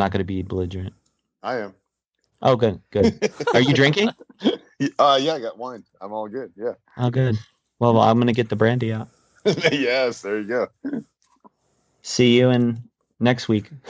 not 0.00 0.10
going 0.10 0.18
to 0.18 0.24
be 0.24 0.42
belligerent. 0.42 0.94
I 1.42 1.58
am. 1.58 1.74
Oh, 2.42 2.56
good, 2.56 2.80
good. 2.90 3.30
Are 3.54 3.60
you 3.60 3.74
drinking? 3.74 4.10
Uh, 4.98 5.18
yeah, 5.20 5.34
I 5.34 5.40
got 5.40 5.58
wine. 5.58 5.84
I'm 6.00 6.12
all 6.12 6.26
good. 6.26 6.52
Yeah. 6.56 6.72
Oh, 6.96 7.10
good. 7.10 7.36
Well, 7.78 7.98
I'm 8.00 8.16
going 8.16 8.26
to 8.26 8.32
get 8.32 8.48
the 8.48 8.56
brandy 8.56 8.92
out. 8.92 9.08
yes, 9.44 10.22
there 10.22 10.40
you 10.40 10.46
go. 10.46 11.02
See 12.02 12.38
you 12.38 12.50
in 12.50 12.82
next 13.20 13.48
week. 13.48 13.70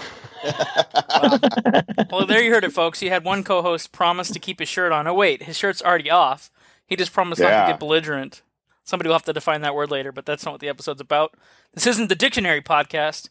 Well, 2.10 2.26
there 2.26 2.42
you 2.42 2.50
heard 2.50 2.64
it, 2.64 2.72
folks. 2.72 3.02
You 3.02 3.10
had 3.10 3.24
one 3.24 3.44
co-host 3.44 3.92
promise 3.92 4.30
to 4.30 4.38
keep 4.38 4.58
his 4.58 4.68
shirt 4.68 4.90
on. 4.90 5.06
Oh 5.06 5.14
wait, 5.14 5.44
his 5.44 5.56
shirt's 5.56 5.82
already 5.82 6.10
off. 6.10 6.50
He 6.86 6.96
just 6.96 7.12
promised 7.12 7.40
not 7.40 7.66
to 7.66 7.72
get 7.72 7.78
belligerent. 7.78 8.42
Somebody 8.84 9.08
will 9.08 9.14
have 9.14 9.24
to 9.24 9.32
define 9.32 9.60
that 9.60 9.74
word 9.74 9.90
later, 9.90 10.10
but 10.10 10.26
that's 10.26 10.44
not 10.44 10.52
what 10.52 10.60
the 10.60 10.68
episode's 10.68 11.00
about. 11.00 11.34
This 11.72 11.86
isn't 11.86 12.08
the 12.08 12.16
dictionary 12.16 12.60
podcast. 12.60 13.28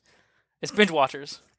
It's 0.62 0.72
binge 0.72 0.92
watchers. 0.92 1.42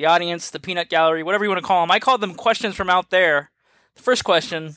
The 0.00 0.06
audience, 0.06 0.50
the 0.50 0.58
peanut 0.58 0.88
gallery, 0.88 1.22
whatever 1.22 1.44
you 1.44 1.50
want 1.50 1.60
to 1.60 1.66
call 1.66 1.82
them. 1.82 1.90
I 1.90 1.98
called 1.98 2.22
them 2.22 2.34
questions 2.34 2.74
from 2.74 2.88
out 2.88 3.10
there. 3.10 3.50
The 3.96 4.02
first 4.02 4.24
question: 4.24 4.76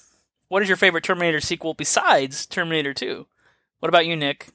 What 0.50 0.62
is 0.62 0.68
your 0.68 0.76
favorite 0.76 1.06
Terminator 1.06 1.40
sequel 1.40 1.74
besides 1.74 2.46
Terminator 2.46 2.94
2? 2.94 3.26
What 3.80 3.90
about 3.90 4.06
you, 4.06 4.18
Nick? 4.18 4.50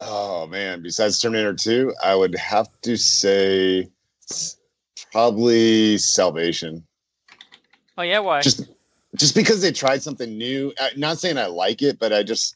Oh 0.00 0.46
man, 0.46 0.82
besides 0.82 1.18
Terminator 1.18 1.54
2, 1.54 1.94
I 2.02 2.14
would 2.14 2.34
have 2.36 2.68
to 2.82 2.96
say 2.96 3.88
probably 5.10 5.98
Salvation. 5.98 6.84
Oh 7.98 8.02
yeah, 8.02 8.20
why? 8.20 8.42
Just 8.42 8.68
just 9.16 9.34
because 9.34 9.62
they 9.62 9.72
tried 9.72 10.02
something 10.02 10.38
new. 10.38 10.72
I, 10.78 10.90
not 10.96 11.18
saying 11.18 11.38
I 11.38 11.46
like 11.46 11.82
it, 11.82 11.98
but 11.98 12.12
I 12.12 12.22
just 12.22 12.54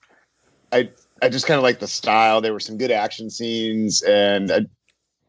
I 0.70 0.90
I 1.22 1.28
just 1.28 1.46
kind 1.46 1.58
of 1.58 1.64
like 1.64 1.80
the 1.80 1.88
style. 1.88 2.40
There 2.40 2.52
were 2.52 2.60
some 2.60 2.78
good 2.78 2.92
action 2.92 3.30
scenes 3.30 4.00
and 4.02 4.52
I, 4.52 4.60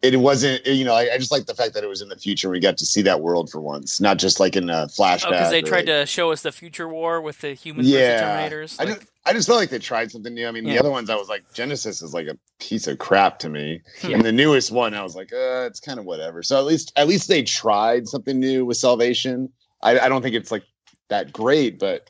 it 0.02 0.18
wasn't 0.18 0.66
you 0.66 0.86
know, 0.86 0.94
I, 0.94 1.14
I 1.14 1.18
just 1.18 1.32
like 1.32 1.46
the 1.46 1.56
fact 1.56 1.74
that 1.74 1.84
it 1.84 1.88
was 1.88 2.02
in 2.02 2.10
the 2.10 2.18
future. 2.18 2.50
We 2.50 2.60
got 2.60 2.78
to 2.78 2.86
see 2.86 3.02
that 3.04 3.22
world 3.22 3.50
for 3.50 3.60
once, 3.62 4.00
not 4.00 4.18
just 4.18 4.40
like 4.40 4.56
in 4.56 4.70
a 4.70 4.88
flashback. 4.88 5.26
Oh, 5.28 5.32
because 5.32 5.50
they 5.52 5.62
tried 5.62 5.88
like- 5.88 6.02
to 6.02 6.06
show 6.06 6.32
us 6.32 6.42
the 6.42 6.52
future 6.52 6.88
war 6.88 7.22
with 7.22 7.42
the 7.42 7.54
humans 7.54 7.88
yeah. 7.88 8.46
versus 8.48 8.78
Terminators. 8.78 8.82
I 8.82 8.86
just 8.86 9.08
I 9.28 9.34
just 9.34 9.48
felt 9.48 9.60
like 9.60 9.70
they 9.70 9.80
tried 9.80 10.12
something 10.12 10.34
new. 10.34 10.48
I 10.48 10.52
mean, 10.52 10.66
Yeah. 10.66 10.74
the 10.74 10.80
other 10.82 10.92
ones 10.92 11.10
I 11.10 11.16
was 11.16 11.30
like, 11.30 11.44
Genesis 11.54 12.02
is 12.04 12.14
like 12.14 12.28
a 12.28 12.38
piece 12.60 12.86
of 12.88 13.00
crap 13.00 13.40
to 13.40 13.50
me, 13.50 13.82
Yeah. 14.04 14.16
and 14.18 14.24
the 14.26 14.32
newest 14.32 14.72
one 14.72 14.94
I 14.94 15.02
was 15.02 15.16
like, 15.16 15.34
uh, 15.34 15.66
it's 15.66 15.80
kind 15.80 16.00
of 16.00 16.06
whatever. 16.06 16.44
So 16.44 16.58
at 16.59 16.66
least 16.66 16.92
at 16.96 17.08
least 17.08 17.28
they 17.28 17.42
tried 17.44 18.08
something 18.08 18.40
new 18.40 18.66
with 18.66 18.78
Salvation. 18.78 19.50
I, 19.82 20.00
I 20.00 20.09
don't 20.09 20.22
think 20.22 20.36
it's 20.36 20.52
like 20.52 20.64
that 21.09 21.32
great, 21.34 21.80
but 21.80 22.09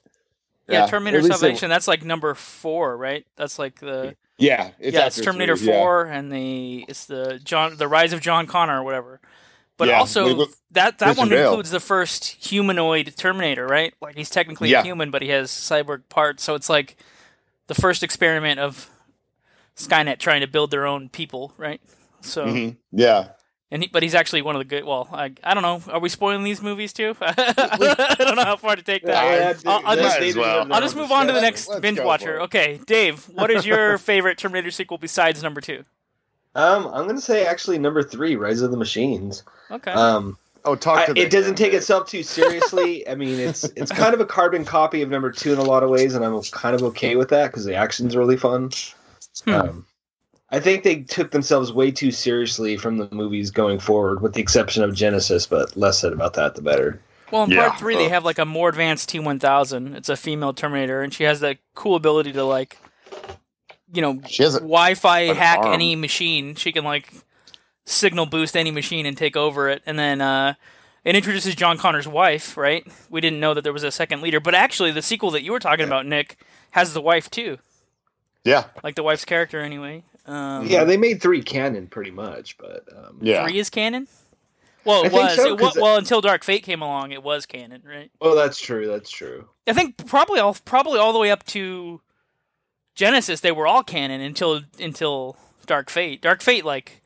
yeah, 0.67 0.85
Terminator 0.87 1.17
at 1.19 1.23
least 1.23 1.39
Salvation. 1.39 1.69
That's 1.69 1.87
like 1.87 2.03
number 2.03 2.33
four, 2.33 2.97
right? 2.97 3.25
That's 3.35 3.59
like 3.59 3.79
the 3.79 4.15
yeah, 4.37 4.71
it's 4.79 4.93
yeah, 4.95 5.05
it's 5.07 5.19
Terminator 5.21 5.55
three, 5.55 5.67
yeah. 5.67 5.73
Four, 5.79 6.05
and 6.05 6.31
the 6.31 6.85
it's 6.87 7.05
the 7.05 7.39
John 7.43 7.77
the 7.77 7.87
Rise 7.87 8.13
of 8.13 8.21
John 8.21 8.47
Connor 8.47 8.79
or 8.81 8.83
whatever. 8.83 9.19
But 9.77 9.89
Yeah, 9.89 9.99
also 9.99 10.47
that 10.71 10.99
that 10.99 11.17
one 11.17 11.29
Bale. 11.29 11.49
includes 11.49 11.69
the 11.71 11.79
first 11.79 12.25
humanoid 12.47 13.13
Terminator, 13.17 13.67
right? 13.67 13.93
Like 14.01 14.15
he's 14.15 14.29
technically 14.29 14.69
Yeah. 14.69 14.79
a 14.79 14.83
human, 14.83 15.11
but 15.11 15.21
he 15.21 15.29
has 15.29 15.51
cyborg 15.51 16.03
parts. 16.09 16.43
So 16.43 16.55
it's 16.55 16.69
like 16.69 16.95
the 17.67 17.75
first 17.75 18.01
experiment 18.03 18.59
of 18.59 18.89
Skynet 19.75 20.19
trying 20.19 20.41
to 20.41 20.47
build 20.47 20.71
their 20.71 20.85
own 20.85 21.09
people, 21.09 21.53
right? 21.57 21.81
So 22.21 22.45
Mhm. 22.45 22.77
Yeah, 22.91 23.29
and 23.71 23.83
he, 23.83 23.89
but 23.91 24.03
he's 24.03 24.15
actually 24.15 24.41
one 24.41 24.55
of 24.55 24.59
the 24.59 24.65
good. 24.65 24.83
Well, 24.85 25.07
I, 25.11 25.31
I 25.43 25.53
don't 25.53 25.63
know. 25.63 25.81
Are 25.91 25.99
we 25.99 26.09
spoiling 26.09 26.43
these 26.43 26.61
movies 26.61 26.93
too? 26.93 27.15
I 27.21 28.15
don't 28.19 28.35
know 28.35 28.43
how 28.45 28.55
far 28.57 28.75
to 28.75 28.81
take 28.83 29.03
that. 29.03 29.63
Yeah, 29.63 29.71
I'll, 29.71 29.81
I'll 29.85 29.95
just 29.95 30.19
as 30.19 30.35
well. 30.35 30.71
I'll 30.71 30.81
just 30.81 30.95
move 30.95 31.11
on 31.11 31.27
to 31.27 31.33
the 31.33 31.41
next 31.41 31.67
let's 31.67 31.81
binge 31.81 31.99
watcher. 31.99 32.41
Okay, 32.41 32.79
Dave, 32.85 33.25
what 33.29 33.49
is 33.51 33.65
your 33.65 33.97
favorite 33.99 34.37
Terminator 34.37 34.71
sequel 34.71 34.97
besides 34.97 35.41
number 35.41 35.61
two? 35.61 35.83
Um, 36.55 36.87
I'm 36.87 37.05
gonna 37.07 37.19
say 37.19 37.45
actually 37.45 37.79
number 37.79 38.01
three, 38.01 38.35
Rise 38.35 38.61
of 38.61 38.71
the 38.71 38.77
Machines. 38.77 39.43
Okay. 39.71 39.91
Um, 39.91 40.37
Oh, 40.67 40.75
talk 40.75 41.09
I- 41.09 41.13
it 41.15 41.29
doesn't 41.29 41.55
take 41.55 41.73
itself 41.73 42.09
too 42.09 42.23
seriously. 42.23 43.07
I 43.07 43.13
mean, 43.13 43.39
it's 43.39 43.65
it's 43.75 43.91
kind 43.91 44.13
of 44.15 44.19
a 44.19 44.25
carbon 44.25 44.65
copy 44.65 45.03
of 45.03 45.09
number 45.09 45.31
two 45.31 45.53
in 45.53 45.59
a 45.59 45.63
lot 45.63 45.83
of 45.83 45.91
ways, 45.91 46.15
and 46.15 46.25
I'm 46.25 46.41
kind 46.43 46.75
of 46.75 46.81
okay 46.83 47.15
with 47.15 47.29
that 47.29 47.51
because 47.51 47.65
the 47.65 47.75
action's 47.75 48.15
really 48.15 48.35
fun. 48.35 48.71
Hmm. 49.43 49.51
Um, 49.53 49.85
I 50.51 50.59
think 50.59 50.83
they 50.83 50.97
took 51.01 51.31
themselves 51.31 51.73
way 51.73 51.91
too 51.91 52.11
seriously 52.11 52.77
from 52.77 52.97
the 52.97 53.09
movies 53.11 53.49
going 53.51 53.79
forward, 53.79 54.21
with 54.21 54.33
the 54.33 54.41
exception 54.41 54.83
of 54.83 54.93
Genesis. 54.93 55.45
But 55.47 55.75
less 55.75 55.99
said 55.99 56.13
about 56.13 56.33
that, 56.35 56.55
the 56.55 56.61
better. 56.61 56.99
Well, 57.31 57.43
in 57.43 57.51
Yeah. 57.51 57.67
part 57.69 57.79
three, 57.79 57.95
they 57.95 58.09
have 58.09 58.23
like 58.23 58.37
a 58.37 58.45
more 58.45 58.69
advanced 58.69 59.09
T1000. 59.09 59.95
It's 59.95 60.09
a 60.09 60.15
female 60.15 60.53
Terminator, 60.53 61.01
and 61.01 61.13
she 61.13 61.23
has 61.23 61.39
that 61.39 61.57
cool 61.73 61.95
ability 61.95 62.31
to 62.33 62.43
like, 62.43 62.77
you 63.91 64.01
know, 64.01 64.21
She 64.27 64.43
has 64.43 64.55
a, 64.55 64.59
Wi-Fi 64.59 65.33
hack 65.33 65.59
arm. 65.59 65.73
any 65.73 65.95
machine. 65.95 66.53
She 66.55 66.71
can 66.71 66.83
like 66.83 67.11
signal 67.85 68.25
boost 68.27 68.55
any 68.55 68.71
machine 68.71 69.05
and 69.05 69.17
take 69.17 69.35
over 69.35 69.67
it. 69.69 69.81
And 69.87 69.97
then 69.97 70.21
uh, 70.21 70.53
it 71.03 71.15
introduces 71.15 71.55
John 71.55 71.77
Connor's 71.79 72.07
wife. 72.07 72.55
Right? 72.55 72.85
We 73.09 73.19
didn't 73.19 73.39
know 73.39 73.55
that 73.55 73.63
there 73.63 73.73
was 73.73 73.83
a 73.83 73.91
second 73.91 74.21
leader, 74.21 74.39
but 74.39 74.53
actually, 74.53 74.91
the 74.91 75.01
sequel 75.01 75.31
that 75.31 75.41
you 75.41 75.51
were 75.51 75.59
talking 75.59 75.85
about, 75.85 76.05
Nick, 76.05 76.37
has 76.71 76.93
the 76.93 77.01
wife 77.01 77.31
too, 77.31 77.57
yeah, 78.43 78.65
like 78.83 78.93
the 78.95 79.03
wife's 79.03 79.25
character 79.25 79.59
anyway. 79.61 80.03
Um, 80.25 80.65
Yeah, 80.67 80.83
they 80.83 80.97
made 80.97 81.21
three 81.21 81.41
canon 81.43 81.87
pretty 81.87 82.11
much, 82.11 82.57
but 82.57 82.85
um, 82.95 83.19
yeah. 83.21 83.45
three 83.45 83.59
is 83.59 83.69
canon. 83.69 84.07
Well, 84.83 85.01
it 85.03 85.09
think 85.09 85.23
was. 85.23 85.35
so, 85.35 85.47
it 85.47 85.51
wa- 85.61 85.69
'cause- 85.71 85.77
well, 85.81 85.97
until 85.97 86.21
Dark 86.21 86.43
Fate 86.43 86.63
came 86.63 86.81
along, 86.81 87.11
it 87.11 87.23
was 87.23 87.45
canon, 87.45 87.81
right? 87.85 88.11
oh, 88.21 88.35
that's 88.35 88.59
true. 88.59 88.87
That's 88.87 89.09
true. 89.09 89.47
I 89.67 89.73
think 89.73 90.05
probably 90.07 90.39
all 90.39 90.55
probably 90.65 90.99
all 90.99 91.11
the 91.13 91.19
way 91.19 91.31
up 91.31 91.43
to 91.47 92.01
Genesis, 92.93 93.41
they 93.41 93.51
were 93.51 93.67
all 93.67 93.83
canon 93.83 94.21
until 94.21 94.61
until 94.79 95.37
Dark 95.65 95.89
Fate. 95.89 96.21
Dark 96.21 96.41
Fate 96.41 96.63
like 96.65 97.01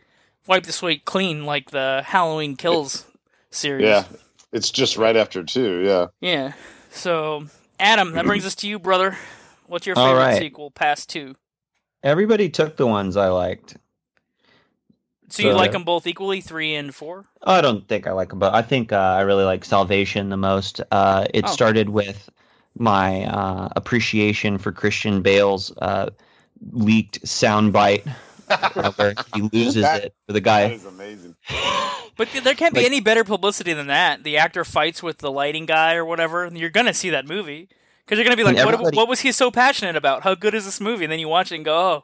wiped 0.45 0.65
the 0.65 0.73
slate 0.73 1.05
clean, 1.05 1.45
like 1.45 1.71
the 1.71 2.03
Halloween 2.05 2.55
Kills 2.57 3.05
series. 3.49 3.85
Yeah, 3.85 4.03
it's 4.51 4.69
just 4.71 4.97
right 4.97 5.15
after 5.15 5.43
two. 5.43 5.79
Yeah. 5.85 6.07
Yeah. 6.19 6.53
So, 6.91 7.45
Adam, 7.79 8.11
that 8.13 8.25
brings 8.25 8.45
us 8.45 8.55
to 8.55 8.67
you, 8.67 8.77
brother. 8.77 9.17
What's 9.67 9.85
your 9.87 9.95
favorite 9.95 10.15
right. 10.19 10.37
sequel 10.37 10.69
past 10.71 11.09
two? 11.09 11.35
Everybody 12.03 12.49
took 12.49 12.77
the 12.77 12.87
ones 12.87 13.17
I 13.17 13.27
liked. 13.29 13.77
So 15.29 15.43
you 15.43 15.51
So- 15.51 15.57
like 15.57 15.71
them 15.73 15.83
both 15.83 16.07
equally, 16.07 16.41
three 16.41 16.75
and 16.75 16.93
four? 16.93 17.25
I 17.43 17.61
don't 17.61 17.87
think 17.87 18.07
I 18.07 18.11
like 18.13 18.29
them, 18.29 18.39
but 18.39 18.53
I 18.53 18.61
think 18.61 18.91
uh, 18.91 18.97
I 18.97 19.21
really 19.21 19.43
like 19.43 19.63
Salvation 19.63 20.29
the 20.29 20.37
most. 20.37 20.81
Uh, 20.91 21.25
it 21.33 21.45
Oh. 21.45 21.51
started 21.51 21.89
with 21.89 22.29
my 22.77 23.25
uh, 23.25 23.69
appreciation 23.75 24.57
for 24.57 24.71
Christian 24.71 25.21
Bale's 25.21 25.71
uh, 25.79 26.09
leaked 26.71 27.21
soundbite 27.25 28.07
where 28.97 29.13
he 29.35 29.41
loses 29.53 29.83
That- 29.83 30.05
it 30.05 30.15
for 30.25 30.33
the 30.33 30.41
guy. 30.41 30.69
is 30.71 30.85
amazing. 30.85 31.35
But 32.17 32.29
there 32.43 32.55
can't 32.55 32.73
be 32.73 32.79
Like- 32.81 32.87
any 32.87 32.99
better 32.99 33.23
publicity 33.23 33.73
than 33.73 33.87
that. 33.87 34.23
The 34.23 34.37
actor 34.37 34.63
fights 34.65 35.03
with 35.03 35.19
the 35.19 35.31
lighting 35.31 35.65
guy 35.65 35.95
or 35.95 36.03
whatever. 36.05 36.49
You're 36.51 36.69
gonna 36.69 36.93
see 36.93 37.09
that 37.11 37.27
movie 37.27 37.69
because 38.09 38.17
you're 38.17 38.25
gonna 38.25 38.37
be 38.37 38.43
like, 38.43 38.65
what, 38.65 38.95
what 38.95 39.07
was 39.07 39.19
he 39.19 39.31
so 39.31 39.51
passionate 39.51 39.95
about? 39.95 40.23
How 40.23 40.33
good 40.33 40.55
is 40.55 40.65
this 40.65 40.81
movie? 40.81 41.05
And 41.05 41.11
then 41.11 41.19
you 41.19 41.27
watch 41.27 41.51
it 41.51 41.57
and 41.57 41.65
go, 41.65 41.77
oh, 41.77 42.03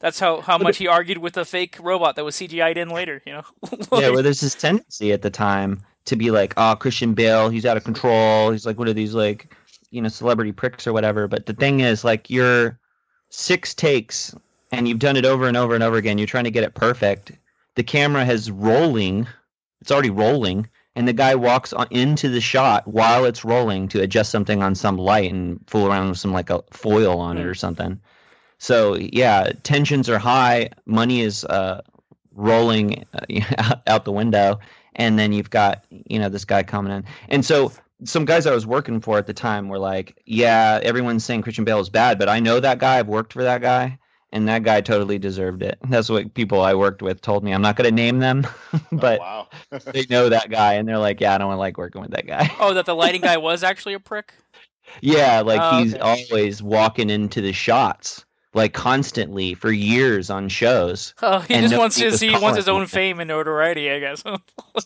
that's 0.00 0.18
how, 0.18 0.40
how 0.40 0.56
much 0.56 0.78
he 0.78 0.86
argued 0.86 1.18
with 1.18 1.36
a 1.36 1.44
fake 1.44 1.76
robot 1.82 2.16
that 2.16 2.24
was 2.24 2.34
CGI'd 2.36 2.78
in 2.78 2.88
later. 2.88 3.20
You 3.26 3.34
know? 3.34 3.42
yeah, 3.92 4.08
well, 4.08 4.22
there's 4.22 4.40
this 4.40 4.54
tendency 4.54 5.12
at 5.12 5.20
the 5.20 5.28
time 5.28 5.84
to 6.06 6.16
be 6.16 6.30
like, 6.30 6.54
oh, 6.56 6.76
Christian 6.76 7.12
Bale, 7.12 7.50
he's 7.50 7.66
out 7.66 7.76
of 7.76 7.84
control. 7.84 8.52
He's 8.52 8.64
like, 8.64 8.78
what 8.78 8.88
are 8.88 8.94
these 8.94 9.12
like, 9.12 9.54
you 9.90 10.00
know, 10.00 10.08
celebrity 10.08 10.52
pricks 10.52 10.86
or 10.86 10.94
whatever. 10.94 11.28
But 11.28 11.44
the 11.44 11.52
thing 11.52 11.80
is, 11.80 12.04
like, 12.04 12.30
you're 12.30 12.78
six 13.28 13.74
takes 13.74 14.34
and 14.72 14.88
you've 14.88 14.98
done 14.98 15.16
it 15.16 15.26
over 15.26 15.46
and 15.46 15.58
over 15.58 15.74
and 15.74 15.84
over 15.84 15.98
again. 15.98 16.16
You're 16.16 16.26
trying 16.26 16.44
to 16.44 16.50
get 16.50 16.64
it 16.64 16.72
perfect. 16.72 17.32
The 17.74 17.82
camera 17.82 18.24
has 18.24 18.50
rolling. 18.50 19.26
It's 19.82 19.90
already 19.90 20.10
rolling. 20.10 20.68
And 20.98 21.06
the 21.06 21.12
guy 21.12 21.36
walks 21.36 21.72
on 21.72 21.86
into 21.92 22.28
the 22.28 22.40
shot 22.40 22.88
while 22.88 23.24
it's 23.24 23.44
rolling 23.44 23.86
to 23.90 24.02
adjust 24.02 24.32
something 24.32 24.64
on 24.64 24.74
some 24.74 24.98
light 24.98 25.32
and 25.32 25.60
fool 25.68 25.86
around 25.86 26.08
with 26.08 26.18
some 26.18 26.32
like 26.32 26.50
a 26.50 26.60
foil 26.72 27.20
on 27.20 27.38
it 27.38 27.46
or 27.46 27.54
something. 27.54 28.00
So 28.58 28.96
yeah, 28.96 29.52
tensions 29.62 30.10
are 30.10 30.18
high. 30.18 30.70
Money 30.86 31.20
is 31.20 31.44
uh, 31.44 31.82
rolling 32.34 33.04
uh, 33.14 33.76
out 33.86 34.06
the 34.06 34.10
window, 34.10 34.58
and 34.96 35.16
then 35.16 35.32
you've 35.32 35.50
got 35.50 35.84
you 35.90 36.18
know 36.18 36.28
this 36.28 36.44
guy 36.44 36.64
coming 36.64 36.92
in, 36.92 37.04
and 37.28 37.44
so 37.44 37.70
some 38.02 38.24
guys 38.24 38.44
I 38.44 38.52
was 38.52 38.66
working 38.66 39.00
for 39.00 39.18
at 39.18 39.28
the 39.28 39.32
time 39.32 39.68
were 39.68 39.78
like, 39.78 40.20
"Yeah, 40.26 40.80
everyone's 40.82 41.24
saying 41.24 41.42
Christian 41.42 41.64
Bale 41.64 41.78
is 41.78 41.90
bad, 41.90 42.18
but 42.18 42.28
I 42.28 42.40
know 42.40 42.58
that 42.58 42.80
guy. 42.80 42.98
I've 42.98 43.06
worked 43.06 43.32
for 43.32 43.44
that 43.44 43.60
guy, 43.60 44.00
and 44.32 44.48
that 44.48 44.62
guy 44.62 44.80
totally 44.80 45.18
deserved 45.18 45.62
it. 45.62 45.78
That's 45.88 46.08
what 46.08 46.34
people 46.34 46.60
I 46.60 46.74
worked 46.74 47.02
with 47.02 47.20
told 47.20 47.44
me. 47.44 47.52
I'm 47.52 47.62
not 47.62 47.76
going 47.76 47.88
to 47.88 47.94
name 47.94 48.18
them, 48.18 48.46
oh, 48.72 48.80
but 48.92 49.18
oh, 49.20 49.22
wow. 49.22 49.78
they 49.92 50.04
know 50.10 50.28
that 50.28 50.50
guy, 50.50 50.74
and 50.74 50.88
they're 50.88 50.98
like, 50.98 51.20
"Yeah, 51.20 51.34
I 51.34 51.38
don't 51.38 51.56
like 51.56 51.78
working 51.78 52.02
with 52.02 52.10
that 52.12 52.26
guy." 52.26 52.50
Oh, 52.60 52.74
that 52.74 52.86
the 52.86 52.94
lighting 52.94 53.20
guy 53.22 53.36
was 53.36 53.62
actually 53.62 53.94
a 53.94 54.00
prick. 54.00 54.34
yeah, 55.00 55.40
like 55.40 55.60
Oh, 55.62 55.78
he's 55.82 55.94
okay. 55.94 56.02
always 56.02 56.62
walking 56.62 57.10
into 57.10 57.40
the 57.40 57.52
shots, 57.52 58.24
like 58.58 58.74
constantly 58.74 59.54
for 59.54 59.72
years 59.72 60.28
on 60.28 60.48
shows. 60.50 61.14
Oh, 61.22 61.40
he 61.40 61.54
just 61.60 61.76
wants 61.76 61.96
his 61.96 62.20
he 62.20 62.30
wants 62.36 62.56
his 62.56 62.68
own 62.68 62.86
fame 62.86 63.20
and 63.20 63.28
notoriety, 63.28 63.90
I 63.90 63.98
guess. 64.00 64.22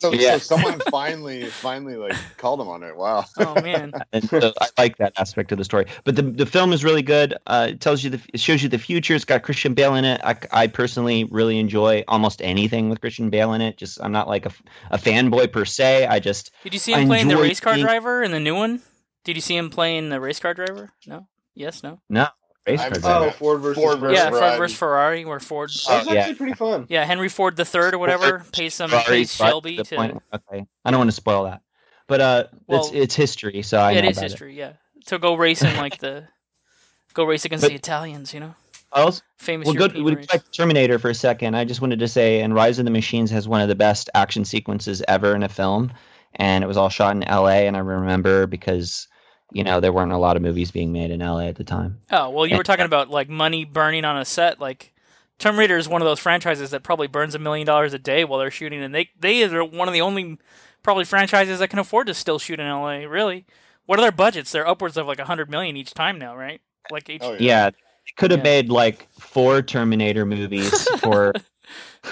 So, 0.00 0.12
Yeah. 0.12 0.38
so 0.38 0.56
someone 0.56 0.80
finally, 0.90 1.44
finally, 1.46 1.96
like 1.96 2.16
called 2.38 2.60
him 2.60 2.68
on 2.68 2.82
it. 2.82 2.96
Wow. 2.96 3.24
oh 3.38 3.60
man. 3.60 3.92
and 4.12 4.26
so 4.28 4.52
I 4.60 4.68
like 4.78 4.96
that 4.98 5.12
aspect 5.18 5.52
of 5.52 5.58
the 5.58 5.64
story. 5.64 5.84
But 6.04 6.16
the 6.16 6.22
the 6.22 6.46
film 6.46 6.72
is 6.72 6.82
really 6.84 7.02
good. 7.02 7.34
Uh, 7.46 7.66
it 7.70 7.80
tells 7.80 8.02
you 8.04 8.10
the 8.10 8.20
it 8.32 8.40
shows 8.40 8.62
you 8.62 8.68
the 8.70 8.78
future. 8.78 9.14
It's 9.14 9.24
got 9.26 9.42
Christian 9.42 9.74
Bale 9.74 9.94
in 9.96 10.04
it. 10.04 10.20
I, 10.24 10.36
I 10.52 10.66
personally 10.66 11.24
really 11.24 11.58
enjoy 11.58 12.04
almost 12.08 12.40
anything 12.42 12.88
with 12.88 13.00
Christian 13.00 13.28
Bale 13.28 13.52
in 13.52 13.60
it. 13.60 13.76
Just 13.76 14.00
I'm 14.02 14.12
not 14.12 14.28
like 14.28 14.46
a, 14.46 14.52
a 14.90 14.98
fanboy 14.98 15.52
per 15.52 15.64
se. 15.64 16.06
I 16.06 16.18
just 16.20 16.52
Did 16.62 16.72
you 16.72 16.78
see 16.80 16.94
I 16.94 17.00
him 17.00 17.08
playing 17.08 17.28
the 17.28 17.36
race 17.36 17.60
car 17.60 17.74
seeing- 17.74 17.84
driver 17.84 18.22
in 18.22 18.30
the 18.30 18.40
new 18.40 18.54
one? 18.54 18.80
Did 19.24 19.36
you 19.36 19.42
see 19.42 19.56
him 19.56 19.68
playing 19.70 20.08
the 20.08 20.20
race 20.20 20.40
car 20.40 20.54
driver? 20.54 20.90
No. 21.06 21.26
Yes. 21.54 21.82
No. 21.82 22.00
no 22.08 22.26
race 22.66 22.78
car 22.80 22.84
haven't 22.84 23.00
driver. 23.02 23.24
seen 23.24 23.28
Oh. 23.28 23.32
Ford 23.32 23.60
versus 23.60 23.82
Ford 23.82 23.98
Ferrari. 23.98 24.14
versus 24.14 24.24
yeah, 24.24 24.30
Ford 24.30 24.58
versus 24.58 24.78
Ferrari, 24.78 25.24
where 25.24 25.40
Ford. 25.40 25.70
That 25.88 25.98
was 26.00 26.08
Oh, 26.08 26.12
yeah. 26.12 26.20
actually 26.20 26.34
pretty 26.36 26.54
fun. 26.54 26.86
Yeah, 26.88 27.04
Henry 27.04 27.28
Ford 27.28 27.56
the 27.56 27.64
third 27.64 27.94
or 27.94 27.98
whatever 27.98 28.44
pays 28.52 28.74
some 28.74 28.90
pays 28.90 29.34
Shelby 29.34 29.76
to. 29.78 29.96
point- 29.96 30.22
okay, 30.32 30.66
I 30.84 30.90
don't 30.90 30.98
want 30.98 31.08
to 31.08 31.16
spoil 31.16 31.44
that, 31.44 31.62
but 32.06 32.20
uh, 32.20 32.44
Well, 32.66 32.80
it's 32.86 32.90
it's 32.94 33.14
history, 33.14 33.62
so 33.62 33.78
I 33.78 33.92
Yeah, 33.92 34.00
know 34.02 34.08
it 34.08 34.10
is 34.12 34.18
about 34.18 34.30
history. 34.30 34.54
Yeah, 34.58 34.72
to 35.06 35.18
go 35.18 35.34
racing 35.34 35.76
like 35.76 35.98
the 35.98 36.24
go 37.14 37.24
race 37.24 37.44
against 37.44 37.62
But- 37.64 37.68
the 37.70 37.74
Italians. 37.76 38.32
You 38.34 38.40
know, 38.40 38.54
I 38.92 39.02
also, 39.02 39.22
famous 39.38 39.66
well, 39.66 39.74
go 39.74 39.80
European 39.84 40.04
we 40.04 40.14
race. 40.16 40.26
back 40.26 40.44
to 40.44 40.50
Terminator 40.50 40.98
for 40.98 41.10
a 41.10 41.14
second. 41.14 41.54
I 41.56 41.64
just 41.64 41.80
wanted 41.80 41.98
to 41.98 42.08
say, 42.08 42.40
and 42.42 42.54
Rise 42.54 42.78
of 42.78 42.84
the 42.84 42.90
Machines 42.90 43.30
has 43.30 43.48
one 43.48 43.60
of 43.60 43.68
the 43.68 43.74
best 43.74 44.08
action 44.14 44.44
sequences 44.44 45.02
ever 45.08 45.34
in 45.34 45.42
a 45.42 45.48
film, 45.48 45.92
and 46.36 46.62
it 46.62 46.66
was 46.66 46.76
all 46.76 46.88
shot 46.90 47.16
in 47.16 47.22
L.A. 47.24 47.66
And 47.66 47.76
I 47.76 47.80
remember 47.80 48.46
because 48.46 49.08
you 49.52 49.64
know 49.64 49.80
there 49.80 49.92
weren't 49.92 50.12
a 50.12 50.18
lot 50.18 50.36
of 50.36 50.42
movies 50.42 50.70
being 50.70 50.92
made 50.92 51.10
in 51.10 51.22
L.A. 51.22 51.46
at 51.46 51.56
the 51.56 51.64
time. 51.64 51.98
Oh 52.10 52.30
well, 52.30 52.46
you 52.46 52.56
were 52.56 52.62
talking 52.64 52.84
about 52.84 53.10
like 53.10 53.28
money 53.28 53.64
burning 53.64 54.04
on 54.04 54.16
a 54.18 54.24
set. 54.24 54.60
Like 54.60 54.92
Terminator 55.38 55.76
is 55.78 55.88
one 55.88 56.02
of 56.02 56.06
those 56.06 56.18
franchises 56.20 56.70
that 56.70 56.82
probably 56.82 57.06
burns 57.06 57.34
a 57.34 57.38
million 57.38 57.66
dollars 57.66 57.94
a 57.94 57.98
day 57.98 58.24
while 58.24 58.38
they're 58.38 58.50
shooting, 58.50 58.82
and 58.82 58.94
they 58.94 59.10
they 59.18 59.42
are 59.44 59.64
one 59.64 59.88
of 59.88 59.94
the 59.94 60.00
only 60.00 60.38
probably 60.82 61.04
franchises 61.04 61.58
that 61.60 61.68
can 61.68 61.78
afford 61.78 62.06
to 62.08 62.14
still 62.14 62.38
shoot 62.38 62.60
in 62.60 62.66
L.A. 62.66 63.06
Really, 63.06 63.44
what 63.86 63.98
are 63.98 64.02
their 64.02 64.12
budgets? 64.12 64.52
They're 64.52 64.66
upwards 64.66 64.96
of 64.96 65.06
like 65.06 65.18
a 65.18 65.24
hundred 65.24 65.50
million 65.50 65.76
each 65.76 65.94
time 65.94 66.18
now, 66.18 66.36
right? 66.36 66.60
Like 66.90 67.08
each. 67.08 67.22
Oh, 67.22 67.36
Yeah, 67.38 67.70
they 67.70 67.76
could 68.16 68.30
have 68.30 68.40
Yeah. 68.40 68.44
made 68.44 68.68
like 68.68 69.08
four 69.18 69.62
Terminator 69.62 70.24
movies 70.26 70.72
for 70.98 71.32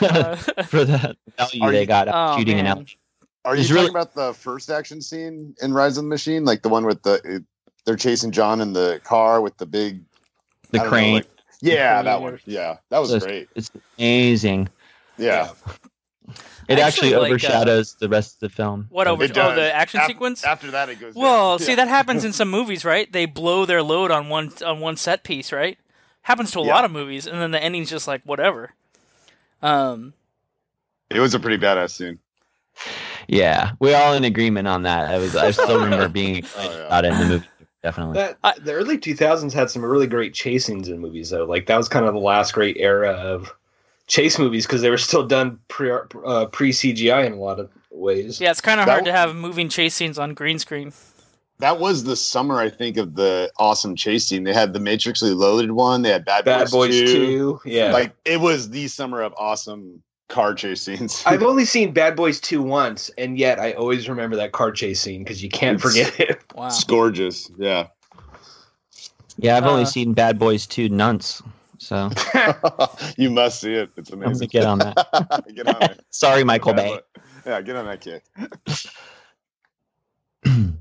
Uh, 0.01 0.37
for 0.69 0.85
the 0.85 1.17
value 1.37 1.63
Are 1.63 1.73
they 1.73 1.85
got 1.85 2.09
out 2.09 2.33
Oh, 2.33 2.39
shooting 2.39 2.59
in. 2.59 2.67
L.A. 2.67 2.85
Are 3.45 3.55
you 3.55 3.61
It's 3.61 3.69
talking 3.71 3.83
really- 3.85 3.91
about 3.91 4.15
the 4.15 4.35
first 4.35 4.71
action 4.71 5.01
scene 5.01 5.55
in 5.63 5.73
Rise 5.73 5.97
of 5.97 6.05
the 6.05 6.09
Machine, 6.09 6.45
like 6.45 6.63
the 6.63 6.69
one 6.69 6.85
with 6.85 7.03
the 7.03 7.21
it, 7.25 7.43
they're 7.87 7.97
chasing 7.97 8.31
John 8.31 8.61
in 8.61 8.73
the 8.75 9.01
car 9.05 9.41
with 9.41 9.57
the 9.57 9.67
big 9.67 10.03
The 10.71 10.79
I 10.81 10.83
don't 10.83 10.85
know, 10.85 10.91
crane. 10.91 11.15
like- 11.15 11.27
yeah, 11.63 11.95
crane 11.95 12.05
that 12.05 12.17
or- 12.19 12.21
one. 12.23 12.41
Yeah, 12.45 12.77
that 12.91 12.99
was 12.99 13.11
Those- 13.11 13.25
great. 13.25 13.49
It's 13.55 13.71
amazing. 13.99 14.69
Yeah, 15.17 15.51
It 16.69 16.79
Actually, 16.79 16.83
actually, 16.83 17.11
like, 17.11 17.23
uh, 17.23 17.27
overshadows 17.27 17.95
the 17.95 18.09
rest 18.09 18.35
of 18.35 18.41
the 18.41 18.49
film. 18.51 18.87
What 18.91 19.09
over? 19.09 19.25
Oh, 19.25 19.27
the 19.27 19.75
action 19.75 20.01
Af- 20.01 20.07
sequence. 20.07 20.45
After 20.45 20.71
that, 20.71 20.89
it 20.89 21.01
goes. 21.01 21.15
Well, 21.17 21.59
down. 21.59 21.67
see 21.67 21.73
Yeah. 21.73 21.77
that 21.77 21.89
happens 21.89 22.25
in 22.25 22.33
some 22.33 22.49
movies, 22.49 22.85
right? 22.85 23.11
They 23.11 23.27
blow 23.27 23.65
their 23.67 23.83
load 23.83 24.13
on 24.13 24.29
one 24.29 24.53
on 24.65 24.79
one 24.79 24.97
set 24.97 25.25
piece, 25.25 25.51
right? 25.51 25.79
Happens 26.23 26.53
to 26.53 26.61
a 26.61 26.65
Yeah. 26.67 26.73
lot 26.75 26.85
of 26.85 26.93
movies, 26.93 27.27
and 27.27 27.41
then 27.41 27.51
the 27.51 27.61
ending's 27.61 27.91
just 27.91 28.07
like 28.07 28.23
whatever. 28.25 28.75
Um, 29.63 30.15
It 31.11 31.19
was 31.19 31.35
a 31.35 31.41
pretty 31.41 31.59
badass 31.59 31.91
scene. 31.91 32.21
Yeah, 33.33 33.73
we're 33.79 33.97
all 33.97 34.15
in 34.15 34.25
agreement 34.25 34.67
on 34.67 34.83
that. 34.83 35.09
I 35.09 35.19
was, 35.19 35.37
I 35.37 35.53
still 35.53 35.81
remember 35.85 36.09
being 36.09 36.37
excited 36.37 36.73
Oh, 36.73 36.79
yeah. 36.79 36.87
about 36.87 37.05
it 37.05 37.13
in 37.13 37.19
the 37.21 37.27
movie. 37.27 37.47
Definitely. 37.83 38.15
That 38.15 38.65
the 38.65 38.73
early 38.73 38.99
2000s 38.99 39.53
had 39.53 39.71
some 39.71 39.83
really 39.85 40.07
great 40.09 40.35
chase 40.35 40.67
scenes 40.67 40.89
in 40.89 40.99
movies 40.99 41.31
though. 41.31 41.45
Like 41.45 41.67
that 41.67 41.77
was 41.77 41.89
kind 41.89 42.05
of 42.07 42.13
the 42.13 42.21
last 42.21 42.53
great 42.53 42.77
era 42.79 43.13
of 43.13 43.55
chase 44.07 44.39
movies 44.39 44.67
because 44.67 44.83
they 44.83 44.91
were 44.91 44.99
still 44.99 45.27
done 45.27 45.59
pre 45.69 45.91
uh, 45.93 46.47
pre 46.47 46.73
CGI 46.73 47.25
in 47.25 47.33
a 47.35 47.37
lot 47.37 47.59
of 47.61 47.71
ways. 47.91 48.41
yeah, 48.41 48.51
it's 48.51 48.61
kind 48.61 48.81
of 48.81 48.87
That 48.87 48.93
hard 48.93 49.05
to 49.07 49.13
have 49.13 49.35
moving 49.37 49.69
chase 49.69 49.95
scenes 49.95 50.19
on 50.19 50.35
green 50.35 50.59
screen. 50.59 50.93
That 51.61 51.79
was 51.79 52.05
the 52.05 52.17
summer, 52.17 52.59
I 52.59 52.69
think, 52.71 52.97
of 52.97 53.15
the 53.15 53.51
awesome 53.59 53.95
chase 53.95 54.27
scene. 54.27 54.45
They 54.45 54.53
had 54.55 54.73
the 54.73 54.81
Matrix 54.81 55.23
Reloaded 55.23 55.73
one. 55.73 56.03
They 56.03 56.09
had 56.11 56.25
Bad, 56.25 56.45
Bad 56.47 56.71
Boys 56.71 56.99
2. 56.99 57.07
2. 57.07 57.61
Yeah. 57.67 57.93
Like 57.93 58.13
it 58.25 58.41
was 58.41 58.71
the 58.71 58.89
summer 58.89 59.23
of 59.23 59.33
awesome 59.39 60.03
car 60.31 60.55
chase 60.55 60.81
scenes. 60.81 61.23
I've 61.27 61.43
only 61.43 61.65
seen 61.67 61.93
Bad 61.93 62.17
Boys 62.17 62.41
2 62.41 62.63
once, 62.63 63.11
and 63.19 63.39
yet 63.39 63.61
I 63.61 63.73
always 63.73 64.09
remember 64.09 64.37
that 64.37 64.53
car 64.53 64.73
chase 64.73 65.01
scene 65.01 65.23
because 65.23 65.43
you 65.43 65.51
can't 65.51 65.79
It's- 65.79 65.93
forget 65.93 66.19
it. 66.31 66.41
Wow. 66.55 66.69
It's 66.69 66.85
gorgeous. 66.85 67.51
Yeah. 67.59 67.89
yeah, 69.37 69.57
I've 69.57 69.65
uh, 69.65 69.71
only 69.71 69.85
seen 69.85 70.15
Bad 70.15 70.39
Boys 70.39 70.67
2 70.67 70.89
Nunts. 70.89 71.43
So 71.79 72.11
you 73.17 73.31
must 73.31 73.61
see 73.61 73.75
it. 73.75 73.91
It's 73.97 74.11
I'm 74.11 74.23
amazing. 74.23 74.49
get 74.49 74.65
on 74.65 74.79
that. 74.81 75.45
get 75.55 75.67
on 75.67 75.83
it. 75.83 76.05
Sorry, 76.11 76.45
Michael 76.45 76.75
Bay. 76.75 77.01
Yeah, 77.47 77.63
get 77.63 77.77
on 77.77 77.87
that 77.87 78.03
kick. 78.03 78.23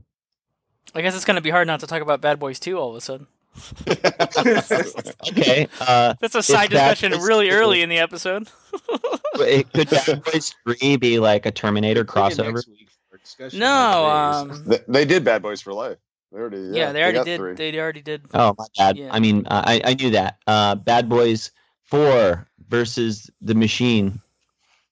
I 0.96 1.02
guess 1.02 1.16
it's 1.16 1.24
gonna 1.24 1.40
be 1.40 1.52
hard 1.52 1.68
not 1.68 1.80
to 1.82 1.88
talk 1.88 2.02
about 2.02 2.20
Bad 2.20 2.40
Boys 2.40 2.60
2 2.60 2.78
all 2.78 2.90
of 2.90 2.96
a 2.98 3.02
sudden. 3.02 3.28
okay. 3.88 5.68
Uh, 5.80 6.14
That's 6.20 6.36
a 6.36 6.44
side 6.44 6.70
discussion 6.70 7.12
Boys 7.12 7.26
really 7.26 7.50
2. 7.50 7.56
early 7.56 7.82
in 7.82 7.90
the 7.90 7.98
episode. 7.98 8.48
it, 9.36 9.72
could 9.74 9.90
Bad 9.90 10.24
Boys 10.24 10.54
3 10.66 10.98
be 10.98 11.20
like 11.20 11.46
a 11.46 11.52
Terminator 11.52 12.06
crossover? 12.06 12.54
Next 12.56 12.68
week 12.70 12.90
for 13.10 13.18
discussion. 13.18 13.60
No, 13.60 14.06
um, 14.06 14.64
they, 14.66 14.80
they 14.88 15.06
did 15.06 15.24
Bad 15.24 15.42
Boys 15.42 15.62
for 15.62 15.74
Life. 15.74 15.98
They 16.32 16.40
already. 16.40 16.58
yeah, 16.58 16.74
Yeah, 16.74 16.92
they 16.92 17.02
already 17.02 17.18
got 17.18 17.26
did. 17.26 17.38
three. 17.38 17.54
They 17.56 17.80
already 17.80 18.02
did. 18.02 18.22
Oh, 18.34 18.54
my 18.58 18.66
bad. 18.78 18.98
Yeah. 18.98 19.10
I 19.12 19.20
mean, 19.20 19.46
uh, 19.48 19.64
I, 19.66 19.82
I 19.84 19.94
knew 19.96 20.12
that. 20.12 20.38
Uh, 20.46 20.76
Bad 20.76 21.10
Boys 21.10 21.52
4 21.86 22.48
versus 22.70 23.30
The 23.42 23.56
Machine. 23.56 24.22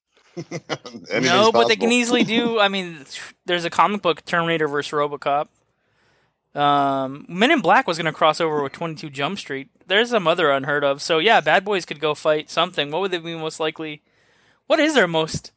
Anything's 0.36 1.24
no, 1.24 1.50
but 1.52 1.68
they 1.68 1.76
can 1.76 1.90
easily 1.92 2.22
do. 2.24 2.60
I 2.60 2.68
mean, 2.68 3.04
there's 3.46 3.64
a 3.64 3.70
comic 3.70 4.02
book 4.02 4.24
Terminator 4.24 4.68
versus 4.68 4.92
RoboCop. 4.92 5.48
Um, 6.54 7.26
Men 7.28 7.50
in 7.50 7.60
Black 7.60 7.86
was 7.86 7.98
going 7.98 8.06
to 8.06 8.12
cross 8.12 8.40
over 8.40 8.62
with 8.62 8.72
22 8.72 9.10
Jump 9.10 9.38
Street. 9.38 9.68
There's 9.86 10.10
some 10.10 10.26
other 10.26 10.50
unheard 10.50 10.84
of. 10.84 11.00
So 11.02 11.18
yeah, 11.18 11.40
Bad 11.40 11.64
Boys 11.64 11.84
could 11.84 12.00
go 12.00 12.14
fight 12.14 12.50
something. 12.50 12.90
What 12.90 13.00
would 13.02 13.10
they 13.10 13.18
be 13.18 13.34
most 13.34 13.60
likely? 13.60 14.02
What 14.66 14.80
is 14.80 14.94
their 14.94 15.08
most? 15.08 15.52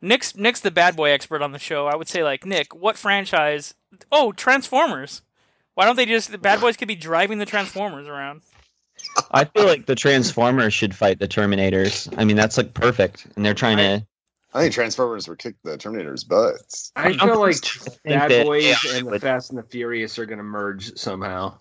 Nick's 0.00 0.36
Nick's 0.36 0.60
the 0.60 0.70
bad 0.72 0.96
boy 0.96 1.10
expert 1.10 1.42
on 1.42 1.52
the 1.52 1.58
show. 1.58 1.86
I 1.86 1.96
would 1.96 2.08
say 2.08 2.24
like 2.24 2.44
Nick, 2.44 2.74
what 2.74 2.98
franchise? 2.98 3.74
Oh, 4.10 4.32
Transformers. 4.32 5.22
Why 5.74 5.86
don't 5.86 5.96
they 5.96 6.06
just 6.06 6.30
the 6.30 6.38
Bad 6.38 6.60
Boys 6.60 6.76
could 6.76 6.88
be 6.88 6.94
driving 6.96 7.38
the 7.38 7.46
Transformers 7.46 8.06
around? 8.06 8.42
I 9.30 9.44
feel 9.44 9.64
like 9.64 9.86
the 9.86 9.94
Transformers 9.94 10.74
should 10.74 10.94
fight 10.94 11.18
the 11.18 11.28
Terminators. 11.28 12.12
I 12.18 12.24
mean, 12.24 12.36
that's 12.36 12.56
like 12.58 12.74
perfect. 12.74 13.26
And 13.36 13.44
they're 13.44 13.54
trying 13.54 13.78
to. 13.78 14.06
I 14.54 14.60
think 14.60 14.74
Transformers 14.74 15.28
would 15.28 15.38
kick 15.38 15.54
the 15.64 15.78
Terminator's 15.78 16.24
butts. 16.24 16.92
I 16.94 17.14
feel 17.14 17.40
like 17.40 17.56
think 17.56 18.02
Bad 18.04 18.30
that 18.30 18.44
Boys 18.44 18.64
AI 18.64 18.98
and 18.98 19.08
the 19.08 19.18
Fast 19.18 19.50
and 19.50 19.58
the 19.58 19.62
Furious 19.62 20.18
are 20.18 20.26
going 20.26 20.38
to 20.38 20.44
merge 20.44 20.96
somehow. 20.98 21.56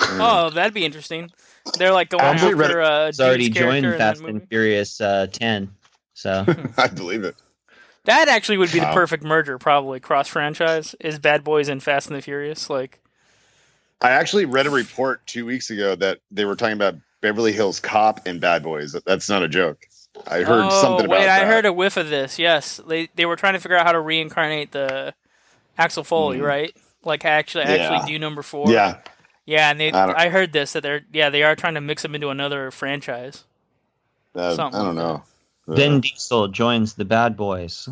Oh, 0.00 0.50
that'd 0.50 0.74
be 0.74 0.84
interesting. 0.84 1.30
They're 1.78 1.92
like 1.92 2.08
going 2.10 2.24
Actually, 2.24 2.60
after 2.64 2.82
uh, 2.82 3.08
It's 3.08 3.20
already 3.20 3.48
joined 3.48 3.86
Fast 3.96 4.20
movie. 4.20 4.32
and 4.32 4.48
Furious 4.48 5.00
uh, 5.00 5.28
10. 5.30 5.70
So. 6.14 6.44
I 6.76 6.88
believe 6.88 7.24
it. 7.24 7.36
That 8.04 8.26
actually 8.26 8.58
would 8.58 8.72
be 8.72 8.80
the 8.80 8.86
perfect 8.92 9.22
merger, 9.22 9.58
probably 9.58 10.00
cross 10.00 10.26
franchise. 10.26 10.96
Is 10.98 11.20
Bad 11.20 11.44
Boys 11.44 11.68
and 11.68 11.80
Fast 11.80 12.08
and 12.08 12.16
the 12.16 12.22
Furious 12.22 12.68
like? 12.68 13.00
I 14.00 14.10
actually 14.10 14.46
read 14.46 14.66
a 14.66 14.70
report 14.70 15.24
two 15.26 15.46
weeks 15.46 15.70
ago 15.70 15.94
that 15.94 16.18
they 16.32 16.44
were 16.44 16.56
talking 16.56 16.74
about 16.74 16.96
Beverly 17.20 17.52
Hills 17.52 17.78
Cop 17.78 18.26
and 18.26 18.40
Bad 18.40 18.64
Boys. 18.64 18.96
That's 19.06 19.28
not 19.28 19.44
a 19.44 19.48
joke. 19.48 19.86
I 20.26 20.38
heard 20.42 20.66
oh, 20.66 20.80
something 20.82 21.06
about 21.06 21.18
wait, 21.20 21.24
that. 21.26 21.42
I 21.42 21.46
heard 21.46 21.64
a 21.66 21.72
whiff 21.72 21.96
of 21.96 22.08
this. 22.10 22.38
Yes, 22.38 22.80
they 22.86 23.08
they 23.14 23.26
were 23.26 23.36
trying 23.36 23.54
to 23.54 23.60
figure 23.60 23.76
out 23.76 23.86
how 23.86 23.92
to 23.92 24.00
reincarnate 24.00 24.72
the 24.72 25.14
Axel 25.78 26.04
Foley, 26.04 26.38
Mhm. 26.38 26.46
right? 26.46 26.76
Like 27.04 27.24
actually, 27.24 27.64
Yeah. 27.64 27.88
actually 27.90 28.12
do 28.12 28.18
number 28.18 28.42
four. 28.42 28.70
Yeah, 28.70 28.98
yeah, 29.46 29.70
and 29.70 29.80
they. 29.80 29.90
I 29.90 30.24
I, 30.24 30.28
heard 30.28 30.52
this 30.52 30.74
that 30.74 30.82
they're 30.82 31.02
yeah 31.12 31.30
they 31.30 31.42
are 31.42 31.56
trying 31.56 31.74
to 31.74 31.80
mix 31.80 32.02
them 32.02 32.14
into 32.14 32.28
another 32.28 32.70
franchise. 32.70 33.44
uh, 34.36 34.52
I 34.52 34.56
don't 34.56 34.72
like 34.74 34.94
know. 34.94 35.22
Vin 35.68 36.00
Diesel 36.00 36.48
joins 36.48 36.94
the 36.94 37.04
Bad 37.04 37.36
Boys. 37.36 37.88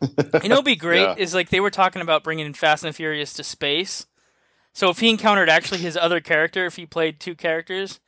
You 0.00 0.08
know, 0.48 0.56
what'd 0.56 0.64
be 0.64 0.76
great 0.76 1.02
Yeah. 1.02 1.14
is 1.16 1.34
like 1.34 1.48
they 1.50 1.60
were 1.60 1.70
talking 1.70 2.02
about 2.02 2.22
bringing 2.24 2.52
Fast 2.54 2.84
and 2.84 2.94
Furious 2.94 3.32
to 3.34 3.44
space. 3.44 4.06
So 4.72 4.90
if 4.90 4.98
he 4.98 5.08
encountered 5.08 5.48
actually 5.48 5.78
his 5.78 5.96
other 5.96 6.20
character, 6.20 6.66
if 6.66 6.76
he 6.76 6.84
played 6.86 7.20
two 7.20 7.34
characters, 7.34 8.00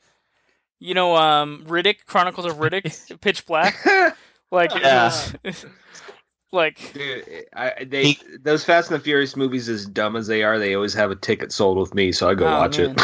you 0.79 0.93
know, 0.93 1.15
um, 1.15 1.63
Riddick, 1.67 2.05
Chronicles 2.05 2.45
of 2.45 2.57
Riddick, 2.57 3.19
Pitch 3.21 3.45
Black, 3.45 3.75
like, 4.51 4.71
Yeah. 4.75 5.05
was- 5.43 5.65
like, 6.51 6.93
Dude, 6.93 7.45
I, 7.55 7.83
they 7.85 8.17
those 8.41 8.63
Fast 8.63 8.89
and 8.91 8.99
the 8.99 9.03
Furious 9.03 9.35
movies, 9.35 9.67
as 9.69 9.85
dumb 9.85 10.15
as 10.15 10.27
they 10.27 10.43
are, 10.43 10.57
they 10.59 10.75
always 10.75 10.93
have 10.93 11.11
a 11.11 11.15
ticket 11.15 11.51
sold 11.51 11.77
with 11.77 11.93
me, 11.93 12.11
so 12.11 12.29
I 12.29 12.35
go 12.35 12.47
Oh, 12.47 12.59
watch 12.59 12.77
man. 12.79 12.95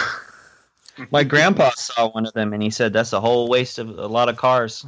it. 0.97 1.07
My 1.11 1.23
grandpa 1.23 1.71
saw 1.75 2.09
one 2.11 2.25
of 2.27 2.33
them 2.33 2.53
and 2.53 2.61
he 2.61 2.69
said 2.69 2.93
that's 2.93 3.13
a 3.13 3.19
whole 3.19 3.49
waste 3.49 3.79
of 3.79 3.89
a 3.97 4.05
lot 4.07 4.29
of 4.29 4.37
cars. 4.37 4.85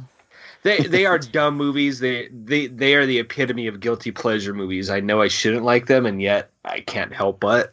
They 0.62 0.78
they 0.78 1.04
are 1.04 1.18
dumb 1.18 1.56
movies. 1.56 1.98
They 1.98 2.28
they 2.28 2.68
they 2.68 2.94
are 2.94 3.06
the 3.06 3.18
epitome 3.18 3.66
of 3.66 3.80
guilty 3.80 4.10
pleasure 4.12 4.54
movies. 4.54 4.88
I 4.88 5.00
know 5.00 5.20
I 5.20 5.28
shouldn't 5.28 5.64
like 5.64 5.86
them, 5.86 6.06
and 6.06 6.22
yet 6.22 6.50
I 6.64 6.80
can't 6.80 7.12
help 7.12 7.40
but. 7.40 7.72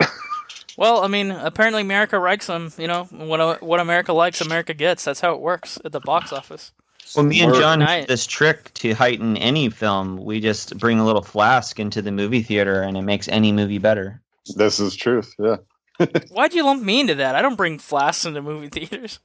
Well, 0.77 1.03
I 1.03 1.07
mean, 1.07 1.31
apparently 1.31 1.81
America 1.81 2.17
likes 2.17 2.47
them. 2.47 2.71
You 2.77 2.87
know, 2.87 3.03
what 3.05 3.39
uh, 3.39 3.57
what 3.59 3.79
America 3.79 4.13
likes, 4.13 4.41
America 4.41 4.73
gets. 4.73 5.03
That's 5.03 5.21
how 5.21 5.33
it 5.33 5.41
works 5.41 5.79
at 5.85 5.91
the 5.91 5.99
box 5.99 6.33
office. 6.33 6.71
Well, 7.15 7.25
me 7.25 7.41
and 7.41 7.53
John 7.53 7.79
Night. 7.79 7.99
have 7.99 8.07
this 8.07 8.25
trick 8.25 8.73
to 8.75 8.93
heighten 8.93 9.37
any 9.37 9.69
film. 9.69 10.17
We 10.17 10.39
just 10.39 10.77
bring 10.79 10.99
a 10.99 11.05
little 11.05 11.21
flask 11.21 11.79
into 11.79 12.01
the 12.01 12.11
movie 12.11 12.41
theater 12.41 12.81
and 12.81 12.97
it 12.97 13.03
makes 13.03 13.27
any 13.27 13.51
movie 13.51 13.77
better. 13.77 14.21
This 14.55 14.79
is 14.79 14.95
truth. 14.95 15.33
Yeah. 15.37 15.57
Why'd 16.31 16.53
you 16.53 16.65
lump 16.65 16.81
me 16.81 17.01
into 17.01 17.15
that? 17.15 17.35
I 17.35 17.41
don't 17.41 17.55
bring 17.55 17.77
flasks 17.77 18.25
into 18.25 18.41
movie 18.41 18.69
theaters. 18.69 19.19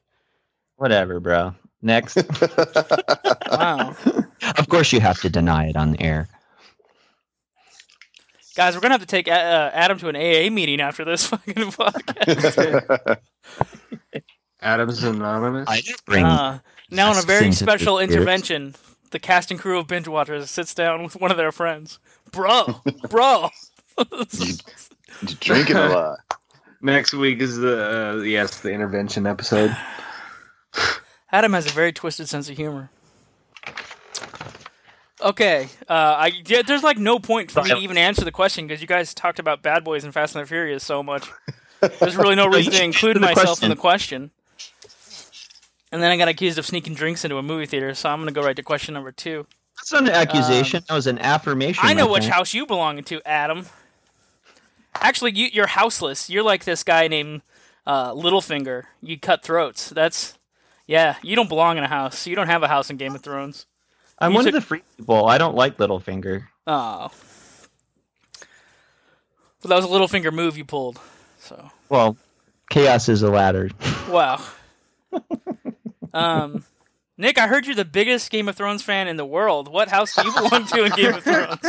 Whatever, 0.76 1.18
bro. 1.20 1.54
Next. 1.82 2.18
Wow. 3.50 3.96
of 4.58 4.68
course, 4.68 4.92
you 4.92 5.00
have 5.00 5.20
to 5.22 5.30
deny 5.30 5.66
it 5.68 5.74
on 5.76 5.92
the 5.92 6.02
air. 6.02 6.28
Guys, 8.58 8.74
we're 8.74 8.80
gonna 8.80 8.94
have 8.94 9.00
to 9.02 9.06
take 9.06 9.28
uh, 9.28 9.70
Adam 9.72 9.98
to 9.98 10.08
an 10.08 10.16
AA 10.16 10.52
meeting 10.52 10.80
after 10.80 11.04
this 11.04 11.26
fucking 11.28 11.54
podcast. 11.54 13.20
Adams 14.60 15.04
Anonymous. 15.04 15.68
I 15.68 15.80
didn't 15.80 16.04
bring. 16.04 16.24
Uh, 16.24 16.58
now, 16.90 17.10
on 17.10 17.18
a 17.18 17.22
very 17.22 17.46
into 17.46 17.64
the 17.64 17.70
special 17.70 18.00
intervention, 18.00 18.74
the 19.12 19.20
cast 19.20 19.52
and 19.52 19.60
crew 19.60 19.78
of 19.78 19.86
Binge 19.86 20.08
Watchers 20.08 20.50
sits 20.50 20.74
down 20.74 21.04
with 21.04 21.14
one 21.14 21.30
of 21.30 21.36
their 21.36 21.52
friends. 21.52 22.00
Bro, 22.32 22.82
bro. 23.08 23.48
Drinking 25.38 25.76
a 25.76 25.88
lot. 25.90 26.18
Next 26.82 27.14
week 27.14 27.38
is 27.38 27.58
the 27.58 28.16
uh, 28.16 28.22
yes 28.22 28.58
the 28.58 28.72
intervention 28.72 29.24
episode. 29.28 29.76
Adam 31.30 31.52
has 31.52 31.66
a 31.66 31.70
very 31.70 31.92
twisted 31.92 32.28
sense 32.28 32.50
of 32.50 32.56
humor. 32.56 32.90
Okay, 35.20 35.68
uh, 35.88 35.92
I 35.92 36.32
yeah, 36.46 36.62
there's 36.62 36.84
like 36.84 36.96
no 36.96 37.18
point 37.18 37.50
for 37.50 37.62
me 37.62 37.70
to 37.70 37.76
even 37.78 37.98
answer 37.98 38.24
the 38.24 38.30
question 38.30 38.66
because 38.66 38.80
you 38.80 38.86
guys 38.86 39.12
talked 39.14 39.38
about 39.38 39.62
Bad 39.62 39.82
Boys 39.82 40.04
and 40.04 40.14
Fast 40.14 40.36
and 40.36 40.44
the 40.44 40.46
Furious 40.46 40.84
so 40.84 41.02
much. 41.02 41.28
There's 41.80 42.16
really 42.16 42.34
no 42.34 42.48
reason 42.48 42.72
to 42.72 42.82
include 42.82 43.20
myself 43.20 43.62
in 43.62 43.70
the 43.70 43.76
question. 43.76 44.32
And 45.90 46.02
then 46.02 46.10
I 46.10 46.16
got 46.16 46.28
accused 46.28 46.58
of 46.58 46.66
sneaking 46.66 46.94
drinks 46.94 47.24
into 47.24 47.36
a 47.36 47.42
movie 47.42 47.66
theater, 47.66 47.94
so 47.94 48.08
I'm 48.08 48.20
gonna 48.20 48.32
go 48.32 48.42
right 48.42 48.56
to 48.56 48.62
question 48.62 48.94
number 48.94 49.12
two. 49.12 49.46
That's 49.76 49.92
not 49.92 50.02
an 50.02 50.10
accusation. 50.10 50.82
that 50.88 50.94
was 50.94 51.06
an 51.06 51.18
affirmation. 51.18 51.84
Um, 51.84 51.90
I 51.90 51.94
know 51.94 52.08
which 52.08 52.24
friend. 52.24 52.34
house 52.34 52.52
you 52.52 52.66
belong 52.66 53.02
to, 53.02 53.22
Adam. 53.24 53.66
Actually, 54.96 55.32
you, 55.36 55.48
you're 55.52 55.68
houseless. 55.68 56.28
You're 56.28 56.42
like 56.42 56.64
this 56.64 56.82
guy 56.82 57.06
named 57.08 57.42
uh, 57.86 58.12
Littlefinger. 58.12 58.84
You 59.00 59.18
cut 59.18 59.44
throats. 59.44 59.88
That's 59.90 60.36
yeah. 60.86 61.16
You 61.22 61.36
don't 61.36 61.48
belong 61.48 61.78
in 61.78 61.84
a 61.84 61.88
house. 61.88 62.26
You 62.26 62.34
don't 62.34 62.48
have 62.48 62.62
a 62.62 62.68
house 62.68 62.90
in 62.90 62.96
Game 62.96 63.14
of 63.14 63.22
Thrones. 63.22 63.66
I'm 64.20 64.32
you 64.32 64.36
one 64.36 64.44
took- 64.44 64.54
of 64.54 64.60
the 64.62 64.66
free 64.66 64.82
people. 64.96 65.26
I 65.26 65.38
don't 65.38 65.54
like 65.54 65.76
Littlefinger. 65.78 66.44
Oh, 66.66 67.10
but 69.62 69.68
that 69.70 69.76
was 69.76 69.84
a 69.84 69.88
Littlefinger 69.88 70.32
move 70.32 70.56
you 70.56 70.64
pulled. 70.64 71.00
So 71.40 71.70
Well, 71.88 72.16
chaos 72.70 73.08
is 73.08 73.22
a 73.22 73.30
ladder. 73.30 73.70
wow. 74.08 74.40
um, 76.14 76.64
Nick, 77.16 77.38
I 77.38 77.48
heard 77.48 77.66
you're 77.66 77.74
the 77.74 77.84
biggest 77.84 78.30
Game 78.30 78.48
of 78.48 78.56
Thrones 78.56 78.82
fan 78.82 79.08
in 79.08 79.16
the 79.16 79.24
world. 79.24 79.66
What 79.68 79.88
house 79.88 80.14
do 80.14 80.24
you 80.26 80.32
belong 80.32 80.66
to 80.66 80.84
in 80.84 80.92
Game 80.92 81.14
of 81.14 81.24
Thrones? 81.24 81.60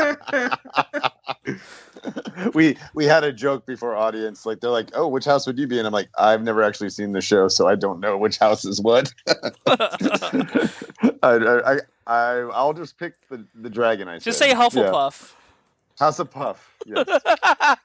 we 2.54 2.78
we 2.94 3.06
had 3.06 3.24
a 3.24 3.32
joke 3.34 3.66
before 3.66 3.96
audience. 3.96 4.46
Like 4.46 4.60
they're 4.60 4.70
like, 4.70 4.90
"Oh, 4.94 5.08
which 5.08 5.26
house 5.26 5.46
would 5.48 5.58
you 5.60 5.68
be 5.68 5.80
in?" 5.80 5.86
I'm 5.86 5.94
like, 5.94 6.10
"I've 6.18 6.42
never 6.44 6.64
actually 6.64 6.90
seen 6.90 7.12
the 7.12 7.22
show, 7.22 7.48
so 7.48 7.68
I 7.68 7.76
don't 7.76 8.00
know 8.00 8.18
which 8.18 8.38
house 8.38 8.66
is 8.66 8.82
what." 8.82 9.14
I, 9.68 10.70
I, 11.24 11.74
I, 11.74 11.80
I 12.08 12.50
I'll 12.54 12.74
just 12.74 12.98
pick 12.98 13.14
the 13.30 13.46
the 13.56 13.70
dragon. 13.70 14.08
I 14.08 14.20
Just 14.20 14.40
said. 14.40 14.50
say 14.52 14.56
Hufflepuff. 14.56 15.32
Yeah. 15.32 15.36
House 16.00 16.20
of 16.20 16.32
Puff. 16.32 16.76
Yes. 16.86 17.06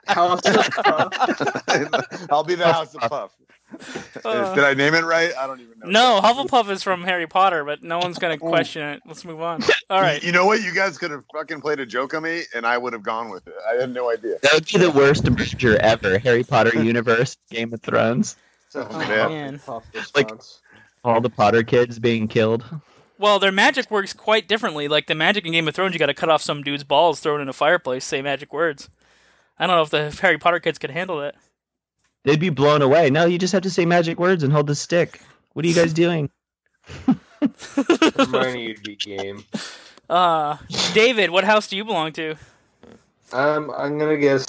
House 0.07 0.41
of 0.47 2.29
I'll 2.31 2.45
be 2.45 2.55
the 2.55 2.73
House 2.73 2.95
of 2.95 3.01
Puff. 3.11 3.33
Uh. 4.25 4.55
Did 4.55 4.65
I 4.65 4.73
name 4.75 4.95
it 4.95 5.05
right? 5.05 5.33
I 5.39 5.47
don't 5.47 5.61
even 5.61 5.79
know. 5.81 5.89
No, 5.91 6.21
Hufflepuff 6.23 6.71
is 6.71 6.83
from 6.83 7.03
Harry 7.03 7.27
Potter, 7.27 7.65
but 7.65 7.83
no 7.83 7.99
one's 7.99 8.19
gonna 8.19 8.39
question 8.53 8.83
it. 8.89 9.03
Let's 9.07 9.25
move 9.25 9.43
on. 9.43 9.63
All 9.91 10.01
right. 10.01 10.23
You 10.23 10.33
know 10.33 10.47
what? 10.47 10.63
You 10.63 10.73
guys 10.73 10.97
could 10.97 11.11
have 11.11 11.25
fucking 11.33 11.61
played 11.61 11.81
a 11.81 11.85
joke 11.87 12.15
on 12.15 12.23
me, 12.23 12.43
and 12.55 12.65
I 12.67 12.79
would 12.79 12.93
have 12.95 13.03
gone 13.03 13.29
with 13.31 13.47
it. 13.47 13.55
I 13.71 13.75
had 13.81 13.93
no 13.93 14.11
idea. 14.11 14.37
That 14.43 14.55
would 14.55 14.67
be 14.67 14.79
the 14.79 14.91
worst 14.91 15.29
merger 15.29 15.77
ever. 15.83 16.19
Harry 16.19 16.43
Potter 16.45 16.79
universe, 16.83 17.37
Game 17.51 17.75
of 17.75 17.83
Thrones. 17.83 18.37
Oh, 18.75 18.87
Yeah. 19.01 19.29
man. 19.29 19.61
Like- 20.15 20.31
All 21.05 21.21
the 21.21 21.29
Potter 21.31 21.63
kids 21.63 21.99
being 21.99 22.29
killed. 22.29 22.65
Well, 23.19 23.39
their 23.39 23.53
magic 23.53 23.91
works 23.91 24.13
quite 24.15 24.49
differently. 24.49 24.89
Like 24.89 25.07
the 25.07 25.15
magic 25.15 25.45
in 25.45 25.53
Game 25.53 25.69
of 25.69 25.75
Thrones, 25.75 25.93
you 25.93 25.99
got 25.99 26.07
to 26.07 26.15
cut 26.15 26.29
off 26.31 26.41
some 26.43 26.63
dude's 26.63 26.85
balls, 26.85 27.21
throw 27.21 27.37
it 27.37 27.41
in 27.41 27.49
a 27.49 27.53
fireplace, 27.53 28.05
say 28.05 28.23
magic 28.23 28.53
words. 28.53 28.89
I 29.59 29.67
don't 29.67 29.77
know 29.77 29.83
if 29.83 29.91
the 29.91 30.11
Harry 30.23 30.39
Potter 30.39 30.61
kids 30.61 30.79
could 30.79 30.91
handle 30.91 31.21
that. 31.21 31.35
They'd 32.25 32.41
be 32.41 32.49
blown 32.51 32.83
away. 32.83 33.11
No, 33.11 33.27
you 33.27 33.39
just 33.39 33.53
have 33.53 33.63
to 33.63 33.71
say 33.71 33.85
magic 33.85 34.19
words 34.19 34.43
and 34.43 34.53
hold 34.53 34.67
the 34.67 34.75
stick. 34.75 35.21
What 35.53 35.65
are 35.65 35.69
you 35.69 35.75
guys 35.75 35.93
doing? 35.93 36.31
Hermione 38.17 38.69
would 38.69 38.83
be 38.83 38.97
game. 38.97 39.45
Uh, 40.09 40.57
David, 40.93 41.31
what 41.31 41.45
house 41.45 41.67
do 41.69 41.77
you 41.77 41.85
belong 41.85 42.13
to? 42.13 42.37
Um, 43.33 43.71
I'm 43.77 43.99
gonna 43.99 44.17
guess. 44.17 44.47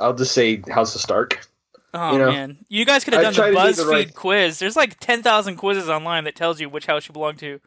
I'll 0.00 0.14
just 0.14 0.32
say 0.32 0.62
House 0.70 0.94
of 0.94 1.00
Stark. 1.00 1.46
Oh 1.94 2.12
You 2.12 2.18
know, 2.18 2.30
man, 2.30 2.58
you 2.68 2.84
guys 2.84 3.04
could 3.04 3.14
have 3.14 3.22
done 3.22 3.32
the 3.32 3.36
try 3.36 3.46
to 3.50 3.52
do 3.54 3.58
BuzzFeed 3.58 3.76
the 3.76 3.86
right- 3.86 4.14
quiz. 4.14 4.58
There's 4.58 4.76
like 4.76 4.98
ten 5.00 5.22
thousand 5.22 5.56
quizzes 5.56 5.88
online 5.88 6.24
that 6.24 6.36
tells 6.36 6.60
you 6.60 6.68
which 6.68 6.86
house 6.86 7.08
you 7.08 7.12
belong 7.12 7.36
to. 7.36 7.60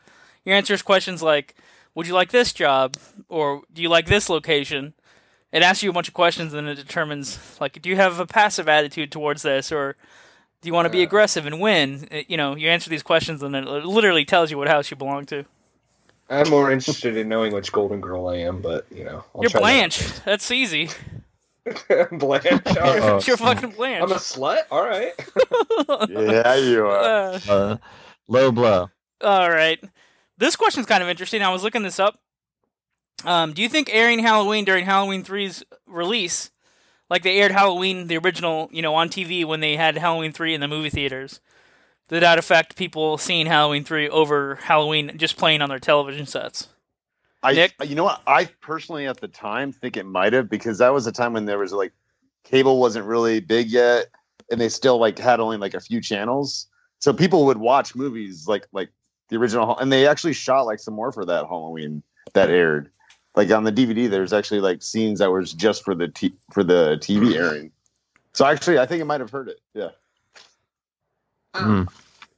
Your 0.45 0.55
answers 0.55 0.81
questions 0.81 1.21
like, 1.23 1.55
"Would 1.95 2.07
you 2.07 2.13
like 2.13 2.29
this 2.29 2.53
job?" 2.53 2.97
or 3.27 3.61
"Do 3.73 3.81
you 3.81 3.89
like 3.89 4.05
this 4.07 4.29
location?" 4.29 4.93
It 5.51 5.63
asks 5.63 5.81
you 5.83 5.89
a 5.89 5.93
bunch 5.93 6.07
of 6.07 6.13
questions, 6.13 6.53
and 6.53 6.67
then 6.67 6.77
it 6.77 6.81
determines 6.81 7.39
like, 7.59 7.81
"Do 7.81 7.89
you 7.89 7.95
have 7.95 8.19
a 8.19 8.25
passive 8.27 8.69
attitude 8.69 9.11
towards 9.11 9.41
this?" 9.41 9.71
or 9.71 9.95
"Do 10.61 10.67
you 10.67 10.73
want 10.73 10.85
to 10.85 10.89
be 10.89 10.99
Yeah. 10.99 11.05
aggressive 11.05 11.45
and 11.45 11.59
win?" 11.59 12.07
It- 12.11 12.29
you 12.29 12.37
know, 12.37 12.55
you 12.55 12.69
answer 12.69 12.89
these 12.89 13.01
questions, 13.03 13.41
and 13.41 13.53
then 13.55 13.67
it 13.67 13.85
literally 13.85 14.25
tells 14.25 14.51
you 14.51 14.57
what 14.57 14.67
house 14.67 14.91
you 14.91 14.97
belong 14.97 15.25
to. 15.27 15.45
I'm 16.29 16.47
more 16.49 16.71
interested 16.71 17.17
in 17.17 17.27
knowing 17.27 17.51
which 17.53 17.71
Golden 17.71 17.99
Girl 18.01 18.27
I 18.27 18.35
am, 18.37 18.61
but 18.61 18.85
you 18.93 19.03
know, 19.03 19.23
I'll 19.33 19.41
You're 19.41 19.49
try 19.49 19.61
Blanche. 19.61 19.99
That's 20.25 20.51
easy. 20.51 20.89
Blanche. 22.11 22.45
All 22.51 22.59
right. 22.75 23.01
Uh-oh. 23.01 23.19
You're 23.25 23.37
fucking 23.37 23.71
Blanche. 23.71 24.03
I'm 24.03 24.11
a 24.11 24.15
slut. 24.15 24.61
All 24.71 24.85
right. 24.87 25.13
Yeah, 26.09 26.55
you 26.55 26.85
are. 26.85 26.99
Uh, 26.99 27.39
Uh, 27.49 27.77
low 28.27 28.51
blow. 28.51 28.89
All 29.21 29.49
right. 29.49 29.79
This 30.37 30.55
question's 30.55 30.85
kind 30.85 31.01
of 31.03 31.09
interesting. 31.09 31.41
I 31.41 31.49
was 31.49 31.63
looking 31.63 31.83
this 31.83 31.99
up. 31.99 32.19
Um, 33.25 33.53
do 33.53 33.61
you 33.61 33.69
think 33.69 33.89
airing 33.91 34.19
Halloween 34.19 34.65
during 34.65 34.85
Halloween 34.85 35.23
3's 35.23 35.63
release, 35.85 36.51
like 37.09 37.23
they 37.23 37.39
aired 37.39 37.51
Halloween, 37.51 38.07
the 38.07 38.17
original, 38.17 38.69
you 38.71 38.81
know, 38.81 38.95
on 38.95 39.09
TV 39.09 39.45
when 39.45 39.59
they 39.59 39.75
had 39.75 39.97
Halloween 39.97 40.31
3 40.31 40.53
in 40.53 40.61
the 40.61 40.67
movie 40.67 40.89
theaters, 40.89 41.39
did 42.07 42.23
that 42.23 42.39
affect 42.39 42.75
people 42.75 43.17
seeing 43.17 43.45
Halloween 43.45 43.83
3 43.83 44.09
over 44.09 44.55
Halloween 44.55 45.17
just 45.17 45.37
playing 45.37 45.61
on 45.61 45.69
their 45.69 45.79
television 45.79 46.25
sets? 46.25 46.69
I, 47.41 47.53
Nick? 47.53 47.73
you 47.85 47.95
know 47.95 48.03
what? 48.03 48.21
I 48.27 48.45
personally 48.61 49.07
at 49.07 49.21
the 49.21 49.27
time 49.27 49.71
think 49.71 49.95
it 49.95 50.05
might 50.05 50.33
have 50.33 50.49
because 50.49 50.79
that 50.79 50.93
was 50.93 51.07
a 51.07 51.11
time 51.11 51.33
when 51.33 51.45
there 51.45 51.57
was 51.57 51.71
like 51.71 51.93
cable 52.43 52.79
wasn't 52.79 53.05
really 53.05 53.39
big 53.39 53.69
yet, 53.69 54.07
and 54.51 54.59
they 54.59 54.69
still 54.69 54.97
like 54.97 55.17
had 55.17 55.39
only 55.39 55.57
like 55.57 55.73
a 55.73 55.79
few 55.79 56.01
channels, 56.01 56.67
so 56.99 57.13
people 57.13 57.45
would 57.45 57.57
watch 57.57 57.95
movies 57.95 58.45
like 58.47 58.67
like 58.73 58.89
the 59.29 59.37
original, 59.37 59.77
and 59.77 59.91
they 59.91 60.07
actually 60.07 60.33
shot 60.33 60.65
like 60.65 60.79
some 60.79 60.93
more 60.93 61.11
for 61.11 61.25
that 61.25 61.45
Halloween 61.45 62.03
that 62.33 62.49
aired. 62.49 62.91
Like 63.39 63.51
on 63.51 63.63
the 63.63 63.71
DVD, 63.71 64.09
there's 64.09 64.33
actually 64.33 64.59
like 64.59 64.83
scenes 64.83 65.19
that 65.19 65.31
was 65.31 65.53
just 65.53 65.85
for 65.85 65.95
the 65.95 66.09
t- 66.09 66.33
for 66.51 66.61
the 66.61 66.97
TV 67.01 67.35
airing. 67.35 67.71
So 68.33 68.43
actually, 68.45 68.79
I 68.79 68.85
think 68.85 68.99
it 68.99 69.05
might 69.05 69.21
have 69.21 69.29
heard 69.29 69.47
it. 69.47 69.61
Yeah. 69.73 69.91
Hmm. 71.55 71.83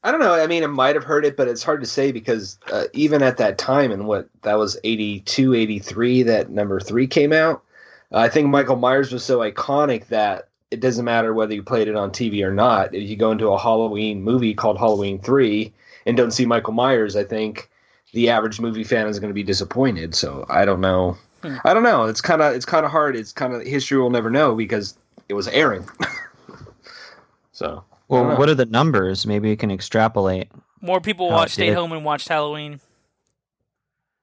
I 0.04 0.12
don't 0.12 0.20
know. 0.20 0.36
I 0.36 0.46
mean, 0.46 0.62
it 0.62 0.68
might 0.68 0.94
have 0.94 1.04
heard 1.04 1.26
it, 1.26 1.36
but 1.36 1.48
it's 1.48 1.64
hard 1.64 1.82
to 1.82 1.88
say 1.88 2.12
because 2.12 2.60
uh, 2.72 2.84
even 2.94 3.24
at 3.24 3.38
that 3.38 3.58
time, 3.58 3.92
and 3.92 4.06
what 4.06 4.30
that 4.44 4.60
was 4.60 4.78
82, 4.84 5.56
83, 5.56 6.22
that 6.22 6.52
number 6.52 6.80
three 6.80 7.08
came 7.08 7.34
out. 7.34 7.64
Uh, 8.12 8.20
I 8.20 8.30
think 8.30 8.50
Michael 8.50 8.76
Myers 8.76 9.12
was 9.12 9.26
so 9.26 9.40
iconic 9.40 10.06
that 10.10 10.50
it 10.70 10.82
doesn't 10.82 11.04
matter 11.04 11.34
whether 11.34 11.56
you 11.56 11.64
played 11.64 11.88
it 11.88 11.96
on 11.96 12.12
TV 12.12 12.46
or 12.46 12.54
not. 12.54 12.94
If 12.94 13.10
you 13.10 13.16
go 13.16 13.32
into 13.32 13.48
a 13.48 13.58
Halloween 13.58 14.22
movie 14.22 14.54
called 14.54 14.78
Halloween 14.78 15.18
3 15.18 15.74
and 16.06 16.16
don't 16.16 16.30
see 16.30 16.46
Michael 16.46 16.74
Myers, 16.74 17.16
I 17.16 17.24
think 17.24 17.71
the 18.14 18.30
average 18.30 18.60
movie 18.60 18.84
fan 18.84 19.08
is 19.08 19.20
going 19.20 19.30
to 19.30 19.34
be 19.36 19.44
disappointed. 19.44 20.14
So 20.16 20.46
I 20.50 20.66
don't 20.66 20.82
know. 20.82 21.18
Hmm. 21.44 21.56
I 21.66 21.74
don't 21.74 21.84
know. 21.84 22.06
It's 22.06 22.22
kind 22.22 22.42
of 22.42 22.54
it's 22.54 22.66
kind 22.66 22.86
of 22.86 22.92
hard. 22.92 23.16
It's 23.16 23.32
kind 23.34 23.54
of 23.54 23.62
history 23.64 23.98
will 23.98 24.10
never 24.10 24.30
know 24.30 24.56
because 24.56 24.96
it 25.30 25.34
was 25.34 25.48
airing. 25.48 25.88
so 27.52 27.84
Well, 28.08 28.38
what 28.38 28.50
are 28.50 28.56
the 28.56 28.66
numbers? 28.66 29.26
Maybe 29.26 29.50
we 29.50 29.56
can 29.56 29.72
extrapolate. 29.72 30.50
More 30.82 31.00
people 31.02 31.30
How 31.30 31.36
it 31.36 31.40
watched, 31.40 31.54
stayed 31.54 31.74
home 31.74 31.92
and 31.92 32.04
watched 32.04 32.28
Halloween. 32.28 32.80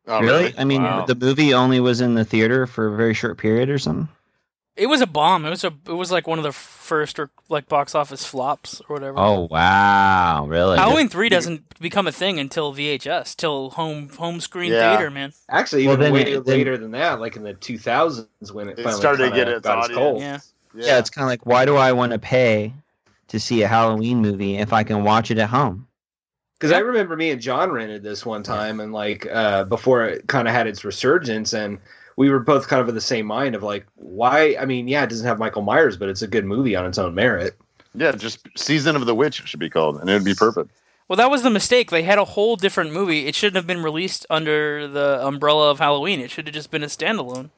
Oh, 0.06 0.20
really? 0.20 0.54
I 0.56 0.64
mean, 0.64 0.82
Wow. 0.82 1.04
the 1.04 1.14
movie 1.14 1.52
only 1.52 1.80
was 1.80 2.00
in 2.00 2.14
the 2.14 2.24
theater 2.24 2.66
for 2.66 2.86
a 2.86 2.96
very 2.96 3.12
short 3.14 3.36
period 3.38 3.68
or 3.68 3.78
something. 3.78 4.08
It 4.78 4.86
was 4.86 5.00
a 5.00 5.06
bomb. 5.06 5.44
It 5.44 5.50
was 5.50 5.64
a. 5.64 5.72
It 5.86 5.92
was 5.92 6.12
like 6.12 6.26
one 6.28 6.38
of 6.38 6.44
the 6.44 6.52
first 6.52 7.18
or 7.18 7.30
like 7.48 7.68
box 7.68 7.94
office 7.94 8.24
flops 8.24 8.80
or 8.88 8.94
whatever. 8.96 9.18
Oh 9.18 9.48
wow, 9.50 10.46
really? 10.46 10.78
Halloween 10.78 11.08
three 11.08 11.28
doesn't 11.28 11.78
become 11.80 12.06
a 12.06 12.12
thing 12.12 12.38
until 12.38 12.72
VHS, 12.72 13.34
till 13.36 13.70
home 13.70 14.08
home 14.10 14.40
screen 14.40 14.72
Yeah. 14.72 14.96
theater, 14.96 15.10
man. 15.10 15.32
Actually, 15.50 15.86
Well, 15.86 15.94
even 15.94 16.04
then 16.04 16.12
way 16.12 16.32
it- 16.32 16.44
then- 16.44 16.56
later 16.56 16.78
than 16.78 16.92
that, 16.92 17.20
like 17.20 17.36
in 17.36 17.42
the 17.42 17.54
2000s 17.54 18.52
when 18.52 18.68
it, 18.68 18.78
It 18.78 18.82
finally 18.84 19.00
started 19.00 19.30
to 19.30 19.34
get 19.34 19.48
its 19.48 19.66
got 19.66 19.78
audience. 19.78 19.98
cold. 19.98 20.20
Yeah. 20.20 20.38
Yeah, 20.74 20.98
it's 20.98 21.10
kind 21.10 21.24
of 21.24 21.28
like 21.28 21.44
why 21.44 21.64
do 21.64 21.76
I 21.76 21.92
want 21.92 22.12
to 22.12 22.18
pay 22.18 22.72
to 23.28 23.40
see 23.40 23.62
a 23.62 23.68
Halloween 23.68 24.18
movie 24.22 24.56
if 24.58 24.72
I 24.72 24.84
can 24.84 25.02
watch 25.02 25.30
it 25.30 25.38
at 25.38 25.48
home? 25.50 25.86
Because 26.58 26.72
I 26.72 26.78
remember 26.78 27.16
me 27.16 27.30
and 27.30 27.40
John 27.40 27.70
rented 27.70 28.02
this 28.02 28.24
one 28.26 28.42
time, 28.42 28.80
and 28.80 28.92
like 28.92 29.26
uh, 29.32 29.64
before 29.64 30.04
it 30.04 30.26
kind 30.28 30.46
of 30.48 30.54
had 30.54 30.66
its 30.66 30.84
resurgence, 30.84 31.52
and 31.52 31.78
we 32.18 32.30
were 32.30 32.40
both 32.40 32.66
kind 32.66 32.82
of 32.82 32.88
in 32.88 32.96
the 32.96 33.00
same 33.00 33.26
mind 33.26 33.54
of 33.54 33.62
like, 33.62 33.86
why? 33.94 34.56
I 34.60 34.64
mean, 34.64 34.88
yeah, 34.88 35.04
it 35.04 35.08
doesn't 35.10 35.24
have 35.26 35.38
Michael 35.38 35.62
Myers, 35.62 35.96
but 35.96 36.08
it's 36.08 36.20
a 36.20 36.26
good 36.26 36.44
movie 36.44 36.74
on 36.74 36.84
its 36.84 36.98
own 36.98 37.14
merit. 37.14 37.56
yeah. 37.94 38.10
Just 38.12 38.40
season 38.56 38.96
of 38.96 39.06
the 39.06 39.14
witch 39.14 39.38
it 39.40 39.46
should 39.46 39.60
be 39.60 39.70
called, 39.70 40.00
and 40.00 40.10
it 40.10 40.14
would 40.14 40.24
be 40.24 40.34
perfect. 40.34 40.70
Well, 41.06 41.16
that 41.16 41.30
was 41.30 41.42
the 41.44 41.50
mistake. 41.50 41.90
They 41.90 42.02
had 42.02 42.18
a 42.18 42.24
whole 42.24 42.56
different 42.56 42.92
movie. 42.92 43.26
It 43.26 43.34
shouldn't 43.36 43.54
have 43.56 43.66
been 43.68 43.82
released 43.84 44.26
under 44.28 44.88
the 44.88 45.24
umbrella 45.24 45.70
of 45.70 45.78
Halloween. 45.78 46.18
It 46.20 46.30
should 46.32 46.46
have 46.48 46.54
just 46.54 46.70
been 46.72 46.82
a 46.82 46.86
standalone. 46.86 47.50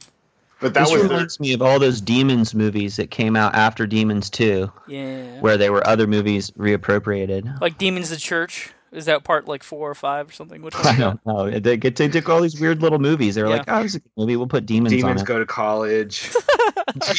But 0.61 0.75
that 0.75 0.81
this 0.81 0.93
was 0.93 1.00
their, 1.00 1.11
reminds 1.11 1.40
me 1.40 1.55
of 1.55 1.62
all 1.62 1.79
those 1.79 2.02
Demons 2.02 2.55
movies 2.55 2.97
that 2.97 3.11
came 3.11 3.35
out 3.35 3.55
after 3.55 3.87
Demons 3.87 4.29
2, 4.29 4.71
Yeah. 4.88 5.40
where 5.40 5.57
they 5.57 5.71
were 5.71 5.85
other 5.87 6.07
movies 6.07 6.50
reappropriated. 6.50 7.61
Like 7.62 7.79
Demons 7.79 8.11
the 8.11 8.19
Church. 8.19 8.71
Is 8.92 9.04
that 9.04 9.23
part 9.23 9.47
like 9.47 9.62
four 9.62 9.88
or 9.88 9.94
five 9.94 10.28
or 10.28 10.32
something? 10.32 10.62
Which 10.62 10.75
one 10.82 10.87
I 10.87 10.97
don't 10.99 11.26
know. 11.26 11.49
They, 11.61 11.76
get, 11.76 11.94
they 11.97 12.09
took 12.09 12.28
all 12.28 12.40
these 12.40 12.61
weird 12.61 12.82
little 12.82 12.99
movies. 12.99 13.37
They 13.37 13.42
were 13.42 13.49
Yeah. 13.50 13.56
like, 13.59 13.64
oh, 13.68 13.82
this 13.85 13.94
is 13.94 14.00
a 14.00 14.20
movie. 14.20 14.37
We'll 14.37 14.49
put 14.49 14.66
Demons, 14.66 14.92
Demons 14.92 15.20
on 15.20 15.25
it. 15.25 15.28
go 15.28 15.38
to 15.38 15.47
college. 15.47 16.28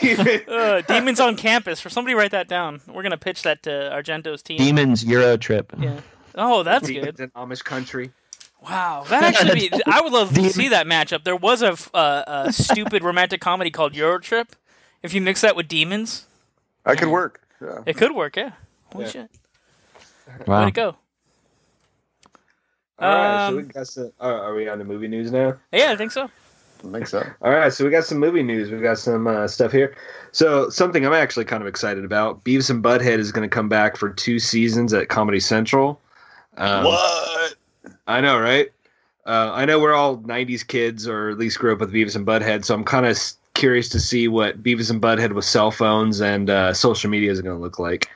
Demon- 0.00 0.42
Uh, 0.48 0.80
Demons 0.82 1.20
on 1.20 1.36
campus. 1.36 1.80
For 1.80 1.88
somebody 1.90 2.14
write 2.14 2.30
that 2.30 2.48
down. 2.48 2.80
We're 2.86 3.02
gonna 3.02 3.16
pitch 3.16 3.42
that 3.42 3.62
to 3.64 3.70
Argento's 3.70 4.42
team. 4.42 4.58
Demons 4.58 5.04
Euro 5.04 5.36
Trip. 5.36 5.72
Yeah. 5.78 6.00
Oh, 6.34 6.62
that's 6.62 6.86
Demons 6.88 7.16
good. 7.16 7.20
in 7.20 7.30
Amish 7.30 7.64
country. 7.64 8.10
Wow, 8.62 9.04
that 9.08 9.22
actually 9.22 9.68
be. 9.68 9.80
I 9.86 10.00
would 10.00 10.12
love 10.12 10.28
to 10.30 10.34
Demon- 10.36 10.50
see 10.52 10.68
that 10.68 10.86
matchup. 10.86 11.24
There 11.24 11.36
was 11.36 11.62
a, 11.62 11.72
f- 11.72 11.90
uh, 11.94 12.24
a 12.26 12.52
stupid 12.52 13.02
romantic 13.02 13.40
comedy 13.40 13.70
called 13.70 13.94
Euro 13.94 14.18
Trip. 14.18 14.54
If 15.02 15.12
you 15.12 15.20
mix 15.20 15.42
that 15.42 15.54
with 15.54 15.68
demons, 15.68 16.26
I 16.86 16.94
could 16.94 17.08
work. 17.08 17.42
Yeah. 17.60 17.80
it 17.84 17.96
could 17.96 18.12
work. 18.12 18.36
Yeah. 18.36 18.52
Holy 18.92 19.04
Yeah. 19.04 19.10
shit. 19.10 19.30
Way 20.38 20.44
Wow. 20.46 20.64
to 20.66 20.70
go. 20.70 20.96
All 23.00 23.08
right, 23.12 23.46
so 23.46 23.48
Um, 23.48 23.56
we 23.56 23.62
got 23.64 23.86
some. 23.88 24.12
Uh, 24.20 24.24
are 24.24 24.54
we 24.54 24.68
on 24.68 24.78
to 24.78 24.84
movie 24.84 25.08
news 25.08 25.32
now? 25.32 25.54
Yeah, 25.72 25.90
I 25.90 25.96
think 25.96 26.12
so. 26.12 26.24
I 26.86 26.92
think 26.92 27.06
so. 27.08 27.26
All 27.42 27.50
right, 27.50 27.72
so 27.72 27.84
we 27.84 27.90
got 27.90 28.04
some 28.04 28.18
movie 28.18 28.42
news. 28.42 28.70
We've 28.70 28.82
got 28.82 28.98
some 28.98 29.26
uh, 29.26 29.48
stuff 29.48 29.72
here. 29.72 29.96
So 30.32 30.68
something 30.70 31.04
I'm 31.04 31.12
actually 31.12 31.44
kind 31.46 31.62
of 31.62 31.66
excited 31.66 32.04
about. 32.04 32.44
Beavis 32.44 32.70
and 32.70 32.84
Butthead 32.84 33.18
is 33.18 33.32
going 33.32 33.48
to 33.48 33.52
come 33.52 33.68
back 33.68 33.96
for 33.96 34.10
two 34.10 34.38
seasons 34.38 34.92
at 34.92 35.08
Comedy 35.08 35.40
Central. 35.40 36.00
Um, 36.56 36.84
what? 36.84 37.54
I 38.06 38.20
know, 38.20 38.38
right? 38.38 38.70
Uh, 39.26 39.50
I 39.52 39.64
know 39.64 39.80
we're 39.80 39.94
all 39.94 40.18
'90s 40.18 40.66
kids, 40.66 41.08
or 41.08 41.30
at 41.30 41.38
least 41.38 41.58
grew 41.58 41.72
up 41.72 41.80
with 41.80 41.92
Beavis 41.92 42.14
and 42.14 42.26
Butthead. 42.26 42.64
So 42.64 42.74
I'm 42.74 42.84
kind 42.84 43.06
of 43.06 43.18
curious 43.54 43.88
to 43.88 43.98
see 44.00 44.28
what 44.28 44.62
Beavis 44.62 44.90
and 44.90 45.00
Butthead 45.02 45.32
with 45.32 45.44
cell 45.46 45.70
phones 45.70 46.20
and 46.20 46.48
uh, 46.50 46.74
social 46.74 47.10
media 47.10 47.32
is 47.32 47.40
going 47.40 47.56
to 47.56 47.60
look 47.60 47.78
like. 47.78 48.08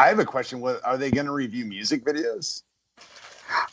I 0.00 0.08
have 0.08 0.18
a 0.18 0.24
question. 0.24 0.60
What 0.60 0.80
are 0.84 0.96
they 0.96 1.10
going 1.10 1.26
to 1.26 1.32
review 1.32 1.66
music 1.66 2.04
videos? 2.04 2.62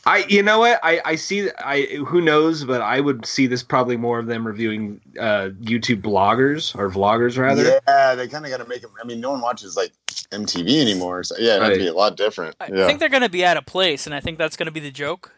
I, 0.04 0.24
you 0.28 0.42
know 0.42 0.58
what? 0.58 0.80
I, 0.82 1.00
I 1.04 1.14
see. 1.14 1.48
I 1.58 1.82
who 2.06 2.20
knows, 2.20 2.64
but 2.64 2.82
I 2.82 3.00
would 3.00 3.24
see 3.24 3.46
this 3.46 3.62
probably 3.62 3.96
more 3.96 4.18
of 4.18 4.26
them 4.26 4.46
reviewing 4.46 5.00
uh, 5.18 5.50
YouTube 5.62 6.02
bloggers 6.02 6.76
or 6.76 6.90
vloggers 6.90 7.38
rather. 7.38 7.80
Yeah, 7.86 8.14
they 8.14 8.26
kind 8.28 8.44
of 8.44 8.50
got 8.50 8.58
to 8.58 8.68
make 8.68 8.82
them. 8.82 8.90
I 9.00 9.06
mean, 9.06 9.20
no 9.20 9.30
one 9.30 9.40
watches 9.40 9.76
like 9.76 9.92
MTV 10.32 10.80
anymore, 10.82 11.22
so 11.22 11.36
yeah, 11.38 11.56
it'd 11.56 11.68
Right. 11.68 11.78
be 11.78 11.86
a 11.86 11.94
lot 11.94 12.16
different. 12.16 12.56
I 12.60 12.68
yeah. 12.72 12.86
think 12.86 12.98
they're 12.98 13.08
going 13.08 13.22
to 13.22 13.28
be 13.28 13.44
out 13.44 13.56
of 13.56 13.66
place, 13.66 14.04
and 14.04 14.14
I 14.14 14.20
think 14.20 14.36
that's 14.36 14.56
going 14.56 14.66
to 14.66 14.72
be 14.72 14.80
the 14.80 14.90
joke. 14.90 15.32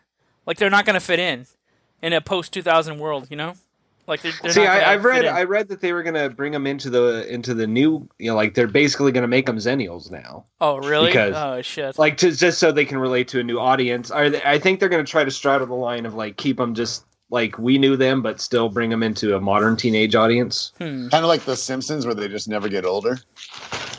Like 0.46 0.56
they're 0.56 0.70
not 0.70 0.86
going 0.86 0.94
to 0.94 1.00
fit 1.00 1.18
in 1.18 1.46
in 2.02 2.12
a 2.12 2.20
post 2.20 2.52
2000 2.52 2.98
world, 2.98 3.28
you 3.30 3.36
know? 3.36 3.54
Like 4.10 4.22
they're, 4.22 4.32
they're 4.42 4.52
See, 4.52 4.64
not 4.64 4.82
I, 4.82 4.92
I've 4.94 5.04
read 5.04 5.24
in. 5.24 5.32
I 5.32 5.44
read 5.44 5.68
that 5.68 5.80
they 5.80 5.92
were 5.92 6.02
gonna 6.02 6.28
bring 6.28 6.52
them 6.52 6.66
into 6.66 6.90
the 6.90 7.32
into 7.32 7.54
the 7.54 7.66
new 7.66 8.08
you 8.18 8.28
know 8.30 8.34
like 8.34 8.54
they're 8.54 8.66
basically 8.66 9.12
gonna 9.12 9.28
make 9.28 9.46
them 9.46 9.56
Zennials 9.56 10.10
now 10.10 10.44
oh, 10.60 10.78
really? 10.78 11.06
because- 11.06 11.34
oh 11.36 11.62
shit. 11.62 11.96
like 11.98 12.16
to 12.18 12.32
just 12.32 12.58
so 12.58 12.72
they 12.72 12.84
can 12.84 12.98
relate 12.98 13.28
to 13.28 13.40
a 13.40 13.42
new 13.44 13.58
audience. 13.58 14.10
Are 14.10 14.28
they, 14.28 14.42
I 14.42 14.58
think 14.58 14.80
they're 14.80 14.88
gonna 14.88 15.04
try 15.04 15.22
to 15.24 15.30
straddle 15.30 15.66
the 15.68 15.74
line 15.74 16.04
of 16.06 16.14
like 16.14 16.36
keep 16.36 16.56
them 16.56 16.74
just 16.74 17.04
like 17.30 17.56
we 17.58 17.78
knew 17.78 17.96
them 17.96 18.20
but 18.22 18.40
still 18.40 18.68
bring 18.68 18.90
them 18.90 19.04
into 19.04 19.36
a 19.36 19.40
modern 19.40 19.76
teenage 19.76 20.16
audience. 20.16 20.72
Hmm. 20.78 21.08
kind 21.08 21.24
of 21.24 21.28
like 21.28 21.42
The 21.42 21.54
Simpsons, 21.56 22.04
where 22.04 22.14
they 22.14 22.26
just 22.26 22.48
never 22.48 22.68
get 22.68 22.84
older. 22.84 23.18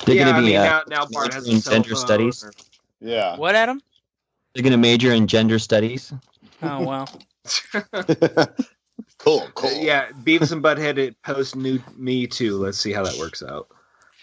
They're 0.06 0.15
yeah, 0.15 0.24
going 0.26 0.34
to 0.34 0.38
I 0.38 0.41
be 0.41 0.45
mean, 0.47 0.56
uh, 0.58 0.63
now, 0.63 0.82
now 0.89 1.06
Bart 1.10 1.34
has 1.34 1.47
a 1.47 1.52
in 1.52 1.62
gender 1.62 1.89
phone 1.91 1.97
studies. 1.97 2.43
or- 2.43 2.52
Yeah. 3.00 3.38
What, 3.38 3.56
Adam? 3.56 3.82
they're 4.54 4.63
going 4.63 4.71
to 4.74 4.78
major 4.78 5.13
in 5.13 5.28
gender 5.28 5.60
studies. 5.60 6.12
Oh 6.62 6.82
wow. 6.82 7.06
cool. 9.24 9.48
Cool. 9.56 9.72
yeah, 9.84 10.10
Beavis 10.24 10.52
and 10.52 10.64
Butthead 10.64 10.98
it 10.98 11.22
post 11.24 11.56
new 11.56 11.80
Me 11.96 12.28
Too. 12.28 12.58
Let's 12.58 12.78
see 12.78 12.92
how 12.92 13.04
that 13.04 13.18
works 13.18 13.44
out. 13.44 13.68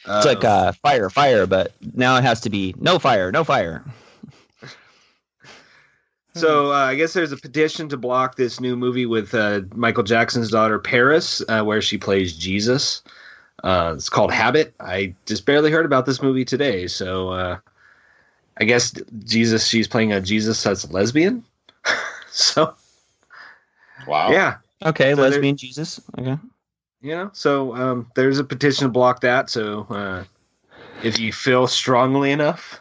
It's 0.05 0.25
like 0.25 0.45
uh, 0.45 0.73
fire, 0.73 1.11
fire, 1.11 1.47
but 1.47 1.73
now 1.95 2.17
it 2.17 2.25
has 2.25 2.41
to 2.43 2.51
be 2.51 2.75
no 2.79 2.99
fire, 2.99 3.31
no 3.31 3.45
fire. 3.45 3.85
So 6.35 6.73
uh, 6.73 6.77
I 6.77 6.95
guess 6.95 7.15
there's 7.15 7.33
a 7.33 7.37
petition 7.37 7.89
to 7.89 7.97
block 7.97 8.37
this 8.37 8.61
new 8.61 8.77
movie 8.77 9.07
with 9.07 9.35
uh, 9.35 9.63
Michael 9.75 10.05
Jackson's 10.05 10.51
daughter 10.51 10.79
Paris, 10.79 11.43
uh, 11.49 11.65
where 11.65 11.83
she 11.83 11.99
plays 11.99 12.37
Jesus. 12.37 13.03
Uh, 13.65 13.95
it's 13.97 14.09
called 14.09 14.33
Habit. 14.33 14.73
I 14.79 15.15
just 15.27 15.47
barely 15.47 15.73
heard 15.73 15.85
about 15.85 16.07
this 16.07 16.23
movie 16.23 16.45
today, 16.45 16.87
so 16.87 17.31
uh, 17.31 17.59
I 18.59 18.65
guess 18.65 18.95
Jesus. 19.25 19.67
She's 19.67 19.89
playing 19.89 20.13
a 20.13 20.21
Jesus 20.21 20.63
that's 20.63 20.89
lesbian. 20.93 21.45
so 22.31 22.75
Wow. 24.07 24.31
yeah, 24.31 24.59
Okay, 24.85 25.14
So 25.14 25.21
lesbian 25.23 25.57
Jesus. 25.57 26.01
Okay. 26.19 26.38
you 27.01 27.11
know. 27.17 27.31
So 27.33 27.75
um, 27.75 28.11
there's 28.14 28.38
a 28.38 28.45
petition 28.45 28.85
to 28.87 28.88
block 28.91 29.21
that. 29.23 29.51
So 29.51 29.87
uh, 29.91 30.25
if 31.03 31.19
you 31.19 31.33
feel 31.33 31.67
strongly 31.67 32.31
enough, 32.33 32.81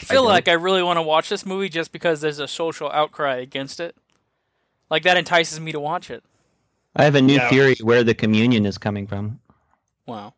I 0.00 0.04
feel 0.04 0.22
don't. 0.22 0.30
like 0.30 0.48
I 0.48 0.52
really 0.52 0.82
want 0.82 0.96
to 0.98 1.02
watch 1.02 1.28
this 1.28 1.44
movie 1.46 1.68
just 1.68 1.92
because 1.92 2.20
there's 2.20 2.38
a 2.38 2.48
social 2.48 2.90
outcry 2.90 3.36
against 3.36 3.80
it. 3.80 3.94
Like 4.90 5.02
that 5.04 5.16
entices 5.16 5.60
me 5.60 5.72
to 5.72 5.80
watch 5.80 6.10
it. 6.10 6.22
I 6.96 7.04
have 7.04 7.14
a 7.14 7.22
new 7.22 7.34
Yeah. 7.34 7.48
theory 7.50 7.76
where 7.82 8.04
the 8.04 8.14
communion 8.14 8.66
is 8.66 8.78
coming 8.78 9.06
from. 9.06 9.40
Wow. 10.06 10.34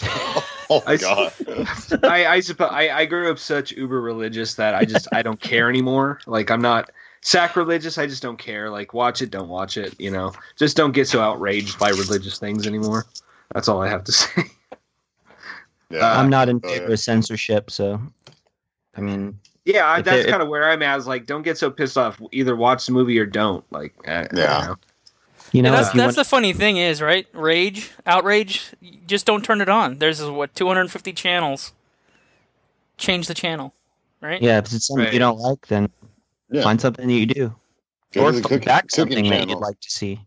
Oh 0.72 0.84
I- 0.86 0.96
god. 0.98 1.32
I 2.04 2.26
I 2.26 2.40
suppose 2.40 2.70
I, 2.70 2.90
I 2.90 3.04
grew 3.04 3.28
up 3.30 3.40
such 3.40 3.72
uber 3.72 4.00
religious 4.00 4.54
that 4.54 4.72
I 4.74 4.84
just 4.84 5.08
I 5.12 5.20
don't 5.20 5.40
care 5.40 5.68
anymore. 5.68 6.20
Like 6.26 6.48
I'm 6.50 6.62
not 6.62 6.90
sacrilegious. 7.22 7.98
I 7.98 8.06
just 8.06 8.22
don't 8.22 8.38
care. 8.38 8.70
Like 8.70 8.94
watch 8.94 9.22
it, 9.22 9.30
don't 9.30 9.48
watch 9.48 9.76
it. 9.76 9.94
You 10.00 10.10
know, 10.10 10.32
just 10.56 10.76
don't 10.76 10.92
get 10.92 11.08
so 11.08 11.20
outraged 11.20 11.78
by 11.78 11.90
religious 11.90 12.38
things 12.38 12.66
anymore. 12.66 13.06
That's 13.54 13.68
all 13.68 13.82
I 13.82 13.88
have 13.88 14.04
to 14.04 14.12
say. 14.12 14.42
Yeah. 15.90 16.18
I'm 16.18 16.30
not 16.30 16.48
in 16.48 16.60
oh, 16.62 16.68
favor 16.68 16.86
yeah. 16.86 16.92
of 16.92 17.00
censorship, 17.00 17.70
so 17.70 18.00
I 18.96 19.00
mean, 19.00 19.38
Yeah, 19.64 19.88
I, 19.88 20.02
that's 20.02 20.30
kind 20.30 20.40
of 20.42 20.48
where 20.48 20.70
I'm 20.70 20.82
at. 20.82 20.98
Is 20.98 21.06
like, 21.06 21.26
don't 21.26 21.42
get 21.42 21.58
so 21.58 21.70
pissed 21.70 21.98
off. 21.98 22.20
Either 22.32 22.54
watch 22.54 22.86
the 22.86 22.92
movie 22.92 23.18
or 23.18 23.26
don't. 23.26 23.64
Like, 23.72 23.92
I, 24.06 24.20
I 24.20 24.22
don't 24.22 24.38
Yeah. 24.38 24.66
know. 24.68 24.76
you 25.52 25.62
know, 25.62 25.72
that's 25.72 25.92
you 25.92 26.00
that's 26.00 26.16
want, 26.16 26.26
the 26.26 26.30
funny 26.30 26.52
thing 26.52 26.76
is, 26.76 27.02
right? 27.02 27.26
Rage, 27.32 27.90
outrage, 28.06 28.70
just 29.06 29.26
don't 29.26 29.44
turn 29.44 29.60
it 29.60 29.68
on. 29.68 29.98
There's 29.98 30.22
what 30.22 30.54
250 30.54 31.12
channels. 31.12 31.72
Change 32.96 33.26
the 33.26 33.34
channel, 33.34 33.74
right? 34.20 34.40
yeah, 34.40 34.58
if 34.58 34.66
it's 34.72 34.86
something 34.86 35.06
Right. 35.06 35.12
you 35.12 35.18
don't 35.18 35.38
like, 35.38 35.66
then 35.68 35.90
Yeah. 36.50 36.62
find 36.62 36.80
something 36.80 37.06
that 37.06 37.12
you 37.14 37.26
do, 37.26 37.54
Go 38.12 38.24
or 38.26 38.32
to 38.32 38.40
cooking- 38.40 38.60
back 38.60 38.88
cooking 38.88 39.14
something 39.14 39.30
that 39.30 39.48
you'd 39.48 39.58
like 39.58 39.80
to 39.80 39.90
see. 39.90 40.20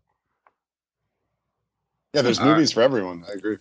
Yeah, 2.13 2.21
there's 2.21 2.39
All 2.39 2.45
right. 2.45 2.53
movies 2.53 2.71
for 2.71 2.81
everyone. 2.81 3.25
I 3.27 3.33
agree. 3.33 3.57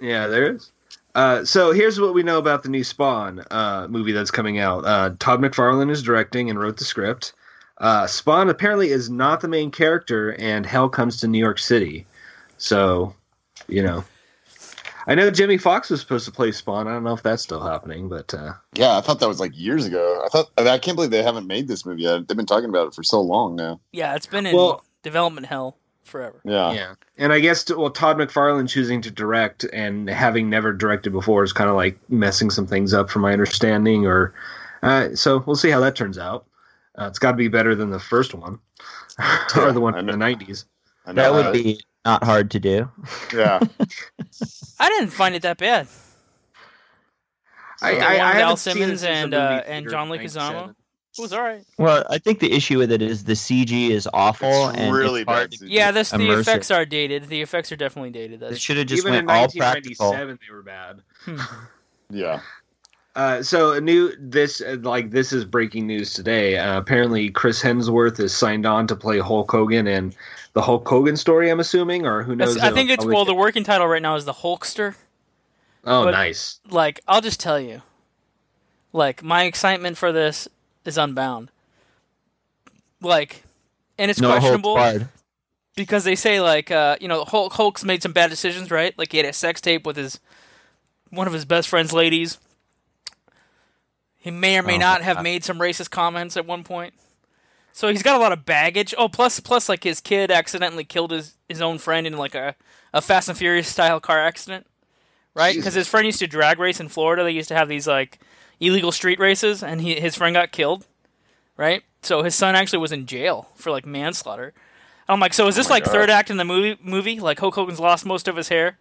Yeah, 0.00 0.26
there 0.26 0.54
is. 0.54 0.72
Uh, 1.14 1.44
so 1.44 1.72
here's 1.72 2.00
what 2.00 2.14
we 2.14 2.22
know 2.22 2.38
about 2.38 2.62
the 2.62 2.68
new 2.68 2.84
Spawn 2.84 3.44
uh, 3.50 3.86
movie 3.90 4.12
that's 4.12 4.30
coming 4.30 4.58
out. 4.58 4.84
Uh, 4.84 5.10
Todd 5.18 5.40
McFarlane 5.40 5.90
is 5.90 6.02
directing 6.02 6.48
and 6.50 6.58
wrote 6.58 6.78
the 6.78 6.84
script. 6.84 7.32
Uh, 7.78 8.06
Spawn 8.06 8.48
apparently 8.48 8.90
is 8.90 9.10
not 9.10 9.40
the 9.40 9.48
main 9.48 9.70
character, 9.70 10.30
and 10.38 10.64
hell 10.64 10.88
comes 10.88 11.16
to 11.18 11.28
New 11.28 11.38
York 11.38 11.58
City. 11.58 12.06
So, 12.58 13.14
you 13.68 13.82
know, 13.82 14.04
I 15.10 15.14
know 15.16 15.30
Jamie 15.30 15.58
Foxx 15.58 15.90
was 15.90 16.00
supposed 16.00 16.24
to 16.26 16.30
play 16.30 16.52
Spawn. 16.52 16.86
I 16.86 16.92
don't 16.92 17.02
know 17.04 17.12
if 17.12 17.22
that's 17.22 17.42
still 17.42 17.60
happening, 17.60 18.08
but 18.08 18.32
uh, 18.32 18.52
Yeah, 18.74 18.96
I 18.96 19.00
thought 19.00 19.18
that 19.20 19.28
was 19.28 19.40
like 19.40 19.52
years 19.58 19.84
ago. 19.84 20.22
I 20.24 20.28
thought 20.28 20.46
I 20.56 20.78
can't 20.78 20.94
believe 20.94 21.10
they 21.10 21.22
haven't 21.22 21.46
made 21.48 21.66
this 21.68 21.84
movie 21.84 22.02
yet. 22.02 22.28
They've 22.28 22.36
been 22.36 22.46
talking 22.46 22.68
about 22.70 22.86
it 22.86 22.94
for 22.94 23.02
so 23.02 23.20
long 23.20 23.56
now. 23.56 23.80
Yeah, 23.92 24.14
it's 24.14 24.26
been 24.26 24.46
in 24.46 24.54
Well- 24.54 24.84
development 25.02 25.46
hell 25.48 25.76
forever. 26.04 26.40
Yeah. 26.44 26.72
yeah. 26.72 26.94
And 27.18 27.32
I 27.32 27.40
guess 27.40 27.68
well, 27.70 27.90
Todd 27.90 28.18
McFarlane 28.18 28.68
choosing 28.68 29.02
to 29.02 29.10
direct 29.10 29.64
and 29.72 30.08
having 30.08 30.48
never 30.48 30.72
directed 30.72 31.10
before 31.12 31.42
is 31.42 31.52
kind 31.52 31.68
of 31.68 31.76
like 31.76 31.98
messing 32.08 32.48
some 32.50 32.66
things 32.66 32.94
up, 32.94 33.10
from 33.10 33.22
my 33.22 33.32
understanding. 33.32 34.06
Or 34.06 34.32
uh, 34.82 35.14
so 35.16 35.42
we'll 35.46 35.56
see 35.56 35.70
how 35.70 35.80
that 35.80 35.96
turns 35.96 36.18
out. 36.18 36.46
Uh, 36.98 37.06
it's 37.06 37.18
got 37.18 37.32
to 37.32 37.36
be 37.36 37.48
better 37.48 37.74
than 37.74 37.90
the 37.90 38.00
first 38.00 38.32
one 38.34 38.58
or 39.56 39.72
the 39.72 39.80
one 39.80 39.94
I 39.94 39.98
from 39.98 40.06
the 40.06 40.16
nineties. 40.16 40.66
That 41.06 41.32
would 41.32 41.46
how- 41.46 41.52
be 41.52 41.80
not 42.04 42.24
hard 42.24 42.50
to 42.52 42.60
do. 42.60 42.90
Yeah. 43.34 43.60
I 44.80 44.88
didn't 44.88 45.10
find 45.10 45.34
it 45.34 45.42
that 45.42 45.58
bad. 45.58 45.86
I, 47.82 47.94
The 47.94 47.98
I, 47.98 48.00
one 48.00 48.04
I 48.04 48.10
with 48.12 48.20
haven't 48.20 48.42
Al 48.42 48.56
Simmons 48.56 48.82
it 48.82 48.98
since 48.98 49.00
the 49.02 49.08
and, 49.08 49.34
uh, 49.34 49.62
and 49.66 49.90
John 49.90 50.08
Leguizamo. 50.08 50.74
It 51.18 51.22
was 51.22 51.32
all 51.32 51.42
right. 51.42 51.64
Well, 51.76 52.04
I 52.08 52.18
think 52.18 52.38
the 52.38 52.52
issue 52.52 52.78
with 52.78 52.92
it 52.92 53.02
is 53.02 53.24
the 53.24 53.32
CG 53.32 53.90
is 53.90 54.08
awful 54.14 54.68
It's 54.68 54.78
and 54.78 54.94
really 54.94 55.24
bad 55.24 55.50
CG. 55.50 55.62
Yeah, 55.62 55.90
this 55.90 56.10
the 56.10 56.30
effects 56.38 56.70
are 56.70 56.84
dated. 56.86 57.24
The 57.24 57.42
effects 57.42 57.72
are 57.72 57.76
definitely 57.76 58.10
dated. 58.10 58.40
They 58.40 58.50
That's 58.50 58.60
should 58.60 58.76
have 58.76 58.86
just 58.86 59.02
Even 59.02 59.14
in 59.14 59.26
went 59.26 59.38
all 59.38 59.48
practical. 59.48 60.12
they 60.12 60.36
were 60.50 60.62
bad. 60.62 61.00
Yeah. 62.12 62.40
Uh, 63.14 63.42
so 63.42 63.72
a 63.72 63.80
new 63.80 64.12
this 64.18 64.60
uh, 64.60 64.76
like 64.82 65.10
this 65.10 65.32
is 65.32 65.44
breaking 65.44 65.86
news 65.86 66.12
today. 66.12 66.58
Uh, 66.58 66.78
apparently, 66.78 67.30
Chris 67.30 67.62
Hemsworth 67.62 68.18
is 68.20 68.36
signed 68.36 68.66
on 68.66 68.86
to 68.88 68.96
play 68.96 69.18
Hulk 69.18 69.50
Hogan 69.50 69.86
in 69.86 70.12
the 70.52 70.62
Hulk 70.62 70.86
Hogan 70.88 71.16
story. 71.16 71.50
I'm 71.50 71.60
assuming, 71.60 72.06
or 72.06 72.22
who 72.22 72.34
knows? 72.36 72.54
That's- 72.54 72.70
I 72.72 72.74
think 72.74 72.90
it's 72.90 73.04
well. 73.04 73.24
The 73.24 73.34
working 73.34 73.64
title 73.64 73.86
right 73.86 74.02
now 74.02 74.16
is 74.16 74.24
the 74.24 74.32
Hulkster. 74.32 74.94
Oh, 75.84 76.04
but- 76.04 76.10
nice. 76.12 76.60
Like 76.68 77.00
I'll 77.08 77.20
just 77.20 77.40
tell 77.40 77.58
you, 77.60 77.82
like 78.92 79.22
my 79.22 79.44
excitement 79.44 79.96
for 79.96 80.12
this 80.12 80.48
is 80.84 80.98
unbound. 80.98 81.50
Like, 83.00 83.44
and 83.98 84.10
it's 84.10 84.20
no 84.20 84.30
questionable 84.30 84.76
because 85.76 86.04
they 86.04 86.16
say 86.16 86.40
like 86.40 86.70
uh, 86.70 86.96
you 87.00 87.08
know 87.08 87.24
Hulk 87.24 87.52
Hulk's 87.54 87.84
made 87.84 88.02
some 88.02 88.12
bad 88.12 88.28
decisions, 88.30 88.70
right? 88.70 88.96
Like 88.98 89.12
he 89.12 89.18
had 89.18 89.26
a 89.26 89.32
sex 89.32 89.60
tape 89.60 89.86
with 89.86 89.96
his 89.96 90.20
one 91.10 91.26
of 91.26 91.32
his 91.32 91.44
best 91.44 91.68
friend's 91.68 91.92
ladies. 91.92 92.38
He 94.18 94.30
may 94.30 94.58
or 94.58 94.62
may 94.62 94.74
Oh, 94.74 94.78
not 94.80 95.00
have 95.00 95.16
God. 95.16 95.22
made 95.22 95.44
some 95.44 95.58
racist 95.58 95.90
comments 95.90 96.36
at 96.36 96.44
one 96.44 96.62
point. 96.62 96.92
So 97.80 97.88
he's 97.88 98.02
got 98.02 98.14
a 98.14 98.18
lot 98.18 98.32
of 98.32 98.44
baggage. 98.44 98.94
Oh, 98.98 99.08
plus 99.08 99.40
plus 99.40 99.66
like 99.66 99.84
his 99.84 100.02
kid 100.02 100.30
accidentally 100.30 100.84
killed 100.84 101.12
his, 101.12 101.36
his 101.48 101.62
own 101.62 101.78
friend 101.78 102.06
in 102.06 102.18
like 102.18 102.34
a, 102.34 102.54
a 102.92 103.00
Fast 103.00 103.30
and 103.30 103.38
Furious 103.38 103.68
style 103.68 104.00
car 104.00 104.18
accident. 104.20 104.66
Right? 105.32 105.56
Because 105.56 105.72
his 105.72 105.88
friend 105.88 106.04
used 106.04 106.18
to 106.18 106.26
drag 106.26 106.58
race 106.58 106.78
in 106.78 106.90
Florida. 106.90 107.24
They 107.24 107.30
used 107.30 107.48
to 107.48 107.54
have 107.54 107.70
these 107.70 107.86
like 107.86 108.18
illegal 108.60 108.92
street 108.92 109.18
races 109.18 109.62
and 109.62 109.80
he 109.80 109.98
his 109.98 110.14
friend 110.14 110.34
got 110.34 110.52
killed. 110.52 110.86
Right? 111.56 111.82
So 112.02 112.22
his 112.22 112.34
son 112.34 112.54
actually 112.54 112.80
was 112.80 112.92
in 112.92 113.06
jail 113.06 113.48
for 113.54 113.70
like 113.70 113.86
manslaughter. 113.86 114.52
I'm 115.08 115.18
like, 115.18 115.32
so 115.32 115.48
is 115.48 115.56
this 115.56 115.70
my 115.70 115.76
like 115.76 115.84
God. 115.84 115.92
third 115.92 116.10
act 116.10 116.28
in 116.28 116.36
the 116.36 116.44
movie? 116.44 116.78
Movie 116.82 117.18
like 117.18 117.40
Hulk 117.40 117.54
Hogan's 117.54 117.80
lost 117.80 118.04
most 118.04 118.28
of 118.28 118.36
his 118.36 118.50
hair, 118.50 118.76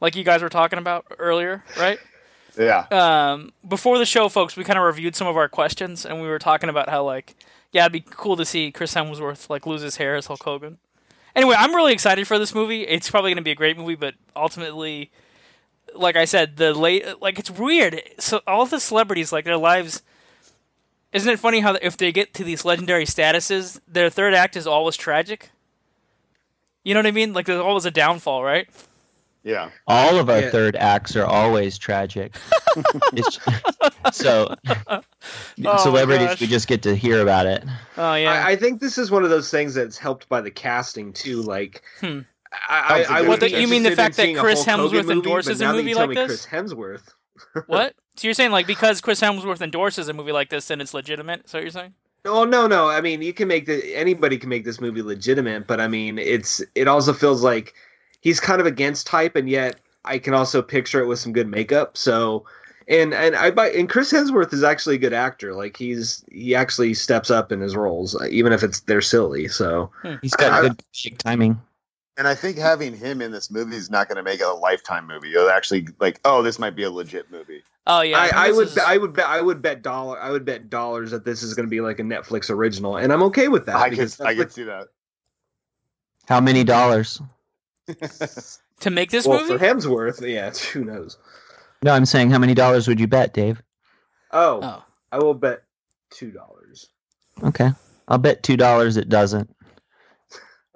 like 0.00 0.16
you 0.16 0.24
guys 0.24 0.40
were 0.40 0.48
talking 0.48 0.78
about 0.78 1.04
earlier, 1.18 1.62
right? 1.78 1.98
Yeah. 2.58 2.86
Um, 2.90 3.52
before 3.68 3.98
the 3.98 4.06
show, 4.06 4.30
folks, 4.30 4.56
we 4.56 4.64
kind 4.64 4.78
of 4.78 4.84
reviewed 4.86 5.14
some 5.14 5.26
of 5.26 5.36
our 5.36 5.48
questions, 5.48 6.06
and 6.06 6.22
we 6.22 6.28
were 6.28 6.38
talking 6.38 6.70
about 6.70 6.88
how 6.88 7.04
like, 7.04 7.36
yeah, 7.72 7.82
it'd 7.82 7.92
be 7.92 8.00
cool 8.00 8.36
to 8.36 8.44
see 8.44 8.72
Chris 8.72 8.94
Hemsworth 8.94 9.48
like 9.48 9.66
lose 9.66 9.82
his 9.82 9.96
hair 9.96 10.16
as 10.16 10.26
Hulk 10.26 10.42
Hogan. 10.42 10.78
Anyway, 11.34 11.54
I'm 11.56 11.74
really 11.74 11.92
excited 11.92 12.26
for 12.26 12.38
this 12.38 12.54
movie. 12.54 12.82
It's 12.82 13.10
probably 13.10 13.30
going 13.30 13.36
to 13.36 13.42
be 13.42 13.52
a 13.52 13.56
great 13.56 13.78
movie, 13.78 13.94
but 13.94 14.14
ultimately, 14.34 15.12
like 15.94 16.16
I 16.16 16.24
said, 16.24 16.56
the 16.56 16.74
late 16.74 17.20
like 17.20 17.38
it's 17.38 17.50
weird. 17.50 18.00
So 18.18 18.40
all 18.46 18.66
the 18.66 18.80
celebrities 18.80 19.32
like 19.32 19.44
their 19.44 19.56
lives. 19.56 20.02
Isn't 21.12 21.32
it 21.32 21.40
funny 21.40 21.58
how 21.58 21.74
if 21.82 21.96
they 21.96 22.12
get 22.12 22.34
to 22.34 22.44
these 22.44 22.64
legendary 22.64 23.04
statuses, 23.04 23.80
their 23.88 24.10
third 24.10 24.32
act 24.32 24.56
is 24.56 24.66
always 24.66 24.96
tragic? 24.96 25.50
You 26.84 26.94
know 26.94 27.00
what 27.00 27.06
I 27.08 27.10
mean? 27.10 27.32
Like 27.32 27.46
there's 27.46 27.60
always 27.60 27.84
a 27.84 27.90
downfall, 27.90 28.44
right? 28.44 28.68
Yeah. 29.42 29.70
All 29.86 30.18
of 30.18 30.28
our 30.28 30.40
Yeah. 30.40 30.50
third 30.50 30.76
acts 30.76 31.16
are 31.16 31.24
always 31.24 31.78
tragic. 31.78 32.36
It's- 33.14 33.38
so 34.12 34.54
Oh 35.64 35.76
celebrities, 35.82 36.40
we 36.40 36.46
just 36.46 36.68
get 36.68 36.82
to 36.82 36.94
hear 36.94 37.20
about 37.20 37.46
it. 37.46 37.64
Oh 37.96 38.14
yeah. 38.14 38.32
I, 38.46 38.50
I 38.52 38.56
think 38.56 38.80
this 38.80 38.98
is 38.98 39.10
one 39.10 39.24
of 39.24 39.30
those 39.30 39.50
things 39.50 39.74
that's 39.74 39.98
helped 39.98 40.28
by 40.28 40.40
the 40.40 40.50
casting 40.50 41.12
too. 41.12 41.42
Like, 41.42 41.82
Hmm. 42.00 42.20
I, 42.68 43.04
I, 43.08 43.18
I 43.18 43.22
What, 43.22 43.40
the- 43.40 43.50
you 43.50 43.68
mean 43.68 43.82
the 43.82 43.94
fact 43.96 44.16
that 44.16 44.36
Chris 44.36 44.64
Hemsworth 44.64 44.92
movie, 45.04 45.12
endorses 45.12 45.60
a 45.60 45.72
movie 45.72 45.94
like 45.94 46.10
this? 46.14 46.26
Chris 46.26 46.46
Hemsworth. 46.46 47.08
What? 47.66 47.94
So 48.16 48.26
you're 48.28 48.34
saying 48.34 48.50
like 48.52 48.66
because 48.66 49.00
Chris 49.00 49.20
Hemsworth 49.20 49.62
endorses 49.62 50.08
a 50.08 50.12
movie 50.12 50.32
like 50.32 50.50
this, 50.50 50.68
then 50.68 50.80
it's 50.80 50.92
legitimate? 50.92 51.44
Is 51.46 51.52
that 51.52 51.58
what 51.58 51.62
you're 51.64 51.70
saying? 51.70 51.94
Oh 52.26 52.44
no, 52.44 52.66
no. 52.66 52.88
I 52.90 53.00
mean, 53.00 53.22
you 53.22 53.32
can 53.32 53.48
make 53.48 53.64
the 53.66 53.94
anybody 53.96 54.36
can 54.36 54.50
make 54.50 54.64
this 54.64 54.80
movie 54.80 55.00
legitimate, 55.00 55.66
but 55.66 55.80
I 55.80 55.88
mean, 55.88 56.18
it's 56.18 56.60
it 56.74 56.86
also 56.86 57.14
feels 57.14 57.42
like 57.42 57.72
he's 58.20 58.40
kind 58.40 58.60
of 58.60 58.66
against 58.66 59.06
type, 59.06 59.36
and 59.36 59.48
yet 59.48 59.80
I 60.04 60.18
can 60.18 60.34
also 60.34 60.62
picture 60.62 61.00
it 61.00 61.06
with 61.06 61.18
some 61.18 61.32
good 61.32 61.48
makeup. 61.48 61.96
So, 61.96 62.44
and 62.88 63.12
and 63.14 63.36
I 63.36 63.50
buy 63.50 63.70
and 63.70 63.88
Chris 63.88 64.12
Hemsworth 64.12 64.52
is 64.52 64.62
actually 64.62 64.96
a 64.96 64.98
good 64.98 65.12
actor. 65.12 65.54
Like 65.54 65.76
he's 65.76 66.24
he 66.30 66.54
actually 66.54 66.94
steps 66.94 67.30
up 67.30 67.52
in 67.52 67.60
his 67.60 67.76
roles, 67.76 68.14
uh, 68.20 68.26
even 68.30 68.52
if 68.52 68.62
it's 68.62 68.80
they're 68.80 69.00
silly. 69.02 69.48
So 69.48 69.90
He's 70.22 70.34
got 70.34 70.52
I- 70.52 70.60
good 70.68 70.82
chic 70.92 71.18
timing. 71.18 71.60
And 72.16 72.28
I 72.28 72.34
think 72.34 72.58
having 72.58 72.94
him 72.94 73.22
in 73.22 73.30
this 73.30 73.50
movie 73.50 73.76
is 73.76 73.88
not 73.88 74.06
going 74.06 74.16
to 74.16 74.22
make 74.22 74.40
it 74.40 74.46
a 74.46 74.52
lifetime 74.52 75.06
movie. 75.06 75.30
It'll 75.32 75.48
actually 75.48 75.88
like, 76.00 76.20
oh, 76.26 76.42
this 76.42 76.58
might 76.58 76.76
be 76.76 76.82
a 76.82 76.90
legit 76.90 77.30
movie. 77.30 77.62
Oh 77.86 78.02
yeah, 78.02 78.22
think 78.24 78.34
I, 78.34 78.48
I 78.48 78.52
would 78.52 78.68
is- 78.68 78.78
I 78.78 78.96
would 78.98 79.14
bet 79.14 79.26
I 79.26 79.40
would 79.40 79.62
bet 79.62 79.80
dollar 79.80 80.20
I 80.20 80.30
would 80.30 80.44
bet 80.44 80.68
dollars 80.68 81.12
that 81.12 81.24
this 81.24 81.42
is 81.42 81.54
going 81.54 81.66
to 81.66 81.70
be 81.70 81.80
like 81.80 81.98
a 81.98 82.02
Netflix 82.02 82.50
original, 82.50 82.98
and 82.98 83.10
I'm 83.10 83.22
okay 83.22 83.48
with 83.48 83.64
that. 83.66 83.76
I 83.76 83.88
could, 83.88 83.96
because 83.98 84.20
I 84.20 84.34
could 84.34 84.52
see 84.52 84.64
that. 84.64 84.88
How 86.28 86.40
many 86.40 86.62
dollars? 86.62 87.22
To 88.80 88.90
make 88.90 89.10
this 89.10 89.26
well 89.26 89.40
movie. 89.40 89.58
for 89.58 89.64
Hemsworth, 89.64 90.20
yeah, 90.26 90.50
who 90.72 90.84
knows? 90.84 91.18
No, 91.82 91.92
I'm 91.92 92.06
saying 92.06 92.30
how 92.30 92.38
many 92.38 92.54
dollars 92.54 92.86
would 92.88 93.00
you 93.00 93.06
bet, 93.06 93.32
Dave? 93.32 93.62
Oh, 94.32 94.60
oh, 94.62 94.84
I 95.12 95.18
will 95.18 95.34
bet 95.34 95.62
two 96.10 96.30
dollars. 96.30 96.88
Okay. 97.42 97.70
I'll 98.08 98.18
bet 98.18 98.42
two 98.42 98.56
dollars 98.56 98.96
it 98.96 99.08
doesn't. 99.08 99.54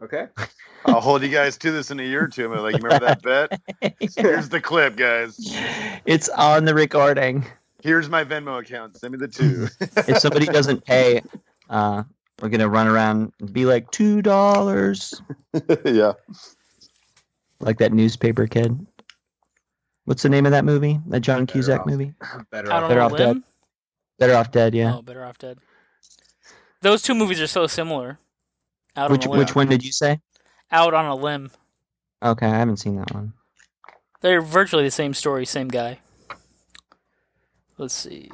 Okay. 0.02 0.26
I'll 0.86 1.00
hold 1.00 1.22
you 1.22 1.30
guys 1.30 1.56
to 1.58 1.72
this 1.72 1.90
in 1.90 1.98
a 1.98 2.02
year 2.02 2.24
or 2.24 2.28
two. 2.28 2.52
I'm 2.52 2.62
like, 2.62 2.76
remember 2.82 3.06
that 3.06 3.22
bet? 3.22 3.96
Here's 4.16 4.50
the 4.50 4.60
clip, 4.60 4.96
guys. 4.96 5.36
it's 6.04 6.28
on 6.28 6.66
the 6.66 6.74
recording. 6.74 7.46
Here's 7.82 8.10
my 8.10 8.22
Venmo 8.22 8.60
account. 8.60 8.96
Send 8.98 9.12
me 9.12 9.18
the 9.18 9.28
two. 9.28 9.68
If 9.80 10.18
somebody 10.18 10.44
doesn't 10.44 10.84
pay, 10.84 11.22
uh, 11.70 12.02
we're 12.40 12.50
gonna 12.50 12.68
run 12.68 12.86
around 12.86 13.32
and 13.40 13.52
be 13.52 13.64
like 13.64 13.90
two 13.90 14.20
dollars, 14.20 15.22
yeah. 15.84 16.12
Like 17.64 17.78
that 17.78 17.92
newspaper 17.92 18.46
kid. 18.46 18.86
What's 20.04 20.22
the 20.22 20.28
name 20.28 20.44
of 20.46 20.52
that 20.52 20.64
movie? 20.64 21.00
That 21.08 21.20
John 21.20 21.46
Better 21.46 21.52
Cusack 21.52 21.80
off. 21.80 21.86
movie? 21.86 22.14
Better 22.50 22.70
out 22.70 22.76
off. 22.76 22.82
on 22.84 22.88
Better 22.90 23.00
Off 23.00 23.12
limb. 23.12 23.44
Better 24.18 24.34
Off 24.36 24.52
Dead. 24.52 24.74
Yeah. 24.74 24.96
Oh, 24.96 25.02
better 25.02 25.24
off 25.24 25.38
dead. 25.38 25.58
Those 26.82 27.02
two 27.02 27.14
movies 27.14 27.40
are 27.40 27.46
so 27.48 27.66
similar. 27.66 28.18
Out 28.96 29.10
which 29.10 29.22
on 29.24 29.28
a 29.28 29.30
limb. 29.32 29.38
which 29.40 29.54
one 29.56 29.66
did 29.68 29.84
you 29.84 29.90
say? 29.90 30.20
Out 30.70 30.94
on 30.94 31.06
a 31.06 31.16
limb. 31.16 31.50
Okay, 32.22 32.46
I 32.46 32.56
haven't 32.56 32.76
seen 32.76 32.96
that 32.96 33.12
one. 33.12 33.32
They're 34.20 34.40
virtually 34.40 34.84
the 34.84 34.90
same 34.90 35.14
story, 35.14 35.44
same 35.46 35.68
guy. 35.68 35.98
Let's 37.76 37.94
see. 37.94 38.30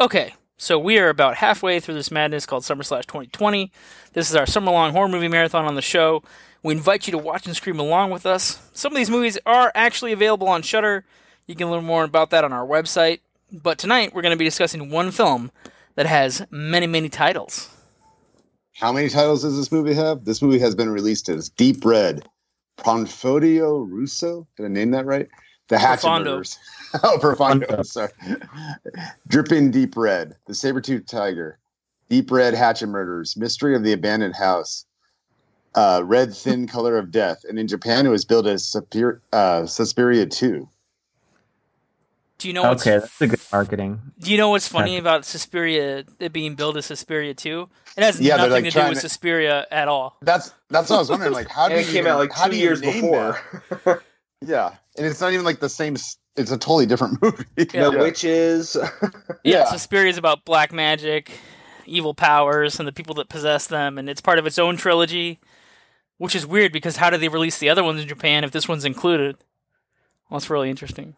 Okay, 0.00 0.34
so 0.58 0.78
we 0.78 0.98
are 0.98 1.08
about 1.08 1.36
halfway 1.36 1.80
through 1.80 1.94
this 1.94 2.10
madness 2.10 2.46
called 2.46 2.64
Summer 2.64 2.82
Slash 2.82 3.06
2020. 3.06 3.72
This 4.12 4.28
is 4.28 4.36
our 4.36 4.46
summer 4.46 4.70
long 4.70 4.92
horror 4.92 5.08
movie 5.08 5.28
marathon 5.28 5.64
on 5.64 5.74
the 5.76 5.82
show. 5.82 6.22
We 6.64 6.72
invite 6.72 7.06
you 7.06 7.10
to 7.10 7.18
watch 7.18 7.46
and 7.46 7.54
scream 7.54 7.78
along 7.78 8.10
with 8.10 8.24
us. 8.24 8.58
Some 8.72 8.90
of 8.90 8.96
these 8.96 9.10
movies 9.10 9.38
are 9.44 9.70
actually 9.74 10.12
available 10.12 10.48
on 10.48 10.62
Shudder. 10.62 11.04
You 11.46 11.54
can 11.54 11.70
learn 11.70 11.84
more 11.84 12.04
about 12.04 12.30
that 12.30 12.42
on 12.42 12.54
our 12.54 12.66
website. 12.66 13.20
But 13.52 13.76
tonight 13.76 14.14
we're 14.14 14.22
going 14.22 14.32
to 14.32 14.38
be 14.38 14.46
discussing 14.46 14.88
one 14.88 15.10
film 15.10 15.52
that 15.94 16.06
has 16.06 16.46
many, 16.50 16.86
many 16.86 17.10
titles. 17.10 17.68
How 18.72 18.92
many 18.92 19.10
titles 19.10 19.42
does 19.42 19.58
this 19.58 19.70
movie 19.70 19.92
have? 19.92 20.24
This 20.24 20.40
movie 20.40 20.58
has 20.58 20.74
been 20.74 20.88
released 20.88 21.28
as 21.28 21.50
Deep 21.50 21.84
Red, 21.84 22.26
Profondo 22.78 23.86
Rosso. 23.86 24.46
Did 24.56 24.64
I 24.64 24.68
name 24.68 24.90
that 24.92 25.04
right? 25.04 25.28
The 25.68 25.78
Hatchet 25.78 26.06
Profondo. 26.06 26.30
Murders. 26.30 26.58
oh, 27.04 27.18
Profondo. 27.20 27.66
Profondo. 27.66 27.82
Sorry. 27.84 28.10
Dripping 29.28 29.70
Deep 29.70 29.98
Red, 29.98 30.34
The 30.46 30.54
Saber-Tooth 30.54 31.04
Tiger, 31.04 31.58
Deep 32.08 32.30
Red 32.30 32.54
Hatchet 32.54 32.86
Murders, 32.86 33.36
Mystery 33.36 33.76
of 33.76 33.84
the 33.84 33.92
Abandoned 33.92 34.34
House, 34.34 34.86
uh, 35.74 36.02
Red 36.04 36.34
Thin 36.34 36.66
Color 36.66 36.96
of 36.98 37.10
Death. 37.10 37.44
And 37.48 37.58
in 37.58 37.66
Japan, 37.68 38.06
it 38.06 38.10
was 38.10 38.24
billed 38.24 38.46
as 38.46 38.62
Suspir- 38.62 39.20
uh, 39.32 39.66
Suspiria 39.66 40.26
2. 40.26 40.68
Do 42.38 42.48
you 42.48 42.54
know 42.54 42.62
what's 42.64 42.82
Okay, 42.86 42.98
that's 42.98 43.20
a 43.20 43.26
good 43.28 43.40
marketing. 43.52 44.00
Do 44.18 44.30
you 44.32 44.36
know 44.36 44.50
what's 44.50 44.66
funny 44.68 44.92
Okay. 44.92 44.98
about 44.98 45.24
Suspiria 45.24 46.04
it 46.18 46.32
being 46.32 46.56
billed 46.56 46.76
as 46.76 46.86
Suspiria 46.86 47.32
2? 47.32 47.68
It 47.96 48.02
has 48.02 48.20
Yeah, 48.20 48.36
nothing 48.36 48.52
like, 48.52 48.64
to 48.64 48.70
do 48.70 48.72
trying 48.72 48.88
with 48.90 48.98
to- 48.98 49.08
Suspiria 49.08 49.66
at 49.70 49.86
all. 49.88 50.16
That's 50.20 50.52
that's 50.68 50.90
what 50.90 50.96
I 50.96 50.98
was 50.98 51.10
wondering. 51.10 51.32
Like, 51.32 51.48
how 51.48 51.68
do 51.68 51.74
And 51.76 51.84
you 51.84 51.90
it 51.90 51.92
came 51.94 52.06
out 52.06 52.18
like 52.18 52.32
how 52.32 52.48
two 52.48 52.56
years 52.56 52.80
before. 52.80 53.38
Yeah, 54.46 54.74
and 54.98 55.06
it's 55.06 55.22
not 55.22 55.32
even 55.32 55.44
like 55.46 55.60
the 55.60 55.70
same. 55.70 55.94
It's 56.36 56.50
a 56.50 56.58
totally 56.58 56.84
different 56.84 57.16
movie. 57.22 57.44
Yeah. 57.72 57.88
The 57.88 57.96
witches. 57.98 58.76
Yeah, 58.76 58.90
Yeah. 59.42 59.64
Suspiria 59.66 60.10
is 60.10 60.18
about 60.18 60.44
black 60.44 60.70
magic, 60.70 61.30
evil 61.86 62.12
powers, 62.12 62.78
and 62.78 62.86
the 62.86 62.92
people 62.92 63.14
that 63.14 63.30
possess 63.30 63.66
them, 63.68 63.96
and 63.96 64.10
it's 64.10 64.20
part 64.20 64.38
of 64.38 64.46
its 64.46 64.58
own 64.58 64.76
trilogy, 64.76 65.38
which 66.18 66.34
is 66.34 66.46
weird 66.46 66.72
because 66.72 66.96
how 66.96 67.10
do 67.10 67.16
they 67.16 67.28
release 67.28 67.58
the 67.58 67.68
other 67.68 67.84
ones 67.84 68.00
in 68.00 68.08
Japan 68.08 68.44
if 68.44 68.50
this 68.50 68.68
one's 68.68 68.84
included? 68.84 69.36
Well, 70.28 70.38
that's 70.38 70.50
really 70.50 70.70
interesting. 70.70 71.14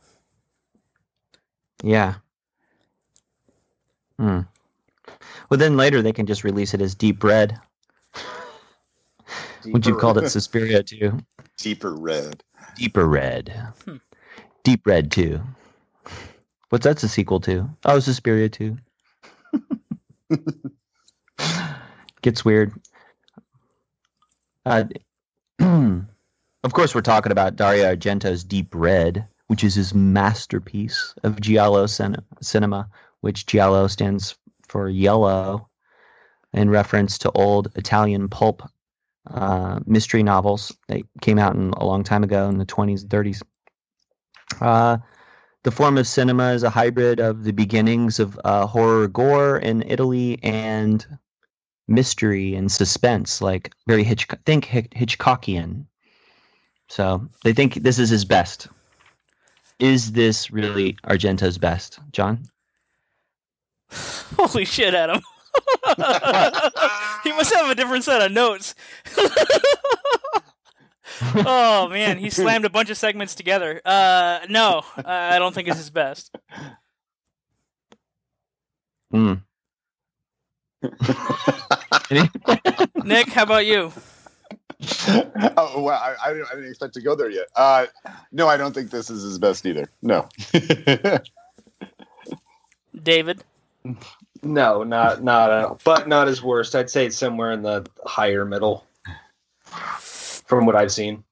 Yeah. 1.82 2.14
Hmm. 4.18 4.40
Well, 5.50 5.58
then 5.58 5.76
later 5.76 6.02
they 6.02 6.12
can 6.12 6.26
just 6.26 6.44
release 6.44 6.74
it 6.74 6.80
as 6.80 6.94
Deep 6.94 7.22
Red. 7.22 7.58
Would 9.66 9.86
you 9.86 9.96
call 9.96 10.16
it 10.18 10.28
Suspiria 10.28 10.82
too? 10.82 11.18
Deeper 11.58 11.94
red. 11.94 12.42
Deeper 12.76 13.06
Red. 13.06 13.48
Hmm. 13.84 13.96
Deep 14.62 14.86
Red 14.86 15.10
2. 15.10 15.40
What's 16.68 16.84
that's 16.84 17.02
a 17.04 17.08
sequel 17.08 17.40
to? 17.40 17.70
Oh, 17.84 18.00
Suspiria 18.00 18.48
2. 18.48 18.76
Gets 22.22 22.44
weird. 22.44 22.72
Uh, 24.66 24.84
of 25.60 26.72
course, 26.72 26.94
we're 26.94 27.00
talking 27.00 27.30
about 27.30 27.54
Dario 27.54 27.94
Argento's 27.94 28.42
Deep 28.42 28.74
Red, 28.74 29.26
which 29.46 29.62
is 29.62 29.76
his 29.76 29.94
masterpiece 29.94 31.14
of 31.22 31.40
giallo 31.40 31.86
cin- 31.86 32.16
cinema, 32.42 32.88
which 33.20 33.46
giallo 33.46 33.86
stands 33.86 34.36
for 34.66 34.88
yellow, 34.88 35.68
in 36.52 36.68
reference 36.68 37.16
to 37.18 37.30
old 37.32 37.70
Italian 37.76 38.28
pulp 38.28 38.62
uh, 39.30 39.78
mystery 39.86 40.24
novels 40.24 40.76
that 40.88 41.02
came 41.20 41.38
out 41.38 41.54
in, 41.54 41.70
a 41.76 41.86
long 41.86 42.02
time 42.02 42.24
ago 42.24 42.48
in 42.48 42.58
the 42.58 42.66
20s 42.66 43.02
and 43.02 43.10
30s. 43.10 43.42
Uh, 44.60 44.98
the 45.62 45.70
form 45.70 45.96
of 45.96 46.08
cinema 46.08 46.52
is 46.52 46.64
a 46.64 46.70
hybrid 46.70 47.20
of 47.20 47.44
the 47.44 47.52
beginnings 47.52 48.18
of 48.18 48.38
uh, 48.44 48.66
horror 48.66 49.06
gore 49.06 49.58
in 49.58 49.82
Italy 49.86 50.40
and 50.42 51.06
mystery 51.88 52.54
and 52.54 52.70
suspense, 52.70 53.40
like 53.40 53.72
very 53.86 54.04
Hitchcock, 54.04 54.40
think 54.44 54.66
Hitchcockian. 54.66 55.86
So 56.88 57.28
they 57.44 57.52
think 57.52 57.74
this 57.74 57.98
is 57.98 58.10
his 58.10 58.24
best. 58.24 58.68
Is 59.78 60.12
this 60.12 60.50
really 60.50 60.94
Argento's 61.04 61.58
best, 61.58 61.98
John? 62.12 62.44
Holy 63.90 64.64
shit, 64.64 64.94
Adam. 64.94 65.20
he 67.24 67.32
must 67.32 67.54
have 67.54 67.70
a 67.70 67.74
different 67.74 68.04
set 68.04 68.22
of 68.22 68.32
notes. 68.32 68.74
oh 71.46 71.88
man, 71.88 72.18
he 72.18 72.30
slammed 72.30 72.64
a 72.64 72.70
bunch 72.70 72.90
of 72.90 72.96
segments 72.96 73.34
together. 73.34 73.80
Uh, 73.84 74.40
no, 74.48 74.82
I 74.96 75.38
don't 75.38 75.54
think 75.54 75.68
it's 75.68 75.78
his 75.78 75.90
best. 75.90 76.34
Hmm. 79.10 79.34
Nick, 83.04 83.28
how 83.28 83.42
about 83.42 83.66
you? 83.66 83.92
oh 85.56 85.82
well, 85.82 85.98
I, 85.98 86.14
I, 86.22 86.32
didn't, 86.32 86.48
I 86.50 86.54
didn't 86.54 86.70
expect 86.70 86.94
to 86.94 87.00
go 87.00 87.14
there 87.14 87.30
yet. 87.30 87.46
Uh, 87.56 87.86
no, 88.32 88.46
I 88.46 88.56
don't 88.56 88.74
think 88.74 88.90
this 88.90 89.08
is 89.08 89.22
his 89.22 89.38
best 89.38 89.64
either. 89.64 89.90
No. 90.02 90.28
David. 93.02 93.42
No, 94.42 94.82
not 94.82 95.22
not 95.22 95.50
uh, 95.50 95.74
but 95.84 96.08
not 96.08 96.26
his 96.26 96.42
worst. 96.42 96.74
I'd 96.74 96.90
say 96.90 97.06
it's 97.06 97.16
somewhere 97.16 97.52
in 97.52 97.62
the 97.62 97.86
higher 98.04 98.44
middle 98.44 98.84
from 99.64 100.66
what 100.66 100.76
I've 100.76 100.92
seen. 100.92 101.24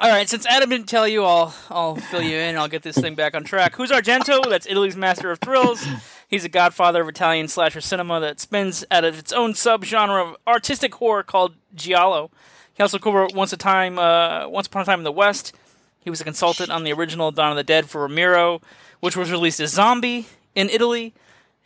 All 0.00 0.08
right, 0.10 0.28
since 0.28 0.46
Adam 0.46 0.70
didn't 0.70 0.88
tell 0.88 1.06
you, 1.06 1.24
I'll 1.24 1.54
I'll 1.70 1.96
fill 1.96 2.22
you 2.22 2.36
in. 2.36 2.56
I'll 2.56 2.68
get 2.68 2.82
this 2.82 2.96
thing 2.96 3.14
back 3.14 3.34
on 3.34 3.44
track. 3.44 3.74
Who's 3.76 3.90
Argento? 3.90 4.48
That's 4.48 4.66
Italy's 4.66 4.96
master 4.96 5.30
of 5.30 5.38
thrills. 5.40 5.86
He's 6.32 6.46
a 6.46 6.48
godfather 6.48 7.02
of 7.02 7.08
Italian 7.10 7.46
slasher 7.46 7.82
cinema 7.82 8.18
that 8.20 8.40
spins 8.40 8.86
out 8.90 9.04
of 9.04 9.18
its 9.18 9.34
own 9.34 9.52
subgenre 9.52 10.30
of 10.30 10.36
artistic 10.46 10.94
horror 10.94 11.22
called 11.22 11.56
giallo. 11.74 12.30
He 12.72 12.82
also 12.82 12.98
co-wrote 12.98 13.34
Once 13.34 13.52
a 13.52 13.58
Time, 13.58 13.98
uh, 13.98 14.48
Once 14.48 14.66
Upon 14.66 14.80
a 14.80 14.84
Time 14.86 15.00
in 15.00 15.04
the 15.04 15.12
West. 15.12 15.54
He 16.00 16.08
was 16.08 16.22
a 16.22 16.24
consultant 16.24 16.70
on 16.70 16.84
the 16.84 16.92
original 16.94 17.32
Dawn 17.32 17.50
of 17.50 17.56
the 17.58 17.62
Dead 17.62 17.90
for 17.90 18.00
Romero, 18.00 18.62
which 19.00 19.14
was 19.14 19.30
released 19.30 19.60
as 19.60 19.72
Zombie 19.74 20.24
in 20.54 20.70
Italy, 20.70 21.12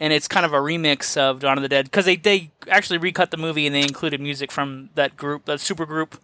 and 0.00 0.12
it's 0.12 0.26
kind 0.26 0.44
of 0.44 0.52
a 0.52 0.59
remix 0.59 1.16
of 1.16 1.38
Dawn 1.38 1.59
of 1.59 1.62
the 1.62 1.68
Dead 1.68 1.85
because 1.85 2.05
they 2.05 2.16
they 2.16 2.50
actually 2.68 2.98
recut 2.98 3.31
the 3.31 3.37
movie 3.37 3.66
and 3.68 3.74
they 3.74 3.83
included 3.83 4.20
music 4.20 4.50
from 4.50 4.90
that 4.96 5.16
group, 5.16 5.44
that 5.44 5.61
super 5.61 5.87
group 5.87 6.20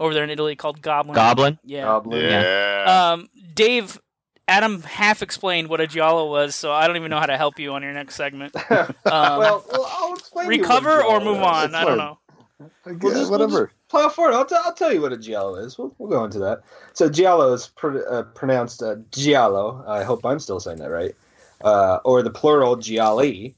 over 0.00 0.12
there 0.12 0.24
in 0.24 0.30
Italy 0.30 0.56
called 0.56 0.82
Goblin. 0.82 1.14
Goblin? 1.14 1.60
Yeah. 1.62 1.82
Goblin. 1.82 2.24
yeah. 2.24 3.12
Um, 3.12 3.28
Dave, 3.54 4.00
Adam 4.46 4.82
half 4.82 5.22
explained 5.22 5.68
what 5.68 5.80
a 5.80 5.86
giallo 5.86 6.28
was, 6.30 6.54
so 6.54 6.70
I 6.72 6.86
don't 6.86 6.96
even 6.96 7.10
know 7.10 7.18
how 7.18 7.26
to 7.26 7.36
help 7.36 7.58
you 7.58 7.72
on 7.72 7.82
your 7.82 7.92
next 7.92 8.14
segment. 8.14 8.54
Um, 8.70 9.38
well, 9.38 9.64
well, 9.70 9.86
I'll 9.90 10.14
explain. 10.14 10.48
to 10.48 10.54
you 10.54 10.60
recover 10.62 11.02
or 11.02 11.20
move 11.20 11.36
is. 11.38 11.42
on? 11.42 11.64
It's 11.66 11.74
I 11.74 11.84
don't 11.84 11.88
fine. 11.90 11.98
know. 11.98 12.18
Okay, 12.60 12.98
We'll 13.02 13.12
just- 13.12 13.30
we'll 13.30 13.40
whatever. 13.40 13.66
just 13.66 13.88
plow 13.88 14.08
forward. 14.08 14.34
I'll, 14.34 14.44
t- 14.46 14.56
I'll 14.64 14.72
tell 14.74 14.92
you 14.92 15.00
what 15.00 15.12
a 15.12 15.16
giallo 15.18 15.56
is. 15.56 15.78
We'll, 15.78 15.94
we'll 15.98 16.08
go 16.10 16.24
into 16.24 16.38
that. 16.40 16.62
So 16.94 17.08
giallo 17.08 17.52
is 17.52 17.68
pr- 17.68 18.02
uh, 18.10 18.22
pronounced 18.34 18.82
uh, 18.82 18.96
giallo. 19.12 19.84
I 19.86 20.02
hope 20.04 20.24
I'm 20.24 20.38
still 20.40 20.58
saying 20.60 20.78
that 20.78 20.90
right. 20.90 21.14
Uh, 21.62 21.98
or 22.04 22.22
the 22.22 22.30
plural 22.30 22.76
gialli. 22.76 23.54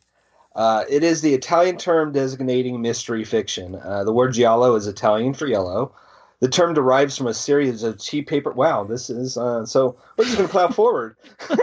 Uh, 0.57 0.85
it 0.89 1.03
is 1.05 1.21
the 1.23 1.35
Italian 1.35 1.77
term 1.79 2.13
designating 2.13 2.81
mystery 2.83 3.25
fiction. 3.25 3.77
Uh, 3.77 4.05
the 4.05 4.13
word 4.13 4.33
giallo 4.35 4.75
is 4.75 4.87
Italian 4.87 5.33
for 5.35 5.47
yellow. 5.47 5.95
The 6.41 6.49
term 6.49 6.75
derives 6.75 7.17
from 7.17 7.29
a 7.29 7.35
series 7.35 7.83
of 7.83 7.99
cheap 7.99 8.29
paper. 8.29 8.53
Wow, 8.53 8.85
this 8.85 9.09
is 9.09 9.39
uh, 9.39 9.65
so. 9.65 9.97
We're 10.17 10.25
just 10.27 10.37
going 10.37 10.49
to 10.49 10.53
plow 10.53 10.69
forward. 10.69 11.17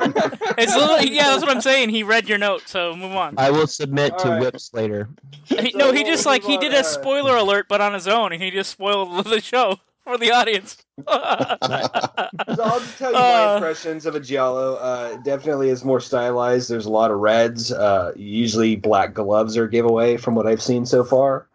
It's 0.55 0.73
a 0.73 0.77
little, 0.77 1.01
yeah, 1.01 1.29
that's 1.29 1.41
what 1.41 1.49
I'm 1.49 1.61
saying. 1.61 1.89
He 1.89 2.03
read 2.03 2.29
your 2.29 2.37
note, 2.37 2.63
so 2.67 2.95
move 2.95 3.13
on. 3.13 3.35
I 3.37 3.49
will 3.51 3.67
submit 3.67 4.17
to 4.19 4.25
All 4.25 4.31
right. 4.33 4.41
whips 4.41 4.73
later. 4.73 5.09
He, 5.45 5.73
no, 5.75 5.91
he 5.91 6.03
just 6.03 6.25
like 6.25 6.43
he 6.43 6.57
did 6.57 6.73
a 6.73 6.79
uh, 6.79 6.83
spoiler 6.83 7.35
alert, 7.35 7.67
but 7.67 7.81
on 7.81 7.93
his 7.93 8.07
own, 8.07 8.31
and 8.31 8.41
he 8.41 8.49
just 8.49 8.71
spoiled 8.71 9.25
the 9.25 9.41
show 9.41 9.79
for 10.03 10.17
the 10.17 10.31
audience. 10.31 10.77
So 10.97 11.03
I'll 11.07 12.79
just 12.79 12.97
tell 12.97 13.11
you 13.11 13.17
Uh, 13.17 13.21
my 13.21 13.55
impressions 13.55 14.05
of 14.05 14.15
a 14.15 14.19
giallo. 14.19 14.75
Uh, 14.75 15.17
definitely 15.17 15.69
is 15.69 15.83
more 15.83 15.99
stylized. 15.99 16.69
There's 16.69 16.85
a 16.85 16.91
lot 16.91 17.11
of 17.11 17.19
reds. 17.19 17.71
Uh, 17.71 18.13
usually 18.15 18.75
black 18.75 19.13
gloves 19.13 19.57
are 19.57 19.67
giveaway 19.67 20.17
from 20.17 20.35
what 20.35 20.47
I've 20.47 20.61
seen 20.61 20.85
so 20.85 21.03
far. 21.03 21.47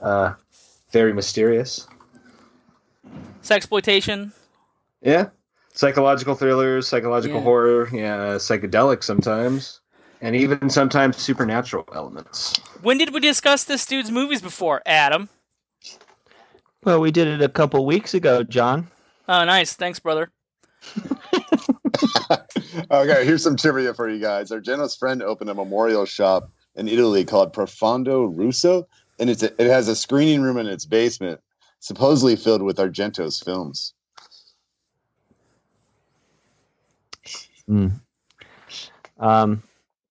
Uh, 0.00 0.34
very 0.90 1.12
mysterious. 1.12 1.86
Sexploitation. 3.42 4.32
Yeah, 5.00 5.28
psychological 5.74 6.34
thrillers, 6.34 6.86
psychological 6.86 7.38
Yeah. 7.38 7.42
horror. 7.44 7.88
Yeah, 7.92 8.34
psychedelic 8.36 9.02
sometimes, 9.02 9.80
and 10.20 10.36
even 10.36 10.70
sometimes 10.70 11.16
supernatural 11.16 11.84
elements. 11.94 12.54
When 12.82 12.98
did 12.98 13.12
we 13.12 13.20
discuss 13.20 13.64
this 13.64 13.84
dude's 13.84 14.10
movies 14.10 14.40
before, 14.42 14.82
Adam? 14.86 15.28
Well, 16.84 17.00
we 17.00 17.10
did 17.10 17.28
it 17.28 17.42
a 17.42 17.48
couple 17.48 17.84
weeks 17.86 18.14
ago, 18.14 18.42
John. 18.42 18.88
Oh, 19.28 19.44
nice. 19.44 19.74
Thanks, 19.74 20.00
brother. 20.00 20.30
okay, 22.90 23.24
here's 23.24 23.42
some 23.42 23.56
trivia 23.56 23.94
for 23.94 24.08
you 24.08 24.20
guys. 24.20 24.50
Our 24.50 24.58
Argento's 24.58 24.96
friend 24.96 25.22
opened 25.22 25.50
a 25.50 25.54
memorial 25.54 26.04
shop 26.06 26.50
in 26.74 26.88
Italy 26.88 27.24
called 27.24 27.52
Profondo 27.52 28.24
Rosso, 28.24 28.88
and 29.18 29.30
it's 29.30 29.42
a, 29.42 29.52
it 29.62 29.68
has 29.68 29.88
a 29.88 29.94
screening 29.94 30.42
room 30.42 30.56
in 30.58 30.66
its 30.66 30.84
basement, 30.86 31.40
supposedly 31.82 32.36
filled 32.36 32.62
with 32.62 32.78
Argento's 32.78 33.40
films. 33.40 33.92
Mm. 37.68 37.92
Um, 39.18 39.62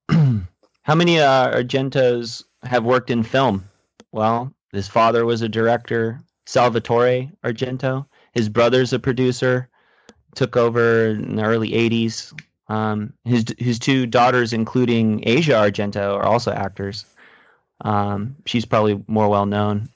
how 0.83 0.95
many 0.95 1.19
uh, 1.19 1.55
Argentos 1.55 2.43
have 2.63 2.83
worked 2.83 3.09
in 3.09 3.23
film? 3.23 3.63
Well, 4.11 4.53
his 4.73 4.87
father 4.87 5.25
was 5.25 5.41
a 5.41 5.49
director, 5.49 6.21
Salvatore 6.45 7.31
Argento. 7.43 8.05
His 8.33 8.49
brother's 8.49 8.93
a 8.93 8.99
producer. 8.99 9.69
Took 10.35 10.55
over 10.55 11.07
in 11.07 11.37
the 11.37 11.43
early 11.43 11.71
'80s. 11.71 12.33
Um, 12.69 13.13
his 13.25 13.45
his 13.57 13.79
two 13.79 14.05
daughters, 14.05 14.53
including 14.53 15.23
Asia 15.27 15.53
Argento, 15.53 16.15
are 16.15 16.25
also 16.25 16.51
actors. 16.51 17.05
Um, 17.81 18.37
she's 18.45 18.65
probably 18.65 19.03
more 19.07 19.27
well 19.27 19.45
known. 19.45 19.89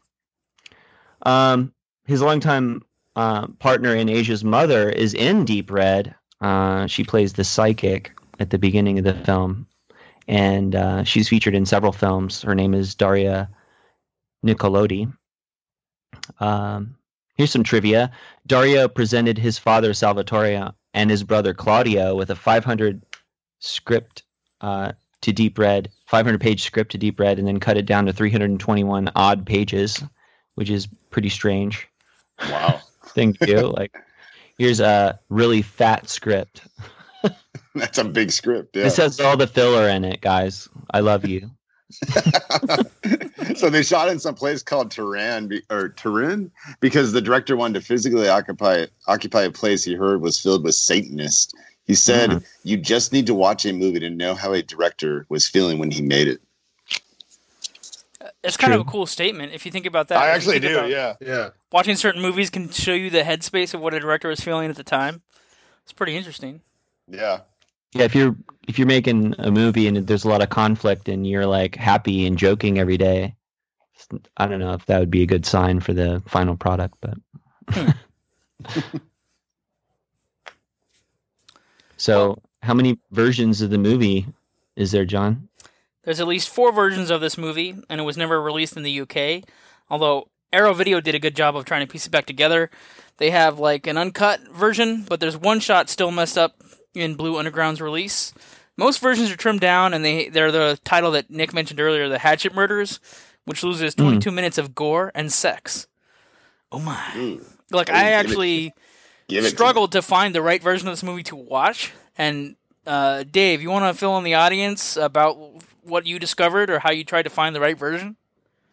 Um, 1.26 1.74
his 2.06 2.22
longtime 2.22 2.84
uh, 3.16 3.48
partner 3.48 3.96
in 3.96 4.10
Asia's 4.10 4.44
mother 4.44 4.90
is 4.90 5.14
in 5.14 5.46
Deep 5.46 5.72
Red. 5.72 6.14
Uh, 6.42 6.88
she 6.88 7.04
plays 7.04 7.34
the 7.34 7.44
psychic 7.44 8.12
at 8.40 8.50
the 8.50 8.60
beginning 8.60 9.00
of 9.00 9.06
the 9.06 9.14
film, 9.14 9.68
and 10.28 10.76
uh, 10.76 11.04
she's 11.04 11.30
featured 11.30 11.56
in 11.56 11.66
several 11.66 11.92
films. 11.92 12.42
Her 12.42 12.56
name 12.56 12.74
is 12.74 12.94
Daria 12.94 13.50
Nicolodi. 14.46 15.12
Um, 16.40 16.96
here's 17.36 17.52
some 17.52 17.64
trivia: 17.64 18.12
Dario 18.46 18.88
presented 18.88 19.38
his 19.38 19.58
father 19.58 19.94
Salvatore 19.94 20.74
and 20.94 21.10
his 21.10 21.24
brother 21.24 21.54
Claudio 21.54 22.16
with 22.16 22.30
a 22.30 22.36
500 22.36 23.02
script 23.60 24.24
uh, 24.62 24.92
to 25.22 25.34
Deep 25.34 25.58
Red, 25.58 25.90
500 26.06 26.40
page 26.40 26.64
script 26.64 26.92
to 26.92 26.98
Deep 26.98 27.20
Red, 27.20 27.40
and 27.40 27.48
then 27.48 27.60
cut 27.60 27.78
it 27.78 27.86
down 27.86 28.06
to 28.06 28.14
321 28.14 29.12
odd 29.16 29.46
pages, 29.46 30.04
which 30.56 30.70
is 30.70 30.88
pretty 31.12 31.30
strange 31.30 31.88
Wow, 32.50 32.82
thing 33.08 33.34
to 33.34 33.46
do. 33.46 33.68
like, 33.68 33.96
here's 34.58 34.80
a 34.80 35.20
really 35.30 35.62
fat 35.62 36.10
script. 36.10 36.62
that's 37.76 37.98
a 37.98 38.04
big 38.04 38.32
script. 38.32 38.76
Yeah. 38.76 38.84
This 38.84 38.98
has 38.98 39.20
all 39.20 39.38
the 39.38 39.48
filler 39.48 39.88
in 39.90 40.04
it, 40.04 40.22
guys. 40.22 40.68
I 40.92 41.00
love 41.00 41.26
you. 41.26 41.50
so 43.56 43.70
they 43.70 43.84
shot 43.84 44.10
in 44.10 44.20
some 44.20 44.36
place 44.36 44.64
called 44.64 44.92
Turin 44.92 45.62
or 45.70 45.90
Turin 45.90 46.52
because 46.80 47.12
the 47.12 47.22
director 47.22 47.56
wanted 47.56 47.80
to 47.80 47.86
physically 47.86 48.28
occupy 48.28 48.86
occupy 49.08 49.44
a 49.44 49.52
place 49.52 49.84
he 49.84 49.94
heard 49.94 50.22
was 50.22 50.40
filled 50.40 50.64
with 50.64 50.76
Satanists. 50.76 51.54
He 51.86 51.94
said, 51.94 52.32
Mhm. 52.32 52.44
"You 52.64 52.78
just 52.78 53.14
need 53.14 53.28
to 53.28 53.36
watch 53.36 53.66
a 53.66 53.72
movie 53.72 54.00
to 54.00 54.10
know 54.10 54.34
how 54.34 54.52
a 54.54 54.62
director 54.64 55.26
was 55.30 55.48
feeling 55.48 55.78
when 55.78 55.92
he 55.92 56.02
made 56.02 56.28
it." 56.28 56.42
It's 58.44 58.58
kind 58.58 58.74
of 58.74 58.82
a 58.82 58.84
cool 58.86 59.06
statement 59.06 59.54
if 59.54 59.66
you 59.66 59.72
think 59.72 59.86
about 59.86 60.08
that. 60.10 60.18
I 60.20 60.30
actually 60.30 60.60
do. 60.60 60.78
about- 60.78 60.90
Yeah. 60.90 61.16
Yeah. 61.22 61.50
Watching 61.72 61.96
certain 61.96 62.22
movies 62.22 62.50
can 62.50 62.70
show 62.70 62.94
you 62.94 63.10
the 63.10 63.22
headspace 63.22 63.74
of 63.74 63.82
what 63.82 63.94
a 63.94 64.00
director 64.00 64.30
was 64.30 64.40
feeling 64.42 64.70
at 64.70 64.76
the 64.76 64.84
time. 64.84 65.22
It's 65.84 65.94
pretty 65.94 66.16
interesting. 66.16 66.62
Yeah. 67.08 67.42
Yeah, 67.94 68.04
if 68.04 68.16
you're 68.16 68.36
if 68.68 68.78
you're 68.80 68.88
making 68.88 69.36
a 69.38 69.52
movie 69.52 69.88
and 69.88 69.96
there's 70.08 70.26
a 70.26 70.30
lot 70.30 70.42
of 70.42 70.50
conflict 70.50 71.08
and 71.08 71.26
you're 71.28 71.46
like 71.46 71.76
happy 71.76 72.26
and 72.26 72.38
joking 72.38 72.80
every 72.80 72.98
day, 72.98 73.36
I 74.38 74.48
don't 74.48 74.60
know 74.60 74.74
if 74.74 74.86
that 74.88 75.00
would 75.00 75.12
be 75.12 75.22
a 75.24 75.28
good 75.28 75.46
sign 75.46 75.80
for 75.80 75.94
the 75.94 76.22
final 76.26 76.56
product, 76.58 76.96
but. 77.02 77.14
Hmm. 77.70 77.90
so, 81.98 82.42
how 82.62 82.74
many 82.74 82.98
versions 83.12 83.62
of 83.62 83.70
the 83.70 83.78
movie 83.78 84.26
is 84.76 84.92
there, 84.92 85.06
John? 85.06 85.48
There's 86.06 86.20
at 86.22 86.28
least 86.28 86.50
four 86.50 86.72
versions 86.72 87.10
of 87.10 87.20
this 87.20 87.38
movie, 87.38 87.76
and 87.90 88.00
it 88.00 88.04
was 88.04 88.16
never 88.18 88.42
released 88.42 88.78
in 88.78 88.84
the 88.84 89.02
UK. 89.02 89.44
Although 89.90 90.30
Arrow 90.54 90.74
Video 90.74 91.02
did 91.02 91.16
a 91.16 91.20
good 91.20 91.36
job 91.36 91.56
of 91.56 91.66
trying 91.66 91.86
to 91.86 91.92
piece 91.92 92.06
it 92.06 92.12
back 92.12 92.26
together. 92.26 92.70
They 93.18 93.32
have 93.32 93.60
like 93.60 93.88
an 93.88 93.98
uncut 93.98 94.42
version, 94.50 95.04
but 95.08 95.20
there's 95.20 95.38
one 95.38 95.60
shot 95.60 95.90
still 95.90 96.12
messed 96.12 96.38
up 96.38 96.62
in 96.94 97.16
Blue 97.16 97.38
Underground's 97.38 97.82
release. 97.82 98.34
Most 98.78 99.00
versions 99.00 99.32
are 99.32 99.38
trimmed 99.38 99.62
down, 99.62 99.94
and 99.94 100.04
they 100.04 100.30
they're 100.30 100.52
the 100.52 100.80
title 100.84 101.12
that 101.12 101.30
Nick 101.30 101.54
mentioned 101.54 101.80
earlier, 101.80 102.08
the 102.10 102.20
Hatchet 102.20 102.54
Murders, 102.54 103.00
which 103.46 103.64
loses 103.64 103.96
22 103.96 104.32
minutes 104.32 104.58
of 104.58 104.76
gore 104.76 105.12
and 105.16 105.32
sex. 105.32 105.88
Oh 106.72 106.80
my! 106.80 107.02
Ooh. 107.16 107.46
Like 107.72 107.90
I 107.90 108.10
it- 108.10 108.14
actually 108.14 108.74
it 109.30 109.42
to 109.42 109.50
struggled 109.50 109.94
to 109.94 110.02
find 110.02 110.36
the 110.36 110.42
right 110.42 110.62
version 110.62 110.88
of 110.88 110.92
this 110.94 111.04
movie 111.04 111.24
to 111.24 111.36
watch. 111.36 111.94
And 112.18 112.56
uh, 112.86 113.24
Dave, 113.24 113.62
you 113.62 113.70
want 113.72 113.86
to 113.94 113.98
fill 114.00 114.18
in 114.18 114.24
the 114.24 114.36
audience 114.36 114.98
about 114.98 115.38
what 115.86 116.06
you 116.06 116.20
discovered 116.20 116.70
or 116.70 116.80
how 116.80 116.92
you 116.92 117.04
tried 117.04 117.24
to 117.24 117.30
find 117.30 117.56
the 117.56 117.62
right 117.62 117.78
version? 117.78 118.16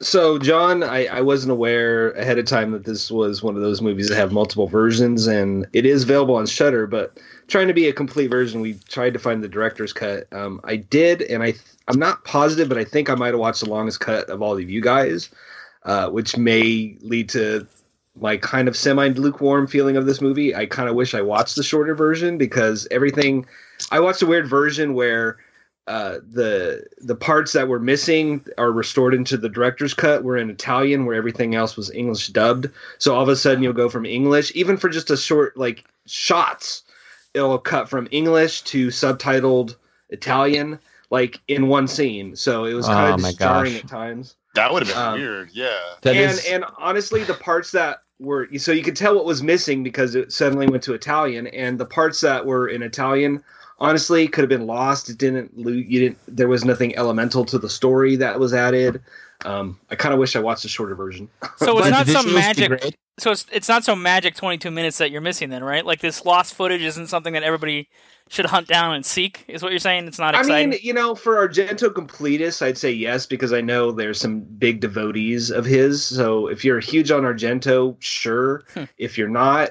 So, 0.03 0.37
John, 0.37 0.83
I, 0.83 1.07
I 1.07 1.21
wasn't 1.21 1.53
aware 1.53 2.11
ahead 2.13 2.37
of 2.37 2.45
time 2.47 2.73
that 2.73 2.85
this 2.85 3.09
was 3.09 3.41
one 3.41 3.55
of 3.55 3.63
those 3.63 3.81
movies 3.81 4.09
that 4.09 4.17
have 4.17 4.33
multiple 4.33 4.67
versions, 4.67 5.29
and 5.29 5.65
it 5.73 5.87
is 5.87 6.03
available 6.03 6.35
on 6.35 6.47
Shudder. 6.47 6.89
But 6.89 7.21
trying 7.47 7.69
to 7.69 7.75
be 7.75 7.87
a 7.87 7.93
complete 7.93 8.29
version, 8.29 8.61
we 8.61 8.75
tried 8.89 9.13
to 9.13 9.21
find 9.21 9.45
the 9.45 9.49
director's 9.49 9.93
cut. 9.93 10.27
Um, 10.33 10.61
I 10.65 10.75
did, 10.75 11.23
and 11.23 11.45
I 11.45 11.55
I'm 11.87 12.01
not 12.01 12.25
positive, 12.25 12.69
but 12.69 12.79
I 12.79 12.85
think 12.85 13.11
I 13.11 13.15
might 13.15 13.29
have 13.29 13.39
watched 13.39 13.61
the 13.61 13.71
longest 13.71 14.01
cut 14.01 14.29
of 14.29 14.43
all 14.43 14.55
of 14.55 14.69
you 14.69 14.81
guys, 14.81 15.31
uh, 15.85 16.09
which 16.11 16.37
may 16.37 16.97
lead 17.01 17.29
to 17.31 17.65
my 18.17 18.37
kind 18.37 18.67
of 18.67 18.77
semi 18.77 19.09
lukewarm 19.11 19.69
feeling 19.69 19.97
of 19.97 20.07
this 20.07 20.21
movie. 20.21 20.53
I 20.53 20.67
kind 20.67 20.89
of 20.89 20.97
wish 20.97 21.15
I 21.15 21.23
watched 21.23 21.55
the 21.55 21.63
shorter 21.63 21.95
version 21.95 22.39
because 22.39 22.89
everything. 22.91 23.47
I 23.93 24.01
watched 24.01 24.23
a 24.23 24.27
weird 24.27 24.49
version 24.49 24.95
where 24.95 25.39
uh, 25.89 26.19
the 26.31 26.85
the 26.99 27.15
parts 27.17 27.53
that 27.53 27.67
were 27.69 27.81
missing 27.81 28.45
are 28.57 28.71
restored 28.71 29.15
into 29.15 29.37
the 29.37 29.49
director's 29.49 29.95
cut 29.95 30.23
were 30.23 30.37
in 30.37 30.49
Italian, 30.51 31.07
where 31.07 31.17
everything 31.17 31.55
else 31.55 31.77
was 31.77 31.91
English 31.91 32.29
dubbed. 32.29 32.69
So 32.99 33.15
all 33.15 33.23
of 33.23 33.29
a 33.29 33.37
sudden 33.37 33.63
you'll 33.63 33.73
go 33.73 33.89
from 33.89 34.07
English, 34.07 34.53
even 34.55 34.77
for 34.77 34.89
just 34.89 35.11
a 35.11 35.17
short 35.17 35.57
like 35.57 35.85
shots, 36.07 36.85
it'll 37.35 37.59
cut 37.59 37.89
from 37.89 38.07
English 38.13 38.63
to 38.63 38.89
subtitled 38.89 39.75
Italian, 40.11 40.79
like 41.11 41.41
in 41.49 41.67
one 41.69 41.89
scene. 41.89 42.37
So 42.37 42.65
it 42.65 42.75
was 42.75 42.87
Oh, 42.87 42.93
kind 42.93 43.25
of 43.25 43.39
jarring 43.39 43.75
at 43.77 43.89
times. 43.89 44.37
That 44.55 44.73
would 44.73 44.87
have 44.87 44.95
been 44.95 45.03
Um, 45.05 45.19
weird. 45.19 45.51
Yeah. 45.53 45.77
And 46.05 46.17
is- 46.17 46.45
and 46.47 46.65
honestly, 46.79 47.25
the 47.25 47.35
parts 47.35 47.73
that 47.73 48.03
were 48.21 48.47
so 48.59 48.71
you 48.71 48.83
could 48.85 48.95
tell 48.95 49.17
what 49.17 49.25
was 49.25 49.43
missing 49.43 49.83
because 49.83 50.15
it 50.15 50.33
suddenly 50.33 50.69
went 50.69 50.85
to 50.85 50.95
Italian, 50.95 51.49
and 51.49 51.77
the 51.81 51.87
parts 51.87 52.21
that 52.21 52.47
were 52.47 52.69
in 52.69 52.83
Italian, 52.83 53.43
honestly, 53.83 54.27
could 54.29 54.43
have 54.43 54.49
been 54.49 54.67
lost. 54.67 55.11
It 55.11 55.19
didn't. 55.19 55.51
lo- 55.59 55.73
You 55.73 56.01
didn't. 56.01 56.19
There 56.29 56.49
was 56.49 56.65
nothing 56.65 56.97
elemental 56.97 57.45
to 57.47 57.59
the 57.59 57.69
story 57.69 58.17
that 58.17 58.41
was 58.41 58.55
added. 58.55 59.03
Um, 59.45 59.79
I 59.91 59.97
kind 59.97 60.15
of 60.15 60.21
wish 60.21 60.37
I 60.37 60.39
watched 60.41 60.65
a 60.65 60.69
shorter 60.69 60.95
version. 60.95 61.29
So 61.57 61.79
it's 61.79 61.91
not 61.91 62.07
the 62.07 62.13
some 62.13 62.33
magic. 62.33 62.97
So 63.19 63.33
it's 63.33 63.45
it's 63.53 63.69
not 63.69 63.85
some 63.85 64.01
magic 64.03 64.37
22 64.37 64.71
minutes 64.71 64.99
that 64.99 65.11
you're 65.11 65.21
missing 65.21 65.51
then, 65.51 65.63
right? 65.65 65.85
Like 65.85 66.01
this 66.01 66.25
lost 66.25 66.55
footage 66.55 66.81
isn't 66.83 67.09
something 67.09 67.33
that 67.35 67.43
everybody 67.43 67.89
should 68.29 68.47
hunt 68.47 68.69
down 68.69 68.95
and 68.95 69.05
seek. 69.05 69.45
Is 69.49 69.63
what 69.63 69.73
you're 69.73 69.79
saying? 69.81 70.07
It's 70.07 70.19
not 70.19 70.35
I 70.35 70.43
mean, 70.45 70.75
you 70.81 70.95
know, 70.95 71.15
for 71.15 71.47
Argento 71.47 71.89
completists, 71.91 72.63
I'd 72.63 72.79
say 72.79 72.91
yes 72.93 73.27
because 73.27 73.53
I 73.53 73.61
know 73.61 73.93
there's 73.93 74.19
some 74.19 74.41
big 74.41 74.81
devotees 74.81 75.51
of 75.51 75.67
his. 75.67 76.05
So 76.05 76.47
if 76.47 76.65
you're 76.65 76.81
huge 76.81 77.11
on 77.11 77.23
Argento, 77.25 77.97
sure. 78.01 78.65
Hmm. 78.75 78.85
If 78.97 79.19
you're 79.19 79.29
not, 79.29 79.71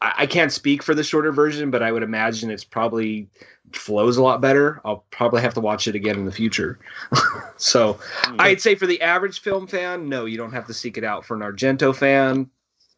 I, 0.00 0.12
I 0.18 0.26
can't 0.26 0.52
speak 0.52 0.82
for 0.82 0.94
the 0.94 1.04
shorter 1.04 1.32
version, 1.32 1.70
but 1.70 1.82
I 1.82 1.92
would 1.92 2.02
imagine 2.02 2.50
it's 2.50 2.64
probably 2.64 3.28
flows 3.72 4.16
a 4.16 4.22
lot 4.22 4.40
better. 4.40 4.80
I'll 4.84 5.04
probably 5.10 5.42
have 5.42 5.54
to 5.54 5.60
watch 5.60 5.86
it 5.88 5.94
again 5.94 6.16
in 6.16 6.24
the 6.24 6.32
future. 6.32 6.78
so 7.56 7.98
Hmm. 8.24 8.36
I'd 8.40 8.60
say 8.60 8.74
for 8.74 8.86
the 8.86 9.00
average 9.00 9.40
film 9.40 9.66
fan, 9.66 10.08
no, 10.08 10.24
you 10.24 10.36
don't 10.36 10.52
have 10.52 10.66
to 10.66 10.74
seek 10.74 10.98
it 10.98 11.04
out. 11.04 11.24
For 11.24 11.34
an 11.36 11.40
Argento 11.42 11.94
fan, 11.94 12.50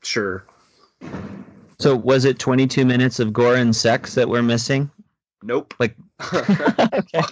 sure. 0.03 0.45
So 1.79 1.97
was 1.97 2.25
it 2.25 2.39
22 2.39 2.85
minutes 2.85 3.19
of 3.19 3.33
gore 3.33 3.57
and 3.57 3.75
sex 3.75 4.15
that 4.15 4.29
we're 4.29 4.43
missing? 4.43 4.91
Nope. 5.43 5.75
Like- 5.81 5.97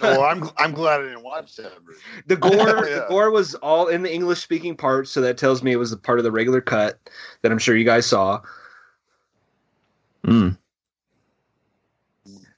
well, 0.01 0.23
I'm 0.23 0.49
I'm 0.57 0.73
glad 0.73 0.99
I 0.99 1.03
didn't 1.05 1.23
watch 1.23 1.55
that. 1.55 1.71
version. 1.85 2.01
The 2.27 2.35
gore, 2.35 2.51
the 2.85 3.05
gore 3.07 3.31
was 3.31 3.55
all 3.55 3.87
in 3.87 4.01
the 4.03 4.13
English 4.13 4.41
speaking 4.41 4.75
part, 4.75 5.07
so 5.07 5.21
that 5.21 5.37
tells 5.37 5.63
me 5.63 5.71
it 5.71 5.77
was 5.77 5.93
a 5.93 5.97
part 5.97 6.19
of 6.19 6.25
the 6.25 6.31
regular 6.31 6.59
cut 6.59 6.99
that 7.41 7.53
I'm 7.53 7.57
sure 7.57 7.77
you 7.77 7.85
guys 7.85 8.05
saw. 8.05 8.41
Mm. 10.25 10.57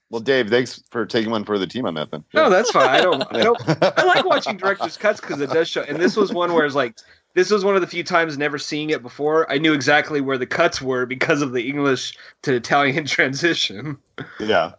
Well, 0.10 0.22
Dave, 0.22 0.50
thanks 0.50 0.84
for 0.92 1.08
taking 1.08 1.32
one 1.32 1.44
for 1.44 1.58
the 1.58 1.66
team 1.66 1.88
on 1.88 1.96
that. 1.96 2.12
Then. 2.12 2.24
No, 2.36 2.50
that's 2.50 2.70
fine. 2.70 2.88
I 2.88 3.02
don't. 3.02 3.24
I 3.32 3.42
don't. 3.42 3.60
I 3.98 4.04
like 4.04 4.24
watching 4.26 4.58
director's 4.58 4.96
cuts 4.96 5.20
because 5.20 5.42
it 5.42 5.50
does 5.50 5.68
show. 5.68 5.82
And 5.82 5.98
this 6.00 6.16
was 6.16 6.32
one 6.32 6.54
where 6.54 6.68
it's 6.68 6.76
like, 6.76 7.00
this 7.34 7.50
was 7.50 7.66
one 7.66 7.74
of 7.74 7.82
the 7.82 7.88
few 7.88 8.04
times 8.04 8.38
never 8.38 8.60
seeing 8.60 8.92
it 8.92 9.02
before. 9.02 9.52
I 9.52 9.58
knew 9.58 9.74
exactly 9.74 10.22
where 10.22 10.38
the 10.38 10.46
cuts 10.46 10.82
were 10.82 11.08
because 11.08 11.42
of 11.42 11.52
the 11.52 11.68
English 11.68 12.16
to 12.44 12.54
Italian 12.54 13.06
transition. 13.08 13.98
yeah. 14.40 14.74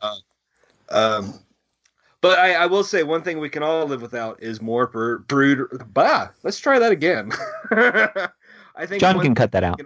Um, 0.90 1.40
but 2.20 2.38
I, 2.38 2.54
I 2.54 2.66
will 2.66 2.84
say 2.84 3.02
one 3.02 3.22
thing 3.22 3.40
we 3.40 3.48
can 3.48 3.62
all 3.64 3.86
live 3.86 4.02
without 4.02 4.40
is 4.40 4.62
more 4.62 4.86
br- 4.86 5.16
brood. 5.16 5.66
Bah, 5.92 6.28
let's 6.44 6.60
try 6.60 6.78
that 6.78 6.92
again. 6.92 7.32
I 8.76 8.86
think 8.86 9.00
John 9.00 9.20
can 9.20 9.34
cut 9.34 9.50
that 9.50 9.64
out. 9.64 9.80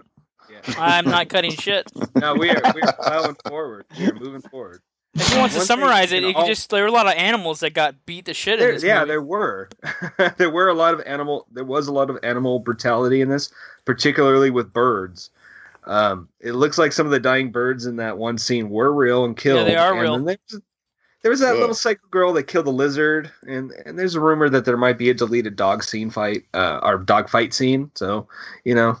Yeah. 0.67 0.75
I'm 0.77 1.05
not 1.05 1.29
cutting 1.29 1.51
shit. 1.51 1.89
No, 2.15 2.33
we 2.35 2.49
are 2.49 2.61
we're 2.73 2.93
plowing 2.93 3.35
forward. 3.47 3.85
We're 3.99 4.13
moving 4.15 4.41
forward. 4.41 4.81
If 5.15 5.27
he 5.33 5.39
wants 5.39 5.55
to 5.55 5.61
summarize 5.61 6.11
we 6.11 6.17
it, 6.19 6.21
can 6.21 6.35
all- 6.35 6.47
just 6.47 6.69
there 6.69 6.83
were 6.83 6.87
a 6.89 6.91
lot 6.91 7.07
of 7.07 7.13
animals 7.13 7.61
that 7.61 7.73
got 7.73 8.05
beat 8.05 8.25
the 8.25 8.33
shit 8.33 8.55
in 8.55 8.59
There, 8.59 8.73
this 8.73 8.83
yeah, 8.83 8.99
movie. 8.99 9.07
there 9.07 9.21
were. 9.21 9.69
there 10.37 10.49
were 10.51 10.67
a 10.69 10.73
lot 10.73 10.93
of 10.93 11.01
animal. 11.05 11.47
There 11.51 11.63
was 11.63 11.87
a 11.87 11.93
lot 11.93 12.09
of 12.09 12.17
animal 12.23 12.59
brutality 12.59 13.21
in 13.21 13.29
this, 13.29 13.51
particularly 13.85 14.49
with 14.51 14.71
birds. 14.71 15.31
Um, 15.85 16.29
it 16.39 16.51
looks 16.53 16.77
like 16.77 16.91
some 16.91 17.07
of 17.07 17.11
the 17.11 17.19
dying 17.19 17.51
birds 17.51 17.85
in 17.87 17.95
that 17.95 18.17
one 18.17 18.37
scene 18.37 18.69
were 18.69 18.93
real 18.93 19.25
and 19.25 19.35
killed. 19.35 19.59
Yeah, 19.61 19.65
they 19.65 19.75
are 19.75 19.93
and 19.93 20.01
real. 20.01 20.19
There's, 20.23 20.61
there 21.23 21.31
was 21.31 21.39
that 21.39 21.53
Ugh. 21.53 21.59
little 21.59 21.75
psycho 21.75 22.05
girl 22.11 22.31
that 22.33 22.43
killed 22.43 22.67
a 22.67 22.71
lizard, 22.71 23.31
and 23.47 23.71
and 23.85 23.97
there's 23.97 24.13
a 24.15 24.19
rumor 24.21 24.49
that 24.49 24.63
there 24.65 24.77
might 24.77 24.97
be 24.99 25.09
a 25.09 25.13
deleted 25.13 25.55
dog 25.55 25.83
scene 25.83 26.11
fight, 26.11 26.43
uh, 26.53 26.79
or 26.83 26.99
dog 26.99 27.27
fight 27.29 27.53
scene. 27.53 27.89
So, 27.95 28.27
you 28.63 28.75
know, 28.75 28.97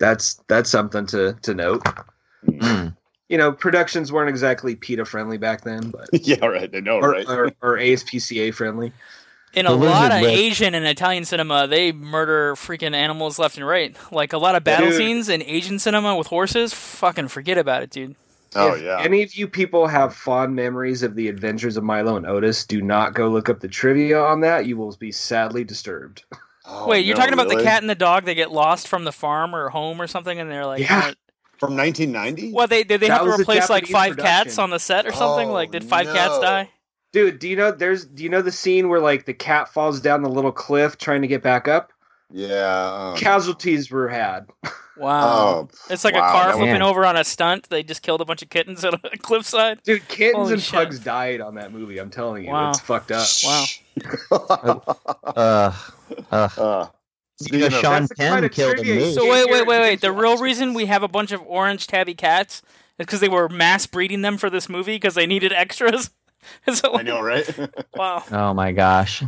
that's 0.00 0.34
that's 0.48 0.68
something 0.68 1.06
to 1.06 1.34
to 1.42 1.54
note. 1.54 1.82
Mm. 2.46 2.96
You 3.28 3.38
know, 3.38 3.52
productions 3.52 4.10
weren't 4.10 4.28
exactly 4.28 4.74
PETA 4.74 5.04
friendly 5.04 5.38
back 5.38 5.62
then, 5.62 5.90
but 5.90 6.08
yeah. 6.26 6.44
Right. 6.44 6.68
I 6.74 6.80
know. 6.80 6.96
or, 6.98 7.10
Right. 7.12 7.28
or, 7.28 7.52
or 7.62 7.76
ASPCA 7.78 8.52
friendly. 8.52 8.92
In 9.52 9.66
a 9.66 9.72
lot 9.72 10.12
of 10.12 10.22
lizard. 10.22 10.38
Asian 10.38 10.74
and 10.74 10.86
Italian 10.86 11.24
cinema, 11.24 11.66
they 11.66 11.90
murder 11.92 12.54
freaking 12.54 12.94
animals 12.94 13.38
left 13.38 13.56
and 13.56 13.66
right. 13.66 13.96
Like 14.12 14.32
a 14.32 14.38
lot 14.38 14.54
of 14.54 14.62
battle 14.64 14.88
Dude. 14.88 14.96
scenes 14.96 15.28
in 15.28 15.42
Asian 15.42 15.78
cinema 15.80 16.16
with 16.16 16.28
horses. 16.28 16.72
Fucking 16.72 17.28
forget 17.28 17.58
about 17.58 17.82
it, 17.82 17.90
dude. 17.90 18.14
oh 18.54 18.74
if 18.74 18.82
yeah. 18.82 19.00
any 19.00 19.22
of 19.24 19.34
you 19.34 19.46
people 19.48 19.86
have 19.88 20.14
fond 20.14 20.54
memories 20.54 21.02
of 21.02 21.14
the 21.16 21.28
adventures 21.28 21.76
of 21.76 21.82
Milo 21.84 22.16
and 22.16 22.26
Otis, 22.26 22.64
do 22.64 22.80
not 22.80 23.14
go 23.14 23.28
look 23.28 23.48
up 23.48 23.58
the 23.60 23.68
trivia 23.68 24.20
on 24.20 24.40
that. 24.42 24.66
You 24.66 24.76
will 24.76 24.94
be 24.96 25.10
sadly 25.12 25.62
disturbed. 25.64 26.24
Oh, 26.72 26.86
Wait, 26.88 27.04
you're 27.04 27.14
no, 27.16 27.20
talking 27.20 27.34
about 27.34 27.48
the 27.48 27.62
cat 27.62 27.82
and 27.82 27.90
the 27.90 27.94
dog? 27.94 28.24
They 28.24 28.34
get 28.34 28.50
lost 28.52 28.88
from 28.88 29.04
the 29.04 29.12
farm 29.12 29.54
or 29.54 29.68
home 29.70 30.00
or 30.00 30.06
something, 30.06 30.38
and 30.38 30.50
they're 30.50 30.64
like, 30.66 30.80
Yeah. 30.80 31.12
from 31.58 31.76
1990? 31.76 32.52
Well, 32.52 32.66
They 32.66 32.84
did 32.84 33.00
they 33.00 33.08
That 33.08 33.22
have 33.22 33.34
to 33.36 33.40
replace 33.40 33.68
like 33.68 33.84
Japanese 33.84 33.92
five 33.92 34.16
cats 34.16 34.58
on 34.58 34.70
the 34.70 34.78
set 34.78 35.06
or 35.06 35.12
something? 35.12 35.50
Oh, 35.50 35.52
like, 35.52 35.70
did 35.72 35.84
five 35.84 36.06
cats 36.06 36.38
die? 36.38 36.70
Dude, 37.12 37.38
do 37.40 37.48
you 37.48 37.56
know 37.56 37.72
there's 37.72 38.04
do 38.04 38.22
you 38.22 38.28
know 38.28 38.40
the 38.40 38.52
scene 38.52 38.88
where 38.88 39.00
like 39.00 39.26
the 39.26 39.34
cat 39.34 39.68
falls 39.68 40.00
down 40.00 40.22
the 40.22 40.28
little 40.30 40.52
cliff 40.52 40.96
trying 40.96 41.22
to 41.22 41.28
get 41.28 41.42
back 41.42 41.66
up? 41.66 41.92
Yeah. 42.32 43.10
um, 43.12 43.16
Casualties 43.16 43.90
were 43.90 44.08
had. 44.08 44.46
Wow, 44.96 45.28
oh, 45.28 45.68
it's 45.88 46.04
like 46.04 46.14
wow, 46.14 46.28
a 46.28 46.30
car 46.30 46.52
flipping 46.52 46.80
was- 46.82 46.90
over 46.90 47.04
on 47.06 47.16
a 47.16 47.24
stunt. 47.24 47.68
They 47.70 47.82
just 47.82 48.02
killed 48.02 48.20
a 48.20 48.24
bunch 48.26 48.42
of 48.42 48.50
kittens 48.50 48.84
at 48.84 48.92
a 48.94 48.98
cliffside. 49.18 49.82
Dude, 49.82 50.06
kittens 50.08 50.36
Holy 50.36 50.52
and 50.52 50.62
shit. 50.62 50.74
pugs 50.74 51.00
died 51.00 51.40
on 51.40 51.54
that 51.56 51.72
movie. 51.72 51.98
I'm 51.98 52.10
telling 52.10 52.44
you, 52.44 52.50
Wow. 52.50 52.70
it's 52.70 52.80
fucked 52.80 53.10
up. 53.10 53.26
Wow. 53.44 53.64
Uh, 55.24 55.72
uh, 56.30 56.48
uh, 56.56 56.86
you 57.40 57.44
speaking 57.46 57.60
know, 57.60 57.68
Sean 57.80 57.92
That's 58.02 58.08
the 58.08 58.14
kind 58.16 58.40
Penn 58.42 58.48
killed 58.50 58.72
a 58.72 58.74
trivia 58.76 58.94
you 58.94 59.00
moose. 59.00 59.14
So 59.14 59.30
wait, 59.30 59.50
wait, 59.50 59.66
wait, 59.66 59.80
wait. 59.80 60.00
The 60.00 60.12
real 60.12 60.36
reason 60.38 60.74
we 60.74 60.86
have 60.86 61.02
a 61.02 61.08
bunch 61.08 61.32
of 61.32 61.42
orange 61.46 61.86
tabby 61.86 62.14
cats 62.14 62.62
is 62.98 63.06
because 63.06 63.20
they 63.20 63.28
were 63.28 63.48
mass 63.48 63.86
breeding 63.86 64.22
them 64.22 64.36
for 64.38 64.50
this 64.50 64.68
movie 64.68 64.96
because 64.96 65.14
they 65.14 65.26
needed 65.26 65.52
extras. 65.52 66.10
Is 66.66 66.80
it 66.82 66.90
I 66.92 67.02
know, 67.02 67.20
right? 67.20 67.46
Wow. 67.94 68.24
Oh 68.32 68.54
my 68.54 68.72
gosh. 68.72 69.22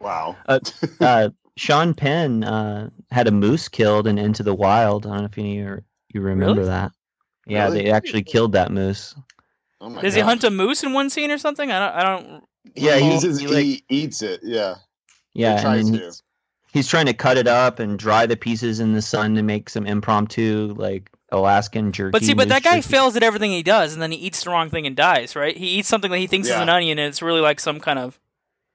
Wow. 0.00 0.36
uh, 1.00 1.30
Sean 1.56 1.94
Penn 1.94 2.44
uh, 2.44 2.90
had 3.10 3.26
a 3.26 3.30
moose 3.30 3.68
killed 3.68 4.06
in 4.06 4.18
Into 4.18 4.42
the 4.42 4.54
Wild. 4.54 5.06
I 5.06 5.10
don't 5.10 5.18
know 5.20 5.24
if 5.24 5.38
any 5.38 5.60
of 5.60 5.66
you, 5.66 5.84
you 6.12 6.20
remember 6.20 6.56
Really? 6.60 6.68
that. 6.68 6.92
Yeah, 7.46 7.64
Really? 7.64 7.84
they 7.84 7.90
actually 7.90 8.22
killed 8.22 8.52
that 8.52 8.70
moose. 8.72 9.14
Oh 9.80 9.88
my 9.90 10.02
Does 10.02 10.14
he 10.14 10.20
hunt 10.20 10.44
a 10.44 10.50
moose 10.50 10.82
in 10.82 10.92
one 10.92 11.10
scene 11.10 11.30
or 11.30 11.38
something? 11.38 11.70
I 11.70 11.78
don't. 11.78 11.94
I 11.94 12.02
don't. 12.02 12.44
Yeah, 12.74 12.96
Well, 12.96 13.10
he's, 13.12 13.22
he's, 13.22 13.38
he, 13.40 13.46
like- 13.46 13.64
he 13.64 13.84
eats 13.88 14.22
it. 14.22 14.40
Yeah. 14.42 14.76
Yeah, 15.34 15.60
tries 15.60 15.88
and 15.88 15.98
to. 15.98 16.04
he's, 16.04 16.22
he's 16.72 16.88
trying 16.88 17.06
to 17.06 17.14
cut 17.14 17.36
it 17.36 17.46
up 17.48 17.78
and 17.78 17.98
dry 17.98 18.26
the 18.26 18.36
pieces 18.36 18.80
in 18.80 18.92
the 18.94 19.02
sun 19.02 19.34
to 19.34 19.42
make 19.42 19.68
some 19.68 19.86
impromptu 19.86 20.74
like 20.76 21.10
Alaskan 21.32 21.92
jerky. 21.92 22.12
But 22.12 22.22
see, 22.22 22.34
but 22.34 22.48
that 22.48 22.62
guy 22.62 22.76
jerky. 22.80 22.88
fails 22.92 23.16
at 23.16 23.22
everything 23.22 23.50
he 23.50 23.62
does, 23.62 23.92
and 23.92 24.00
then 24.02 24.12
he 24.12 24.18
eats 24.18 24.44
the 24.44 24.50
wrong 24.50 24.70
thing 24.70 24.86
and 24.86 24.94
dies. 24.96 25.34
Right? 25.36 25.56
He 25.56 25.66
eats 25.78 25.88
something 25.88 26.10
that 26.10 26.18
he 26.18 26.26
thinks 26.28 26.48
is 26.48 26.54
an 26.54 26.68
onion, 26.68 26.98
and 26.98 27.08
it's 27.08 27.22
really 27.22 27.40
like 27.40 27.58
some 27.60 27.80
kind 27.80 27.98
of 27.98 28.20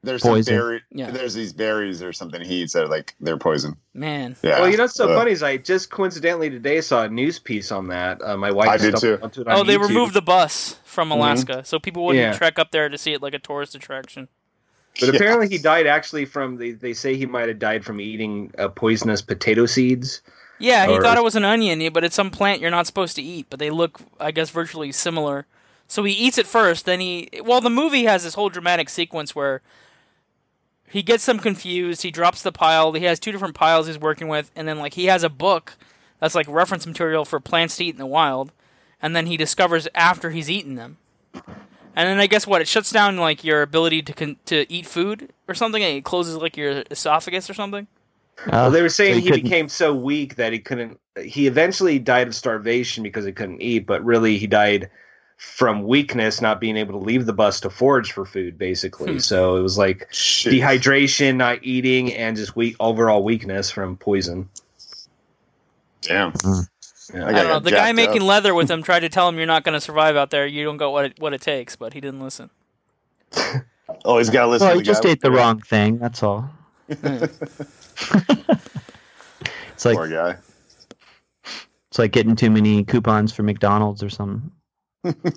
There's 0.04 0.22
Poison. 0.22 0.44
some 0.44 0.56
berry. 0.56 0.82
Yeah. 0.92 1.12
There's 1.12 1.34
these 1.34 1.54
berries 1.54 2.02
or 2.04 2.12
something 2.14 2.42
he 2.42 2.64
eats 2.64 2.74
that 2.74 2.84
are 2.84 2.88
like 2.88 3.16
they're 3.22 3.38
poison. 3.38 3.76
man. 3.94 4.36
Yeah. 4.44 4.60
Well, 4.62 4.70
you 4.70 4.76
know 4.78 4.84
what's 4.84 4.96
so 4.96 5.10
Uh, 5.12 5.16
funny 5.18 5.32
is 5.32 5.44
I 5.44 5.56
just 5.58 5.90
coincidentally 5.90 6.50
today 6.50 6.82
saw 6.82 7.04
a 7.04 7.10
news 7.10 7.38
piece 7.40 7.72
on 7.72 7.88
that. 7.90 8.22
Uh, 8.22 8.36
my 8.38 8.52
wife 8.52 8.68
I 8.70 8.78
did 8.78 8.96
too. 8.98 9.20
onto 9.22 9.42
it 9.42 9.48
on 9.48 9.56
Oh, 9.58 9.64
they 9.64 9.76
YouTube. 9.78 9.88
removed 9.88 10.14
the 10.14 10.22
bus 10.22 10.78
from 10.84 11.10
Mhm. 11.10 11.16
Alaska, 11.16 11.64
so 11.66 11.80
people 11.80 12.06
wouldn't 12.06 12.22
Yeah. 12.24 12.38
trek 12.38 12.58
up 12.60 12.72
there 12.72 12.90
to 12.90 12.98
see 12.98 13.14
it 13.14 13.22
like 13.22 13.34
a 13.34 13.40
tourist 13.40 13.76
attraction. 13.76 14.28
But 15.00 15.10
Yeah. 15.10 15.16
apparently, 15.16 15.48
he 15.50 15.58
died 15.58 15.88
actually 15.88 16.26
from. 16.26 16.58
They, 16.58 16.72
they 16.72 16.94
say 16.94 17.16
he 17.16 17.26
might 17.26 17.48
have 17.48 17.60
died 17.60 17.84
from 17.86 18.00
eating 18.02 18.52
uh, 18.58 18.68
poisonous 18.70 19.22
potato 19.22 19.66
seeds. 19.66 20.22
Yeah, 20.58 20.88
he 20.88 20.94
Or- 20.98 21.02
thought 21.02 21.18
it 21.18 21.24
was 21.24 21.36
an 21.36 21.46
onion, 21.46 21.92
but 21.94 22.04
it's 22.04 22.16
some 22.16 22.32
plant 22.32 22.60
you're 22.62 22.70
not 22.72 22.86
supposed 22.88 23.16
to 23.16 23.22
eat. 23.22 23.48
But 23.50 23.60
they 23.60 23.70
look, 23.70 24.02
I 24.20 24.32
guess, 24.32 24.50
virtually 24.50 24.92
similar. 24.92 25.46
So 25.88 26.04
he 26.04 26.14
eats 26.14 26.38
it 26.38 26.46
first, 26.48 26.86
then 26.86 27.00
he. 27.00 27.30
Well, 27.44 27.62
the 27.62 27.70
movie 27.70 28.04
has 28.06 28.24
this 28.24 28.34
whole 28.36 28.50
dramatic 28.50 28.90
sequence 28.90 29.34
where 29.36 29.62
he 30.88 31.02
gets 31.02 31.26
them 31.26 31.40
confused. 31.40 32.02
He 32.04 32.12
drops 32.12 32.42
the 32.42 32.52
pile. 32.52 32.92
He 32.94 33.06
has 33.06 33.20
two 33.20 33.32
different 33.32 33.56
piles 33.56 33.88
he's 33.88 33.98
working 33.98 34.28
with, 34.28 34.52
and 34.56 34.68
then 34.68 34.80
like 34.80 34.96
he 34.96 35.06
has 35.06 35.24
a 35.24 35.30
book 35.30 35.74
that's 36.20 36.36
like 36.36 36.48
reference 36.50 36.86
material 36.86 37.24
for 37.26 37.40
plants 37.40 37.78
to 37.78 37.86
eat 37.86 37.92
in 37.96 37.98
the 38.00 38.06
wild, 38.06 38.52
and 39.02 39.16
then 39.16 39.28
he 39.28 39.38
discovers 39.38 39.88
after 39.96 40.32
he's 40.32 40.50
eaten 40.50 40.76
them. 40.76 40.98
And 42.00 42.08
then 42.08 42.20
I 42.22 42.28
guess 42.28 42.48
what 42.48 42.62
it 42.62 42.68
shuts 42.70 42.92
down 42.92 43.18
like 43.18 43.44
your 43.44 43.62
ability 43.62 44.04
to 44.04 44.14
con- 44.14 44.38
to 44.46 44.72
eat 44.72 44.86
food 44.86 45.34
or 45.50 45.54
something. 45.54 45.84
And 45.84 45.98
it 45.98 46.06
closes 46.06 46.38
like 46.38 46.56
your 46.56 46.84
esophagus 46.90 47.50
or 47.50 47.54
something. 47.54 47.88
Well, 48.50 48.68
Uh, 48.68 48.70
they 48.70 48.82
were 48.82 48.88
saying 48.88 49.16
so 49.16 49.20
he 49.20 49.26
he 49.36 49.42
became 49.42 49.68
so 49.68 49.94
weak 49.94 50.36
that 50.36 50.54
he 50.54 50.60
couldn't. 50.60 50.98
He 51.22 51.46
eventually 51.46 52.00
died 52.00 52.30
of 52.30 52.36
starvation 52.36 53.04
because 53.04 53.26
he 53.26 53.34
couldn't 53.34 53.62
eat, 53.62 53.86
but 53.86 54.02
really 54.06 54.38
he 54.38 54.48
died 54.48 54.90
from 55.36 55.84
weakness, 55.84 56.40
not 56.40 56.62
being 56.62 56.78
able 56.78 56.94
to 56.98 57.06
leave 57.06 57.26
the 57.26 57.34
bus 57.34 57.60
to 57.62 57.70
forage 57.70 58.14
for 58.14 58.26
food, 58.26 58.58
basically. 58.58 59.14
Hmm. 59.16 59.20
So 59.20 59.58
it 59.58 59.62
was 59.62 59.78
like 59.78 60.08
Shit. 60.10 60.54
dehydration, 60.54 61.36
not 61.36 61.60
eating, 61.64 62.14
and 62.14 62.38
just 62.38 62.56
weak 62.56 62.78
overall 62.80 63.24
weakness 63.26 63.70
from 63.70 63.98
poison. 63.98 64.48
Damn. 66.02 66.32
Yeah. 67.14 67.28
I 67.28 67.32
don't 67.32 67.48
know. 67.48 67.60
The 67.60 67.72
guy 67.72 67.92
making 67.92 68.22
up. 68.22 68.28
leather 68.28 68.54
with 68.54 68.70
him 68.72 68.84
tried 68.84 69.00
to 69.02 69.10
tell 69.10 69.28
him 69.30 69.38
you're 69.38 69.46
not 69.48 69.64
going 69.64 69.74
to 69.74 69.82
survive 69.82 70.16
out 70.16 70.30
there. 70.30 70.46
You 70.46 70.64
don't 70.64 70.78
got 70.78 70.92
what 70.92 71.06
it, 71.06 71.20
what 71.20 71.34
it 71.34 71.42
takes, 71.42 71.76
but 71.76 71.94
he 71.94 72.02
didn't 72.02 72.22
listen. 72.22 72.50
Oh, 74.06 74.20
he's 74.20 74.30
got 74.30 74.44
to 74.44 74.48
listen 74.52 74.68
well, 74.68 74.76
to 74.76 74.80
he 74.80 74.82
the 74.82 74.86
just 74.86 75.02
guy 75.04 75.10
ate 75.10 75.22
the 75.22 75.32
with- 75.32 75.40
wrong 75.40 75.60
thing. 75.62 75.98
That's 75.98 76.22
all. 76.22 76.48
It's 79.74 79.86
like 79.86 79.96
Poor 79.96 80.08
guy. 80.10 80.36
it's 81.88 81.98
like 81.98 82.12
getting 82.12 82.36
too 82.36 82.50
many 82.52 82.84
coupons 82.84 83.32
for 83.32 83.44
McDonald's 83.44 84.04
or 84.04 84.10
something. 84.10 84.52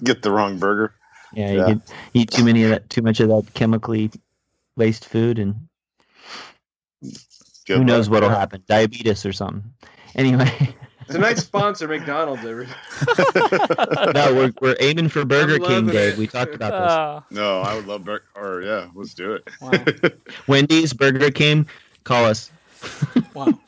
Get 0.02 0.22
the 0.22 0.32
wrong 0.32 0.58
burger. 0.58 0.94
Yeah, 1.32 1.50
Yeah. 1.52 1.66
you 1.68 1.74
get, 1.76 1.92
eat 2.14 2.30
too 2.30 2.44
many 2.44 2.64
of 2.64 2.70
that, 2.70 2.90
too 2.90 3.02
much 3.02 3.20
of 3.20 3.28
that 3.28 3.54
chemically 3.54 4.10
laced 4.76 5.06
food, 5.08 5.38
and 5.38 5.68
Good 7.66 7.78
who 7.78 7.84
knows 7.84 8.10
what'll 8.10 8.28
happen? 8.28 8.62
Diabetes 8.68 9.24
or 9.24 9.32
something. 9.32 9.72
Anyway, 10.16 10.74
Tonight's 11.08 11.42
sponsor, 11.42 11.88
McDonald's. 11.88 12.44
Every- 12.44 12.66
no, 14.14 14.34
we're 14.34 14.52
we're 14.60 14.76
aiming 14.80 15.08
for 15.08 15.24
Burger 15.24 15.58
King, 15.58 15.86
loving 15.86 15.86
Dave. 15.94 16.12
it. 16.14 16.18
We 16.18 16.26
talked 16.26 16.54
about 16.54 16.72
Uh, 16.72 17.20
No, 17.30 17.60
I 17.60 17.74
would 17.74 17.86
love 17.86 18.04
burger. 18.04 18.24
Or 18.34 18.62
yeah, 18.62 18.88
let's 18.94 19.14
do 19.14 19.32
it. 19.34 19.48
wow. 19.60 19.72
Wendy's, 20.46 20.92
Burger 20.92 21.30
King, 21.30 21.66
call 22.04 22.24
us. 22.26 22.50
Wow. 23.34 23.58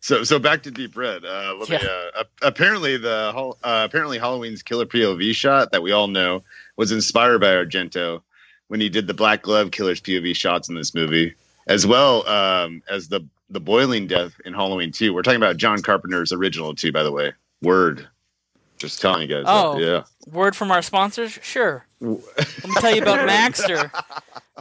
So 0.00 0.22
so 0.22 0.38
back 0.38 0.62
to 0.64 0.70
Deep 0.70 0.94
Red. 0.98 1.24
Uh, 1.24 1.54
let 1.58 1.70
me, 1.70 1.78
Yeah. 1.80 2.10
uh, 2.14 2.24
apparently 2.42 2.98
the 2.98 3.32
uh, 3.34 3.52
apparently 3.86 4.18
Halloween's 4.18 4.62
killer 4.62 4.84
POV 4.84 5.34
shot 5.34 5.72
that 5.72 5.82
we 5.82 5.92
all 5.92 6.08
know 6.08 6.42
was 6.76 6.92
inspired 6.92 7.38
by 7.40 7.46
Argento 7.54 8.20
when 8.68 8.80
he 8.82 8.90
did 8.90 9.06
the 9.06 9.14
Black 9.14 9.40
Glove 9.42 9.70
killer's 9.70 10.02
POV 10.02 10.36
shots 10.36 10.68
in 10.68 10.74
this 10.74 10.94
movie, 10.94 11.34
as 11.68 11.86
well 11.86 12.26
um, 12.28 12.82
as 12.90 13.08
the 13.08 13.26
the 13.54 13.60
boiling 13.60 14.06
death 14.06 14.34
in 14.44 14.52
Halloween 14.52 14.90
2. 14.92 15.14
We're 15.14 15.22
talking 15.22 15.36
about 15.36 15.56
John 15.56 15.78
Carpenter's 15.78 16.32
original 16.32 16.74
too, 16.74 16.92
by 16.92 17.02
the 17.02 17.12
way. 17.12 17.32
Word. 17.62 18.06
Just 18.76 19.00
telling 19.00 19.22
you 19.22 19.28
guys. 19.28 19.44
Oh. 19.46 19.78
that. 19.78 19.84
yeah. 19.84 20.02
Word 20.30 20.56
from 20.56 20.70
our 20.70 20.82
sponsors? 20.82 21.38
Sure. 21.42 21.86
Let 22.00 22.18
me 22.64 22.74
tell 22.80 22.94
you 22.94 23.00
about 23.00 23.26
Magzter. 23.26 23.90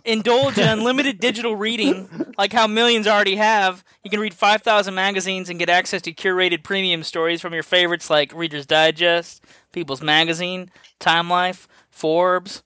Indulge 0.05 0.57
in 0.57 0.67
unlimited 0.67 1.19
digital 1.19 1.55
reading, 1.55 2.07
like 2.37 2.53
how 2.53 2.67
millions 2.67 3.07
already 3.07 3.35
have. 3.35 3.83
You 4.03 4.09
can 4.09 4.19
read 4.19 4.33
5,000 4.33 4.93
magazines 4.93 5.49
and 5.49 5.57
get 5.57 5.69
access 5.69 6.01
to 6.03 6.13
curated 6.13 6.63
premium 6.63 7.03
stories 7.03 7.41
from 7.41 7.53
your 7.53 7.63
favorites 7.63 8.09
like 8.09 8.33
Reader's 8.33 8.65
Digest, 8.65 9.43
People's 9.71 10.01
Magazine, 10.01 10.69
Time 10.99 11.29
Life, 11.29 11.67
Forbes, 11.89 12.63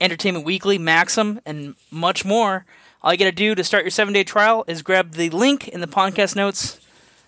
Entertainment 0.00 0.44
Weekly, 0.44 0.78
Maxim, 0.78 1.40
and 1.46 1.76
much 1.90 2.24
more. 2.24 2.66
All 3.04 3.12
you 3.12 3.18
got 3.18 3.26
to 3.26 3.32
do 3.32 3.54
to 3.54 3.62
start 3.62 3.84
your 3.84 3.90
seven 3.90 4.14
day 4.14 4.24
trial 4.24 4.64
is 4.66 4.80
grab 4.80 5.12
the 5.12 5.28
link 5.28 5.68
in 5.68 5.82
the 5.82 5.86
podcast 5.86 6.34
notes 6.34 6.80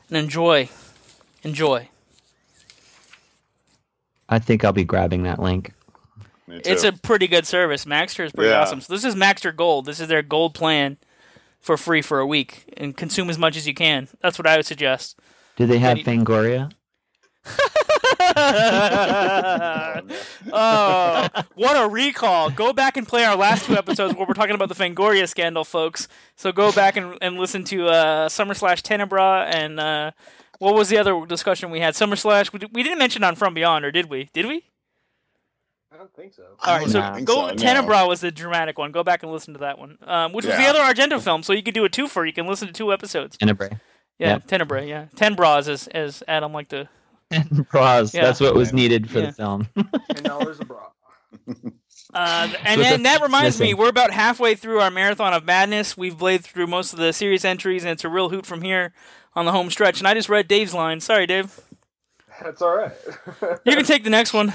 and 0.08 0.16
enjoy. 0.16 0.70
Enjoy. 1.42 1.90
I 4.26 4.38
think 4.38 4.64
I'll 4.64 4.72
be 4.72 4.84
grabbing 4.84 5.24
that 5.24 5.38
link. 5.38 5.74
It's 6.48 6.82
a 6.82 6.92
pretty 6.92 7.26
good 7.26 7.46
service. 7.46 7.84
Magzter 7.84 8.24
is 8.24 8.32
pretty 8.32 8.50
Yeah. 8.50 8.62
awesome. 8.62 8.80
So 8.80 8.94
this 8.94 9.04
is 9.04 9.14
Magzter 9.14 9.54
Gold. 9.54 9.84
This 9.84 10.00
is 10.00 10.08
their 10.08 10.22
gold 10.22 10.54
plan 10.54 10.96
for 11.60 11.76
free 11.76 12.00
for 12.00 12.20
a 12.20 12.26
week 12.26 12.72
and 12.78 12.96
consume 12.96 13.28
as 13.28 13.36
much 13.36 13.54
as 13.56 13.66
you 13.66 13.74
can. 13.74 14.08
That's 14.22 14.38
what 14.38 14.46
I 14.46 14.56
would 14.56 14.64
suggest. 14.66 15.18
Do 15.56 15.66
they 15.66 15.78
have 15.78 15.98
Any- 15.98 16.04
Fangoria? 16.04 16.72
oh, 20.56 21.28
what 21.54 21.76
a 21.76 21.88
recall! 21.88 22.50
Go 22.50 22.72
back 22.72 22.96
and 22.96 23.06
play 23.06 23.24
our 23.24 23.36
last 23.36 23.66
two 23.66 23.76
episodes 23.76 24.14
where 24.14 24.26
we're 24.26 24.34
talking 24.34 24.54
about 24.54 24.68
the 24.68 24.74
Fangoria 24.74 25.28
scandal, 25.28 25.64
folks. 25.64 26.08
So 26.36 26.52
go 26.52 26.72
back 26.72 26.96
and, 26.96 27.16
and 27.20 27.36
listen 27.38 27.64
to 27.64 27.88
uh, 27.88 28.28
Summer 28.28 28.54
Slash 28.54 28.82
Tenebra 28.82 29.46
and 29.52 29.78
uh, 29.78 30.10
what 30.58 30.74
was 30.74 30.88
the 30.88 30.98
other 30.98 31.26
discussion 31.26 31.70
we 31.70 31.80
had? 31.80 31.94
Summer 31.94 32.16
Slash. 32.16 32.52
We, 32.52 32.60
we 32.72 32.82
didn't 32.82 32.98
mention 32.98 33.22
on 33.22 33.36
From 33.36 33.54
Beyond, 33.54 33.84
or 33.84 33.90
did 33.92 34.08
we? 34.08 34.28
Did 34.32 34.46
we? 34.46 34.64
I 35.92 35.98
don't 35.98 36.12
think 36.14 36.34
so. 36.34 36.42
All 36.64 36.74
right, 36.78 36.80
don't 36.82 36.90
so 36.90 37.14
think 37.14 37.26
go. 37.26 37.46
no. 37.48 37.54
Tenebra 37.54 38.06
was 38.08 38.20
the 38.20 38.30
dramatic 38.30 38.76
one. 38.78 38.92
Go 38.92 39.02
back 39.04 39.22
and 39.22 39.32
listen 39.32 39.54
to 39.54 39.60
that 39.60 39.78
one, 39.78 39.98
um, 40.06 40.32
which 40.32 40.44
was 40.44 40.56
the 40.56 40.66
other 40.66 40.80
Argento 40.80 41.20
film. 41.22 41.42
So 41.42 41.52
you 41.52 41.62
could 41.62 41.74
do 41.74 41.84
a 41.84 41.88
twofer. 41.88 42.26
You 42.26 42.32
can 42.32 42.46
listen 42.46 42.66
to 42.68 42.72
two 42.74 42.92
episodes. 42.92 43.36
Tenebrae. 43.36 43.70
Yeah, 44.18 44.32
Yep. 44.34 44.46
Tenebrae. 44.46 44.88
Yeah, 44.88 45.06
ten 45.14 45.34
bras, 45.34 45.68
as 45.68 45.88
as 45.88 46.22
Adam 46.26 46.52
liked 46.52 46.70
to. 46.70 46.88
And 47.32 47.68
bras. 47.68 48.14
Yeah. 48.14 48.22
That's 48.24 48.40
what 48.40 48.54
was 48.54 48.72
needed 48.72 49.10
for 49.10 49.18
Yeah. 49.20 49.26
the 49.26 49.32
film. 49.32 49.68
Ten 50.14 50.22
dollars 50.22 50.60
a 50.60 50.64
bra. 50.64 50.86
Uh, 52.14 52.48
and 52.64 52.80
So 52.80 52.88
then 52.88 53.02
that 53.02 53.20
reminds 53.20 53.60
me, 53.60 53.74
we're 53.74 53.88
about 53.88 54.10
halfway 54.12 54.54
through 54.54 54.78
our 54.80 54.90
marathon 54.90 55.34
of 55.34 55.44
madness. 55.44 55.96
We've 55.96 56.16
blazed 56.16 56.44
through 56.46 56.68
most 56.68 56.92
of 56.92 56.98
the 56.98 57.12
series 57.12 57.44
entries, 57.44 57.82
and 57.82 57.90
it's 57.90 58.04
a 58.04 58.08
real 58.08 58.28
hoot 58.30 58.46
from 58.46 58.62
here 58.62 58.92
on 59.34 59.44
the 59.44 59.52
home 59.52 59.70
stretch. 59.70 59.98
And 59.98 60.06
I 60.08 60.14
just 60.14 60.28
read 60.28 60.48
Dave's 60.48 60.72
line. 60.72 61.00
Sorry, 61.00 61.26
Dave. 61.26 61.60
That's 62.42 62.62
all 62.62 62.76
right. 62.76 62.92
You 63.64 63.74
can 63.76 63.84
take 63.84 64.04
the 64.04 64.10
next 64.10 64.32
one. 64.32 64.54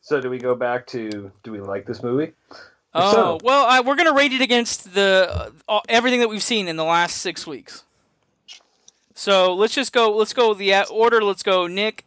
so 0.00 0.20
do 0.20 0.28
we 0.30 0.38
go 0.38 0.54
back 0.54 0.86
to? 0.88 1.32
Do 1.42 1.50
we 1.52 1.60
like 1.60 1.86
this 1.86 2.02
movie? 2.02 2.32
Oh 2.94 3.12
So- 3.12 3.38
well, 3.42 3.64
I, 3.66 3.80
we're 3.80 3.96
gonna 3.96 4.12
rate 4.14 4.32
it 4.32 4.40
against 4.42 4.94
the 4.94 5.52
uh, 5.68 5.80
everything 5.88 6.20
that 6.20 6.28
we've 6.28 6.42
seen 6.42 6.68
in 6.68 6.76
the 6.76 6.84
last 6.84 7.18
six 7.18 7.46
weeks. 7.46 7.84
So 9.18 9.52
let's 9.52 9.74
just 9.74 9.92
go. 9.92 10.14
Let's 10.16 10.32
go 10.32 10.54
the 10.54 10.86
order. 10.88 11.24
Let's 11.24 11.42
go 11.42 11.66
Nick, 11.66 12.04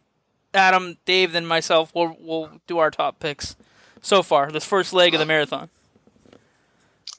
Adam, 0.54 0.96
Dave, 1.04 1.32
then 1.32 1.44
myself. 1.44 1.92
We'll 1.94 2.16
we'll 2.18 2.60
do 2.66 2.78
our 2.78 2.90
top 2.90 3.18
picks 3.20 3.54
so 4.00 4.22
far. 4.22 4.50
This 4.50 4.64
first 4.64 4.94
leg 4.94 5.12
of 5.12 5.20
the 5.20 5.26
marathon. 5.26 5.68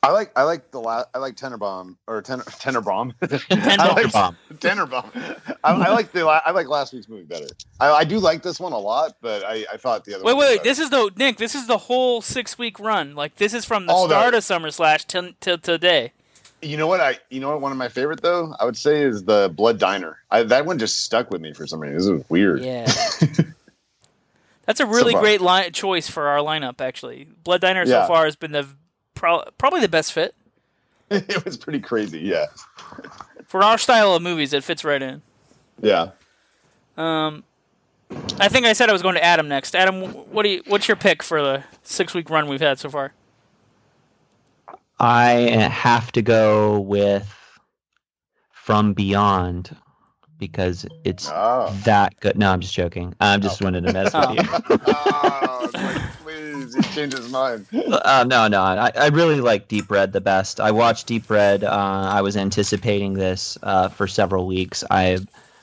I 0.02 0.10
like 0.10 0.32
I 0.36 0.44
like 0.44 0.72
the 0.72 0.80
la- 0.82 1.04
I 1.14 1.20
like 1.20 1.36
Tenerbomb 1.36 1.96
or 2.08 2.24
Ten- 2.24 2.40
Tenerbomb. 2.40 3.14
Tenenbaum. 3.22 3.80
I 3.80 3.94
like 3.94 4.12
Bomb. 4.12 4.36
Tenerbomb. 4.56 5.40
I, 5.64 5.72
I 5.74 5.92
like 5.94 6.12
the 6.12 6.26
la- 6.26 6.42
I 6.44 6.50
like 6.52 6.68
last 6.68 6.92
week's 6.92 7.08
movie 7.08 7.24
better. 7.24 7.48
I, 7.80 7.92
I 7.92 8.04
do 8.04 8.18
like 8.18 8.42
this 8.42 8.60
one 8.60 8.74
a 8.74 8.78
lot, 8.80 9.16
but 9.22 9.46
I, 9.46 9.64
I 9.72 9.78
thought 9.78 10.06
the 10.06 10.16
other 10.16 10.24
Wait, 10.26 10.34
one. 10.34 10.40
wait, 10.46 10.58
wait. 10.58 10.64
This 10.64 10.80
is 10.80 10.90
the 10.90 11.12
Nick. 11.16 11.38
This 11.38 11.54
is 11.54 11.68
the 11.68 11.78
whole 11.78 12.20
six 12.24 12.58
week 12.58 12.80
run. 12.80 13.14
Like 13.14 13.36
this 13.36 13.54
is 13.54 13.64
from 13.64 13.86
the 13.86 13.94
the- 13.94 14.08
start 14.08 14.34
of 14.34 14.44
Summer 14.44 14.72
Slash 14.72 15.06
till 15.06 15.34
till 15.40 15.60
today. 15.60 16.14
You 16.64 16.78
know 16.78 16.88
what 16.88 17.02
I? 17.02 17.18
You 17.30 17.40
know 17.40 17.50
what? 17.50 17.62
One 17.62 17.72
of 17.72 17.78
my 17.78 17.90
favorite 17.90 18.22
though, 18.22 18.56
I 18.60 18.66
would 18.66 18.78
say, 18.78 19.02
is 19.04 19.24
the 19.26 19.52
Blood 19.56 19.80
Diner. 19.80 20.18
I, 20.32 20.44
that 20.44 20.66
one 20.66 20.80
just 20.80 21.02
stuck 21.04 21.30
with 21.32 21.42
me 21.42 21.54
for 21.54 21.68
some 21.68 21.80
reason. 21.80 21.98
This 21.98 22.08
is 22.24 22.30
weird. 22.30 22.62
Yeah. 22.62 22.92
That's 24.66 24.80
a 24.80 24.86
really 24.86 25.12
far. 25.14 25.22
great 25.22 25.42
li- 25.42 25.72
choice 25.72 26.10
for 26.10 26.28
our 26.28 26.38
lineup. 26.40 26.80
Actually, 26.80 27.28
Blood 27.44 27.62
Diner 27.62 27.86
so 27.86 27.92
Yeah. 27.92 28.08
far 28.08 28.26
has 28.26 28.36
been 28.38 28.52
the 28.54 28.66
pro- 29.14 29.44
probably 29.58 29.82
the 29.82 29.90
best 29.90 30.14
fit 30.14 30.34
it 31.10 31.44
was 31.46 31.58
pretty 31.58 31.80
crazy. 31.80 32.20
Yeah, 32.22 32.46
for 33.48 33.62
our 33.64 33.78
style 33.78 34.16
of 34.16 34.22
movies. 34.22 34.54
It 34.54 34.64
fits 34.64 34.84
right 34.84 35.02
in. 35.02 35.22
yeah. 35.82 36.12
Um, 36.98 37.44
I 38.40 38.48
think 38.48 38.66
I 38.66 38.74
said 38.74 38.90
I 38.90 38.94
was 38.94 39.02
going 39.02 39.16
to 39.16 39.24
Adam 39.24 39.48
next. 39.48 39.76
Adam, 39.76 40.02
what 40.32 40.44
do 40.44 40.50
you? 40.50 40.64
What's 40.68 40.88
your 40.88 40.96
pick 40.98 41.22
for 41.24 41.42
the 41.42 41.64
six 41.84 42.14
week 42.14 42.30
run 42.30 42.48
we've 42.48 42.62
had 42.62 42.80
so 42.80 42.90
far? 42.90 43.12
I 45.04 45.32
have 45.70 46.14
to 46.14 46.22
go 46.22 46.80
with 46.80 47.28
From 48.54 48.94
Beyond 48.94 49.76
because 50.40 50.86
it's 51.04 51.30
Oh. 51.30 51.76
that 51.84 52.18
good. 52.22 52.38
No, 52.38 52.52
I'm 52.52 52.62
just 52.62 52.74
joking. 52.74 53.14
I'm 53.20 53.42
just 53.42 53.62
wanted 53.62 53.84
to 53.86 53.92
mess 53.92 54.14
with 54.14 54.24
Oh. 54.26 54.32
you. 54.32 54.40
oh, 54.88 55.70
like, 55.74 56.02
please, 56.24 56.74
he 56.76 56.82
changed 56.96 57.18
his 57.18 57.30
mind. 57.30 57.66
Uh, 57.74 58.24
no, 58.28 58.48
no, 58.48 58.62
I, 58.62 58.92
I 58.96 59.08
really 59.08 59.42
like 59.42 59.68
Deep 59.68 59.92
Red 59.92 60.14
the 60.14 60.22
best. 60.22 60.62
I 60.62 60.72
watched 60.72 61.08
Deep 61.08 61.30
Red. 61.30 61.66
Uh, 61.66 61.70
I 62.10 62.22
was 62.22 62.38
anticipating 62.38 63.14
this 63.14 63.58
uh, 63.62 63.90
for 63.90 64.08
several 64.08 64.48
weeks. 64.48 64.86
I 64.90 65.18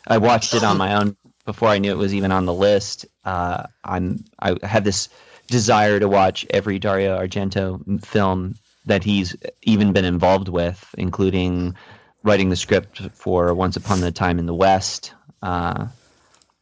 I 0.07 0.19
watched 0.19 0.53
it 0.53 0.65
on 0.65 0.77
my 0.77 0.95
own 0.97 1.17
before 1.47 1.69
I 1.71 1.79
knew 1.79 1.93
it 1.93 1.99
was 1.99 2.15
even 2.15 2.31
on 2.31 2.45
the 2.45 2.55
list. 2.55 3.07
Uh, 3.25 3.65
I'm 3.85 4.23
I 4.39 4.57
had 4.63 4.85
this 4.85 5.09
desire 5.47 5.99
to 5.99 6.09
watch 6.09 6.45
every 6.51 6.79
Dario 6.79 7.19
Argento 7.19 8.05
film 8.05 8.57
that 8.91 9.05
he's 9.05 9.37
even 9.63 9.93
been 9.93 10.05
involved 10.05 10.49
with, 10.49 10.93
including 10.99 11.77
writing 12.25 12.51
the 12.51 12.57
script 12.57 13.01
for 13.13 13.55
Once 13.55 13.77
Upon 13.77 14.03
a 14.03 14.11
Time 14.11 14.41
in 14.41 14.47
the 14.47 14.55
West. 14.55 15.15
Uh, 15.43 15.87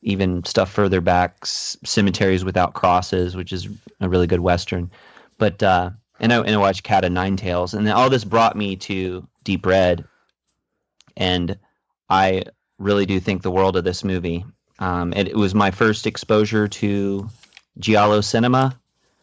even 0.03 0.45
stuff 0.45 0.71
further 0.71 1.01
back, 1.01 1.45
Cemeteries 1.47 2.45
Without 2.45 2.75
Crosses, 2.75 3.35
which 3.35 3.51
is 3.51 3.67
a 4.01 4.09
really 4.11 4.27
good 4.27 4.41
western. 4.41 4.91
But 5.39 5.63
uh, 5.63 5.91
and 6.21 6.33
I 6.33 6.41
and 6.41 6.55
I 6.55 6.59
watched 6.59 6.83
Cat 6.83 7.05
of 7.05 7.13
Nine 7.13 7.37
Tails, 7.37 7.73
and 7.73 7.89
all 7.89 8.11
this 8.11 8.25
brought 8.25 8.57
me 8.57 8.77
to 8.77 9.27
Deep 9.45 9.65
Red, 9.65 10.05
and 11.17 11.59
I 12.11 12.45
really 12.79 13.07
do 13.07 13.19
think 13.21 13.43
the 13.43 13.51
world 13.51 13.77
of 13.77 13.85
this 13.85 14.05
movie. 14.05 14.45
Um, 14.81 15.15
it, 15.15 15.29
it 15.29 15.37
was 15.37 15.55
my 15.55 15.71
first 15.71 16.07
exposure 16.07 16.69
to 16.69 17.29
giallo 17.79 18.21
cinema. 18.21 18.79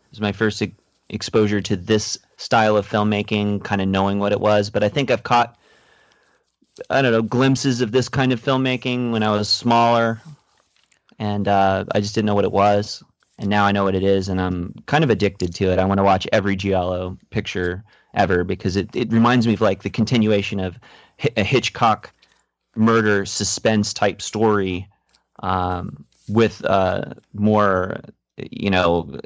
It 0.06 0.12
was 0.12 0.22
my 0.22 0.32
first 0.32 0.62
e- 0.62 0.74
exposure 1.10 1.62
to 1.62 1.76
this 1.76 2.18
style 2.38 2.78
of 2.78 2.88
filmmaking, 2.88 3.64
kind 3.64 3.82
of 3.82 3.88
knowing 3.88 4.20
what 4.20 4.32
it 4.32 4.40
was. 4.40 4.70
But 4.70 4.84
I 4.84 4.90
think 4.90 5.12
I've 5.12 5.24
caught, 5.24 5.58
I 6.90 7.02
don't 7.02 7.12
know, 7.12 7.22
glimpses 7.22 7.82
of 7.82 7.92
this 7.92 8.10
kind 8.10 8.32
of 8.32 8.42
filmmaking 8.42 9.12
when 9.12 9.24
I 9.24 9.32
was 9.32 9.50
smaller, 9.50 10.22
and 11.20 11.48
uh, 11.48 11.86
I 11.92 12.00
just 12.00 12.16
didn't 12.16 12.28
know 12.28 12.36
what 12.36 12.46
it 12.46 12.52
was. 12.52 13.04
And 13.38 13.50
now 13.50 13.66
I 13.66 13.74
know 13.74 13.84
what 13.84 13.96
it 13.96 14.04
is, 14.04 14.30
and 14.30 14.40
I'm 14.40 14.74
kind 14.86 15.04
of 15.04 15.10
addicted 15.10 15.54
to 15.56 15.66
it. 15.66 15.80
I 15.80 15.86
want 15.86 15.98
to 15.98 16.04
watch 16.04 16.28
every 16.32 16.56
giallo 16.56 17.18
picture 17.32 17.84
ever 18.14 18.46
because 18.46 18.78
it, 18.78 18.96
it 18.96 19.12
reminds 19.12 19.46
me 19.46 19.54
of 19.54 19.62
like 19.62 19.84
the 19.84 19.90
continuation 19.90 20.60
of 20.60 20.80
a 21.36 21.44
Hitchcock 21.44 22.14
murder 22.76 23.26
suspense 23.26 23.94
type 23.94 24.22
story 24.22 24.88
um, 25.40 26.06
with 26.30 26.64
uh, 26.66 27.14
more, 27.34 28.00
you 28.38 28.70
know, 28.70 29.20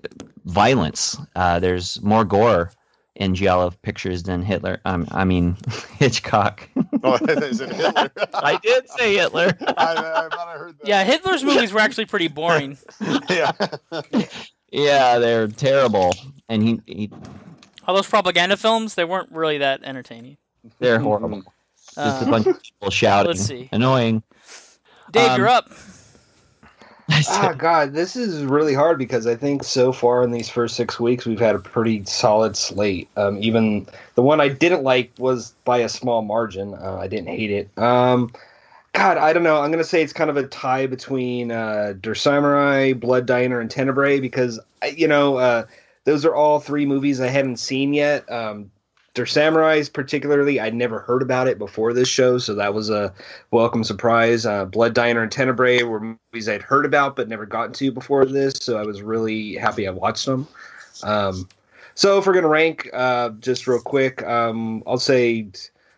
violence. 0.45 1.17
Uh, 1.35 1.59
there's 1.59 2.01
more 2.01 2.25
gore 2.25 2.71
in 3.15 3.35
giallo 3.35 3.71
pictures 3.81 4.23
than 4.23 4.41
Hitler. 4.41 4.79
Um, 4.85 5.07
I 5.11 5.23
mean, 5.25 5.57
Hitchcock. 5.99 6.67
Oh, 7.03 7.15
is 7.27 7.59
it 7.61 7.71
Hitler? 7.71 8.09
I 8.33 8.57
did 8.63 8.89
say 8.89 9.15
Hitler. 9.17 9.57
I, 9.61 9.73
I 9.75 10.53
I 10.53 10.57
heard 10.57 10.77
that. 10.79 10.87
Yeah, 10.87 11.03
Hitler's 11.03 11.43
movies 11.43 11.73
were 11.73 11.79
actually 11.81 12.05
pretty 12.05 12.27
boring. 12.29 12.77
yeah. 13.29 13.51
yeah, 14.71 15.17
they're 15.19 15.47
terrible, 15.47 16.11
and 16.47 16.63
he, 16.63 16.81
he 16.85 17.11
All 17.87 17.95
those 17.95 18.07
propaganda 18.07 18.55
films, 18.57 18.95
they 18.95 19.05
weren't 19.05 19.31
really 19.31 19.57
that 19.59 19.81
entertaining. 19.83 20.37
they're 20.79 20.99
horrible. 20.99 21.43
Just 21.95 21.97
a 21.97 22.01
Uh, 22.01 22.29
bunch 22.29 22.47
of 22.47 22.61
people 22.61 22.89
shouting. 22.91 23.27
let's 23.31 23.41
see. 23.45 23.67
Annoying. 23.71 24.23
Dave, 25.11 25.31
Um, 25.31 25.37
you're 25.39 25.47
up. 25.49 25.69
Ah, 27.29 27.53
God, 27.57 27.93
this 27.93 28.15
is 28.15 28.43
really 28.43 28.73
hard 28.73 28.97
because 28.97 29.25
I 29.25 29.35
think 29.35 29.63
so 29.63 29.91
far 29.91 30.23
in 30.23 30.31
these 30.31 30.49
first 30.49 30.75
six 30.75 30.99
weeks 30.99 31.25
we've 31.25 31.39
had 31.39 31.55
a 31.55 31.59
pretty 31.59 32.03
solid 32.05 32.55
slate. 32.55 33.09
Um, 33.17 33.41
even 33.41 33.87
the 34.15 34.21
one 34.21 34.39
I 34.39 34.49
didn't 34.49 34.83
like 34.83 35.11
was 35.17 35.53
by 35.65 35.79
a 35.79 35.89
small 35.89 36.21
margin. 36.21 36.75
Uh, 36.75 36.97
I 36.97 37.07
didn't 37.07 37.29
hate 37.29 37.51
it. 37.51 37.69
Um, 37.77 38.31
God, 38.93 39.17
I 39.17 39.33
don't 39.33 39.43
know. 39.43 39.61
I'm 39.61 39.71
gonna 39.71 39.83
say 39.83 40.01
it's 40.01 40.13
kind 40.13 40.29
of 40.29 40.37
a 40.37 40.47
tie 40.47 40.87
between 40.87 41.51
uh, 41.51 41.93
Der 41.99 42.15
Samurai, 42.15 42.93
Blood 42.93 43.25
Diner, 43.25 43.59
and 43.59 43.69
Tenebrae 43.69 44.19
because 44.19 44.59
you 44.95 45.07
know 45.07 45.37
uh, 45.37 45.65
those 46.05 46.25
are 46.25 46.35
all 46.35 46.59
three 46.59 46.85
movies 46.85 47.21
I 47.21 47.27
haven't 47.27 47.57
seen 47.57 47.93
yet. 47.93 48.29
Um, 48.31 48.71
Der 49.19 49.25
Samurais, 49.25 49.91
particularly, 49.91 50.61
I'd 50.61 50.73
never 50.73 50.99
heard 50.99 51.21
about 51.21 51.49
it 51.49 51.59
before 51.59 51.91
this 51.91 52.07
show, 52.07 52.37
so 52.37 52.55
that 52.55 52.73
was 52.73 52.89
a 52.89 53.13
welcome 53.51 53.83
surprise. 53.83 54.45
Uh, 54.45 54.63
Blood 54.63 54.93
Diner 54.93 55.21
and 55.21 55.29
Tenebrae 55.29 55.83
were 55.83 55.99
movies 55.99 56.47
I'd 56.47 56.61
heard 56.61 56.85
about 56.85 57.17
but 57.17 57.27
never 57.27 57.45
gotten 57.45 57.73
to 57.73 57.91
before 57.91 58.23
this, 58.23 58.53
so 58.61 58.77
I 58.77 58.83
was 58.83 59.01
really 59.01 59.55
happy 59.55 59.89
I 59.89 59.91
watched 59.91 60.25
them. 60.25 60.47
Um, 61.03 61.49
so 61.95 62.17
if 62.17 62.27
we're 62.27 62.33
gonna 62.33 62.47
rank, 62.47 62.89
uh, 62.93 63.31
just 63.41 63.67
real 63.67 63.81
quick, 63.81 64.23
um, 64.23 64.83
I'll 64.87 64.97
say 64.97 65.49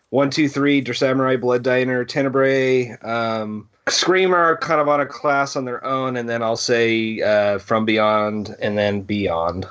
one, 0.09 0.31
two, 0.31 0.49
three: 0.49 0.81
Der 0.81 0.95
Samurai, 0.95 1.35
Blood 1.35 1.61
Diner, 1.61 2.03
Tenebrae. 2.03 2.97
Um, 3.03 3.69
Screamer 3.87 4.57
kind 4.61 4.81
of 4.81 4.87
on 4.87 4.99
a 4.99 5.05
class 5.05 5.55
on 5.55 5.65
their 5.65 5.85
own, 5.85 6.17
and 6.17 6.27
then 6.27 6.41
I'll 6.41 6.57
say 6.57 7.21
uh, 7.21 7.59
From 7.59 7.85
Beyond, 7.85 8.55
and 8.59 8.79
then 8.79 9.01
Beyond. 9.01 9.67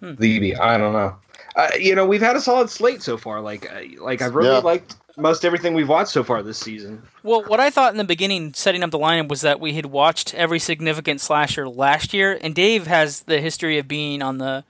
Hmm. 0.00 0.14
The 0.14 0.38
Beyond. 0.38 0.62
I 0.62 0.78
don't 0.78 0.94
know. 0.94 1.14
Uh, 1.58 1.68
you 1.76 1.92
know, 1.94 2.06
we've 2.06 2.22
had 2.22 2.36
a 2.36 2.40
solid 2.40 2.70
slate 2.70 3.02
so 3.02 3.16
far. 3.16 3.40
Like, 3.40 3.68
uh, 3.70 3.80
like 4.00 4.22
I've 4.22 4.36
really 4.36 4.50
Yeah. 4.50 4.58
liked 4.58 4.94
most 5.16 5.44
everything 5.44 5.74
we've 5.74 5.88
watched 5.88 6.12
so 6.12 6.22
far 6.22 6.40
this 6.40 6.56
season. 6.56 7.02
Well, 7.24 7.42
what 7.42 7.58
I 7.58 7.68
thought 7.68 7.90
in 7.92 7.98
the 7.98 8.04
beginning, 8.04 8.54
setting 8.54 8.84
up 8.84 8.92
the 8.92 8.98
lineup, 8.98 9.26
was 9.28 9.40
that 9.40 9.58
we 9.58 9.74
had 9.74 9.86
watched 9.86 10.32
every 10.34 10.60
significant 10.60 11.20
slasher 11.20 11.68
last 11.68 12.14
year, 12.14 12.38
and 12.40 12.54
Dave 12.54 12.86
has 12.86 13.22
the 13.22 13.40
history 13.40 13.76
of 13.76 13.88
being 13.88 14.22
on 14.22 14.38
the 14.38 14.62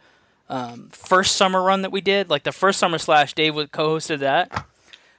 um, 0.48 0.88
first 0.90 1.36
summer 1.36 1.62
run 1.62 1.82
that 1.82 1.92
we 1.92 2.00
did, 2.00 2.30
like 2.30 2.44
the 2.44 2.52
first 2.52 2.78
summer 2.78 2.96
slash. 2.96 3.34
Dave 3.34 3.54
was 3.54 3.68
co-hosted 3.70 4.20
that. 4.20 4.66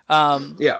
Um, 0.09 0.55
Yeah. 0.59 0.80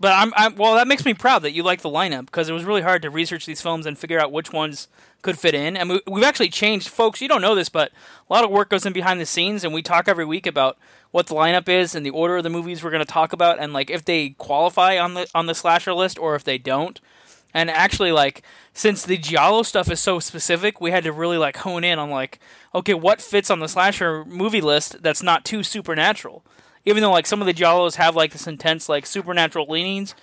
but 0.00 0.12
I'm, 0.12 0.32
I'm 0.34 0.56
well. 0.56 0.76
That 0.76 0.88
makes 0.88 1.04
me 1.04 1.12
proud 1.12 1.42
that 1.42 1.52
you 1.52 1.62
like 1.62 1.82
the 1.82 1.90
lineup 1.90 2.24
because 2.24 2.48
it 2.48 2.54
was 2.54 2.64
really 2.64 2.80
hard 2.80 3.02
to 3.02 3.10
research 3.10 3.44
these 3.44 3.60
films 3.60 3.84
and 3.84 3.98
figure 3.98 4.18
out 4.18 4.32
which 4.32 4.50
ones 4.50 4.88
could 5.22 5.38
fit 5.38 5.54
in. 5.54 5.76
And 5.76 5.90
we, 5.90 6.00
we've 6.06 6.24
actually 6.24 6.50
changed, 6.50 6.88
folks. 6.88 7.20
You 7.20 7.28
don't 7.28 7.42
know 7.42 7.54
this, 7.54 7.68
but 7.68 7.92
a 8.28 8.32
lot 8.32 8.44
of 8.44 8.50
work 8.50 8.70
goes 8.70 8.86
in 8.86 8.92
behind 8.92 9.20
the 9.20 9.26
scenes, 9.26 9.64
and 9.64 9.74
we 9.74 9.82
talk 9.82 10.08
every 10.08 10.24
week 10.24 10.46
about 10.46 10.78
what 11.10 11.26
the 11.26 11.34
lineup 11.34 11.68
is 11.68 11.94
and 11.94 12.04
the 12.06 12.10
order 12.10 12.36
of 12.36 12.44
the 12.44 12.50
movies 12.50 12.82
we're 12.82 12.90
going 12.90 13.04
to 13.04 13.12
talk 13.12 13.32
about, 13.32 13.58
and 13.58 13.72
like 13.72 13.90
if 13.90 14.04
they 14.04 14.30
qualify 14.30 14.98
on 14.98 15.14
the 15.14 15.28
on 15.34 15.46
the 15.46 15.54
slasher 15.54 15.94
list 15.94 16.18
or 16.18 16.34
if 16.34 16.44
they 16.44 16.58
don't. 16.58 17.00
And 17.52 17.68
actually, 17.68 18.12
like 18.12 18.42
since 18.72 19.04
the 19.04 19.16
giallo 19.16 19.64
stuff 19.64 19.90
is 19.90 19.98
so 19.98 20.20
specific, 20.20 20.80
we 20.80 20.92
had 20.92 21.02
to 21.02 21.12
really 21.12 21.36
like 21.36 21.56
hone 21.56 21.82
in 21.82 21.98
on 21.98 22.10
like, 22.10 22.38
okay, 22.74 22.94
what 22.94 23.20
fits 23.20 23.50
on 23.50 23.58
the 23.58 23.68
slasher 23.68 24.24
movie 24.24 24.60
list 24.60 25.02
that's 25.02 25.22
not 25.22 25.44
too 25.44 25.64
supernatural 25.64 26.44
even 26.84 27.02
though 27.02 27.10
like 27.10 27.26
some 27.26 27.40
of 27.40 27.46
the 27.46 27.54
giallos 27.54 27.96
have 27.96 28.16
like 28.16 28.32
this 28.32 28.46
intense 28.46 28.88
like 28.88 29.06
supernatural 29.06 29.66
leanings 29.68 30.14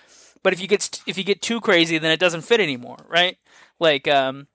but 0.44 0.54
if 0.54 0.60
you 0.60 0.68
get 0.68 0.82
st- 0.82 1.04
if 1.06 1.18
you 1.18 1.24
get 1.24 1.42
too 1.42 1.62
crazy 1.62 1.98
then 1.98 2.12
it 2.12 2.20
doesn't 2.20 2.42
fit 2.42 2.60
anymore 2.60 2.98
right 3.08 3.38
like 3.80 4.08
um 4.08 4.48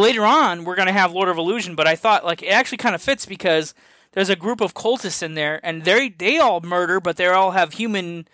later 0.00 0.24
on 0.24 0.64
we're 0.64 0.74
gonna 0.76 0.92
have 0.92 1.12
lord 1.12 1.28
of 1.28 1.36
illusion 1.38 1.74
but 1.74 1.86
i 1.86 1.94
thought 1.94 2.24
like 2.24 2.42
it 2.42 2.48
actually 2.48 2.78
kind 2.78 2.94
of 2.94 3.02
fits 3.02 3.26
because 3.26 3.74
there's 4.12 4.28
a 4.30 4.36
group 4.36 4.60
of 4.60 4.74
cultists 4.74 5.22
in 5.22 5.34
there 5.34 5.60
and 5.64 5.84
they 5.84 6.08
they 6.08 6.38
all 6.38 6.60
murder 6.60 7.00
but 7.00 7.16
they 7.16 7.26
all 7.26 7.50
have 7.52 7.74
human 7.74 8.26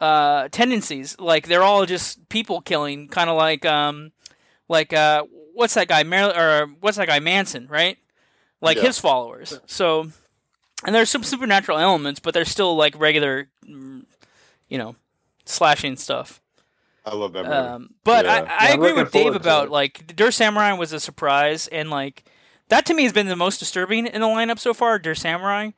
uh 0.00 0.48
tendencies 0.48 1.18
like 1.18 1.46
they're 1.48 1.62
all 1.62 1.84
just 1.86 2.28
people 2.28 2.60
killing 2.60 3.08
kind 3.08 3.28
of 3.30 3.36
like 3.36 3.64
um 3.64 4.10
like 4.68 4.92
uh 4.92 5.22
what's 5.54 5.74
that 5.74 5.86
guy 5.88 6.02
Mar- 6.02 6.36
or 6.36 6.66
what's 6.80 6.96
that 6.96 7.06
guy 7.08 7.20
manson 7.20 7.66
right 7.68 7.98
like 8.60 8.76
Yeah. 8.78 8.84
his 8.84 8.98
followers 8.98 9.60
so 9.66 10.08
and 10.84 10.92
there's 10.92 11.10
some 11.10 11.22
supernatural 11.22 11.78
elements, 11.78 12.18
but 12.18 12.34
they're 12.34 12.44
still 12.44 12.74
like 12.74 12.98
regular, 12.98 13.46
mm, 13.64 14.04
you 14.68 14.78
know, 14.78 14.96
slashing 15.44 15.94
stuff. 15.94 16.41
I 17.04 17.14
love 17.14 17.32
that 17.32 17.44
movie. 17.44 17.74
Um, 17.74 17.94
but 18.04 18.24
Yeah. 18.24 18.32
I, 18.48 18.68
I 18.68 18.68
Yeah, 18.68 18.74
agree 18.74 18.92
with 18.92 19.10
Dave 19.12 19.34
about 19.34 19.64
it. 19.66 19.70
like 19.70 20.14
Der 20.16 20.30
Samurai 20.30 20.72
was 20.72 20.92
a 20.92 21.00
surprise, 21.00 21.66
and 21.68 21.90
like 21.90 22.24
that 22.68 22.86
to 22.86 22.94
me 22.94 23.02
has 23.04 23.12
been 23.12 23.26
the 23.26 23.36
most 23.36 23.58
disturbing 23.58 24.06
in 24.06 24.20
the 24.20 24.26
lineup 24.26 24.58
so 24.58 24.72
far. 24.74 24.98
Der 24.98 25.14
Samurai, 25.14 25.70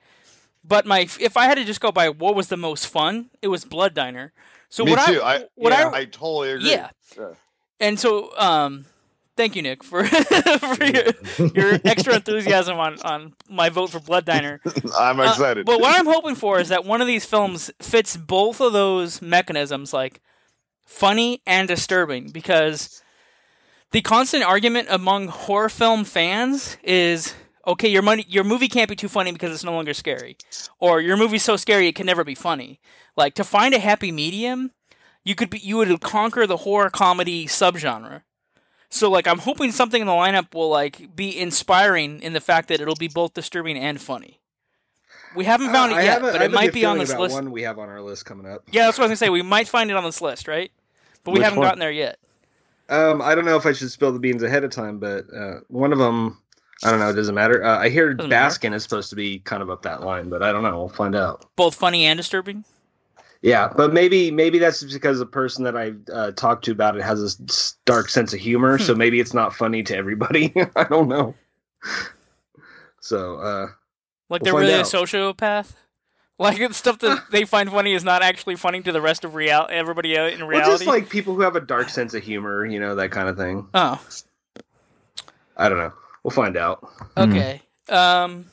but 0.64 0.86
my 0.86 1.00
if 1.20 1.36
I 1.36 1.44
had 1.44 1.54
to 1.56 1.64
just 1.64 1.80
go 1.80 1.90
by 1.92 2.08
what 2.08 2.34
was 2.34 2.48
the 2.48 2.56
most 2.56 2.86
fun, 2.86 3.30
it 3.42 3.48
was 3.48 3.64
Blood 3.64 3.94
Diner. 3.94 4.32
So 4.68 4.84
Me 4.84 4.90
what 4.90 4.98
too. 5.06 5.20
I 5.22 5.34
I, 5.36 5.44
what 5.54 5.72
yeah, 5.72 5.90
I 5.94 5.98
I 6.00 6.04
totally 6.06 6.50
agree. 6.52 6.70
yeah. 6.70 6.90
Yeah. 7.18 7.34
and 7.80 7.98
so 7.98 8.36
um, 8.38 8.86
thank 9.36 9.54
you 9.56 9.62
Nick 9.62 9.82
for 9.84 10.04
for 10.06 10.84
your, 10.84 11.04
your 11.54 11.78
extra 11.86 12.14
enthusiasm 12.14 12.78
on 12.78 13.00
on 13.02 13.34
my 13.48 13.68
vote 13.68 13.90
for 13.90 14.00
Blood 14.00 14.24
Diner. 14.24 14.60
I'm 14.98 15.20
Uh, 15.20 15.24
excited. 15.30 15.66
but 15.66 15.80
what 15.80 15.98
I'm 15.98 16.06
hoping 16.06 16.34
for 16.34 16.58
is 16.60 16.68
that 16.68 16.84
one 16.84 17.00
of 17.00 17.06
these 17.06 17.24
films 17.24 17.70
fits 17.80 18.16
both 18.16 18.60
of 18.60 18.72
those 18.72 19.20
mechanisms, 19.22 19.92
like 19.92 20.20
funny 20.94 21.42
and 21.46 21.66
disturbing, 21.68 22.30
because 22.30 23.02
the 23.90 24.00
constant 24.00 24.44
argument 24.44 24.88
among 24.90 25.28
horror 25.28 25.68
film 25.68 26.04
fans 26.04 26.76
is 26.82 27.34
okay, 27.66 27.88
your 27.88 28.02
money, 28.02 28.26
your 28.28 28.44
movie 28.44 28.68
can't 28.68 28.88
be 28.90 28.96
too 28.96 29.08
funny 29.08 29.32
because 29.32 29.52
it's 29.52 29.64
no 29.64 29.72
longer 29.72 29.94
scary, 29.94 30.36
or 30.78 31.00
your 31.00 31.16
movie's 31.16 31.42
so 31.42 31.56
scary 31.56 31.88
it 31.88 31.94
can 31.94 32.06
never 32.06 32.24
be 32.24 32.34
funny. 32.34 32.78
Like 33.16 33.34
to 33.34 33.44
find 33.44 33.74
a 33.74 33.78
happy 33.78 34.12
medium, 34.12 34.72
you 35.24 35.34
could 35.34 35.50
be, 35.50 35.58
you 35.58 35.76
would 35.78 36.00
conquer 36.00 36.46
the 36.46 36.58
horror 36.58 36.90
comedy 36.90 37.46
subgenre. 37.46 38.22
So 38.90 39.10
like, 39.10 39.26
I'm 39.26 39.38
hoping 39.38 39.72
something 39.72 40.00
in 40.00 40.06
the 40.06 40.12
lineup 40.12 40.54
will 40.54 40.68
like 40.68 41.16
be 41.16 41.36
inspiring 41.38 42.20
in 42.22 42.32
the 42.34 42.40
fact 42.40 42.68
that 42.68 42.80
it'll 42.80 42.94
be 42.94 43.08
both 43.08 43.34
disturbing 43.34 43.76
and 43.76 44.00
funny. 44.00 44.40
We 45.34 45.44
haven't 45.46 45.72
found 45.72 45.92
Uh, 45.92 45.96
it 45.96 46.04
yet, 46.04 46.20
but 46.22 46.42
it 46.42 46.52
might 46.52 46.72
be 46.72 46.84
on 46.84 46.98
this 46.98 47.12
list. 47.16 47.34
One 47.34 47.50
we 47.50 47.62
have 47.62 47.78
on 47.78 47.88
our 47.88 48.00
list 48.00 48.24
coming 48.24 48.46
up. 48.46 48.62
Yeah, 48.70 48.84
that's 48.84 48.98
what 48.98 49.04
I 49.04 49.08
was 49.08 49.18
gonna 49.18 49.28
say. 49.28 49.30
We 49.30 49.42
might 49.42 49.66
find 49.66 49.90
it 49.90 49.96
on 49.96 50.04
this 50.04 50.20
list, 50.20 50.46
right? 50.46 50.70
But 51.24 51.32
we 51.32 51.38
Which 51.38 51.44
haven't 51.44 51.58
one? 51.58 51.66
gotten 51.66 51.80
there 51.80 51.90
yet. 51.90 52.18
Um, 52.90 53.22
I 53.22 53.34
don't 53.34 53.44
know 53.46 53.56
if 53.56 53.64
I 53.66 53.72
should 53.72 53.90
spill 53.90 54.12
the 54.12 54.18
beans 54.18 54.42
ahead 54.42 54.62
of 54.62 54.70
time, 54.70 54.98
but 54.98 55.24
uh, 55.34 55.60
one 55.68 55.90
of 55.92 55.98
them, 55.98 56.38
I 56.84 56.90
don't 56.90 57.00
know. 57.00 57.08
It 57.08 57.14
doesn't 57.14 57.34
matter. 57.34 57.64
Uh, 57.64 57.78
I 57.78 57.88
hear 57.88 58.12
Doesn't 58.12 58.28
matter. 58.30 58.54
Baskin 58.54 58.74
is 58.74 58.82
supposed 58.82 59.08
to 59.10 59.16
be 59.16 59.38
kind 59.40 59.62
of 59.62 59.70
up 59.70 59.82
that 59.82 60.02
line, 60.02 60.28
but 60.28 60.42
I 60.42 60.52
don't 60.52 60.62
know. 60.62 60.76
We'll 60.78 60.88
find 60.90 61.16
out. 61.16 61.46
Both 61.56 61.74
funny 61.76 62.04
and 62.04 62.16
disturbing. 62.18 62.64
Yeah, 63.40 63.70
but 63.76 63.92
maybe 63.92 64.30
maybe 64.30 64.58
that's 64.58 64.80
just 64.80 64.92
because 64.94 65.18
the 65.18 65.26
person 65.26 65.64
that 65.64 65.76
I 65.76 65.92
uh, 66.12 66.30
talked 66.32 66.64
to 66.66 66.72
about 66.72 66.96
it 66.96 67.02
has 67.02 67.22
a 67.22 67.44
s- 67.48 67.76
dark 67.84 68.08
sense 68.08 68.32
of 68.32 68.40
humor, 68.40 68.76
Hmm. 68.78 68.84
so 68.84 68.94
maybe 68.94 69.20
it's 69.20 69.34
not 69.34 69.54
funny 69.54 69.82
to 69.82 69.96
everybody. 69.96 70.52
I 70.76 70.84
don't 70.84 71.08
know. 71.08 71.34
So 73.00 73.36
uh, 73.36 73.66
Like 74.30 74.42
We'll 74.42 74.44
they're 74.44 74.52
find 74.54 74.66
really 74.66 74.80
a 74.80 74.82
sociopath. 74.82 75.72
Like 76.38 76.58
it's 76.58 76.76
stuff 76.76 76.98
that 77.00 77.24
they 77.30 77.44
find 77.44 77.70
funny 77.70 77.92
is 77.94 78.02
not 78.04 78.22
actually 78.22 78.56
funny 78.56 78.80
to 78.82 78.92
the 78.92 79.00
rest 79.00 79.24
of 79.24 79.34
real 79.34 79.66
everybody 79.70 80.18
out 80.18 80.32
in 80.32 80.40
well, 80.40 80.48
reality. 80.48 80.70
just 80.70 80.86
like 80.86 81.08
people 81.08 81.34
who 81.34 81.42
have 81.42 81.54
a 81.56 81.60
dark 81.60 81.88
sense 81.88 82.12
of 82.14 82.22
humor, 82.24 82.66
you 82.66 82.80
know, 82.80 82.94
that 82.96 83.10
kind 83.10 83.28
of 83.28 83.36
thing. 83.36 83.66
oh, 83.74 84.04
I 85.56 85.68
don't 85.68 85.78
know. 85.78 85.92
We'll 86.22 86.30
find 86.32 86.56
out. 86.56 86.80
Hmm. 87.16 87.30
okay. 87.30 87.62
Um, 87.88 88.46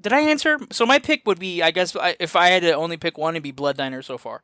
did 0.00 0.12
I 0.12 0.20
answer? 0.20 0.58
So 0.72 0.86
my 0.86 0.98
pick 0.98 1.22
would 1.26 1.38
be, 1.38 1.62
I 1.62 1.70
guess, 1.70 1.94
if 2.18 2.34
I 2.34 2.48
had 2.48 2.62
to 2.62 2.72
only 2.72 2.96
pick 2.96 3.18
one, 3.18 3.34
it'd 3.34 3.42
be 3.42 3.52
Blood 3.52 3.76
Diner 3.76 4.02
so 4.02 4.16
far. 4.18 4.42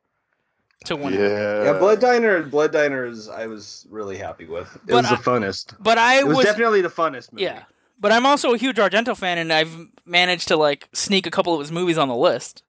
To 0.84 0.94
win. 0.94 1.14
Yeah. 1.14 1.64
Yeah, 1.64 1.78
Blood 1.78 2.00
Diner. 2.00 2.42
Blood 2.42 2.70
Diner 2.70 3.06
is 3.06 3.28
I 3.28 3.46
was 3.46 3.86
really 3.90 4.18
happy 4.18 4.44
with. 4.44 4.72
It 4.76 4.82
But 4.88 4.94
was 4.96 5.06
I- 5.06 5.16
the 5.16 5.22
funnest. 5.22 5.74
But 5.80 5.98
I 5.98 6.18
It 6.20 6.26
was, 6.26 6.36
was, 6.36 6.46
definitely 6.46 6.82
the 6.82 6.90
funnest 6.90 7.32
movie. 7.32 7.44
yeah. 7.44 7.62
But 7.98 8.12
I'm 8.12 8.26
also 8.26 8.52
a 8.52 8.58
huge 8.58 8.76
Argento 8.76 9.16
fan, 9.16 9.38
and 9.38 9.50
I've 9.50 9.74
managed 10.04 10.48
to 10.48 10.56
like 10.56 10.86
sneak 10.92 11.26
a 11.26 11.30
couple 11.30 11.54
of 11.54 11.60
his 11.60 11.72
movies 11.72 11.96
on 11.96 12.08
the 12.08 12.14
list. 12.14 12.62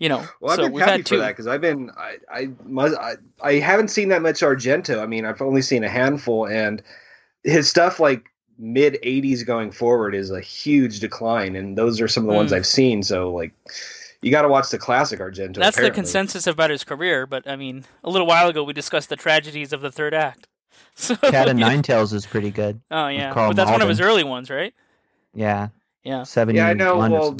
You 0.00 0.08
know, 0.08 0.24
Well, 0.40 0.52
I've 0.52 0.56
so 0.56 0.62
been 0.64 0.72
we've 0.72 0.80
happy 0.84 0.92
had 0.98 1.00
for 1.02 1.08
two. 1.14 1.18
that 1.18 1.28
because 1.28 1.46
I've 1.46 1.60
been 1.60 1.90
I 1.96 2.16
I, 2.30 2.48
must, 2.64 2.96
I 2.98 3.14
I 3.42 3.54
haven't 3.54 3.88
seen 3.88 4.08
that 4.08 4.22
much 4.22 4.40
Argento. 4.40 5.00
I 5.02 5.06
mean, 5.06 5.24
I've 5.24 5.40
only 5.40 5.62
seen 5.62 5.84
a 5.84 5.88
handful, 5.88 6.46
and 6.46 6.82
his 7.44 7.68
stuff 7.68 8.00
like 8.00 8.24
mid 8.58 8.98
'80s 9.04 9.46
going 9.46 9.70
forward 9.70 10.14
is 10.14 10.30
a 10.30 10.40
huge 10.40 10.98
decline, 11.00 11.54
and 11.56 11.78
those 11.78 12.00
are 12.00 12.08
some 12.08 12.24
of 12.24 12.28
the 12.30 12.34
ones 12.34 12.50
Mm. 12.52 12.56
I've 12.56 12.66
seen. 12.66 13.02
So 13.04 13.32
like, 13.32 13.52
you 14.20 14.32
got 14.32 14.42
to 14.42 14.48
watch 14.48 14.70
the 14.70 14.78
classic 14.78 15.20
Argento. 15.20 15.54
That's 15.56 15.76
the 15.76 15.82
apparently. 15.82 15.90
consensus 15.92 16.46
about 16.48 16.70
his 16.70 16.82
career. 16.82 17.24
But 17.26 17.48
I 17.48 17.54
mean, 17.54 17.84
a 18.02 18.10
little 18.10 18.26
while 18.26 18.48
ago 18.48 18.64
we 18.64 18.72
discussed 18.72 19.08
the 19.10 19.16
tragedies 19.16 19.72
of 19.72 19.80
the 19.80 19.92
third 19.92 20.12
act. 20.14 20.48
So, 20.96 21.16
Cat 21.16 21.48
and. 21.48 21.58
Nine 21.60 21.82
Tails 21.82 22.12
is 22.12 22.24
pretty 22.26 22.50
good. 22.50 22.80
Oh 22.90 23.08
yeah, 23.08 23.32
but 23.34 23.54
that's 23.54 23.70
one 23.70 23.82
of 23.82 23.88
his 23.88 24.00
early 24.00 24.22
ones, 24.24 24.48
right? 24.50 24.72
Yeah. 25.34 25.68
Yeah. 26.04 26.22
Seventy. 26.24 26.58
Yeah, 26.58 26.68
I 26.68 26.72
know. 26.74 26.96
Well, 26.98 27.36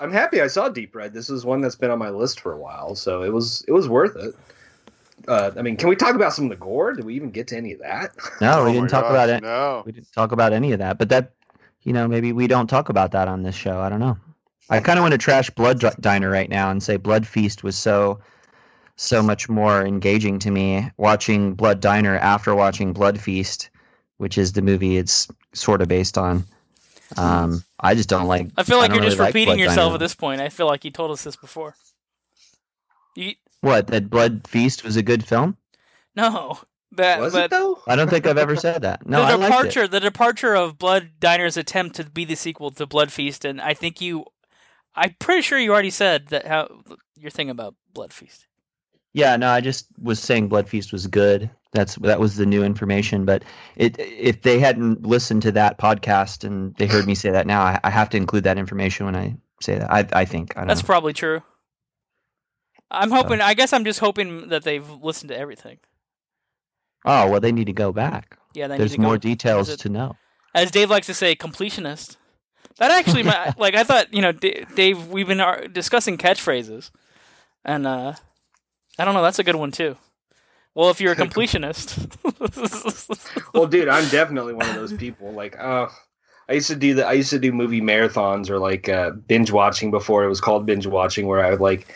I'm 0.00 0.12
happy 0.12 0.40
I 0.40 0.46
saw 0.46 0.68
Deep 0.68 0.94
Red. 0.94 1.12
This 1.12 1.30
is 1.30 1.44
one 1.44 1.60
that's 1.60 1.76
been 1.76 1.90
on 1.90 1.98
my 1.98 2.10
list 2.10 2.40
for 2.40 2.52
a 2.52 2.58
while, 2.58 2.94
so 2.94 3.22
it 3.22 3.32
was 3.32 3.64
it 3.68 3.72
was 3.72 3.88
worth 3.88 4.16
it. 4.16 4.34
Uh, 5.28 5.50
I 5.56 5.62
mean, 5.62 5.76
can 5.76 5.88
we 5.88 5.96
talk 5.96 6.14
about 6.14 6.32
some 6.32 6.46
of 6.46 6.50
the 6.50 6.56
gore? 6.56 6.94
Did 6.94 7.04
we 7.04 7.14
even 7.14 7.30
get 7.30 7.48
to 7.48 7.56
any 7.56 7.72
of 7.72 7.80
that? 7.80 8.12
no, 8.40 8.60
Oh 8.60 8.64
we 8.64 8.72
didn't 8.72 8.90
talk 8.90 9.04
gosh, 9.04 9.10
about 9.10 9.28
it. 9.28 9.42
No. 9.42 9.82
We 9.86 9.92
didn't 9.92 10.12
talk 10.12 10.32
about 10.32 10.52
any 10.52 10.72
of 10.72 10.78
that. 10.80 10.98
But 10.98 11.08
that, 11.10 11.32
you 11.82 11.92
know, 11.92 12.08
maybe 12.08 12.32
we 12.32 12.46
don't 12.46 12.66
talk 12.66 12.88
about 12.88 13.12
that 13.12 13.28
on 13.28 13.42
this 13.42 13.54
show. 13.54 13.78
I 13.80 13.88
don't 13.88 14.00
know. 14.00 14.16
I 14.70 14.80
kind 14.80 14.98
of 14.98 15.02
want 15.02 15.12
to 15.12 15.18
trash 15.18 15.50
Blood 15.50 15.84
Diner 16.00 16.30
right 16.30 16.48
now 16.48 16.70
and 16.70 16.82
say 16.82 16.96
Blood 16.96 17.26
Feast 17.26 17.62
was 17.62 17.76
so, 17.76 18.20
so 18.96 19.22
much 19.22 19.48
more 19.48 19.84
engaging 19.84 20.38
to 20.40 20.50
me 20.50 20.90
watching 20.96 21.54
Blood 21.54 21.80
Diner 21.80 22.16
after 22.16 22.54
watching 22.54 22.92
Blood 22.92 23.20
Feast, 23.20 23.70
which 24.16 24.38
is 24.38 24.52
the 24.52 24.62
movie 24.62 24.96
it's 24.96 25.28
sort 25.52 25.82
of 25.82 25.88
based 25.88 26.16
on. 26.16 26.44
Um, 27.18 27.64
I 27.80 27.94
just 27.94 28.08
don't 28.08 28.26
like. 28.26 28.48
I 28.56 28.62
feel 28.62 28.78
like 28.78 28.90
don't 28.90 28.98
you're 28.98 29.06
just 29.08 29.18
like 29.18 29.28
repeating 29.28 29.56
Blood 29.56 29.60
yourself 29.60 29.76
Diner. 29.88 29.94
at 29.94 30.00
this 30.00 30.14
point. 30.14 30.40
I 30.40 30.48
feel 30.48 30.66
like 30.66 30.84
you 30.84 30.90
told 30.90 31.10
us 31.10 31.22
this 31.24 31.36
before. 31.36 31.74
You, 33.14 33.34
What 33.60 33.88
that 33.88 34.08
Blood 34.10 34.46
Feast 34.48 34.84
was 34.84 34.96
a 34.96 35.02
good 35.02 35.24
film? 35.26 35.56
no, 36.16 36.58
that 36.92 37.20
Was 37.20 37.32
but 37.32 37.44
it 37.44 37.50
though? 37.50 37.78
I 37.86 37.96
don't 37.96 38.08
think 38.10 38.26
I've 38.26 38.38
ever 38.38 38.56
said 38.56 38.82
that. 38.82 39.06
No, 39.06 39.18
the 39.20 39.24
I 39.24 39.34
liked 39.34 39.42
it. 39.42 39.46
departure, 39.46 39.88
the 39.88 40.00
departure 40.00 40.54
of 40.54 40.78
Blood 40.78 41.10
Diner's 41.20 41.56
attempt 41.56 41.96
to 41.96 42.04
be 42.04 42.24
the 42.24 42.34
sequel 42.34 42.70
to 42.72 42.86
Blood 42.86 43.10
Feast, 43.12 43.44
and 43.44 43.60
I 43.60 43.74
think 43.74 44.00
you, 44.00 44.24
I'm 44.94 45.14
pretty 45.18 45.42
sure 45.42 45.58
you 45.58 45.72
already 45.72 45.90
said 45.90 46.28
that 46.28 46.46
how 46.46 46.82
your 47.16 47.30
thing 47.30 47.50
about 47.50 47.74
Blood 47.94 48.12
Feast. 48.12 48.46
Yeah, 49.14 49.36
no, 49.36 49.50
I 49.50 49.60
just 49.60 49.86
was 50.00 50.20
saying 50.20 50.48
Blood 50.48 50.68
Feast 50.68 50.92
was 50.92 51.06
good. 51.06 51.50
That's 51.72 51.94
that 51.96 52.20
was 52.20 52.36
the 52.36 52.44
new 52.46 52.62
information. 52.62 53.24
But 53.24 53.44
it 53.76 53.96
if 53.98 54.42
they 54.42 54.58
hadn't 54.58 55.06
listened 55.06 55.42
to 55.42 55.52
that 55.52 55.78
podcast 55.78 56.44
and 56.44 56.74
they 56.76 56.86
heard 56.86 57.06
me 57.06 57.14
say 57.14 57.30
that 57.30 57.46
now, 57.46 57.62
I, 57.62 57.80
I 57.84 57.90
have 57.90 58.10
to 58.10 58.16
include 58.18 58.44
that 58.44 58.58
information 58.58 59.06
when 59.06 59.16
I 59.16 59.36
say 59.60 59.78
that. 59.78 59.90
I 59.90 60.06
I 60.12 60.24
think 60.26 60.56
I 60.56 60.60
don't 60.60 60.68
That's 60.68 60.82
know. 60.82 60.86
probably 60.86 61.12
true. 61.14 61.42
I'm 62.90 63.10
hoping. 63.10 63.40
I 63.40 63.54
guess 63.54 63.72
I'm 63.72 63.84
just 63.84 64.00
hoping 64.00 64.48
that 64.48 64.64
they've 64.64 64.86
listened 65.02 65.30
to 65.30 65.38
everything. 65.38 65.78
oh 67.06 67.30
well, 67.30 67.40
they 67.40 67.52
need 67.52 67.66
to 67.66 67.72
go 67.72 67.92
back. 67.92 68.38
Yeah, 68.54 68.68
they 68.68 68.74
need 68.74 68.80
There's 68.80 68.92
to 68.92 68.98
go- 68.98 69.02
more 69.04 69.18
details 69.18 69.68
visit- 69.68 69.80
to 69.80 69.88
know. 69.88 70.16
as 70.54 70.70
Dave 70.70 70.90
likes 70.90 71.06
to 71.06 71.14
say, 71.14 71.34
completionist. 71.34 72.16
That 72.78 72.90
actually, 72.90 73.22
my, 73.22 73.54
like 73.58 73.74
I 73.74 73.84
thought, 73.84 74.12
you 74.12 74.20
know, 74.20 74.32
D- 74.32 74.64
Dave, 74.74 75.08
we've 75.08 75.26
been 75.26 75.42
discussing 75.72 76.18
catchphrases, 76.18 76.90
and 77.64 77.86
uh, 77.86 78.12
I 78.98 79.04
don't 79.06 79.14
know, 79.14 79.22
that's 79.22 79.38
a 79.38 79.44
good 79.44 79.56
one 79.56 79.72
too. 79.72 79.96
Well, 80.74 80.90
if 80.90 81.00
you're 81.00 81.12
a 81.12 81.16
completionist, 81.26 82.08
Well, 83.54 83.66
dude, 83.66 83.88
I'm 83.88 84.08
definitely 84.08 84.54
one 84.54 84.68
of 84.68 84.74
those 84.74 84.92
people. 84.92 85.32
Like, 85.32 85.58
uh, 85.58 85.88
I 86.48 86.54
used 86.54 86.68
to 86.68 86.76
do 86.76 86.94
the 86.94 87.06
I 87.06 87.12
used 87.12 87.30
to 87.30 87.38
do 87.38 87.52
movie 87.52 87.80
marathons 87.80 88.50
or 88.50 88.58
like 88.58 88.88
uh, 88.88 89.10
binge 89.10 89.50
watching 89.50 89.90
before 89.90 90.24
it 90.24 90.28
was 90.28 90.40
called 90.40 90.66
binge 90.66 90.86
watching, 90.86 91.26
where 91.26 91.44
I 91.44 91.50
would 91.50 91.60
like 91.60 91.86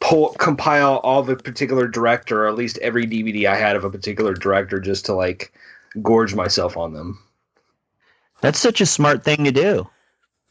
pull 0.00 0.34
compile 0.34 0.98
all 0.98 1.22
the 1.22 1.36
particular 1.36 1.88
director 1.88 2.44
or 2.44 2.48
at 2.48 2.54
least 2.54 2.78
every 2.78 3.06
DVD 3.06 3.46
I 3.46 3.56
had 3.56 3.76
of 3.76 3.84
a 3.84 3.90
particular 3.90 4.32
director 4.34 4.78
just 4.78 5.06
to 5.06 5.14
like 5.14 5.52
gorge 6.00 6.34
myself 6.34 6.76
on 6.76 6.92
them. 6.92 7.18
That's 8.40 8.58
such 8.58 8.80
a 8.80 8.86
smart 8.86 9.24
thing 9.24 9.44
to 9.44 9.52
do. 9.52 9.88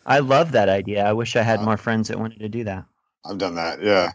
I 0.05 0.19
love 0.19 0.51
that 0.51 0.69
idea. 0.69 1.05
I 1.05 1.13
wish 1.13 1.35
I 1.35 1.41
had 1.43 1.59
Uh, 1.59 1.63
more 1.63 1.77
friends 1.77 2.09
that 2.09 2.19
wanted 2.19 2.39
to 2.39 2.49
do 2.49 2.63
that. 2.65 2.85
I've 3.25 3.37
done 3.37 3.55
that. 3.55 3.81
Yeah. 3.81 4.11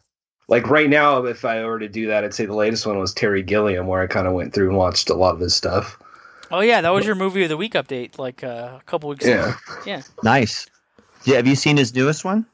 Like 0.49 0.69
right 0.69 0.91
now, 0.91 1.25
if 1.25 1.45
I 1.45 1.65
were 1.65 1.79
to 1.79 1.89
do 1.89 2.07
that, 2.09 2.25
I'd 2.25 2.35
say 2.35 2.45
the 2.47 2.55
latest 2.55 2.87
one 2.87 2.99
was 2.99 3.15
Terry 3.15 3.43
Gilliam, 3.43 3.87
where 3.87 4.03
I 4.03 4.07
kind 4.07 4.27
of 4.27 4.35
went 4.35 4.53
through 4.53 4.69
and 4.69 4.77
watched 4.77 5.09
a 5.09 5.15
lot 5.15 5.35
of 5.35 5.41
his 5.41 5.55
stuff. 5.55 5.99
oh 6.51 6.61
yeah, 6.61 6.81
that 6.81 6.91
was 6.91 7.07
your 7.07 7.15
movie 7.15 7.43
of 7.45 7.49
the 7.49 7.57
week 7.57 7.73
update, 7.75 8.19
like 8.19 8.45
uh, 8.45 8.79
a 8.79 8.83
couple 8.87 9.09
weeks 9.09 9.27
Yeah. 9.27 9.51
ago. 9.51 9.55
Yeah, 9.87 10.03
Nice. 10.23 10.67
Yeah, 11.25 11.37
have 11.37 11.47
you 11.47 11.55
seen 11.55 11.77
his 11.77 11.95
newest 11.95 12.25
one? 12.25 12.45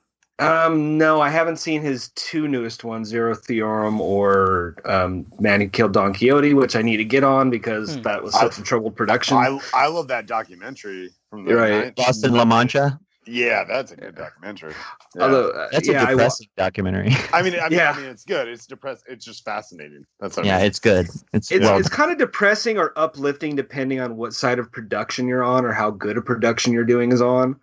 Um, 0.41 0.97
no, 0.99 1.20
I 1.20 1.30
haven't 1.30 1.57
seen 1.57 1.82
his 1.82 2.11
two 2.11 2.47
newest 2.47 2.84
ones, 2.84 3.09
Zero 3.09 3.34
Theorem 3.34 4.01
or 4.01 4.76
um, 4.84 5.26
Man 5.41 5.61
Who 5.61 5.68
Killed 5.68 5.95
Don 5.95 6.14
Quixote, 6.14 6.55
which 6.55 6.76
I 6.76 6.82
need 6.82 6.99
to 6.99 7.05
get 7.05 7.24
on 7.24 7.51
because 7.51 7.97
Hmm. 7.97 8.03
that 8.03 8.22
was 8.22 8.34
such 8.34 8.57
a 8.59 8.62
troubled 8.62 8.95
production. 8.95 9.36
I 9.36 9.59
I 9.74 9.89
love 9.89 10.07
that 10.09 10.26
documentary 10.26 11.11
from 11.30 11.45
the 11.45 11.57
right. 11.57 11.93
90s. 11.97 11.99
Lost 11.99 12.24
in 12.24 12.34
La 12.34 12.45
Mancha. 12.45 13.01
Yeah, 13.31 13.64
that's 13.64 13.93
a 13.93 13.97
good 13.97 14.14
documentary. 14.14 14.72
Yeah. 15.14 15.22
Although, 15.22 15.51
uh, 15.51 15.68
That's 15.70 15.87
yeah, 15.87 16.01
a 16.03 16.03
I 16.03 16.05
wa- 16.05 16.11
depressing 16.12 16.47
documentary. 16.57 17.09
I 17.33 17.43
mean, 17.43 17.55
I 17.61 17.68
mean, 17.68 17.79
Yeah. 17.79 17.93
I 17.93 17.97
mean, 18.01 18.07
it's 18.07 18.24
good. 18.24 18.49
It's 18.49 18.66
depressed. 18.66 19.05
It's 19.07 19.24
just 19.24 19.45
fascinating. 19.45 20.07
That's 20.20 20.37
what 20.37 20.47
I 20.47 20.49
yeah, 20.49 20.57
mean. 20.59 20.66
it's 20.66 20.79
good. 20.79 21.07
It's, 21.35 21.51
it's, 21.53 21.64
well. 21.64 21.79
it's 21.79 21.89
kind 21.89 22.11
of 22.11 22.18
depressing 22.18 22.79
or 22.79 22.93
uplifting 22.97 23.55
depending 23.55 24.01
on 24.01 24.16
what 24.16 24.33
side 24.33 24.59
of 24.59 24.72
production 24.72 25.29
you're 25.29 25.43
on 25.45 25.64
or 25.64 25.72
how 25.72 25.91
good 25.91 26.16
a 26.16 26.22
production 26.22 26.72
you're 26.72 26.85
doing 26.85 27.12
is 27.12 27.20
on. 27.20 27.57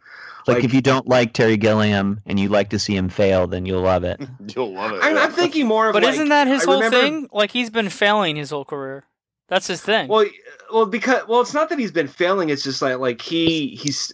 like, 0.47 0.57
like- 0.57 0.63
if 0.63 0.73
you 0.73 0.81
don't 0.81 1.07
like 1.07 1.33
Terry 1.33 1.57
Gilliam 1.57 2.21
and 2.27 2.39
you 2.39 2.47
like 2.49 2.69
to 2.69 2.77
see 2.77 2.95
him 2.95 3.09
fail, 3.09 3.47
then 3.47 3.65
you'll 3.65 3.81
love 3.81 4.03
it. 4.03 4.21
You'll 4.55 4.73
love 4.73 4.91
it. 4.91 4.99
I'm, 5.01 5.15
yeah. 5.15 5.23
I'm 5.23 5.31
thinking 5.31 5.65
more 5.65 5.87
of 5.87 5.93
but 5.93 6.03
like, 6.03 6.13
isn't 6.13 6.29
that 6.29 6.45
his 6.47 6.61
I 6.61 6.65
whole 6.65 6.75
remember- 6.83 7.01
thing? 7.01 7.29
Like 7.31 7.49
he's 7.51 7.69
been 7.71 7.89
failing 7.89 8.35
his 8.35 8.51
whole 8.51 8.65
career. 8.65 9.05
That's 9.47 9.67
his 9.67 9.81
thing. 9.81 10.07
Well, 10.07 10.25
well, 10.73 10.85
because 10.87 11.27
well, 11.27 11.41
it's 11.41 11.53
not 11.53 11.69
that 11.69 11.77
he's 11.79 11.91
been 11.91 12.07
failing. 12.07 12.49
It's 12.49 12.63
just 12.63 12.81
like 12.81 12.97
like 12.97 13.21
he 13.21 13.75
he's 13.75 14.11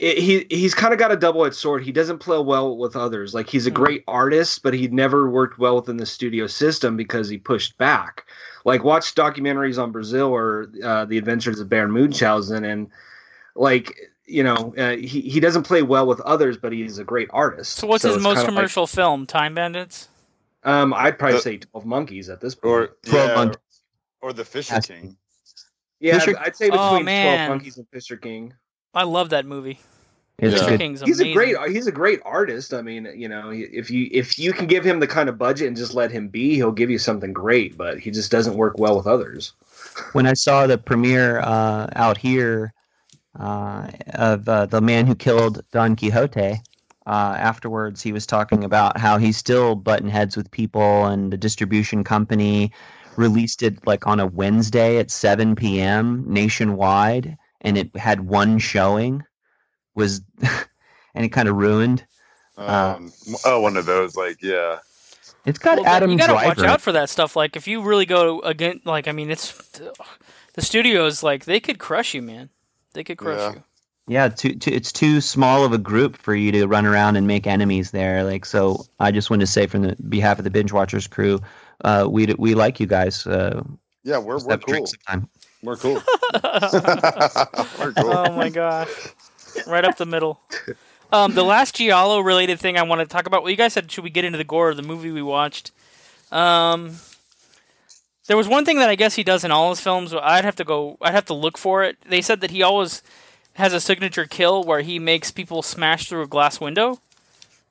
it, 0.00 0.18
he 0.18 0.46
he's 0.50 0.74
kind 0.74 0.92
of 0.92 0.98
got 0.98 1.12
a 1.12 1.16
double 1.16 1.44
edged 1.44 1.54
sword. 1.56 1.84
He 1.84 1.92
doesn't 1.92 2.18
play 2.18 2.38
well 2.38 2.76
with 2.76 2.96
others. 2.96 3.34
Like 3.34 3.48
he's 3.48 3.66
a 3.66 3.70
Mhm. 3.70 3.74
great 3.74 4.04
artist, 4.08 4.62
but 4.62 4.72
he 4.74 4.88
never 4.88 5.30
worked 5.30 5.58
well 5.58 5.76
within 5.76 5.98
the 5.98 6.06
studio 6.06 6.46
system 6.46 6.96
because 6.96 7.28
he 7.28 7.36
pushed 7.38 7.76
back. 7.78 8.24
Like 8.64 8.82
watch 8.82 9.14
documentaries 9.14 9.80
on 9.82 9.92
Brazil 9.92 10.28
or 10.28 10.70
uh, 10.82 11.04
the 11.04 11.18
Adventures 11.18 11.60
of 11.60 11.68
Baron 11.68 11.90
Munchausen, 11.92 12.64
and 12.64 12.88
like 13.54 13.94
you 14.26 14.42
know 14.42 14.74
uh, 14.78 14.96
he 14.96 15.20
he 15.20 15.38
doesn't 15.38 15.64
play 15.64 15.82
well 15.82 16.06
with 16.06 16.20
others, 16.22 16.56
but 16.56 16.72
he's 16.72 16.98
a 16.98 17.04
great 17.04 17.28
artist. 17.32 17.74
so 17.76 17.86
what's 17.86 18.02
his 18.04 18.16
most 18.16 18.36
kinda 18.36 18.40
like- 18.40 18.46
commercial 18.46 18.86
film? 18.86 19.26
Time 19.26 19.54
Bandits. 19.54 20.08
um, 20.64 20.92
I'd 20.94 21.18
probably 21.18 21.38
Uh, 21.38 21.40
say 21.40 21.58
Twelve 21.58 21.84
Monkeys 21.86 22.28
at 22.30 22.40
this 22.40 22.54
point. 22.54 22.72
or 22.72 22.86
12 23.06 23.28
yeah, 23.30 23.34
months. 23.34 23.58
or 24.22 24.32
the 24.32 24.44
Fisher 24.44 24.80
King. 24.80 25.16
yeah, 26.00 26.18
Fisher- 26.18 26.38
I'd 26.38 26.56
say 26.56 26.70
Oh, 26.72 26.90
between 26.90 27.04
man. 27.06 27.36
Twelve 27.36 27.50
Monkeys 27.58 27.76
and 27.78 27.86
Fisher 27.88 28.16
King. 28.16 28.52
I 28.94 29.04
love 29.04 29.30
that 29.30 29.46
movie. 29.46 29.78
It's 30.38 30.60
Yeah. 30.60 30.74
a. 30.74 30.78
King's 30.78 31.02
He's 31.02 31.20
a 31.20 31.32
great 31.32 31.56
he's 31.68 31.86
a 31.86 31.92
great 31.92 32.20
artist. 32.24 32.72
I 32.72 32.82
mean, 32.82 33.08
you 33.14 33.28
know, 33.28 33.50
if 33.52 33.90
you 33.90 34.08
if 34.10 34.38
you 34.38 34.52
can 34.52 34.66
give 34.66 34.84
him 34.84 34.98
the 34.98 35.06
kind 35.06 35.28
of 35.28 35.36
budget 35.36 35.68
and 35.68 35.76
just 35.76 35.94
let 35.94 36.10
him 36.10 36.28
be, 36.28 36.54
he'll 36.54 36.72
give 36.72 36.90
you 36.90 36.98
something 36.98 37.32
great. 37.32 37.76
But 37.76 37.98
he 37.98 38.10
just 38.10 38.30
doesn't 38.30 38.54
work 38.56 38.78
well 38.78 38.96
with 38.96 39.06
others. 39.06 39.52
When 40.12 40.26
I 40.26 40.34
saw 40.34 40.66
the 40.66 40.78
premiere 40.78 41.40
uh, 41.40 41.88
out 41.94 42.16
here 42.16 42.72
uh, 43.38 43.88
of 44.14 44.48
uh, 44.48 44.66
the 44.66 44.80
man 44.80 45.06
who 45.06 45.14
killed 45.14 45.62
Don 45.72 45.94
Quixote, 45.96 46.60
uh, 47.06 47.34
afterwards 47.38 48.00
he 48.02 48.12
was 48.12 48.24
talking 48.26 48.64
about 48.64 48.98
how 48.98 49.18
he's 49.18 49.36
still 49.36 49.74
button 49.74 50.08
heads 50.08 50.36
with 50.36 50.50
people, 50.50 51.06
and 51.06 51.32
the 51.32 51.36
distribution 51.36 52.04
company 52.04 52.72
released 53.16 53.62
it 53.62 53.84
like 53.86 54.06
on 54.06 54.20
a 54.20 54.26
Wednesday 54.26 54.98
at 54.98 55.10
7 55.10 55.54
p.m. 55.56 56.24
nationwide, 56.26 57.36
and 57.62 57.76
it 57.78 57.94
had 57.96 58.20
one 58.20 58.58
showing. 58.58 59.24
Was 59.94 60.22
and 61.14 61.24
it 61.24 61.30
kind 61.30 61.48
of 61.48 61.56
ruined. 61.56 62.04
Um, 62.56 63.12
oh, 63.46 63.60
one 63.60 63.76
of 63.76 63.86
those, 63.86 64.16
like, 64.16 64.42
yeah. 64.42 64.78
It's 65.46 65.58
got 65.58 65.78
Well, 65.78 65.86
Adam 65.86 66.10
you 66.10 66.18
gotta 66.18 66.34
Driver. 66.34 66.48
watch 66.48 66.58
out 66.68 66.80
for 66.82 66.92
that 66.92 67.08
stuff. 67.08 67.34
Like 67.34 67.56
if 67.56 67.66
you 67.66 67.80
really 67.82 68.04
go 68.04 68.40
again, 68.40 68.80
like 68.84 69.08
I 69.08 69.12
mean, 69.12 69.30
it's 69.30 69.52
the 70.52 70.60
studios. 70.62 71.22
Like 71.22 71.46
they 71.46 71.60
could 71.60 71.78
crush 71.78 72.12
you, 72.12 72.20
man. 72.20 72.50
They 72.92 73.04
could 73.04 73.16
crush 73.16 73.38
Yeah. 73.38 73.52
you. 73.52 73.62
Yeah, 74.08 74.28
too, 74.28 74.54
too, 74.54 74.72
it's 74.72 74.90
too 74.92 75.20
small 75.20 75.64
of 75.64 75.72
a 75.72 75.78
group 75.78 76.16
for 76.16 76.34
you 76.34 76.50
to 76.52 76.66
run 76.66 76.84
around 76.84 77.14
and 77.16 77.26
make 77.28 77.46
enemies 77.46 77.92
there. 77.92 78.24
Like, 78.24 78.44
so 78.44 78.84
I 78.98 79.12
just 79.12 79.30
want 79.30 79.40
to 79.40 79.46
say 79.46 79.66
from 79.68 79.82
the 79.82 79.96
behalf 80.08 80.38
of 80.38 80.44
the 80.44 80.50
binge 80.50 80.72
watchers 80.72 81.06
crew, 81.06 81.40
uh, 81.84 82.06
we 82.10 82.26
we 82.36 82.54
like 82.54 82.80
you 82.80 82.86
guys. 82.86 83.26
Uh, 83.26 83.62
Yeah, 84.02 84.18
we're, 84.18 84.38
we're 84.38 84.50
have 84.50 84.62
a 84.62 84.72
cool. 84.72 84.84
Sometime. 85.62 85.62
We're 85.62 85.76
cool. 85.76 85.94
we're 87.78 87.92
cool. 87.92 88.12
oh 88.12 88.32
my 88.32 88.48
gosh. 88.48 88.88
right 89.66 89.84
up 89.84 89.96
the 89.96 90.06
middle. 90.06 90.40
Um, 91.12 91.34
the 91.34 91.42
last 91.44 91.74
Giallo 91.76 92.20
related 92.20 92.60
thing 92.60 92.76
I 92.78 92.82
want 92.84 93.00
to 93.00 93.06
talk 93.06 93.26
about. 93.26 93.42
Well, 93.42 93.50
you 93.50 93.56
guys 93.56 93.72
said 93.72 93.90
should 93.90 94.04
we 94.04 94.10
get 94.10 94.24
into 94.24 94.38
the 94.38 94.44
gore 94.44 94.70
of 94.70 94.76
the 94.76 94.82
movie 94.82 95.10
we 95.10 95.22
watched? 95.22 95.72
Um, 96.30 96.96
there 98.28 98.36
was 98.36 98.46
one 98.46 98.64
thing 98.64 98.78
that 98.78 98.88
I 98.88 98.94
guess 98.94 99.16
he 99.16 99.24
does 99.24 99.42
in 99.44 99.50
all 99.50 99.70
his 99.70 99.80
films. 99.80 100.12
but 100.12 100.22
I'd 100.22 100.44
have 100.44 100.56
to 100.56 100.64
go. 100.64 100.96
I'd 101.02 101.14
have 101.14 101.24
to 101.26 101.34
look 101.34 101.58
for 101.58 101.82
it. 101.82 101.96
They 102.06 102.20
said 102.22 102.40
that 102.42 102.50
he 102.52 102.62
always 102.62 103.02
has 103.54 103.72
a 103.72 103.80
signature 103.80 104.24
kill 104.26 104.62
where 104.62 104.80
he 104.82 104.98
makes 105.00 105.30
people 105.32 105.62
smash 105.62 106.08
through 106.08 106.22
a 106.22 106.26
glass 106.28 106.60
window 106.60 107.00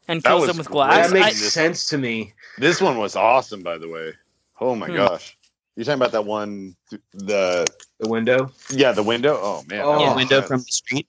and 0.07 0.21
That 0.21 0.27
kills 0.29 0.47
them 0.47 0.57
with 0.57 0.69
glass. 0.69 1.07
that 1.09 1.13
makes 1.13 1.27
I- 1.27 1.47
sense 1.49 1.87
to 1.87 1.97
me. 1.97 2.33
This 2.57 2.81
one 2.81 2.97
was 2.97 3.15
awesome, 3.15 3.63
by 3.63 3.77
the 3.77 3.87
way. 3.87 4.11
Oh 4.59 4.75
my 4.75 4.87
Hmm. 4.87 4.95
gosh. 4.97 5.37
You're 5.79 5.85
talking 5.85 6.01
about 6.01 6.11
that 6.11 6.25
one, 6.25 6.75
the 7.13 7.65
The 8.01 8.09
window. 8.09 8.51
yeah, 8.69 8.91
the 8.91 9.01
window. 9.03 9.39
Oh 9.41 9.63
man, 9.69 9.77
that 9.79 9.85
Oh. 9.85 9.91
was 10.07 10.15
Window 10.17 10.35
intense. 10.35 10.47
from 10.49 10.59
the 10.59 10.71
street. 10.71 11.07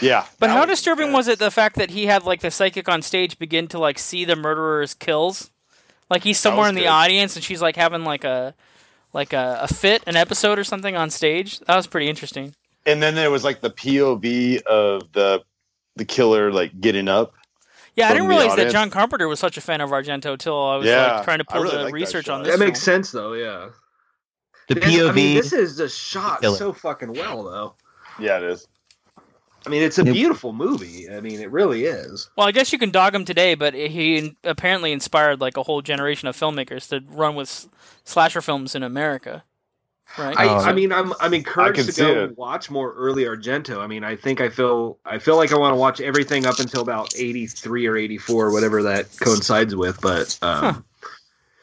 yeah. 0.00 0.24
But 0.40 0.48
that 0.48 0.56
how 0.56 0.64
disturbing 0.64 1.06
intense. 1.10 1.16
was 1.26 1.28
it 1.28 1.38
the 1.38 1.50
fact 1.52 1.76
that 1.76 1.90
he 1.90 2.06
had 2.06 2.24
like 2.24 2.40
the 2.40 2.50
psychic 2.50 2.88
on 2.88 3.02
stage 3.02 3.38
begin 3.38 3.68
to 3.68 3.78
like 3.78 4.00
see 4.00 4.24
the 4.24 4.34
murderer's 4.34 4.94
kills? 4.94 5.52
Like 6.08 6.24
he's 6.24 6.38
somewhere 6.40 6.68
in 6.68 6.74
the 6.74 6.80
good. 6.82 6.88
audience 6.88 7.36
and 7.36 7.44
she's 7.44 7.62
like 7.62 7.76
having 7.76 8.02
like 8.02 8.24
a 8.24 8.54
like 9.12 9.32
a, 9.32 9.60
a 9.62 9.68
fit, 9.72 10.02
an 10.08 10.16
episode 10.16 10.58
or 10.58 10.64
something 10.64 10.96
on 10.96 11.08
stage. 11.10 11.60
That 11.60 11.76
was 11.76 11.86
pretty 11.86 12.08
interesting. 12.08 12.54
And 12.86 13.00
then 13.00 13.14
there 13.14 13.30
was 13.30 13.44
like 13.44 13.60
the 13.60 13.70
POV 13.70 14.62
of 14.62 15.12
the 15.12 15.44
the 15.94 16.04
killer 16.04 16.50
like 16.52 16.80
getting 16.80 17.06
up. 17.06 17.34
Yeah, 17.96 18.06
I 18.08 18.12
didn't 18.12 18.28
the 18.28 18.36
realize 18.36 18.56
that. 18.56 18.70
John 18.72 18.88
Carpenter 18.90 19.28
was 19.28 19.38
such 19.40 19.56
a 19.56 19.60
fan 19.60 19.80
of 19.80 19.90
Argento 19.90 20.38
till 20.38 20.56
I 20.60 20.76
was 20.76 20.86
Yeah, 20.86 21.16
like 21.16 21.24
trying 21.24 21.38
to 21.38 21.44
I 21.48 21.52
pull 21.52 21.62
really 21.64 21.76
the 21.76 21.84
like 21.84 21.92
research 21.94 22.28
on 22.28 22.42
this. 22.42 22.56
That 22.56 22.64
makes 22.64 22.80
sense 22.80 23.10
though. 23.12 23.32
Yeah. 23.34 23.68
The 24.70 24.76
This- 24.76 24.84
POV. 24.94 25.08
I 25.10 25.12
mean, 25.12 25.36
this 25.36 25.52
is 25.52 25.76
just 25.76 25.98
shot 25.98 26.44
so 26.44 26.72
fucking 26.72 27.12
well 27.12 27.42
though. 27.42 27.74
Yeah, 28.20 28.36
it 28.38 28.44
is. 28.44 28.68
I 29.66 29.68
mean, 29.68 29.82
it's 29.82 29.98
a 29.98 30.04
beautiful 30.04 30.52
movie. 30.54 31.10
I 31.10 31.20
mean, 31.20 31.40
it 31.40 31.50
really 31.50 31.84
is. 31.84 32.30
Well, 32.36 32.46
I 32.46 32.52
guess 32.52 32.72
you 32.72 32.78
can 32.78 32.90
dog 32.90 33.14
him 33.14 33.24
today, 33.26 33.54
but 33.56 33.74
he 33.74 34.34
apparently 34.44 34.92
inspired 34.92 35.40
like 35.40 35.56
a 35.58 35.62
whole 35.64 35.82
generation 35.82 36.28
of 36.28 36.36
filmmakers 36.36 36.88
to 36.88 37.04
run 37.14 37.34
with 37.34 37.68
slasher 38.04 38.40
films 38.40 38.74
in 38.74 38.82
America. 38.82 39.44
Right? 40.16 40.36
I, 40.38 40.46
Oh. 40.48 40.56
I 40.58 40.72
mean, 40.72 40.92
I'm 40.92 41.12
I'm 41.20 41.34
encouraged 41.34 41.84
to 41.94 42.00
go 42.00 42.24
it. 42.24 42.38
watch 42.38 42.70
more 42.70 42.92
early 42.94 43.24
Argento. 43.24 43.78
I 43.80 43.86
mean, 43.86 44.02
I 44.04 44.16
think 44.16 44.40
I 44.40 44.48
feel 44.48 44.98
I 45.04 45.18
feel 45.18 45.36
like 45.36 45.52
I 45.52 45.58
want 45.58 45.72
to 45.72 45.76
watch 45.78 46.00
everything 46.00 46.46
up 46.46 46.58
until 46.58 46.80
about 46.82 47.12
83 47.16 47.86
or 47.86 47.96
84, 47.96 48.52
whatever 48.52 48.82
that 48.84 49.06
coincides 49.20 49.74
with. 49.76 50.00
But 50.00 50.38
um, 50.42 50.84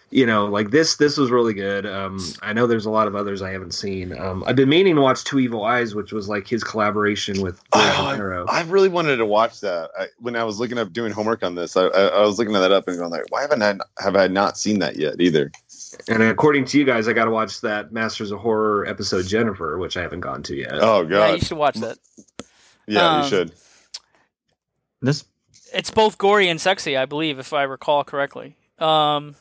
you 0.09 0.25
know, 0.25 0.45
like 0.45 0.71
this 0.71 0.95
this 0.95 1.17
was 1.17 1.29
really 1.31 1.53
good. 1.53 1.85
Um, 1.85 2.19
I 2.41 2.53
know 2.53 2.65
there's 2.65 2.85
a 2.85 2.89
lot 2.89 3.07
of 3.07 3.15
others 3.15 3.41
I 3.41 3.51
haven't 3.51 3.73
seen. 3.73 4.17
Um, 4.17 4.43
I've 4.47 4.55
been 4.55 4.69
meaning 4.69 4.95
to 4.95 5.01
watch 5.01 5.23
Two 5.25 5.39
Evil 5.39 5.63
Eyes, 5.65 5.93
which 5.95 6.11
was 6.13 6.29
like 6.29 6.47
his 6.47 6.63
collaboration 6.63 7.41
with 7.41 7.59
Oh, 7.73 8.09
Romero. 8.11 8.45
I 8.47 8.61
really 8.63 8.87
wanted 8.89 9.17
to 9.17 9.25
watch 9.25 9.59
that. 9.61 9.89
I, 9.99 10.05
when 10.19 10.35
I 10.37 10.43
was 10.45 10.59
looking 10.59 10.77
up 10.77 10.93
doing 10.93 11.11
homework 11.11 11.43
on 11.43 11.55
this, 11.55 11.75
I, 11.75 11.87
I, 11.87 12.01
I 12.07 12.21
was 12.21 12.39
looking 12.39 12.55
at 12.55 12.59
that 12.61 12.71
up 12.71 12.87
and 12.87 12.97
going 12.97 13.11
like, 13.11 13.25
why 13.29 13.41
haven't 13.41 13.61
I 13.61 13.75
have 14.01 14.15
I 14.15 14.27
not 14.27 14.57
seen 14.57 14.79
that 14.79 14.95
yet 14.95 15.19
either? 15.19 15.51
And 16.07 16.21
according 16.23 16.65
to 16.65 16.77
you 16.79 16.85
guys, 16.85 17.07
I 17.07 17.13
got 17.13 17.25
to 17.25 17.31
watch 17.31 17.61
that 17.61 17.91
Masters 17.91 18.31
of 18.31 18.39
Horror 18.39 18.85
episode 18.87 19.25
Jennifer, 19.27 19.77
which 19.77 19.97
I 19.97 20.01
haven't 20.01 20.19
gone 20.21 20.43
to 20.43 20.55
yet. 20.55 20.73
Oh 20.73 21.01
yeah, 21.01 21.09
god, 21.09 21.33
you 21.39 21.45
should 21.45 21.57
watch 21.57 21.75
that. 21.75 21.97
yeah, 22.87 23.17
Um, 23.17 23.23
you 23.23 23.29
should. 23.29 23.51
this 25.01 25.25
It's 25.73 25.89
both 25.91 26.17
gory 26.17 26.47
and 26.49 26.61
sexy, 26.61 26.95
I 26.95 27.05
believe, 27.05 27.39
if 27.39 27.51
I 27.51 27.63
recall 27.63 28.03
correctly. 28.03 28.55
Um, 28.79 29.35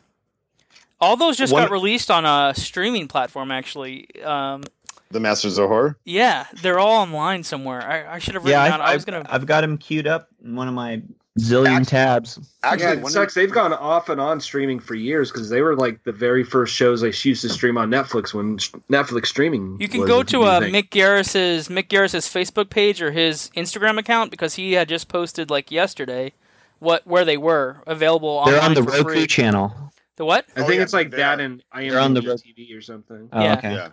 all 1.00 1.16
those 1.16 1.36
just 1.36 1.52
One- 1.52 1.64
got 1.64 1.70
released 1.70 2.10
on 2.10 2.24
a 2.24 2.54
streaming 2.54 3.08
platform, 3.08 3.50
actually. 3.50 4.08
Um, 4.22 4.62
The 5.10 5.20
Masters 5.20 5.58
of 5.58 5.68
Horror. 5.68 5.96
yeah, 6.04 6.46
they're 6.62 6.78
all 6.78 7.02
online 7.02 7.42
somewhere. 7.44 7.82
I, 7.82 8.14
I 8.14 8.18
should 8.18 8.34
have 8.34 8.44
written 8.44 8.60
yeah, 8.60 8.68
down. 8.68 8.80
I, 8.80 8.84
I, 8.84 8.88
I've, 8.90 8.94
was 8.96 9.04
gonna. 9.04 9.26
I've 9.28 9.46
got 9.46 9.60
them 9.62 9.78
queued 9.78 10.06
up 10.06 10.28
in 10.44 10.56
one 10.56 10.68
of 10.68 10.74
my 10.74 11.02
zillion 11.38 11.68
Actually- 11.68 11.84
tabs. 11.84 12.38
Actually, 12.62 12.82
yeah, 12.86 12.92
it 12.94 13.02
one 13.02 13.12
sucks. 13.12 13.34
They've 13.34 13.52
gone 13.52 13.72
off 13.74 14.08
and 14.08 14.18
on 14.20 14.40
streaming 14.40 14.80
for 14.80 14.94
years 14.94 15.30
because 15.30 15.50
they 15.50 15.60
were 15.60 15.76
like 15.76 16.02
the 16.04 16.12
very 16.12 16.42
first 16.44 16.74
shows 16.74 17.04
I 17.04 17.08
used 17.08 17.42
to 17.42 17.48
stream 17.50 17.76
on 17.78 17.90
Netflix 17.90 18.32
when 18.34 18.56
Netflix 18.90 19.26
streaming. 19.26 19.76
you 19.78 19.86
can 19.86 20.00
was 20.00 20.08
go 20.08 20.22
to 20.22 20.38
new 20.38 20.42
uh. 20.44 20.60
Mick 20.62 20.88
Garris's 20.90 21.68
Mick 21.68 21.88
Garris's 21.88 22.26
Facebook 22.26 22.70
page 22.70 23.00
or 23.02 23.12
his 23.12 23.50
Instagram 23.56 23.98
account 23.98 24.30
because 24.30 24.54
he 24.54 24.72
had 24.72 24.88
just 24.88 25.08
posted 25.08 25.50
like 25.50 25.70
yesterday 25.70 26.32
what 26.78 27.06
where 27.06 27.24
they 27.24 27.36
were 27.36 27.82
available 27.86 28.42
They're 28.46 28.60
on 28.60 28.74
the 28.74 28.82
for 28.82 28.90
Roku 28.90 29.02
free. 29.04 29.26
channel. 29.26 29.92
The 30.16 30.24
what? 30.24 30.46
I 30.56 30.60
Oh, 30.60 30.64
think 30.64 30.76
yeah, 30.76 30.82
it's 30.82 30.92
like 30.92 31.10
that 31.12 31.40
and 31.40 31.62
They're 31.74 31.98
on 31.98 32.14
the 32.14 32.22
road. 32.22 32.40
TV 32.40 32.74
or 32.76 32.80
something. 32.80 33.28
Oh, 33.32 33.42
Yeah. 33.42 33.58
okay. 33.58 33.74
Yeah. 33.74 33.88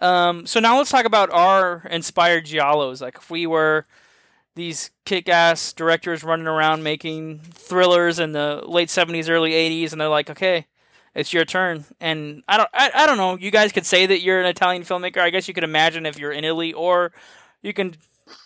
Um, 0.00 0.46
so 0.46 0.60
now 0.60 0.78
let's 0.78 0.90
talk 0.90 1.04
about 1.04 1.30
our 1.30 1.86
inspired 1.90 2.46
giallos. 2.46 3.00
Like 3.02 3.16
if 3.16 3.30
we 3.30 3.46
were 3.46 3.84
these 4.54 4.90
kick-ass 5.04 5.72
directors 5.74 6.24
running 6.24 6.46
around 6.46 6.82
making 6.82 7.40
thrillers 7.40 8.18
in 8.18 8.32
the 8.32 8.62
late 8.66 8.88
'70s, 8.88 9.28
early 9.28 9.52
'80s, 9.52 9.92
and 9.92 10.00
they're 10.00 10.08
like, 10.08 10.30
"Okay, 10.30 10.66
it's 11.14 11.32
your 11.32 11.44
turn." 11.44 11.84
And 12.00 12.42
I 12.48 12.56
don't, 12.56 12.68
I, 12.72 12.90
I 12.94 13.06
don't 13.06 13.18
know. 13.18 13.36
You 13.36 13.50
guys 13.50 13.72
could 13.72 13.84
say 13.86 14.06
that 14.06 14.20
you're 14.22 14.40
an 14.40 14.46
Italian 14.46 14.82
filmmaker. 14.84 15.18
I 15.18 15.30
guess 15.30 15.48
you 15.48 15.54
could 15.54 15.64
imagine 15.64 16.06
if 16.06 16.18
you're 16.18 16.32
in 16.32 16.44
Italy, 16.44 16.72
or 16.72 17.12
you 17.60 17.72
can 17.74 17.94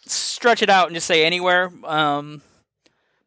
stretch 0.07 0.63
it 0.63 0.71
out 0.71 0.89
and 0.89 0.95
just 0.97 1.07
say 1.07 1.25
anywhere. 1.25 1.71
Um, 1.85 2.43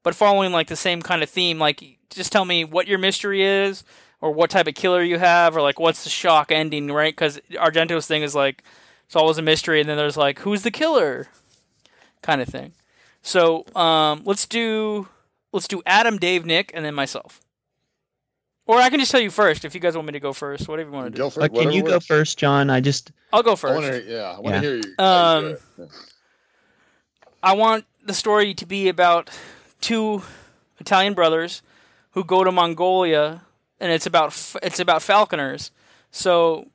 but 0.03 0.15
following 0.15 0.51
like 0.51 0.67
the 0.67 0.75
same 0.75 1.01
kind 1.01 1.23
of 1.23 1.29
theme, 1.29 1.59
like 1.59 1.96
just 2.09 2.31
tell 2.31 2.45
me 2.45 2.63
what 2.63 2.87
your 2.87 2.97
mystery 2.97 3.43
is, 3.43 3.83
or 4.21 4.31
what 4.31 4.49
type 4.49 4.67
of 4.67 4.75
killer 4.75 5.01
you 5.03 5.19
have, 5.19 5.55
or 5.55 5.61
like 5.61 5.79
what's 5.79 6.03
the 6.03 6.09
shock 6.09 6.51
ending, 6.51 6.91
right? 6.91 7.13
Because 7.13 7.39
Argento's 7.51 8.07
thing 8.07 8.23
is 8.23 8.33
like 8.35 8.63
it's 9.05 9.15
always 9.15 9.37
a 9.37 9.41
mystery, 9.41 9.79
and 9.79 9.89
then 9.89 9.97
there's 9.97 10.17
like 10.17 10.39
who's 10.39 10.63
the 10.63 10.71
killer, 10.71 11.27
kind 12.21 12.41
of 12.41 12.47
thing. 12.47 12.73
So 13.21 13.65
um, 13.75 14.21
let's 14.25 14.45
do 14.45 15.07
let's 15.51 15.67
do 15.67 15.81
Adam, 15.85 16.17
Dave, 16.17 16.45
Nick, 16.45 16.71
and 16.73 16.83
then 16.85 16.95
myself. 16.95 17.41
Or 18.65 18.79
I 18.79 18.89
can 18.89 18.99
just 18.99 19.11
tell 19.11 19.21
you 19.21 19.29
first 19.31 19.63
if 19.63 19.73
you 19.73 19.79
guys 19.79 19.95
want 19.95 20.07
me 20.07 20.13
to 20.13 20.19
go 20.19 20.33
first. 20.33 20.67
Whatever 20.67 20.89
you 20.89 20.95
want 20.95 21.05
to 21.07 21.11
do. 21.11 21.17
Go 21.19 21.29
for 21.29 21.43
Uh, 21.43 21.47
can 21.47 21.71
you 21.71 21.83
go 21.83 21.99
first, 22.01 22.37
John? 22.37 22.69
I 22.69 22.81
just 22.81 23.11
I'll 23.31 23.43
go 23.43 23.53
I 23.53 23.55
first. 23.55 23.81
want 23.81 23.93
to. 23.93 24.11
Yeah, 24.11 24.35
I 24.35 24.39
want 24.39 24.45
to 24.47 24.51
Yeah. 24.55 24.61
hear 24.61 24.75
you. 24.75 24.95
Um, 25.03 25.57
Yeah. 25.77 25.85
I 27.43 27.53
want 27.53 27.85
the 28.03 28.13
story 28.13 28.53
to 28.55 28.65
be 28.65 28.89
about 28.89 29.29
two 29.79 30.23
Italian 30.79 31.13
brothers 31.13 31.61
who 32.17 32.23
go 32.23 32.43
to 32.43 32.51
Mongolia, 32.51 33.43
and 33.79 33.91
it's 33.91 34.07
about 34.07 34.29
it's 34.63 34.79
about 34.79 35.03
falconers. 35.03 35.69
So, 36.09 36.65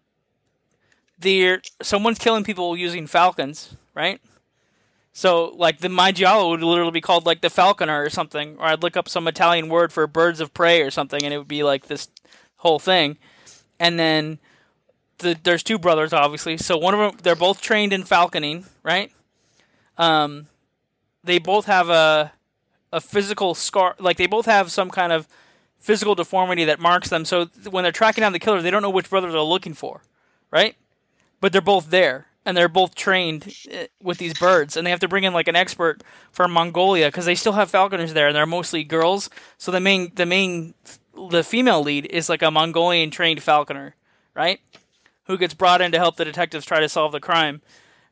they're 1.18 1.60
someone's 1.82 2.20
killing 2.20 2.44
people 2.44 2.76
using 2.76 3.08
falcons, 3.08 3.74
right? 3.92 4.20
So, 5.12 5.46
like 5.56 5.80
the 5.80 5.88
my 5.88 6.12
giallo 6.12 6.50
would 6.50 6.62
literally 6.62 6.92
be 6.92 7.00
called 7.00 7.26
like 7.26 7.40
the 7.40 7.50
falconer 7.50 8.04
or 8.04 8.08
something, 8.08 8.56
or 8.60 8.66
I'd 8.66 8.84
look 8.84 8.96
up 8.96 9.08
some 9.08 9.26
Italian 9.26 9.68
word 9.68 9.92
for 9.92 10.06
birds 10.06 10.38
of 10.38 10.54
prey 10.54 10.80
or 10.80 10.92
something, 10.92 11.24
and 11.24 11.34
it 11.34 11.38
would 11.38 11.48
be 11.48 11.64
like 11.64 11.88
this 11.88 12.08
whole 12.58 12.78
thing. 12.78 13.18
And 13.80 13.98
then 13.98 14.38
the, 15.18 15.36
there's 15.42 15.64
two 15.64 15.76
brothers, 15.76 16.12
obviously. 16.12 16.56
So 16.56 16.78
one 16.78 16.94
of 16.94 17.00
them, 17.00 17.20
they're 17.20 17.34
both 17.34 17.60
trained 17.60 17.92
in 17.92 18.04
falconing, 18.04 18.66
right? 18.84 19.10
Um, 19.98 20.46
they 21.24 21.40
both 21.40 21.64
have 21.66 21.88
a 21.90 22.30
a 22.92 23.00
physical 23.00 23.54
scar, 23.54 23.96
like 23.98 24.16
they 24.16 24.26
both 24.26 24.46
have 24.46 24.70
some 24.70 24.90
kind 24.90 25.12
of 25.12 25.26
physical 25.78 26.14
deformity 26.14 26.64
that 26.64 26.78
marks 26.78 27.08
them. 27.08 27.24
So 27.24 27.46
when 27.70 27.82
they're 27.82 27.92
tracking 27.92 28.22
down 28.22 28.32
the 28.32 28.38
killer, 28.38 28.62
they 28.62 28.70
don't 28.70 28.82
know 28.82 28.90
which 28.90 29.10
brother 29.10 29.32
they're 29.32 29.40
looking 29.40 29.74
for, 29.74 30.02
right? 30.50 30.76
But 31.40 31.52
they're 31.52 31.60
both 31.60 31.90
there, 31.90 32.26
and 32.44 32.56
they're 32.56 32.68
both 32.68 32.94
trained 32.94 33.54
uh, 33.72 33.84
with 34.00 34.18
these 34.18 34.38
birds, 34.38 34.76
and 34.76 34.86
they 34.86 34.90
have 34.90 35.00
to 35.00 35.08
bring 35.08 35.24
in 35.24 35.32
like 35.32 35.48
an 35.48 35.56
expert 35.56 36.02
from 36.30 36.52
Mongolia 36.52 37.08
because 37.08 37.24
they 37.24 37.34
still 37.34 37.54
have 37.54 37.70
falconers 37.70 38.14
there, 38.14 38.28
and 38.28 38.36
they're 38.36 38.46
mostly 38.46 38.84
girls. 38.84 39.30
So 39.58 39.72
the 39.72 39.80
main 39.80 40.12
the 40.14 40.26
main 40.26 40.74
the 41.30 41.42
female 41.42 41.82
lead 41.82 42.06
is 42.06 42.28
like 42.28 42.42
a 42.42 42.50
Mongolian 42.50 43.10
trained 43.10 43.42
falconer, 43.42 43.96
right? 44.34 44.60
Who 45.26 45.38
gets 45.38 45.54
brought 45.54 45.80
in 45.80 45.92
to 45.92 45.98
help 45.98 46.16
the 46.16 46.24
detectives 46.24 46.64
try 46.64 46.80
to 46.80 46.88
solve 46.88 47.12
the 47.12 47.20
crime, 47.20 47.62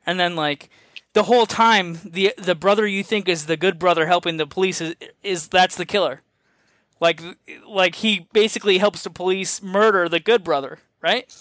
and 0.06 0.18
then 0.18 0.36
like 0.36 0.70
the 1.12 1.24
whole 1.24 1.46
time 1.46 1.98
the 2.04 2.34
the 2.38 2.54
brother 2.54 2.86
you 2.86 3.02
think 3.02 3.28
is 3.28 3.46
the 3.46 3.56
good 3.56 3.78
brother 3.78 4.06
helping 4.06 4.36
the 4.36 4.46
police 4.46 4.80
is, 4.80 4.94
is 5.22 5.48
that's 5.48 5.76
the 5.76 5.86
killer. 5.86 6.22
Like 7.00 7.20
like 7.66 7.96
he 7.96 8.28
basically 8.32 8.78
helps 8.78 9.02
the 9.02 9.10
police 9.10 9.62
murder 9.62 10.08
the 10.08 10.20
good 10.20 10.44
brother, 10.44 10.78
right? 11.00 11.32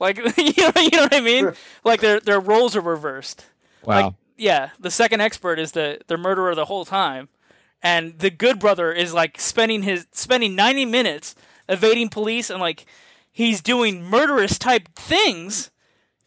Like 0.00 0.16
you 0.36 0.52
know, 0.56 0.72
you 0.76 0.90
know 0.90 1.02
what 1.02 1.14
I 1.14 1.20
mean? 1.20 1.52
Like 1.84 2.00
their 2.00 2.20
their 2.20 2.40
roles 2.40 2.74
are 2.74 2.80
reversed. 2.80 3.46
Wow. 3.84 3.94
Like 3.94 4.14
yeah, 4.36 4.70
the 4.80 4.90
second 4.90 5.20
expert 5.20 5.58
is 5.58 5.72
the 5.72 6.00
the 6.06 6.16
murderer 6.16 6.54
the 6.54 6.64
whole 6.64 6.84
time, 6.84 7.28
and 7.82 8.18
the 8.18 8.30
good 8.30 8.58
brother 8.58 8.92
is 8.92 9.14
like 9.14 9.40
spending 9.40 9.82
his 9.82 10.06
spending 10.12 10.56
ninety 10.56 10.84
minutes 10.84 11.34
evading 11.68 12.08
police 12.08 12.50
and 12.50 12.60
like 12.60 12.86
he's 13.30 13.60
doing 13.60 14.02
murderous 14.02 14.58
type 14.58 14.88
things 14.94 15.70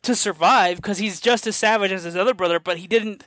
to 0.05 0.15
survive 0.15 0.77
because 0.77 0.97
he's 0.97 1.19
just 1.19 1.45
as 1.47 1.55
savage 1.55 1.91
as 1.91 2.03
his 2.03 2.15
other 2.15 2.33
brother, 2.33 2.59
but 2.59 2.77
he 2.77 2.87
didn't. 2.87 3.25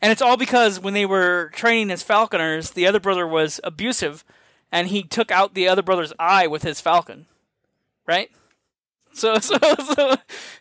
And 0.00 0.10
it's 0.10 0.22
all 0.22 0.36
because 0.36 0.80
when 0.80 0.94
they 0.94 1.06
were 1.06 1.50
training 1.54 1.90
as 1.90 2.02
falconers, 2.02 2.72
the 2.72 2.86
other 2.86 3.00
brother 3.00 3.26
was 3.26 3.60
abusive, 3.62 4.24
and 4.72 4.88
he 4.88 5.02
took 5.02 5.30
out 5.30 5.54
the 5.54 5.68
other 5.68 5.82
brother's 5.82 6.12
eye 6.18 6.46
with 6.46 6.62
his 6.62 6.80
falcon, 6.80 7.26
right? 8.06 8.30
So, 9.12 9.38
so, 9.38 9.58
so 9.58 10.16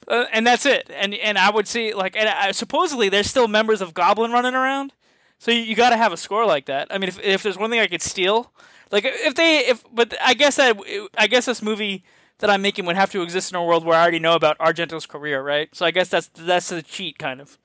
uh, 0.08 0.26
and 0.32 0.46
that's 0.46 0.66
it. 0.66 0.90
And 0.94 1.14
and 1.16 1.38
I 1.38 1.50
would 1.50 1.68
see 1.68 1.94
like, 1.94 2.16
and 2.16 2.30
I, 2.30 2.52
supposedly 2.52 3.10
there's 3.10 3.30
still 3.30 3.48
members 3.48 3.82
of 3.82 3.94
Goblin 3.94 4.32
running 4.32 4.56
around. 4.56 4.94
So 5.40 5.50
you, 5.50 5.62
you 5.62 5.76
got 5.76 5.90
to 5.90 5.98
have 5.98 6.14
a 6.14 6.18
score 6.18 6.46
like 6.46 6.68
that. 6.68 6.88
I 6.92 6.98
mean, 6.98 7.10
if 7.10 7.20
if 7.24 7.44
there's 7.44 7.58
one 7.58 7.72
thing 7.72 7.80
I 7.80 7.88
could 7.88 8.02
steal, 8.02 8.52
like 8.92 9.06
if 9.06 9.36
they 9.36 9.60
if, 9.60 9.84
but 9.92 10.14
I 10.22 10.34
guess 10.34 10.58
that 10.58 10.78
I 11.18 11.28
guess 11.28 11.46
this 11.46 11.62
movie 11.62 12.04
that 12.42 12.50
I'm 12.50 12.62
making 12.62 12.86
would 12.86 12.96
have 12.98 13.12
to 13.14 13.22
exist 13.24 13.52
in 13.52 13.56
a 13.56 13.64
world 13.64 13.86
where 13.86 13.98
I 13.98 14.02
already 14.02 14.20
know 14.20 14.36
about 14.36 14.58
Argento's 14.60 15.06
career, 15.06 15.42
right? 15.42 15.74
So 15.74 15.86
I 15.86 15.92
guess 15.92 16.10
that's 16.10 16.28
that's 16.28 16.70
the 16.70 16.82
cheat 16.84 17.18
kind 17.18 17.40
of. 17.42 17.58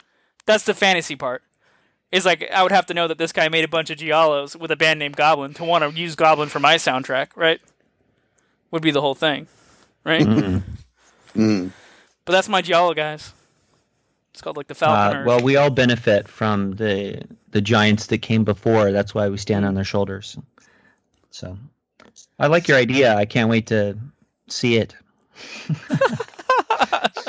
That's 0.47 0.65
the 0.65 0.75
fantasy 0.75 1.17
part. 1.17 1.43
Is 2.13 2.25
like 2.25 2.49
I 2.53 2.63
would 2.63 2.73
have 2.73 2.87
to 2.87 2.95
know 2.95 3.09
that 3.09 3.19
this 3.19 3.33
guy 3.33 3.49
made 3.49 3.65
a 3.65 3.69
bunch 3.69 3.91
of 3.91 3.99
giallos 3.99 4.55
with 4.55 4.71
a 4.71 4.77
band 4.77 4.99
named 5.01 5.17
Goblin 5.17 5.53
to 5.55 5.65
want 5.65 5.83
to 5.83 6.01
use 6.01 6.15
Goblin 6.15 6.49
for 6.49 6.61
my 6.61 6.77
soundtrack, 6.77 7.29
right? 7.35 7.61
Would 8.71 8.83
be 8.83 8.93
the 8.93 9.01
whole 9.01 9.15
thing, 9.17 9.49
right? 10.05 10.25
Mm. 11.35 11.71
But 12.25 12.33
that's 12.33 12.49
my 12.49 12.63
giallo, 12.63 12.95
guys. 12.95 13.35
It's 14.33 14.41
called 14.41 14.57
like 14.57 14.69
the 14.69 14.73
Uh, 14.75 14.79
Falconer. 14.79 15.25
well, 15.27 15.41
we 15.43 15.57
all 15.57 15.69
benefit 15.69 16.27
from 16.29 16.73
the 16.77 17.21
the 17.51 17.61
giants 17.61 18.07
that 18.07 18.19
came 18.19 18.43
before. 18.43 18.91
That's 18.91 19.15
why 19.15 19.29
we 19.29 19.37
stand 19.37 19.67
on 19.67 19.75
their 19.75 19.85
shoulders. 19.85 20.39
So, 21.31 21.59
I 22.39 22.47
like 22.47 22.69
your 22.69 22.79
idea. 22.79 23.15
I 23.15 23.27
can't 23.27 23.51
wait 23.51 23.67
to 23.67 23.99
see 24.49 24.77
it. 24.77 24.95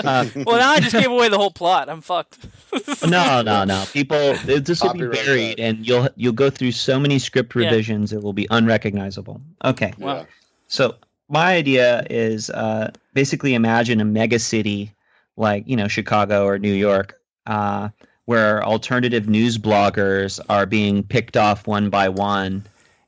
uh, 0.03 0.25
well, 0.35 0.57
now 0.57 0.71
I 0.71 0.79
just 0.79 0.93
gave 0.93 1.11
away 1.11 1.29
the 1.29 1.37
whole 1.37 1.51
plot. 1.51 1.89
I'm 1.89 2.01
fucked. 2.01 2.37
no, 3.07 3.41
no, 3.41 3.63
no. 3.63 3.83
People, 3.91 4.35
this 4.45 4.81
will 4.81 4.93
be 4.93 5.07
buried, 5.07 5.57
that. 5.57 5.59
and 5.59 5.87
you'll 5.87 6.09
you'll 6.15 6.33
go 6.33 6.49
through 6.49 6.71
so 6.71 6.99
many 6.99 7.19
script 7.19 7.55
Yeah. 7.55 7.65
revisions. 7.65 8.13
It 8.13 8.21
will 8.21 8.33
be 8.33 8.47
unrecognizable. 8.49 9.41
Okay. 9.65 9.93
Wow. 9.97 10.27
So 10.67 10.95
my 11.29 11.55
idea 11.55 12.05
is 12.09 12.49
uh, 12.49 12.91
basically 13.13 13.53
imagine 13.53 13.99
a 14.01 14.05
mega 14.05 14.39
city 14.39 14.93
like 15.35 15.67
you 15.67 15.75
know 15.75 15.87
Chicago 15.87 16.45
or 16.45 16.57
New 16.59 16.73
York, 16.73 17.19
uh, 17.45 17.89
where 18.25 18.63
alternative 18.63 19.27
news 19.29 19.57
bloggers 19.57 20.39
are 20.49 20.65
being 20.65 21.03
picked 21.03 21.37
off 21.37 21.67
one 21.67 21.89
by 21.89 22.09
one, 22.09 22.63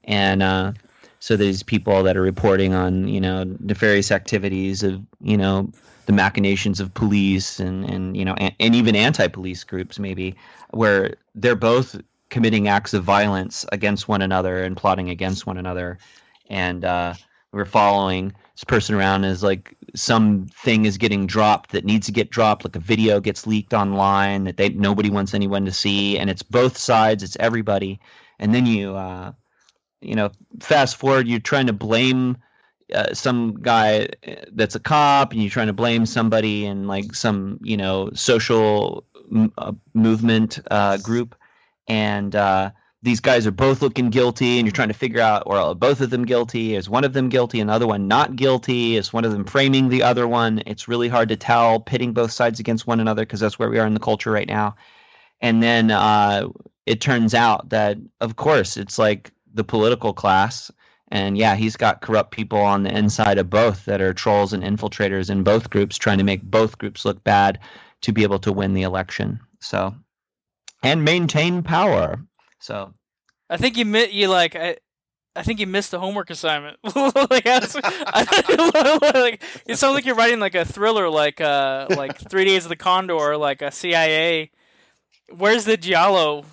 and 0.06 0.42
uh, 0.44 0.74
so 1.20 1.36
these 1.36 1.64
people 1.64 2.04
that 2.04 2.18
are 2.18 2.22
reporting 2.22 2.74
on 2.74 3.08
you 3.08 3.22
know 3.22 3.44
nefarious 3.60 4.12
activities 4.12 4.84
of 4.84 5.02
you 5.22 5.38
know 5.38 5.70
the 6.06 6.14
machinations 6.14 6.80
of 6.80 6.94
police 6.94 7.60
and 7.60 7.86
and 7.86 8.18
you 8.18 8.26
know 8.26 8.34
and, 8.38 8.54
and 8.60 8.76
even 8.76 8.96
anti-police 8.96 9.64
groups 9.64 10.00
maybe 10.00 10.36
where 10.72 11.16
they're 11.36 11.56
both 11.56 12.00
committing 12.30 12.68
acts 12.68 12.94
of 12.94 13.04
violence 13.04 13.66
against 13.72 14.08
one 14.08 14.22
another 14.22 14.64
and 14.64 14.78
plotting 14.78 15.10
against 15.10 15.46
one 15.46 15.58
another. 15.58 15.98
And 16.50 16.86
uh, 16.86 17.14
we're 17.52 17.66
following 17.66 18.34
this 18.56 18.64
person 18.64 18.96
around 18.96 19.24
as 19.26 19.44
like 19.44 19.76
something 19.96 20.86
is 20.86 20.98
getting 20.98 21.26
dropped 21.26 21.72
that 21.72 21.86
needs 21.86 22.06
to 22.06 22.12
get 22.12 22.30
dropped 22.30 22.64
like 22.64 22.76
a 22.76 22.80
video 22.80 23.20
gets 23.20 23.48
leaked 23.48 23.74
online 23.74 24.44
that 24.44 24.58
they 24.58 24.70
nobody 24.70 25.10
wants 25.10 25.34
anyone 25.34 25.66
to 25.66 25.72
see 25.72 26.18
and 26.18 26.30
it's 26.30 26.44
both 26.44 26.78
sides 26.78 27.24
it's 27.24 27.38
everybody. 27.40 28.00
And 28.38 28.54
then 28.54 28.66
you 28.66 28.96
uh, 28.96 29.34
you 30.02 30.16
know 30.16 30.32
fast 30.60 30.96
forward 30.96 31.28
you're 31.28 31.40
trying 31.40 31.68
to 31.68 31.74
blame 31.74 32.38
uh, 32.94 33.14
some 33.14 33.56
guy 33.62 34.08
uh, 34.28 34.36
that's 34.54 34.76
a 34.76 34.80
cop 34.80 35.32
and 35.32 35.42
you're 35.42 35.52
trying 35.52 35.68
to 35.68 35.74
blame 35.74 36.06
somebody 36.06 36.66
in 36.66 36.88
like 36.88 37.14
some 37.14 37.60
you 37.62 37.78
know 37.78 38.10
social 38.14 39.06
m- 39.32 39.54
uh, 39.58 39.74
movement 39.94 40.60
uh, 40.72 40.98
group. 40.98 41.36
And 41.88 42.36
uh, 42.36 42.72
these 43.02 43.20
guys 43.20 43.48
are 43.48 43.52
both 43.52 43.82
looking 43.82 44.10
guilty 44.10 44.58
and 44.58 44.66
you're 44.68 44.74
trying 44.74 44.90
to 44.90 44.94
figure 44.94 45.22
out 45.22 45.44
or 45.46 45.58
are 45.58 45.76
both 45.76 46.02
of 46.02 46.10
them 46.10 46.26
guilty? 46.26 46.76
Is 46.76 46.90
one 46.90 47.04
of 47.04 47.14
them 47.14 47.30
guilty 47.30 47.60
another 47.60 47.88
one 47.88 48.08
not 48.08 48.36
guilty? 48.36 48.96
Is 48.96 49.14
one 49.14 49.26
of 49.26 49.32
them 49.32 49.46
framing 49.46 49.90
the 49.90 50.04
other 50.04 50.28
one? 50.28 50.62
It's 50.66 50.88
really 50.88 51.08
hard 51.08 51.30
to 51.30 51.36
tell 51.36 51.80
pitting 51.80 52.14
both 52.14 52.32
sides 52.32 52.60
against 52.60 52.88
one 52.88 53.00
another 53.00 53.24
because 53.24 53.40
that's 53.40 53.58
where 53.58 53.70
we 53.70 53.80
are 53.80 53.88
in 53.88 53.94
the 53.94 54.00
culture 54.00 54.32
right 54.32 54.48
now. 54.48 54.76
And 55.42 55.64
then 55.64 55.92
uh, 55.92 56.50
it 56.86 57.02
turns 57.02 57.34
out 57.34 57.70
that 57.70 57.98
of 58.20 58.36
course 58.36 58.78
it's 58.78 59.00
like 59.00 59.32
the 59.54 59.64
political 59.64 60.14
class 60.14 60.72
and 61.12 61.38
yeah 61.38 61.56
he's 61.56 61.76
got 61.76 62.02
corrupt 62.02 62.32
people 62.32 62.60
on 62.60 62.84
the 62.84 62.96
inside 62.96 63.38
of 63.38 63.50
both 63.50 63.86
that 63.86 64.02
are 64.02 64.14
trolls 64.14 64.54
and 64.54 64.64
infiltrators 64.64 65.30
in 65.30 65.44
both 65.44 65.70
groups 65.70 65.98
trying 65.98 66.18
to 66.18 66.24
make 66.24 66.42
both 66.44 66.78
groups 66.78 67.06
look 67.06 67.24
bad 67.24 67.60
to 68.02 68.12
be 68.12 68.24
able 68.24 68.40
to 68.40 68.52
win 68.54 68.74
the 68.74 68.84
election 68.84 69.40
so 69.60 69.94
and 70.84 71.04
maintain 71.04 71.64
power 71.64 72.20
so 72.60 72.94
I 73.50 73.58
think 73.58 73.78
you 73.78 73.86
mi- 73.86 74.12
you 74.12 74.28
like 74.28 74.56
I. 74.56 74.78
I 75.36 75.44
think 75.44 75.60
you 75.60 75.68
missed 75.68 75.92
the 75.92 76.00
homework 76.00 76.32
assignment. 76.32 76.78
like, 76.84 77.44
I- 77.46 79.10
like, 79.14 79.44
it 79.66 79.78
sounds 79.78 79.94
like 79.94 80.06
you're 80.06 80.16
writing 80.16 80.40
like 80.40 80.56
a 80.56 80.66
thriller, 80.66 81.08
like 81.08 81.40
uh, 81.40 81.88
like 81.92 82.18
Three 82.30 82.46
Days 82.46 82.66
of 82.66 82.70
the 82.70 82.76
Condor, 82.76 83.38
like 83.38 83.62
a 83.62 83.72
CIA. 83.72 84.52
Where's 85.36 85.66
the 85.66 85.78
Giallo 85.78 86.44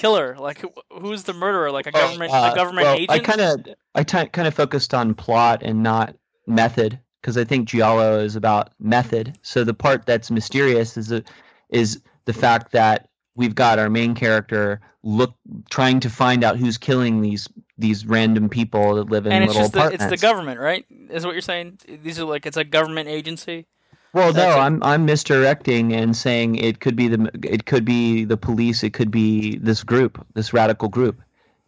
killer? 0.00 0.36
Like, 0.38 0.64
who's 0.90 1.24
the 1.24 1.34
murderer? 1.34 1.70
Like 1.70 1.86
a 1.86 1.92
government, 1.92 2.32
Uh, 2.32 2.50
a 2.52 2.56
government 2.56 2.86
well, 2.86 2.94
agent? 2.94 3.10
I 3.10 3.18
kind 3.18 3.40
of 3.40 3.74
I 3.94 4.02
t- 4.02 4.28
kind 4.28 4.48
of 4.48 4.54
focused 4.54 4.94
on 4.94 5.14
plot 5.14 5.62
and 5.62 5.82
not 5.82 6.16
method 6.46 6.98
because 7.20 7.36
I 7.36 7.44
think 7.44 7.68
Giallo 7.68 8.18
is 8.18 8.34
about 8.34 8.70
method. 8.80 9.38
So 9.42 9.62
the 9.62 9.74
part 9.74 10.06
that's 10.06 10.30
mysterious 10.30 10.96
is 10.96 11.08
the, 11.08 11.22
is 11.68 12.00
the 12.24 12.32
fact 12.32 12.72
that 12.72 13.08
we've 13.34 13.54
got 13.54 13.78
our 13.78 13.90
main 13.90 14.14
character 14.14 14.80
look 15.02 15.34
trying 15.70 16.00
to 16.00 16.10
find 16.10 16.44
out 16.44 16.56
who's 16.56 16.78
killing 16.78 17.20
these 17.20 17.48
these 17.78 18.04
random 18.06 18.48
people 18.48 18.94
that 18.96 19.08
live 19.10 19.24
in 19.26 19.32
and 19.32 19.44
it's 19.44 19.54
little 19.54 19.70
just 19.70 19.74
the, 19.74 19.94
it's 19.94 20.06
the 20.06 20.16
government, 20.16 20.60
right? 20.60 20.84
Is 21.08 21.24
what 21.24 21.32
you're 21.32 21.40
saying? 21.40 21.78
These 22.02 22.18
are 22.18 22.24
like 22.24 22.46
it's 22.46 22.56
a 22.56 22.64
government 22.64 23.08
agency. 23.08 23.66
Well, 24.12 24.32
That's 24.32 24.56
no, 24.56 24.60
it. 24.60 24.64
I'm 24.64 24.82
I'm 24.82 25.04
misdirecting 25.04 25.92
and 25.92 26.16
saying 26.16 26.56
it 26.56 26.80
could 26.80 26.96
be 26.96 27.08
the 27.08 27.30
it 27.44 27.66
could 27.66 27.84
be 27.84 28.24
the 28.24 28.36
police, 28.36 28.82
it 28.82 28.92
could 28.92 29.10
be 29.10 29.56
this 29.58 29.84
group, 29.84 30.24
this 30.34 30.52
radical 30.52 30.88
group, 30.88 31.22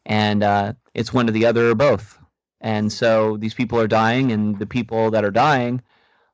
and 0.06 0.42
uh, 0.42 0.72
it's 0.94 1.12
one 1.12 1.28
or 1.28 1.32
the 1.32 1.46
other 1.46 1.70
or 1.70 1.74
both. 1.74 2.18
And 2.60 2.92
so 2.92 3.36
these 3.36 3.54
people 3.54 3.78
are 3.78 3.88
dying, 3.88 4.32
and 4.32 4.58
the 4.58 4.66
people 4.66 5.10
that 5.12 5.24
are 5.24 5.30
dying 5.30 5.82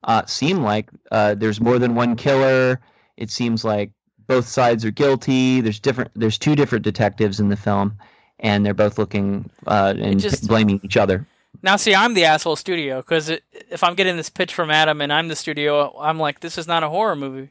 uh, 0.04 0.24
seem 0.26 0.62
like 0.62 0.90
uh, 1.10 1.34
there's 1.34 1.60
more 1.60 1.78
than 1.78 1.94
one 1.94 2.16
killer. 2.16 2.80
It 3.16 3.30
seems 3.30 3.64
like 3.64 3.90
both 4.26 4.46
sides 4.46 4.84
are 4.84 4.90
guilty. 4.90 5.60
There's 5.60 5.80
different. 5.80 6.10
There's 6.14 6.38
two 6.38 6.56
different 6.56 6.84
detectives 6.84 7.40
in 7.40 7.48
the 7.48 7.56
film, 7.56 7.98
and 8.40 8.64
they're 8.64 8.74
both 8.74 8.98
looking 8.98 9.50
uh, 9.66 9.94
and 9.98 10.20
just- 10.20 10.48
blaming 10.48 10.80
each 10.82 10.96
other. 10.96 11.26
Now, 11.62 11.76
see, 11.76 11.94
I'm 11.94 12.14
the 12.14 12.24
asshole 12.24 12.56
studio 12.56 12.98
because 12.98 13.30
if 13.30 13.82
I'm 13.82 13.94
getting 13.94 14.16
this 14.16 14.30
pitch 14.30 14.54
from 14.54 14.70
Adam 14.70 15.00
and 15.00 15.12
I'm 15.12 15.28
the 15.28 15.36
studio, 15.36 15.92
I'm 15.98 16.18
like, 16.18 16.40
this 16.40 16.56
is 16.56 16.66
not 16.68 16.82
a 16.84 16.88
horror 16.88 17.16
movie. 17.16 17.50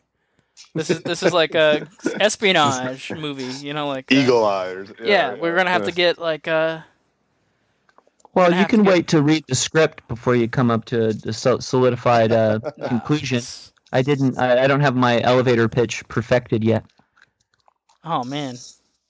This 0.74 0.90
is 0.90 1.02
this 1.04 1.22
is 1.24 1.34
like 1.34 1.54
a 1.56 1.88
espionage 2.20 3.12
movie, 3.12 3.44
you 3.66 3.74
know, 3.74 3.88
like 3.88 4.12
uh, 4.12 4.16
Eagle 4.16 4.44
eyes. 4.46 4.92
Yeah, 5.04 5.36
we're 5.36 5.56
gonna 5.56 5.70
have 5.70 5.84
to 5.84 5.92
get 5.92 6.18
like 6.18 6.48
uh, 6.48 6.80
Well, 8.34 8.50
you 8.50 8.56
have 8.56 8.68
to 8.70 8.76
can 8.76 8.84
get- 8.84 8.92
wait 8.94 9.08
to 9.10 9.22
read 9.22 9.44
the 9.48 9.56
script 9.56 10.08
before 10.08 10.36
you 10.36 10.48
come 10.48 10.72
up 10.72 10.86
to 10.86 11.08
a 11.26 11.34
solidified 11.62 12.32
uh, 12.32 12.60
conclusion. 12.88 13.44
I 13.94 14.02
didn't. 14.02 14.38
I, 14.40 14.64
I 14.64 14.68
don't 14.68 14.82
have 14.82 14.96
my 14.96 15.22
elevator 15.22 15.68
pitch 15.70 16.08
perfected 16.08 16.64
yet. 16.64 16.84
Oh 18.04 18.24
man. 18.24 18.56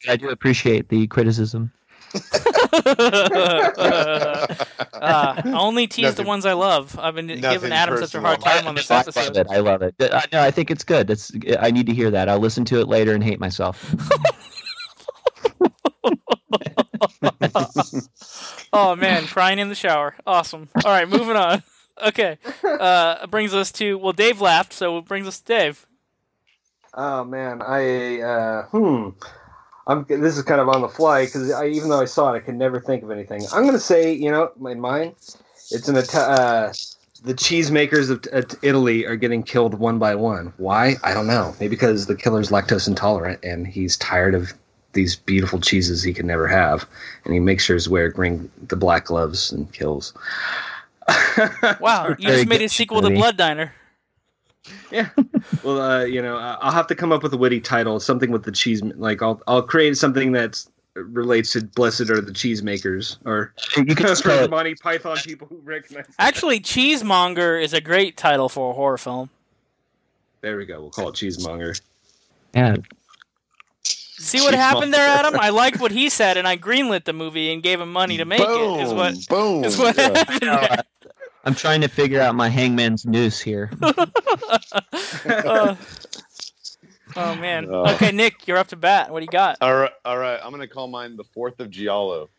I 0.10 0.16
do 0.16 0.30
appreciate 0.30 0.90
the 0.90 1.08
criticism. 1.08 1.72
uh, 2.74 4.56
I 4.94 5.42
only 5.54 5.88
tease 5.88 6.16
the 6.16 6.24
ones 6.24 6.46
I 6.46 6.54
love. 6.54 6.98
I've 7.00 7.16
been 7.16 7.28
giving 7.28 7.42
nothing 7.42 7.72
Adam 7.72 7.98
such 7.98 8.16
a 8.16 8.22
hard 8.22 8.40
personal. 8.40 8.60
time 8.60 8.68
on 8.68 8.76
this 8.76 8.92
I 8.92 8.98
love 8.98 9.08
episode. 9.08 9.38
it. 9.38 9.48
I 9.50 9.60
love 9.60 9.82
it. 9.82 9.96
Uh, 10.00 10.22
no, 10.32 10.42
I 10.42 10.52
think 10.52 10.72
it's 10.72 10.84
good. 10.84 11.10
It's, 11.10 11.32
I 11.60 11.72
need 11.72 11.88
to 11.88 11.94
hear 11.94 12.12
that. 12.12 12.30
I'll 12.30 12.40
listen 12.40 12.66
to 12.66 12.80
it 12.80 12.88
later 12.88 13.14
and 13.14 13.24
hate 13.24 13.40
myself. 13.40 13.94
oh 18.74 18.96
man, 18.96 19.26
crying 19.28 19.60
in 19.60 19.70
the 19.70 19.76
shower. 19.76 20.16
Awesome. 20.26 20.70
All 20.86 20.92
right, 20.92 21.08
moving 21.08 21.36
on. 21.36 21.64
Okay, 22.06 22.38
uh, 22.64 23.26
brings 23.28 23.54
us 23.54 23.72
to 23.74 23.98
well, 23.98 24.14
Dave 24.14 24.42
laughed, 24.42 24.74
so 24.74 24.98
it 25.00 25.06
brings 25.06 25.28
us 25.28 25.40
to 25.40 25.46
Dave. 25.46 25.86
Oh 26.94 27.24
man, 27.24 27.62
I 27.62 28.22
uh, 28.22 28.64
hmm. 28.66 29.10
I'm. 29.88 30.06
This 30.08 30.38
is 30.38 30.44
kind 30.44 30.62
of 30.62 30.70
on 30.70 30.82
the 30.82 30.90
fly 30.90 31.26
because 31.26 31.52
I, 31.52 31.68
even 31.68 31.90
though 31.90 32.02
I 32.02 32.06
saw 32.06 32.34
it, 32.34 32.38
I 32.38 32.40
could 32.40 32.56
never 32.56 32.80
think 32.80 33.04
of 33.04 33.12
anything. 33.12 33.44
I'm 33.54 33.66
gonna 33.66 33.80
say, 33.80 34.12
you 34.12 34.30
know, 34.30 34.52
in 34.70 34.80
mine, 34.80 35.16
it's 35.72 35.88
an 35.88 35.98
uh, 35.98 36.74
the 37.24 37.34
cheesemakers 37.34 38.10
of 38.10 38.26
uh, 38.34 38.56
Italy 38.62 39.06
are 39.06 39.16
getting 39.16 39.44
killed 39.44 39.76
one 39.76 39.98
by 39.98 40.14
one. 40.16 40.54
Why? 40.58 40.96
I 41.04 41.14
don't 41.14 41.28
know. 41.28 41.56
Maybe 41.60 41.70
because 41.70 42.06
the 42.06 42.16
killer's 42.16 42.50
lactose 42.50 42.88
intolerant 42.88 43.44
and 43.44 43.66
he's 43.66 43.98
tired 43.98 44.36
of 44.36 44.54
these 44.94 45.16
beautiful 45.16 45.60
cheeses 45.60 46.04
he 46.04 46.14
can 46.14 46.28
never 46.28 46.48
have, 46.48 46.86
and 47.24 47.34
he 47.34 47.40
makes 47.40 47.64
sure 47.64 47.76
his 47.76 47.88
wear 47.88 48.10
green 48.10 48.50
the 48.68 48.76
black 48.76 49.06
gloves 49.06 49.52
and 49.52 49.72
kills. 49.74 50.14
Wow, 51.80 52.16
you 52.18 52.28
just 52.28 52.48
made 52.48 52.62
a 52.62 52.70
sequel 52.70 53.02
to. 53.02 53.10
Blood 53.10 53.38
Diner. 53.38 53.74
Yeah. 54.92 55.10
Well, 55.64 55.82
uh, 55.82 56.04
you 56.04 56.22
know, 56.22 56.38
I'll 56.38 56.72
have 56.72 56.88
to 56.88 56.96
come 56.96 57.12
up 57.12 57.24
with 57.24 57.34
a 57.34 57.38
witty 57.38 57.62
title, 57.62 58.00
something 58.00 58.32
with 58.32 58.44
the 58.44 58.52
cheese. 58.52 58.84
Like, 58.84 59.22
I'll 59.22 59.42
I'll 59.48 59.62
create 59.62 59.98
something 59.98 60.34
that 60.34 60.64
relates 60.94 61.54
to 61.54 61.64
Blessed 61.64 62.10
are 62.10 62.20
the 62.20 62.32
cheesemakers, 62.32 63.18
or 63.26 63.54
You 63.78 63.96
can 63.96 64.08
for 64.08 64.16
spell 64.16 64.38
the 64.40 64.44
it. 64.46 64.50
Monty 64.52 64.76
Python 64.76 65.18
people 65.18 65.48
who 65.48 65.58
recognize. 65.64 66.06
Actually, 66.20 66.60
Cheesemonger 66.60 67.62
is 67.62 67.74
a 67.74 67.82
great 67.82 68.18
title 68.18 68.50
for 68.50 68.72
a 68.72 68.74
horror 68.74 68.98
film. 68.98 69.30
There 70.42 70.58
we 70.58 70.66
go. 70.66 70.82
We'll 70.82 70.92
call 70.92 71.10
it 71.10 71.16
cheesemonger. 71.16 71.80
Yeah, 72.54 72.78
See 74.20 74.42
what 74.42 74.56
happened 74.56 74.94
there, 74.94 75.08
Adam? 75.08 75.36
I 75.40 75.50
liked 75.50 75.80
what 75.80 75.92
he 75.92 76.10
said, 76.10 76.38
and 76.38 76.48
I 76.48 76.58
greenlit 76.58 77.06
the 77.06 77.14
movie 77.14 77.54
and 77.54 77.62
gave 77.62 77.80
him 77.80 77.92
money 77.92 78.18
to 78.18 78.26
make 78.26 78.42
it. 78.42 78.82
Is 78.82 78.94
what 78.94 79.16
boom. 79.30 79.64
is 79.64 79.78
what 79.78 79.96
yeah. 79.96 80.18
happened 80.18 80.42
there. 80.42 80.84
I'm 81.48 81.56
trying 81.56 81.80
to 81.80 81.88
figure 81.88 82.20
out 82.20 82.36
my 82.36 82.50
hangman's 82.50 83.06
noose 83.06 83.40
here. 83.40 83.72
Uh, 85.26 85.76
oh 87.16 87.36
man. 87.36 87.74
Uh. 87.74 87.94
Okay, 87.94 88.12
Nick, 88.12 88.48
you're 88.48 88.58
up 88.58 88.68
to 88.68 88.76
bat. 88.76 89.12
What 89.12 89.20
do 89.20 89.24
you 89.24 89.30
got? 89.32 89.58
All 89.62 89.76
right, 89.76 89.92
all 90.06 90.18
right. 90.18 90.40
I'm 90.42 90.52
gonna 90.52 90.68
call 90.68 90.88
mine 90.88 91.18
the 91.18 91.24
Fourth 91.24 91.60
of 91.60 91.70
Giallo, 91.70 92.30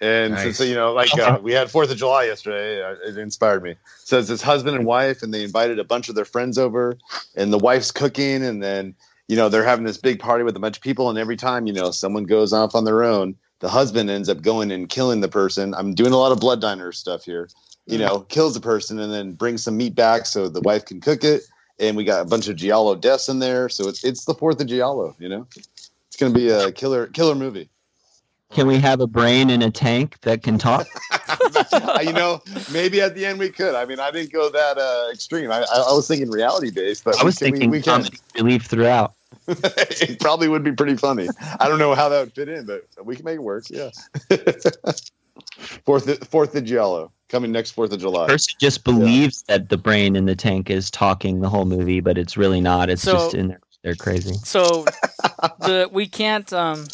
and 0.00 0.34
Nice. 0.34 0.56
since 0.56 0.68
you 0.68 0.74
know, 0.74 0.92
like 0.92 1.16
uh, 1.18 1.38
we 1.40 1.52
had 1.52 1.70
Fourth 1.70 1.90
of 1.90 1.96
July 1.96 2.24
yesterday, 2.24 2.82
uh, 2.82 2.96
it 3.06 3.16
inspired 3.16 3.62
me. 3.62 3.76
So 3.98 4.18
it's 4.18 4.28
this 4.28 4.42
husband 4.42 4.76
and 4.76 4.86
wife, 4.86 5.22
and 5.22 5.32
they 5.32 5.44
invited 5.44 5.78
a 5.78 5.84
bunch 5.84 6.08
of 6.08 6.14
their 6.14 6.24
friends 6.24 6.58
over, 6.58 6.96
and 7.36 7.52
the 7.52 7.58
wife's 7.58 7.90
cooking, 7.92 8.44
and 8.44 8.62
then 8.62 8.94
you 9.28 9.36
know 9.36 9.48
they're 9.48 9.64
having 9.64 9.84
this 9.84 9.98
big 9.98 10.18
party 10.18 10.42
with 10.44 10.56
a 10.56 10.60
bunch 10.60 10.76
of 10.78 10.82
people, 10.82 11.10
and 11.10 11.18
every 11.18 11.36
time 11.36 11.66
you 11.66 11.72
know 11.72 11.90
someone 11.90 12.24
goes 12.24 12.52
off 12.52 12.74
on 12.74 12.84
their 12.84 13.04
own, 13.04 13.36
the 13.60 13.68
husband 13.68 14.10
ends 14.10 14.28
up 14.28 14.42
going 14.42 14.72
and 14.72 14.88
killing 14.88 15.20
the 15.20 15.28
person. 15.28 15.74
I'm 15.74 15.94
doing 15.94 16.12
a 16.12 16.18
lot 16.18 16.32
of 16.32 16.40
blood 16.40 16.60
diner 16.60 16.92
stuff 16.92 17.24
here. 17.24 17.48
You 17.86 17.98
know, 17.98 18.20
kills 18.20 18.56
a 18.56 18.60
person 18.60 19.00
and 19.00 19.12
then 19.12 19.32
brings 19.32 19.64
some 19.64 19.76
meat 19.76 19.94
back 19.94 20.26
so 20.26 20.48
the 20.48 20.60
wife 20.60 20.84
can 20.84 21.00
cook 21.00 21.24
it. 21.24 21.42
And 21.80 21.96
we 21.96 22.04
got 22.04 22.22
a 22.22 22.24
bunch 22.24 22.48
of 22.48 22.56
Giallo 22.56 22.94
deaths 22.94 23.28
in 23.28 23.40
there, 23.40 23.68
so 23.68 23.88
it's 23.88 24.04
it's 24.04 24.24
the 24.24 24.34
Fourth 24.34 24.60
of 24.60 24.68
Giallo. 24.68 25.16
You 25.18 25.28
know, 25.28 25.46
it's 25.56 26.16
gonna 26.18 26.34
be 26.34 26.48
a 26.48 26.70
killer 26.70 27.08
killer 27.08 27.34
movie. 27.34 27.68
Can 28.50 28.66
we 28.66 28.78
have 28.78 29.00
a 29.00 29.06
brain 29.06 29.50
in 29.50 29.62
a 29.62 29.70
tank 29.70 30.20
that 30.20 30.42
can 30.42 30.58
talk? 30.58 30.86
You 32.02 32.12
know, 32.12 32.42
maybe 32.72 33.00
at 33.00 33.14
the 33.14 33.24
end 33.24 33.38
we 33.38 33.48
could. 33.48 33.74
I 33.74 33.84
mean, 33.84 34.00
I 34.00 34.10
didn't 34.10 34.32
go 34.32 34.50
that 34.50 34.78
uh, 34.78 35.10
extreme. 35.12 35.50
I, 35.50 35.64
I, 35.72 35.92
was 35.92 36.08
thinking 36.08 36.30
reality 36.30 36.70
based, 36.70 37.04
but 37.04 37.18
I 37.20 37.24
was 37.24 37.40
we, 37.40 37.50
can- 37.50 37.52
thinking 37.52 37.70
we, 37.70 37.78
we 37.78 37.82
can. 37.82 38.06
relief 38.36 38.66
throughout. 38.66 39.14
it 39.48 40.20
probably 40.20 40.48
would 40.48 40.64
be 40.64 40.72
pretty 40.72 40.96
funny. 40.96 41.28
I 41.58 41.68
don't 41.68 41.78
know 41.78 41.94
how 41.94 42.08
that 42.08 42.20
would 42.20 42.32
fit 42.32 42.48
in, 42.48 42.66
but 42.66 42.86
we 43.04 43.16
can 43.16 43.24
make 43.24 43.36
it 43.36 43.42
work. 43.42 43.64
Yeah. 43.70 43.90
Fourth 45.84 46.08
of- 46.08 46.18
Fourth 46.28 46.54
of 46.54 46.64
Giallo 46.64 47.10
coming 47.28 47.50
next 47.52 47.70
Fourth 47.72 47.92
of 47.92 48.00
July. 48.00 48.26
person 48.26 48.54
just 48.60 48.84
believes 48.84 49.42
that 49.48 49.68
the 49.70 49.76
brain 49.78 50.16
in 50.16 50.26
the 50.26 50.36
tank 50.36 50.68
is 50.70 50.90
talking 50.90 51.40
the 51.40 51.48
whole 51.48 51.64
movie, 51.64 52.00
but 52.00 52.18
it's 52.18 52.36
really 52.36 52.60
not. 52.60 52.90
It's 52.90 53.02
So- 53.02 53.12
just 53.14 53.34
in 53.34 53.48
there. 53.48 53.60
They're 53.82 53.94
crazy. 53.96 54.34
So 54.44 54.84
the 55.60 55.88
we 55.90 56.06
can't 56.06 56.52
um 56.52 56.86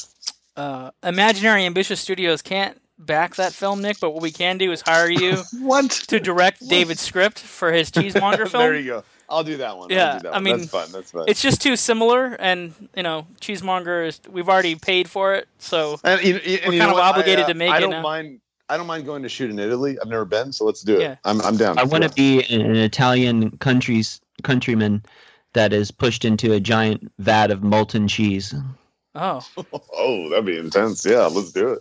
uh 0.57 0.91
Imaginary 1.03 1.66
Ambitious 1.66 2.01
Studios 2.01 2.41
can't 2.41 2.80
back 2.99 3.36
that 3.36 3.53
film, 3.53 3.82
Nick, 3.82 4.01
but 4.01 4.11
what 4.12 4.22
we 4.22 4.30
can 4.32 4.57
do 4.59 4.72
is 4.72 4.80
hire 4.80 5.11
you 5.11 5.36
What? 5.61 5.91
to 6.09 6.18
direct 6.18 6.66
David's 6.66 7.01
script 7.03 7.39
for 7.41 7.72
his 7.72 7.91
Cheesemonger 7.93 8.49
film. 8.49 8.62
there 8.62 8.74
you 8.76 8.84
go. 8.86 9.05
I'll 9.29 9.45
do 9.45 9.57
that 9.59 9.76
one. 9.76 9.91
Yeah, 9.91 10.18
that 10.20 10.26
I 10.26 10.31
one. 10.37 10.45
mean, 10.45 10.59
that's 10.59 10.70
fun. 10.70 10.91
That's 10.93 11.11
fun. 11.11 11.24
It's 11.29 11.43
just 11.43 11.61
too 11.61 11.76
similar, 11.76 12.35
and 12.41 12.72
you 12.97 13.03
know, 13.03 13.26
Cheesemonger 13.41 14.07
is. 14.07 14.20
We've 14.31 14.49
already 14.49 14.74
paid 14.74 15.09
for 15.11 15.35
it, 15.35 15.49
so 15.59 16.01
and, 16.05 16.22
you, 16.22 16.35
you- 16.45 16.59
and 16.59 16.66
we're 16.68 16.72
you 16.74 16.79
kind 16.79 16.79
know 16.79 16.89
of 16.91 16.93
what? 16.95 17.03
obligated 17.05 17.41
I, 17.41 17.45
uh, 17.45 17.49
to 17.49 17.55
make 17.55 17.68
it. 17.70 17.74
I 17.74 17.81
don't 17.81 17.91
now. 17.91 18.03
mind. 18.03 18.41
I 18.70 18.76
don't 18.76 18.87
mind 18.87 19.07
going 19.07 19.22
to 19.22 19.29
shoot 19.31 19.51
in 19.51 19.59
Italy. 19.59 19.97
I've 20.01 20.09
never 20.09 20.24
been, 20.26 20.53
so 20.53 20.64
let's 20.66 20.83
do 20.83 20.97
it. 20.97 21.01
Yeah. 21.03 21.16
I'm 21.24 21.41
I'm 21.43 21.57
down. 21.57 21.79
I 21.79 21.85
want 21.85 22.05
to 22.05 22.11
be 22.11 22.43
an 22.53 22.61
an 22.62 22.76
Italian 22.76 23.51
country's 23.59 24.20
countryman 24.43 25.03
that 25.55 25.72
is 25.72 25.91
pushed 25.91 26.24
into 26.24 26.53
a 26.53 26.61
giant 26.61 27.11
vat 27.18 27.51
of 27.51 27.62
molten 27.62 28.09
cheese. 28.09 28.55
oh. 29.14 29.41
Oh, 29.95 30.29
that'd 30.31 30.45
be 30.45 30.59
intense. 30.59 31.05
Yeah, 31.07 31.26
let's 31.26 31.53
do 31.53 31.68
it. 31.72 31.81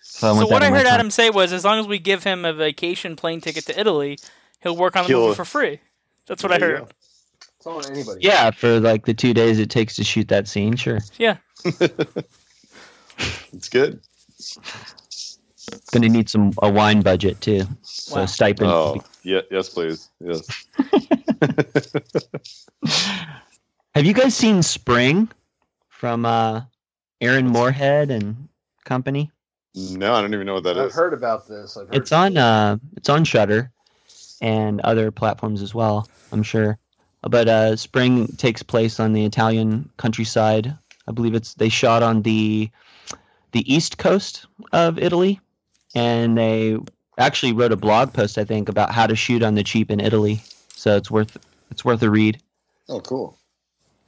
So, 0.00 0.34
So 0.34 0.46
what 0.46 0.62
I 0.62 0.70
heard 0.70 0.86
con- 0.86 0.94
Adam 0.94 1.10
say 1.10 1.28
was, 1.30 1.52
as 1.52 1.64
long 1.64 1.78
as 1.80 1.86
we 1.86 1.98
give 1.98 2.24
him 2.24 2.44
a 2.44 2.52
vacation 2.52 3.14
plane 3.14 3.40
ticket 3.40 3.66
to 3.66 3.78
Italy, 3.78 4.18
he'll 4.62 4.76
work 4.76 4.96
on 4.96 5.02
the 5.04 5.08
He'll- 5.08 5.20
movie 5.26 5.34
for 5.36 5.44
free. 5.44 5.80
That's 6.28 6.42
what 6.42 6.52
I 6.52 6.58
There 6.58 6.70
you 6.70 6.76
heard. 6.76 6.94
It's 7.56 7.66
on 7.66 7.84
anybody. 7.86 8.20
Yeah, 8.22 8.50
for 8.50 8.78
like 8.78 9.06
the 9.06 9.14
two 9.14 9.34
days 9.34 9.58
it 9.58 9.70
takes 9.70 9.96
to 9.96 10.04
shoot 10.04 10.28
that 10.28 10.46
scene, 10.46 10.76
sure. 10.76 11.00
Yeah. 11.18 11.38
it's 13.52 13.68
good. 13.68 14.00
Gonna 15.92 16.08
need 16.08 16.28
some 16.28 16.52
a 16.62 16.70
wine 16.70 17.00
budget 17.00 17.40
too. 17.40 17.64
So 17.82 18.20
Wow. 18.20 18.26
stipend. 18.26 18.70
Oh, 18.70 19.02
yeah, 19.22 19.40
yes, 19.50 19.68
please. 19.70 20.08
Yes. 20.20 20.46
Have 23.94 24.04
you 24.04 24.12
guys 24.12 24.34
seen 24.34 24.62
Spring 24.62 25.28
from 25.88 26.24
uh 26.24 26.62
Aaron 27.20 27.48
Moorhead 27.48 28.10
and 28.10 28.48
company? 28.84 29.32
No, 29.74 30.14
I 30.14 30.20
don't 30.20 30.32
even 30.34 30.46
know 30.46 30.54
what 30.54 30.64
that 30.64 30.76
is. 30.76 30.84
I've 30.84 30.92
heard 30.92 31.14
about 31.14 31.48
this. 31.48 31.76
I've 31.76 31.88
heard 31.88 31.96
It's 31.96 32.12
on 32.12 32.36
uh 32.36 32.76
it's 32.96 33.08
on 33.08 33.24
Shudder 33.24 33.72
and 34.40 34.80
other 34.80 35.10
platforms 35.10 35.62
as 35.62 35.74
well, 35.74 36.08
I'm 36.32 36.42
sure. 36.42 36.78
But 37.22 37.48
uh 37.48 37.76
Spring 37.76 38.28
takes 38.36 38.62
place 38.62 39.00
on 39.00 39.12
the 39.12 39.24
Italian 39.24 39.90
countryside. 39.96 40.76
I 41.06 41.12
believe 41.12 41.34
it's 41.34 41.54
they 41.54 41.68
shot 41.68 42.02
on 42.02 42.22
the 42.22 42.70
the 43.52 43.72
east 43.72 43.98
coast 43.98 44.46
of 44.72 44.98
Italy 44.98 45.40
and 45.94 46.36
they 46.36 46.78
actually 47.18 47.52
wrote 47.52 47.72
a 47.72 47.76
blog 47.76 48.12
post 48.12 48.38
I 48.38 48.44
think 48.44 48.68
about 48.68 48.92
how 48.92 49.06
to 49.06 49.16
shoot 49.16 49.42
on 49.42 49.54
the 49.54 49.64
cheap 49.64 49.90
in 49.90 50.00
Italy. 50.00 50.40
So 50.74 50.96
it's 50.96 51.10
worth 51.10 51.36
it's 51.70 51.84
worth 51.84 52.02
a 52.02 52.10
read. 52.10 52.40
Oh, 52.88 53.00
cool. 53.00 53.36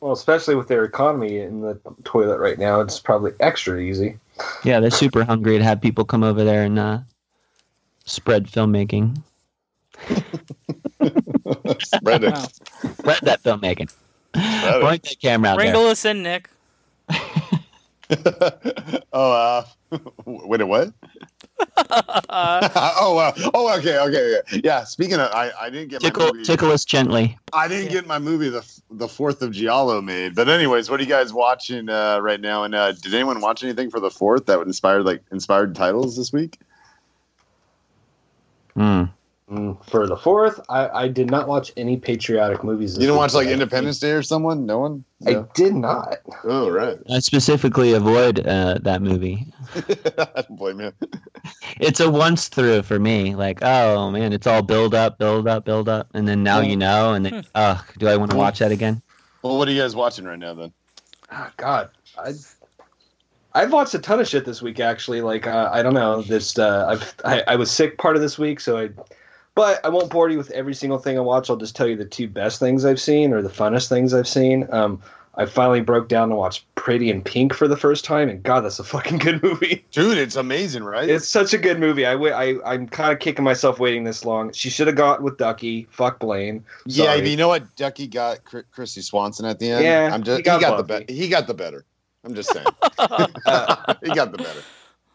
Well, 0.00 0.12
especially 0.12 0.54
with 0.54 0.68
their 0.68 0.84
economy 0.84 1.40
in 1.40 1.60
the 1.60 1.78
toilet 2.04 2.38
right 2.38 2.58
now, 2.58 2.80
it's 2.80 2.98
probably 2.98 3.32
extra 3.38 3.78
easy. 3.78 4.18
Yeah, 4.64 4.80
they're 4.80 4.90
super 4.90 5.24
hungry 5.24 5.58
to 5.58 5.64
have 5.64 5.82
people 5.82 6.06
come 6.06 6.22
over 6.22 6.42
there 6.42 6.62
and 6.62 6.78
uh, 6.78 6.98
spread 8.06 8.46
filmmaking. 8.46 9.22
Spread 11.80 12.24
it. 12.24 12.32
Wow. 12.32 12.46
Spread 12.92 13.20
that 13.22 13.42
filmmaking. 13.42 13.90
Spread 14.34 14.76
it. 14.76 14.82
Point 14.82 15.02
that 15.02 15.20
camera 15.20 15.50
out 15.50 15.58
Wrangle 15.58 15.86
us 15.86 16.04
in, 16.04 16.22
Nick. 16.22 16.48
oh, 19.12 19.32
uh, 19.32 19.64
wait, 20.24 20.60
a 20.60 20.66
what? 20.66 20.92
Uh, 22.30 22.94
oh, 23.00 23.14
wow. 23.14 23.32
Oh, 23.54 23.76
okay, 23.78 23.98
okay, 23.98 24.38
okay. 24.38 24.60
Yeah. 24.62 24.84
Speaking 24.84 25.14
of, 25.14 25.30
I, 25.32 25.50
I 25.60 25.70
didn't 25.70 25.88
get 25.88 26.00
there. 26.00 26.10
my 26.10 26.14
Tickle, 26.14 26.34
movie. 26.34 26.44
tickle 26.44 26.70
us 26.70 26.84
gently. 26.84 27.36
I 27.52 27.68
didn't 27.68 27.90
get 27.90 28.06
my 28.06 28.18
movie 28.18 28.48
the 28.48 28.64
the 28.92 29.08
Fourth 29.08 29.42
of 29.42 29.50
Giallo 29.50 30.00
made. 30.00 30.34
But 30.34 30.48
anyways, 30.48 30.88
what 30.90 31.00
are 31.00 31.02
you 31.02 31.08
guys 31.08 31.32
watching 31.32 31.88
uh, 31.88 32.20
right 32.20 32.40
now? 32.40 32.64
And 32.64 32.74
uh, 32.74 32.92
did 32.92 33.12
anyone 33.14 33.40
watch 33.40 33.64
anything 33.64 33.90
for 33.90 33.98
the 33.98 34.10
Fourth 34.10 34.46
that 34.46 34.58
would 34.58 34.68
inspire 34.68 35.02
like 35.02 35.22
inspired 35.32 35.74
titles 35.74 36.16
this 36.16 36.32
week? 36.32 36.58
Hmm. 38.74 39.04
Mm, 39.50 39.84
For 39.84 40.06
the 40.06 40.16
fourth, 40.16 40.60
I, 40.68 40.88
I 40.88 41.08
did 41.08 41.28
not 41.28 41.48
watch 41.48 41.72
any 41.76 41.96
patriotic 41.96 42.62
movies. 42.62 42.94
this 42.94 43.00
You 43.00 43.08
didn't 43.08 43.14
week, 43.16 43.20
watch 43.20 43.34
like 43.34 43.48
Independence 43.48 43.98
Day 43.98 44.12
or 44.12 44.22
someone? 44.22 44.64
No 44.64 44.78
one. 44.78 45.04
I 45.26 45.44
did 45.54 45.74
not. 45.74 46.18
Oh, 46.44 46.70
right. 46.70 46.98
I 47.10 47.18
specifically 47.18 47.92
avoid 47.92 48.46
uh, 48.46 48.78
that 48.82 49.02
movie. 49.02 49.46
I 49.74 49.80
don't 50.42 50.56
blame 50.56 50.80
you. 50.80 50.92
It's 51.80 51.98
a 51.98 52.08
once 52.08 52.48
through 52.48 52.82
for 52.82 53.00
me. 53.00 53.34
Like, 53.34 53.58
oh 53.62 54.10
man, 54.10 54.32
it's 54.32 54.46
all 54.46 54.62
build 54.62 54.94
up, 54.94 55.18
build 55.18 55.48
up, 55.48 55.64
build 55.64 55.88
up, 55.88 56.08
and 56.14 56.28
then 56.28 56.44
now 56.44 56.60
you 56.60 56.76
know, 56.76 57.12
and 57.14 57.26
then, 57.26 57.44
ugh, 57.56 57.84
do 57.98 58.06
I 58.06 58.16
want 58.16 58.30
to 58.30 58.36
watch 58.36 58.60
that 58.60 58.70
again? 58.70 59.02
Well, 59.42 59.58
what 59.58 59.66
are 59.66 59.72
you 59.72 59.80
guys 59.80 59.96
watching 59.96 60.26
right 60.26 60.38
now 60.38 60.54
then? 60.54 60.72
Oh, 61.32 61.50
God, 61.56 61.90
I 62.16 62.34
I've 63.52 63.72
watched 63.72 63.94
a 63.94 63.98
ton 63.98 64.20
of 64.20 64.28
shit 64.28 64.44
this 64.44 64.62
week. 64.62 64.78
Actually, 64.78 65.22
like 65.22 65.46
uh, 65.46 65.70
I 65.72 65.82
don't 65.82 65.94
know 65.94 66.22
this. 66.22 66.56
Uh, 66.56 66.86
I've 66.88 67.14
I, 67.24 67.42
I 67.48 67.56
was 67.56 67.70
sick 67.70 67.98
part 67.98 68.14
of 68.14 68.22
this 68.22 68.38
week, 68.38 68.60
so 68.60 68.78
I. 68.78 68.90
But 69.54 69.84
I 69.84 69.88
won't 69.88 70.10
bore 70.10 70.28
you 70.30 70.38
with 70.38 70.50
every 70.52 70.74
single 70.74 70.98
thing 70.98 71.18
I 71.18 71.20
watch. 71.20 71.50
I'll 71.50 71.56
just 71.56 71.76
tell 71.76 71.86
you 71.88 71.96
the 71.96 72.04
two 72.04 72.28
best 72.28 72.60
things 72.60 72.84
I've 72.84 73.00
seen 73.00 73.32
or 73.32 73.42
the 73.42 73.48
funnest 73.48 73.88
things 73.88 74.14
I've 74.14 74.28
seen. 74.28 74.66
Um, 74.70 75.02
I 75.36 75.46
finally 75.46 75.80
broke 75.80 76.08
down 76.08 76.30
and 76.30 76.36
watched 76.38 76.64
Pretty 76.74 77.08
in 77.10 77.22
Pink 77.22 77.54
for 77.54 77.68
the 77.68 77.76
first 77.76 78.04
time, 78.04 78.28
and 78.28 78.42
God, 78.42 78.60
that's 78.62 78.78
a 78.78 78.84
fucking 78.84 79.18
good 79.18 79.42
movie. 79.44 79.84
Dude, 79.92 80.18
it's 80.18 80.36
amazing, 80.36 80.82
right? 80.84 81.08
It's 81.08 81.28
such 81.28 81.52
a 81.54 81.58
good 81.58 81.78
movie. 81.78 82.04
I, 82.04 82.12
w- 82.12 82.32
I 82.32 82.56
I'm 82.64 82.88
kind 82.88 83.12
of 83.12 83.20
kicking 83.20 83.44
myself 83.44 83.78
waiting 83.78 84.04
this 84.04 84.24
long. 84.24 84.52
She 84.52 84.70
should 84.70 84.86
have 84.88 84.96
got 84.96 85.22
with 85.22 85.36
Ducky. 85.38 85.86
Fuck 85.90 86.18
Blaine. 86.18 86.64
yeah, 86.86 87.06
Sorry. 87.06 87.20
but 87.20 87.30
you 87.30 87.36
know 87.36 87.48
what? 87.48 87.74
Ducky 87.76 88.06
got 88.06 88.44
Chr- 88.44 88.60
Kristy 88.76 89.02
Swanson 89.02 89.46
at 89.46 89.58
the 89.60 89.70
end. 89.70 89.84
Yeah, 89.84 90.10
I'm 90.12 90.22
just 90.24 90.38
he 90.38 90.42
he 90.42 90.42
got 90.42 90.60
got, 90.60 90.76
the 90.78 90.82
better. 90.84 91.04
He 91.08 91.28
got 91.28 91.46
the 91.46 91.54
better. 91.54 91.84
I'm 92.24 92.34
just 92.34 92.52
saying, 92.52 92.66
Uh, 92.98 93.26
he 94.04 94.10
got 94.12 94.32
the 94.32 94.38
better. 94.38 94.60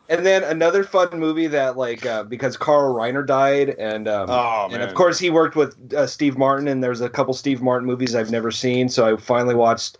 And 0.10 0.26
then 0.26 0.43
another 0.43 0.84
fun 0.84 1.20
movie 1.20 1.47
that 1.47 1.78
like 1.78 2.06
uh, 2.06 2.24
because 2.24 2.58
Carl 2.58 2.93
Reiner 2.93 3.26
died, 3.26 3.70
and 3.70 4.08
um, 4.08 4.30
Oh 4.30 4.70
and 4.72 4.82
of 4.82 4.93
course 4.93 5.20
he 5.20 5.30
worked 5.30 5.56
with 5.56 5.93
uh, 5.93 6.08
Steve 6.08 6.38
Martin, 6.38 6.68
and 6.68 6.84
there's 6.84 7.01
a 7.01 7.10
couple 7.10 7.34
Steve 7.34 7.62
Martin 7.62 7.88
movies 7.88 8.16
I've 8.16 8.32
never 8.32 8.51
seen, 8.51 8.89
so 8.89 9.14
I 9.14 9.18
finally 9.20 9.56
watched. 9.56 9.97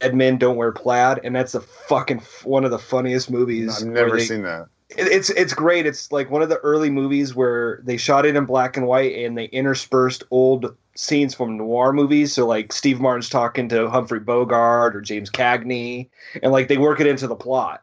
Dead 0.00 0.14
Men 0.14 0.38
Don't 0.38 0.54
Wear 0.54 0.70
Plaid, 0.70 1.18
and 1.24 1.34
that's 1.34 1.56
a 1.56 1.60
fucking 1.60 2.18
f- 2.18 2.44
one 2.44 2.64
of 2.64 2.70
the 2.70 2.78
funniest 2.78 3.32
movies. 3.32 3.82
I've 3.82 3.88
never 3.88 4.16
they- 4.16 4.24
seen 4.26 4.42
that. 4.42 4.68
it- 4.90 5.08
it's 5.08 5.28
it's 5.30 5.52
great. 5.52 5.86
It's 5.86 6.12
like 6.12 6.30
one 6.30 6.40
of 6.40 6.48
the 6.48 6.58
early 6.58 6.88
movies 6.88 7.34
where 7.34 7.80
they 7.82 7.96
shot 7.96 8.24
it 8.24 8.36
in 8.36 8.44
black 8.44 8.76
and 8.76 8.86
white 8.86 9.16
and 9.16 9.36
they 9.36 9.46
interspersed 9.46 10.22
old 10.30 10.76
scenes 10.94 11.34
from 11.34 11.56
noir 11.56 11.92
movies. 11.92 12.32
So 12.32 12.46
like 12.46 12.72
Steve 12.72 13.00
Martin's 13.00 13.28
talking 13.28 13.68
to 13.70 13.90
Humphrey 13.90 14.20
Bogart 14.20 14.94
or 14.94 15.00
James 15.00 15.30
Cagney, 15.30 16.08
and 16.44 16.52
like 16.52 16.68
they 16.68 16.78
work 16.78 17.00
it 17.00 17.08
into 17.08 17.26
the 17.26 17.34
plot. 17.34 17.82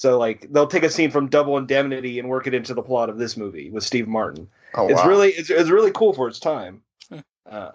So 0.00 0.16
like 0.16 0.50
they'll 0.50 0.66
take 0.66 0.82
a 0.82 0.88
scene 0.88 1.10
from 1.10 1.28
Double 1.28 1.58
Indemnity 1.58 2.18
and 2.18 2.26
work 2.26 2.46
it 2.46 2.54
into 2.54 2.72
the 2.72 2.80
plot 2.80 3.10
of 3.10 3.18
this 3.18 3.36
movie 3.36 3.68
with 3.68 3.84
Steve 3.84 4.08
Martin. 4.08 4.48
Oh 4.72 4.88
it's 4.88 5.02
wow. 5.02 5.06
really 5.06 5.28
it's, 5.28 5.50
it's 5.50 5.68
really 5.68 5.90
cool 5.90 6.14
for 6.14 6.26
its 6.26 6.40
time. 6.40 6.80
Uh, 7.12 7.70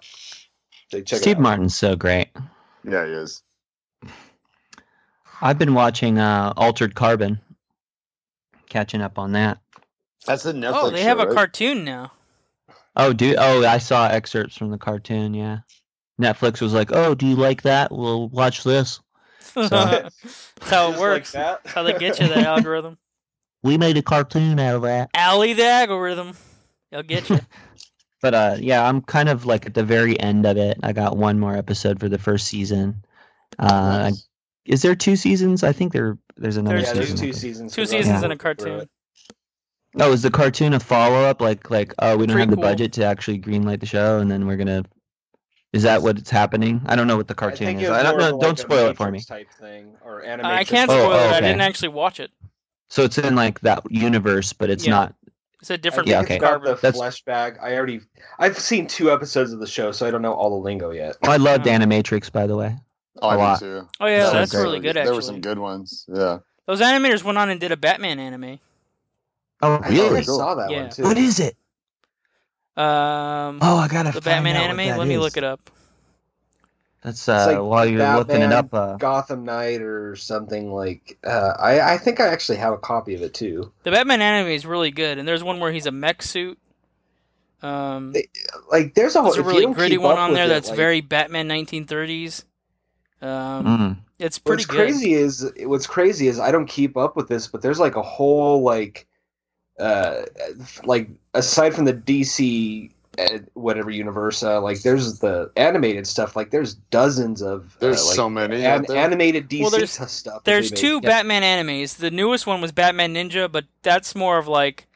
so 0.90 1.00
check 1.02 1.18
it 1.18 1.22
Steve 1.22 1.36
out. 1.36 1.42
Martin's 1.42 1.76
so 1.76 1.94
great. 1.94 2.30
yeah, 2.82 3.06
he 3.06 3.12
is. 3.12 3.44
I've 5.40 5.56
been 5.56 5.74
watching 5.74 6.18
uh, 6.18 6.52
Altered 6.56 6.96
Carbon, 6.96 7.38
catching 8.68 9.02
up 9.02 9.20
on 9.20 9.30
that. 9.32 9.58
That's 10.24 10.42
the 10.42 10.52
Netflix. 10.52 10.72
oh, 10.74 10.90
they 10.90 11.02
have 11.02 11.18
show, 11.18 11.24
a 11.24 11.26
right? 11.28 11.34
cartoon 11.36 11.84
now. 11.84 12.10
Oh, 12.96 13.12
do 13.12 13.36
oh 13.38 13.64
I 13.64 13.78
saw 13.78 14.08
excerpts 14.08 14.56
from 14.56 14.72
the 14.72 14.78
cartoon. 14.78 15.32
Yeah, 15.32 15.58
Netflix 16.20 16.60
was 16.60 16.74
like, 16.74 16.90
"Oh, 16.92 17.14
do 17.14 17.24
you 17.24 17.36
like 17.36 17.62
that? 17.62 17.92
We'll 17.92 18.28
watch 18.30 18.64
this." 18.64 18.98
That's 19.56 19.70
how 20.70 20.88
it 20.88 20.90
Just 20.90 20.90
like 20.92 21.00
works. 21.00 21.32
that. 21.32 21.64
That's 21.64 21.74
how 21.74 21.82
they 21.82 21.98
get 21.98 22.20
you, 22.20 22.28
the 22.28 22.38
algorithm. 22.46 22.98
We 23.62 23.78
made 23.78 23.96
a 23.96 24.02
cartoon 24.02 24.60
out 24.60 24.76
of 24.76 24.82
that. 24.82 25.10
Alley 25.14 25.52
the 25.54 25.64
algorithm. 25.66 26.34
They'll 26.92 27.02
get 27.02 27.28
you. 27.30 27.40
But 28.22 28.34
uh, 28.34 28.56
yeah, 28.58 28.88
I'm 28.88 29.02
kind 29.02 29.28
of 29.28 29.44
like 29.44 29.66
at 29.66 29.74
the 29.74 29.84
very 29.84 30.18
end 30.18 30.46
of 30.46 30.56
it. 30.56 30.78
I 30.82 30.92
got 30.92 31.16
one 31.18 31.38
more 31.38 31.54
episode 31.54 32.00
for 32.00 32.08
the 32.08 32.18
first 32.18 32.46
season. 32.48 33.04
Uh, 33.58 34.08
Nice. 34.10 34.26
is 34.64 34.80
there 34.82 34.96
two 34.96 35.16
seasons? 35.16 35.62
I 35.62 35.70
think 35.72 35.92
there 35.92 36.16
there's 36.38 36.56
another 36.56 36.76
There's 36.80 36.88
yeah, 36.88 36.94
season. 37.02 37.16
there's 37.16 37.20
two 37.20 37.32
seasons. 37.38 37.74
Two 37.74 37.84
seasons 37.84 38.20
that. 38.22 38.24
in 38.24 38.32
a 38.32 38.36
cartoon. 38.38 38.88
Oh, 40.00 40.12
is 40.12 40.22
the 40.22 40.30
cartoon 40.30 40.72
a 40.72 40.80
follow 40.80 41.16
up? 41.24 41.40
Like 41.42 41.70
like 41.70 41.92
oh, 42.00 42.16
we 42.16 42.26
don't 42.26 42.38
have 42.38 42.50
the 42.50 42.56
Prequel. 42.56 42.62
budget 42.62 42.92
to 42.94 43.04
actually 43.04 43.38
greenlight 43.38 43.80
the 43.80 43.86
show, 43.86 44.18
and 44.18 44.30
then 44.30 44.46
we're 44.46 44.56
gonna. 44.56 44.84
Is 45.76 45.82
that 45.82 46.00
what's 46.00 46.30
happening? 46.30 46.80
I 46.86 46.96
don't 46.96 47.06
know 47.06 47.18
what 47.18 47.28
the 47.28 47.34
cartoon 47.34 47.66
think 47.66 47.82
is. 47.82 47.90
I 47.90 48.02
don't 48.02 48.16
know. 48.16 48.34
of 48.36 48.40
Don't 48.40 48.58
spoil 48.58 48.86
it 48.88 48.96
for 48.96 49.10
me. 49.10 49.20
Type 49.20 49.48
thing 49.60 49.94
or 50.02 50.24
I 50.26 50.64
can't 50.64 50.90
Oh, 50.90 50.94
spoil 50.94 51.12
oh, 51.12 51.28
it. 51.28 51.32
I 51.34 51.40
didn't 51.42 51.60
actually 51.60 51.90
watch 51.90 52.18
it. 52.18 52.30
So 52.88 53.02
it's 53.02 53.18
in 53.18 53.34
like 53.34 53.60
that 53.60 53.82
universe, 53.90 54.54
but 54.54 54.70
it's 54.70 54.86
Yeah. 54.86 54.92
not. 54.92 55.14
It's 55.60 55.68
a 55.68 55.76
different 55.76 56.08
Yeah, 56.08 56.20
I 56.20 56.22
okay. 56.22 56.36
it's 56.36 56.40
got 56.40 56.62
the 56.62 56.76
That's- 56.76 56.96
flesh 56.96 57.22
bag. 57.24 57.58
I 57.60 57.74
already, 57.76 58.00
I've 58.38 58.58
seen 58.58 58.86
two 58.86 59.12
episodes 59.12 59.52
of 59.52 59.60
the 59.60 59.66
show, 59.66 59.92
so 59.92 60.06
I 60.06 60.10
don't 60.10 60.22
know 60.22 60.32
all 60.32 60.48
the 60.48 60.64
lingo 60.64 60.92
yet. 60.92 61.18
Oh, 61.24 61.30
I 61.30 61.36
loved 61.36 61.68
Oh. 61.68 61.70
Animatrix, 61.70 62.32
by 62.32 62.46
the 62.46 62.56
way. 62.56 62.74
Oh, 63.20 63.28
a 63.28 63.32
I 63.32 63.36
lot. 63.36 63.60
do 63.60 63.80
too. 63.80 63.88
Oh 64.00 64.06
yeah, 64.06 64.26
So 64.28 64.32
that's 64.32 64.52
great. 64.52 64.62
really 64.62 64.80
good. 64.80 64.96
Actually, 64.96 65.04
there 65.04 65.14
were 65.14 65.20
some 65.22 65.42
good 65.42 65.58
ones. 65.58 66.06
Yeah. 66.08 66.38
those 66.66 66.80
animators 66.80 67.22
went 67.22 67.36
on 67.36 67.50
and 67.50 67.60
did 67.60 67.70
a 67.70 67.76
Batman 67.76 68.18
anime. 68.18 68.60
Oh, 69.60 69.72
oh 69.72 69.74
I 69.82 69.88
think 69.88 70.00
I 70.00 70.02
really? 70.04 70.22
saw 70.22 70.54
that 70.54 70.70
Yeah. 70.70 70.80
one 70.82 70.90
too. 70.90 71.02
What 71.02 71.18
is 71.18 71.38
it? 71.38 71.54
Um, 72.76 73.58
Oh, 73.62 73.78
I 73.78 73.88
gotta 73.88 74.08
the 74.10 74.12
find 74.20 74.24
Batman 74.44 74.56
out 74.56 74.60
what 74.62 74.70
anime. 74.80 74.86
that 74.88 74.98
Let 74.98 75.08
me 75.08 75.18
look 75.18 75.36
it 75.36 75.44
up. 75.44 75.70
That's 77.02 77.28
uh, 77.28 77.46
like 77.46 77.58
while 77.60 77.86
you're 77.86 78.16
looking 78.16 78.42
it 78.42 78.52
up. 78.52 78.74
Uh, 78.74 78.96
Gotham 78.96 79.44
Knight 79.44 79.80
or 79.80 80.16
something 80.16 80.72
like. 80.72 81.16
Uh, 81.24 81.52
I 81.58 81.94
I 81.94 81.98
think 81.98 82.18
I 82.20 82.26
actually 82.28 82.58
have 82.58 82.72
a 82.72 82.78
copy 82.78 83.14
of 83.14 83.22
it 83.22 83.32
too. 83.32 83.72
The 83.84 83.92
Batman 83.92 84.20
anime 84.20 84.50
is 84.50 84.66
really 84.66 84.90
good, 84.90 85.16
and 85.18 85.26
there's 85.28 85.44
one 85.44 85.60
where 85.60 85.70
he's 85.72 85.86
a 85.86 85.92
mech 85.92 86.22
suit. 86.22 86.58
Um, 87.62 88.12
They- 88.12 88.28
Like 88.70 88.94
there's 88.94 89.14
a 89.16 89.22
whole 89.22 89.32
there's 89.32 89.44
a 89.46 89.48
really 89.48 89.62
don't 89.62 89.72
gritty 89.74 89.98
one 89.98 90.18
on 90.18 90.34
there 90.34 90.46
it, 90.46 90.48
that's 90.48 90.68
like- 90.68 90.76
very 90.76 91.00
Batman 91.00 91.48
1930s. 91.48 92.44
Um, 93.22 93.64
mm. 93.66 93.96
it's 94.18 94.38
pretty 94.38 94.60
What's 94.62 94.66
good. 94.66 94.76
crazy 94.76 95.14
is 95.14 95.50
what's 95.60 95.86
crazy 95.86 96.26
is 96.28 96.38
I 96.38 96.50
don't 96.52 96.66
keep 96.66 96.96
up 96.96 97.16
with 97.16 97.28
this, 97.28 97.46
but 97.46 97.62
there's 97.62 97.78
like 97.80 97.96
a 97.96 98.02
whole 98.02 98.62
like, 98.62 99.06
uh, 99.78 100.22
like 100.84 101.08
aside 101.36 101.74
from 101.74 101.84
the 101.84 101.94
DC 101.94 102.90
uh, 103.18 103.38
whatever 103.54 103.90
universe, 103.90 104.42
uh, 104.42 104.60
like 104.60 104.82
there's 104.82 105.18
the 105.20 105.50
animated 105.56 106.06
stuff. 106.06 106.36
Like 106.36 106.50
there's 106.50 106.74
dozens 106.74 107.40
of 107.42 107.74
uh, 107.76 107.78
There's 107.80 108.04
like, 108.06 108.14
so 108.16 108.28
many. 108.28 108.64
an- 108.64 108.84
there. 108.86 108.96
animated 108.96 109.48
DC 109.48 109.60
Well, 109.62 109.70
there's- 109.70 110.12
stuff. 110.12 110.44
There's 110.44 110.70
two 110.70 111.00
Yeah. 111.02 111.08
Batman 111.08 111.42
animes. 111.42 111.96
The 111.96 112.10
newest 112.10 112.46
one 112.46 112.60
was 112.60 112.72
Batman 112.72 113.14
Ninja, 113.14 113.50
but 113.50 113.64
that's 113.82 114.14
more 114.14 114.36
of 114.38 114.48
like 114.48 114.86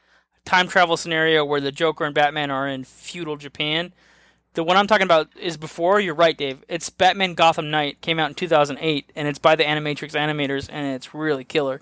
time 0.45 0.68
travel 0.68 0.97
scenario 0.97 1.45
where 1.45 1.61
the 1.61 1.72
Joker 1.72 2.05
and 2.05 2.14
Batman 2.14 2.51
are 2.51 2.68
in 2.68 2.84
feudal 2.84 3.36
Japan. 3.36 3.93
The 4.55 4.64
one 4.64 4.76
I'm 4.76 4.88
talking 4.88 5.05
about 5.05 5.28
is 5.38 5.57
before. 5.57 6.01
You're 6.01 6.14
right, 6.14 6.36
Dave. 6.36 6.64
It's 6.68 6.91
Batman 6.91 7.34
Gotham 7.34 7.70
Knight. 7.70 8.01
Came 8.01 8.18
out 8.18 8.28
in 8.30 8.34
2008, 8.34 9.12
and 9.14 9.28
it's 9.28 9.38
by 9.38 9.55
the 9.55 9.62
Animatrix 9.62 10.12
animators, 10.12 10.68
and 10.70 10.95
it's 10.95 11.14
really 11.14 11.45
killer. 11.45 11.80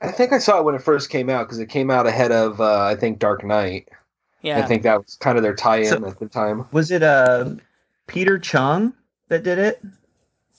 I 0.00 0.10
think 0.12 0.32
I 0.32 0.38
saw 0.38 0.58
it 0.58 0.64
when 0.64 0.74
it 0.74 0.82
first 0.82 1.10
came 1.10 1.30
out 1.30 1.46
because 1.46 1.58
it 1.58 1.68
came 1.68 1.90
out 1.90 2.06
ahead 2.06 2.32
of 2.32 2.60
uh, 2.60 2.84
I 2.84 2.94
think 2.96 3.18
Dark 3.18 3.44
Knight. 3.44 3.88
Yeah. 4.42 4.58
I 4.58 4.62
think 4.62 4.82
that 4.82 4.98
was 4.98 5.16
kind 5.16 5.36
of 5.38 5.42
their 5.42 5.54
tie-in 5.54 5.86
So- 5.86 6.06
at 6.06 6.18
the 6.18 6.28
time. 6.28 6.66
Was 6.72 6.90
it 6.90 7.02
uh, 7.02 7.54
Peter 8.06 8.38
Chung 8.38 8.92
that 9.28 9.42
did 9.42 9.58
it? 9.58 9.82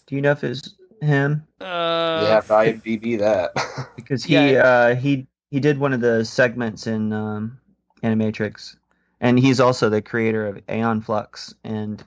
Do 0.08 0.16
you 0.16 0.22
know 0.22 0.32
if 0.32 0.44
it's 0.44 0.74
him? 1.02 1.46
uh, 1.62 2.20
you 2.24 2.28
have 2.32 2.48
to 2.48 2.54
IMDb 2.54 3.20
that. 3.20 3.52
Because 3.96 4.24
he 4.24 4.34
Yeah. 4.54 4.64
uh, 4.64 4.96
he 4.96 5.28
he 5.52 5.60
did 5.60 5.78
one 5.80 5.94
of 5.94 6.02
the 6.02 6.24
segments 6.26 6.88
in 6.88 7.12
um, 7.14 7.58
Animatrix, 8.04 8.76
and 9.22 9.38
he's 9.40 9.60
also 9.60 9.90
the 9.90 10.02
creator 10.02 10.48
of 10.48 10.60
Aeon 10.70 11.02
Flux, 11.02 11.54
and 11.64 12.04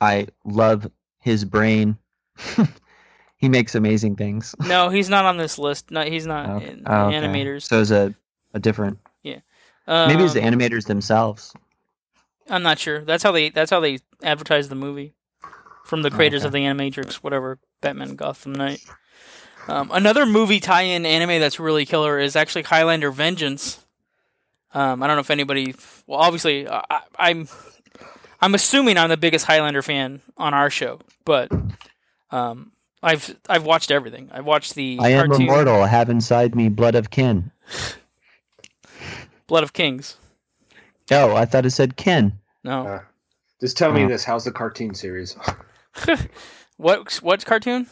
I 0.00 0.26
love 0.44 0.90
his 1.20 1.44
brain. 1.44 1.96
he 3.44 3.48
makes 3.50 3.74
amazing 3.74 4.16
things. 4.16 4.54
No, 4.66 4.88
he's 4.88 5.10
not 5.10 5.26
on 5.26 5.36
this 5.36 5.58
list. 5.58 5.90
No, 5.90 6.02
he's 6.02 6.26
not 6.26 6.48
Okay. 6.48 6.70
in 6.70 6.82
Oh, 6.86 7.08
okay. 7.08 7.16
animators. 7.18 7.62
So 7.64 7.80
it's 7.82 7.90
a 7.90 8.14
a 8.54 8.58
different. 8.58 8.98
Yeah. 9.22 9.40
Um, 9.86 10.08
Maybe 10.08 10.22
it's 10.24 10.32
the 10.32 10.40
animators 10.40 10.86
themselves. 10.86 11.52
I'm 12.48 12.62
not 12.62 12.78
sure. 12.78 13.04
That's 13.04 13.22
how 13.22 13.32
they. 13.32 13.50
That's 13.50 13.70
how 13.70 13.80
they 13.80 13.98
advertise 14.22 14.68
the 14.70 14.74
movie. 14.74 15.12
From 15.84 16.00
the 16.00 16.10
creators 16.10 16.40
okay. 16.42 16.46
of 16.46 16.52
the 16.52 16.60
Animatrix, 16.60 17.16
whatever 17.16 17.58
Batman 17.82 18.16
Gotham 18.16 18.54
Knight. 18.54 18.80
Um, 19.68 19.90
another 19.92 20.24
movie 20.24 20.58
tie-in 20.60 21.04
anime 21.04 21.40
that's 21.40 21.60
really 21.60 21.84
killer 21.84 22.18
is 22.18 22.36
actually 22.36 22.62
Highlander 22.62 23.10
Vengeance. 23.10 23.84
Um, 24.72 25.02
I 25.02 25.06
don't 25.06 25.16
know 25.16 25.20
if 25.20 25.30
anybody. 25.30 25.74
Well, 26.06 26.18
obviously, 26.20 26.66
I, 26.66 26.82
I- 26.90 27.02
I'm. 27.18 27.48
I'm 28.40 28.54
assuming 28.54 28.96
I'm 28.98 29.08
the 29.10 29.16
biggest 29.16 29.46
Highlander 29.46 29.80
fan 29.82 30.20
on 30.36 30.52
our 30.54 30.68
show, 30.70 31.00
but 31.24 31.50
um, 32.30 32.72
I've 33.04 33.36
I've 33.48 33.64
watched 33.64 33.90
everything. 33.90 34.30
I've 34.32 34.46
watched 34.46 34.74
the 34.74 34.98
I 35.00 35.10
am 35.10 35.28
cartoon 35.28 35.46
immortal. 35.46 35.82
I 35.82 35.86
have 35.88 36.08
inside 36.10 36.54
me 36.54 36.68
blood 36.68 36.94
of 36.94 37.10
kin. 37.10 37.50
Blood 39.46 39.62
of 39.62 39.72
Kings. 39.72 40.16
Oh, 41.10 41.36
I 41.36 41.44
thought 41.44 41.66
it 41.66 41.70
said 41.70 41.96
kin. 41.96 42.32
No, 42.64 42.86
Uh, 42.86 43.00
Just 43.60 43.76
tell 43.76 43.92
me 43.92 44.04
Oh. 44.04 44.08
this: 44.08 44.24
How's 44.24 44.44
the 44.44 44.52
cartoon 44.52 44.94
series? 44.94 45.36
what 46.76 47.12
what 47.22 47.44
cartoon? 47.44 47.86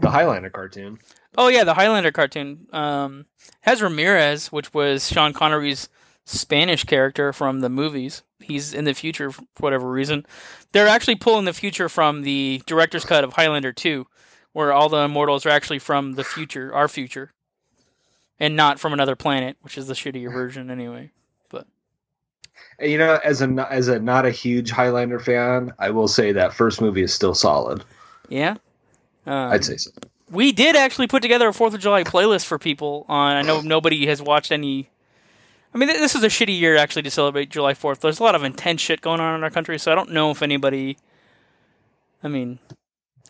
the 0.00 0.10
Highlander 0.10 0.50
cartoon. 0.50 0.98
Oh 1.38 1.48
yeah, 1.48 1.64
the 1.64 1.74
Highlander 1.74 2.12
cartoon 2.12 2.66
um, 2.72 3.26
has 3.62 3.82
Ramirez, 3.82 4.52
which 4.52 4.72
was 4.74 5.08
Sean 5.08 5.32
Connery's 5.32 5.88
Spanish 6.24 6.84
character 6.84 7.32
from 7.32 7.60
the 7.60 7.68
movies. 7.68 8.22
He's 8.40 8.72
in 8.74 8.84
the 8.84 8.94
future 8.94 9.30
for 9.32 9.42
whatever 9.58 9.90
reason. 9.90 10.24
They're 10.72 10.88
actually 10.88 11.16
pulling 11.16 11.44
the 11.46 11.52
future 11.52 11.88
from 11.88 12.22
the 12.22 12.62
director's 12.66 13.04
cut 13.04 13.24
of 13.24 13.32
Highlander 13.34 13.72
2, 13.72 14.06
where 14.52 14.72
all 14.72 14.88
the 14.88 14.98
immortals 14.98 15.46
are 15.46 15.50
actually 15.50 15.78
from 15.78 16.14
the 16.14 16.24
future, 16.24 16.74
our 16.74 16.88
future, 16.88 17.32
and 18.38 18.56
not 18.56 18.80
from 18.80 18.92
another 18.92 19.16
planet, 19.16 19.56
which 19.62 19.78
is 19.78 19.86
the 19.86 19.94
shittier 19.94 20.32
version 20.32 20.70
anyway. 20.70 21.10
But 21.48 21.66
you 22.80 22.98
know, 22.98 23.18
as 23.24 23.42
a 23.42 23.68
as 23.70 23.88
a 23.88 23.98
not 23.98 24.26
a 24.26 24.30
huge 24.30 24.70
Highlander 24.70 25.20
fan, 25.20 25.72
I 25.78 25.90
will 25.90 26.08
say 26.08 26.32
that 26.32 26.54
first 26.54 26.80
movie 26.80 27.02
is 27.02 27.12
still 27.12 27.34
solid. 27.34 27.84
Yeah, 28.28 28.56
um, 29.26 29.52
I'd 29.52 29.64
say 29.64 29.76
so. 29.76 29.90
We 30.30 30.52
did 30.52 30.76
actually 30.76 31.08
put 31.08 31.22
together 31.22 31.48
a 31.48 31.52
Fourth 31.52 31.74
of 31.74 31.80
July 31.80 32.04
playlist 32.04 32.46
for 32.46 32.58
people. 32.58 33.04
On 33.08 33.36
I 33.36 33.42
know 33.42 33.60
nobody 33.60 34.06
has 34.06 34.22
watched 34.22 34.52
any. 34.52 34.88
I 35.72 35.78
mean, 35.78 35.88
this 35.88 36.16
is 36.16 36.24
a 36.24 36.28
shitty 36.28 36.58
year 36.58 36.76
actually 36.76 37.02
to 37.02 37.10
celebrate 37.10 37.50
July 37.50 37.74
Fourth. 37.74 38.00
There's 38.00 38.20
a 38.20 38.22
lot 38.22 38.34
of 38.34 38.42
intense 38.42 38.80
shit 38.80 39.00
going 39.00 39.20
on 39.20 39.36
in 39.36 39.44
our 39.44 39.50
country, 39.50 39.78
so 39.78 39.92
I 39.92 39.94
don't 39.94 40.10
know 40.10 40.30
if 40.30 40.42
anybody. 40.42 40.98
I 42.22 42.28
mean, 42.28 42.58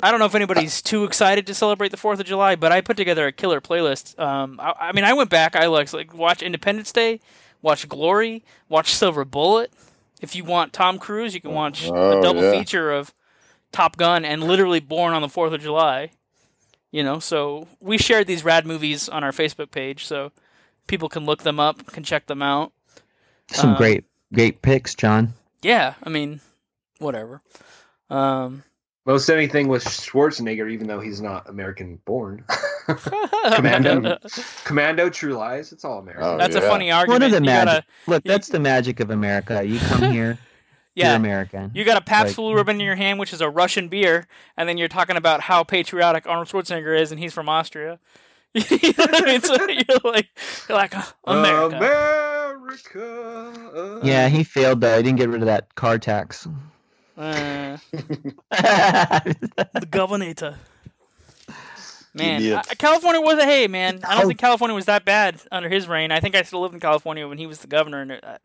I 0.03 0.11
don't 0.11 0.21
know 0.21 0.27
if 0.27 0.35
anybody's 0.35 0.81
too 0.83 1.05
excited 1.05 1.47
to 1.47 1.55
celebrate 1.55 1.91
the 1.91 1.97
Fourth 1.97 2.21
of 2.21 2.27
July, 2.27 2.57
but 2.57 2.73
I 2.73 2.81
put 2.81 2.97
together 2.97 3.27
a 3.27 3.33
killer 3.33 3.61
playlist. 3.61 4.19
Um, 4.19 4.59
I, 4.61 4.75
I 4.81 4.93
mean, 4.93 5.05
I 5.05 5.13
went 5.13 5.31
back. 5.31 5.55
I 5.57 5.67
like 5.67 5.93
like 5.93 6.15
watch 6.15 6.43
Independence 6.43 6.93
Day, 6.93 7.21
watch 7.63 7.89
Glory, 7.89 8.45
watch 8.69 8.95
Silver 8.95 9.25
Bullet. 9.25 9.73
If 10.21 10.35
you 10.37 10.45
want 10.45 10.73
Tom 10.73 10.99
Cruise, 10.99 11.35
you 11.35 11.41
can 11.41 11.53
watch 11.53 11.89
Oh, 11.91 12.19
a 12.19 12.23
double 12.23 12.43
yeah. 12.43 12.53
feature 12.53 12.91
of 12.93 13.13
Top 13.73 13.97
Gun 13.97 14.25
and 14.25 14.43
literally 14.45 14.81
Born 14.81 15.15
on 15.15 15.23
the 15.23 15.29
Fourth 15.29 15.53
of 15.53 15.61
July. 15.61 16.11
You 16.91 17.03
know, 17.05 17.21
so 17.21 17.69
we 17.81 17.99
shared 17.99 18.27
these 18.27 18.45
rad 18.45 18.67
movies 18.67 19.09
on 19.09 19.23
our 19.23 19.31
Facebook 19.33 19.71
page, 19.71 20.05
so 20.07 20.33
people 20.89 21.09
can 21.09 21.25
look 21.25 21.43
them 21.45 21.61
up, 21.61 21.87
can 21.93 22.03
check 22.03 22.27
them 22.27 22.43
out. 22.43 22.73
Some 23.53 23.75
Uh, 23.75 23.79
great 23.79 24.05
great 24.33 24.61
picks, 24.63 24.95
John. 24.95 25.35
Yeah, 25.63 25.95
I 26.03 26.09
mean, 26.09 26.41
whatever. 26.99 27.43
Um, 28.09 28.65
Most 29.11 29.29
anything 29.29 29.67
with 29.67 29.83
Schwarzenegger, 29.85 30.71
even 30.71 30.87
though 30.87 31.01
he's 31.01 31.21
not 31.21 31.49
American 31.49 31.97
born. 32.05 32.45
Commando. 33.55 34.19
Commando, 34.65 35.11
True 35.11 35.33
Lies, 35.35 35.73
it's 35.73 35.85
all 35.85 35.99
American. 35.99 36.25
Oh, 36.25 36.39
That's 36.39 36.55
a 36.55 36.61
yeah. 36.61 36.69
funny 36.69 36.91
One 36.91 36.99
argument. 36.99 37.25
of 37.25 37.31
the 37.33 37.37
you 37.39 37.45
magic. 37.47 37.67
gotta, 37.67 37.85
Look, 38.07 38.23
that's 38.23 38.47
the 38.51 38.61
magic 38.61 39.01
of 39.01 39.11
America. 39.11 39.65
You 39.65 39.81
come 39.81 40.13
here, 40.13 40.13
you're 40.95 41.07
yeah, 41.07 41.17
American. 41.17 41.73
you 41.75 41.83
got 41.85 41.97
a 41.97 42.01
Pabst 42.05 42.31
Like- 42.31 42.37
Blue 42.37 42.55
Ribbon 42.55 42.77
in 42.79 42.87
your 42.87 42.95
hand, 42.95 43.19
which 43.19 43.33
is 43.33 43.41
a 43.41 43.51
Russian 43.51 43.89
beer, 43.89 44.29
and 44.57 44.69
then 44.69 44.79
you're 44.79 44.87
talking 44.87 45.17
about 45.17 45.41
how 45.41 45.65
patriotic 45.65 46.25
Arnold 46.29 46.47
Schwarzenegger 46.47 46.97
is, 46.97 47.11
and 47.11 47.19
he's 47.19 47.35
from 47.35 47.49
Austria. 47.49 47.99
you 48.55 48.63
know 48.97 49.07
I 49.13 49.23
mean? 49.25 49.41
so 49.43 49.55
you're 49.69 49.99
like, 50.05 50.29
you're 50.69 50.79
like 50.79 50.97
uh, 50.97 51.03
America. 51.25 51.77
America. 52.77 54.01
yeah, 54.05 54.29
he 54.29 54.45
failed 54.45 54.81
though. 54.81 54.97
He 54.99 55.03
didn't 55.03 55.19
get 55.19 55.29
rid 55.31 55.43
of 55.43 55.47
that 55.47 55.75
car 55.75 55.99
tax. 55.99 56.47
Uh, 57.17 57.77
yeah, 57.93 59.21
the 59.73 59.89
governor. 59.91 60.33
Man, 62.13 62.41
Idiot. 62.41 62.67
I- 62.71 62.75
California 62.75 63.21
was 63.21 63.39
a 63.39 63.45
hey 63.45 63.69
man. 63.69 64.01
I 64.05 64.17
don't 64.17 64.27
think 64.27 64.41
California 64.41 64.75
was 64.75 64.87
that 64.87 65.05
bad 65.05 65.41
under 65.53 65.69
his 65.69 65.87
reign. 65.89 66.11
I 66.11 66.21
think 66.21 66.35
I 66.35 66.43
still 66.43 66.61
lived 66.61 66.75
in 66.75 66.81
California 66.81 67.27
when 67.29 67.39
he 67.39 67.47
was 67.47 67.59
the 67.59 67.67
governor, 67.69 68.01
and 68.01 68.13
it, 68.13 68.25
uh, 68.25 68.39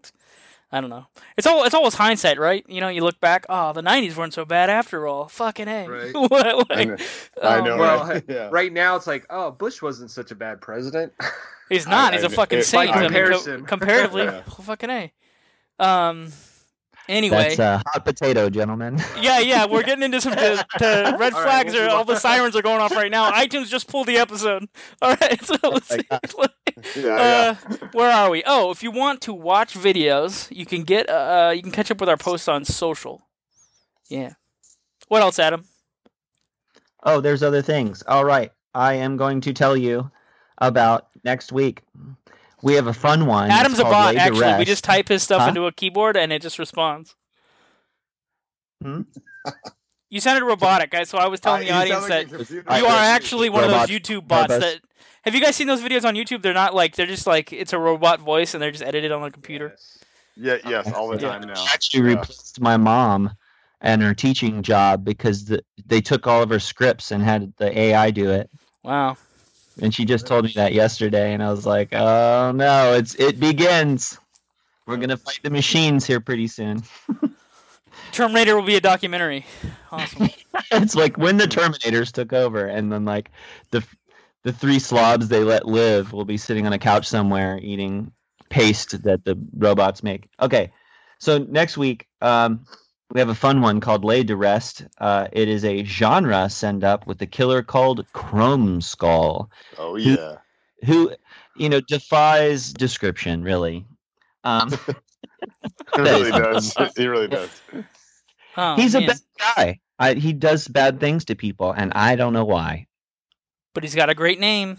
I 0.72 0.82
don't 0.82 0.90
know. 0.90 1.08
It's 1.38 1.48
all 1.48 1.64
it's 1.64 1.74
always 1.74 1.96
hindsight, 1.96 2.38
right? 2.40 2.64
You 2.68 2.82
know, 2.82 2.90
you 2.90 3.02
look 3.02 3.20
back. 3.20 3.46
Oh, 3.50 3.74
the 3.74 3.82
'90s 3.82 4.16
weren't 4.16 4.34
so 4.34 4.46
bad 4.46 4.70
after 4.70 5.08
all. 5.08 5.28
Fucking 5.28 5.68
a. 5.68 5.88
Right. 5.88 6.14
What, 6.30 6.68
I 6.72 6.84
know. 6.86 6.98
I 7.42 7.58
oh, 7.58 7.64
know. 7.64 7.78
Well, 7.78 8.08
right? 8.08 8.24
yeah. 8.30 8.50
Right 8.52 8.72
now, 8.72 8.96
it's 8.96 9.08
like, 9.08 9.26
oh, 9.30 9.52
Bush 9.52 9.82
wasn't 9.82 10.12
such 10.12 10.32
a 10.32 10.36
bad 10.36 10.62
president. 10.62 11.14
He's 11.70 11.88
not. 11.88 12.14
I- 12.14 12.18
He's 12.18 12.26
a 12.26 12.30
I- 12.30 12.36
fucking 12.36 12.60
it- 12.60 12.64
saint. 12.66 12.92
by 12.92 12.98
I 13.06 13.10
mean, 13.10 13.32
co- 13.32 13.62
comparatively, 13.64 14.24
Yeah. 14.26 14.42
fucking 14.44 14.90
a. 14.90 15.12
Um. 15.80 16.32
Anyway, 17.08 17.56
that's 17.56 17.60
a 17.60 17.82
hot 17.86 18.04
potato, 18.04 18.50
gentlemen. 18.50 18.98
yeah, 19.22 19.40
yeah, 19.40 19.66
we're 19.66 19.84
getting 19.84 20.04
into 20.04 20.20
some 20.22 20.34
to, 20.34 20.66
to 20.80 21.16
red 21.20 21.34
All 21.36 21.44
right, 21.44 21.66
flags. 21.66 21.74
we'll 21.74 21.88
are 21.88 21.90
all 21.90 22.04
the 22.06 22.16
sirens 22.18 22.56
are 22.56 22.62
going 22.62 22.82
off 22.82 22.92
right 22.92 23.12
now. 23.12 23.32
iTunes 23.32 23.68
just 23.68 23.88
pulled 23.88 24.08
the 24.08 24.18
episode. 24.18 24.68
All 25.02 25.16
right, 25.22 25.44
so 25.44 25.56
let's 25.64 25.88
see. 25.88 26.02
Yeah, 26.98 27.56
Uh, 27.72 27.78
where 27.94 28.12
are 28.12 28.30
we? 28.30 28.44
Oh, 28.46 28.72
if 28.72 28.82
you 28.84 28.92
want 28.92 29.22
to 29.22 29.34
watch 29.34 29.76
videos, 29.76 30.54
you 30.56 30.66
can 30.66 30.84
get 30.84 31.10
uh, 31.10 31.52
you 31.56 31.62
can 31.62 31.72
catch 31.72 31.92
up 31.92 32.00
with 32.00 32.10
our 32.10 32.18
posts 32.18 32.48
on 32.48 32.66
social. 32.66 33.28
Yeah. 34.10 34.34
What 35.08 35.22
else, 35.22 35.38
Adam? 35.40 35.66
Oh, 37.04 37.22
there's 37.22 37.44
other 37.44 37.62
things. 37.62 38.04
All 38.08 38.26
right. 38.26 38.52
I 38.74 38.96
am 38.96 39.16
going 39.16 39.42
to 39.42 39.54
tell 39.54 39.78
you 39.78 40.10
about 40.58 41.08
next 41.24 41.52
week. 41.52 41.82
We 42.66 42.74
have 42.74 42.88
a 42.88 42.94
fun 42.94 43.28
one. 43.28 43.52
Adam's 43.52 43.78
a 43.78 43.84
bot. 43.84 44.08
Lay 44.08 44.14
to 44.16 44.22
Actually, 44.22 44.58
we 44.58 44.66
just 44.66 44.84
type 44.84 45.08
his 45.08 45.22
stuff 45.22 45.44
Huh? 45.44 45.50
into 45.50 45.68
a 45.68 45.72
keyboard 45.72 46.18
and 46.18 46.34
it 46.34 46.42
just 46.42 46.58
responds. 46.60 47.16
Hmm? 48.84 49.02
You 50.12 50.22
sounded 50.22 50.46
robotic, 50.46 50.92
guys. 50.92 51.10
So 51.10 51.18
I 51.18 51.28
was 51.28 51.40
telling 51.40 51.66
the 51.68 51.72
audience 51.74 52.08
that 52.08 52.30
you 52.80 52.86
are 52.86 52.98
actually 53.04 53.50
one 53.50 53.64
of 53.66 53.72
those 53.72 53.88
YouTube 53.90 54.28
bots 54.28 54.54
Robots. 54.54 54.60
that. 54.60 54.82
Have 55.24 55.36
you 55.36 55.42
guys 55.42 55.56
seen 55.56 55.68
those 55.68 55.82
videos 55.82 56.06
on 56.06 56.14
YouTube? 56.16 56.42
They're 56.42 56.54
not 56.54 56.74
like 56.74 56.96
they're 56.96 57.08
just 57.08 57.28
like 57.28 57.52
it's 57.52 57.74
a 57.74 57.80
robot 57.80 58.22
voice 58.22 58.54
and 58.54 58.62
they're 58.64 58.72
just 58.72 58.84
edited 58.84 59.12
on 59.12 59.24
a 59.24 59.32
computer. 59.32 59.76
Yeah, 60.38 60.58
yes, 60.66 60.90
all 60.94 61.10
the 61.10 61.20
Yeah. 61.20 61.30
time 61.32 61.48
now. 61.48 61.54
I 61.56 61.68
actually 61.74 62.04
Yeah. 62.12 62.20
replaced 62.20 62.62
my 62.62 62.78
mom 62.78 63.32
and 63.82 64.02
her 64.04 64.14
teaching 64.14 64.62
job 64.62 65.04
because 65.04 65.46
the, 65.46 65.64
they 65.86 66.00
took 66.02 66.28
all 66.28 66.42
of 66.42 66.50
her 66.50 66.60
scripts 66.60 67.12
and 67.12 67.22
had 67.22 67.52
the 67.58 67.78
AI 67.78 68.12
do 68.12 68.30
it. 68.32 68.50
Wow. 68.84 69.18
And 69.82 69.94
she 69.94 70.06
just 70.06 70.26
told 70.26 70.46
me 70.46 70.54
that 70.56 70.74
yesterday, 70.74 71.34
and 71.34 71.44
I 71.44 71.52
was 71.52 71.66
like, 71.66 71.94
"Oh 71.94 72.52
no, 72.56 72.94
it's 72.94 73.16
it 73.16 73.40
begins. 73.40 74.18
We're 74.88 74.98
gonna 74.98 75.18
fight 75.18 75.40
the 75.44 75.50
machines 75.50 76.06
here 76.06 76.20
pretty 76.20 76.48
soon." 76.48 76.84
Terminator 78.12 78.56
will 78.56 78.66
be 78.66 78.76
a 78.76 78.82
documentary. 78.82 79.46
Awesome. 79.92 80.30
it's 80.72 80.96
like 80.96 81.18
when 81.18 81.38
the 81.38 81.48
Terminators 81.48 82.12
took 82.12 82.32
over, 82.32 82.66
and 82.66 82.92
then 82.92 83.04
like 83.04 83.32
the 83.72 83.84
the 84.44 84.54
three 84.54 84.80
slobs 84.80 85.28
they 85.28 85.44
let 85.44 85.68
live 85.68 86.14
will 86.14 86.26
be 86.26 86.38
sitting 86.38 86.66
on 86.66 86.74
a 86.74 86.80
couch 86.80 87.08
somewhere 87.08 87.60
eating 87.62 88.12
paste 88.50 89.04
that 89.04 89.26
the 89.26 89.38
robots 89.58 90.04
make. 90.04 90.30
Okay, 90.40 90.72
so 91.20 91.40
next 91.40 91.78
week 91.78 92.08
um, 92.22 92.66
we 93.14 93.20
have 93.20 93.30
a 93.30 93.36
fun 93.36 93.62
one 93.62 93.80
called 93.80 94.04
Laid 94.04 94.28
to 94.28 94.36
Rest. 94.36 94.86
Uh, 95.00 95.28
it 95.32 95.48
is 95.48 95.64
a 95.64 95.84
genre 95.84 96.50
send 96.50 96.84
up 96.84 97.08
with 97.08 97.18
the 97.20 97.28
killer 97.28 97.62
called 97.64 98.06
Chrome 98.14 98.82
Skull, 98.82 99.50
Oh 99.78 99.96
yeah. 99.96 100.38
who 100.86 101.14
you 101.58 101.70
know 101.70 101.82
defies 101.82 102.74
description 102.74 103.44
really. 103.44 103.86
Um, 104.44 104.70
He 105.96 106.02
really 106.02 106.32
does. 106.32 106.76
He 106.98 107.08
really 107.08 107.28
does. 107.28 107.62
Oh, 108.58 108.78
he's 108.78 108.96
a 108.96 109.02
bad 109.02 109.20
guy. 109.38 109.80
I, 110.00 110.14
he 110.14 110.32
does 110.32 110.70
bad 110.70 111.02
things 111.02 111.26
to 111.26 111.36
people, 111.36 111.74
and 111.74 111.92
I 111.94 112.16
don't 112.16 112.32
know 112.32 112.46
why. 112.46 112.88
but 113.74 113.84
he's 113.84 113.96
got 113.96 114.10
a 114.10 114.16
great 114.16 114.40
name. 114.40 114.78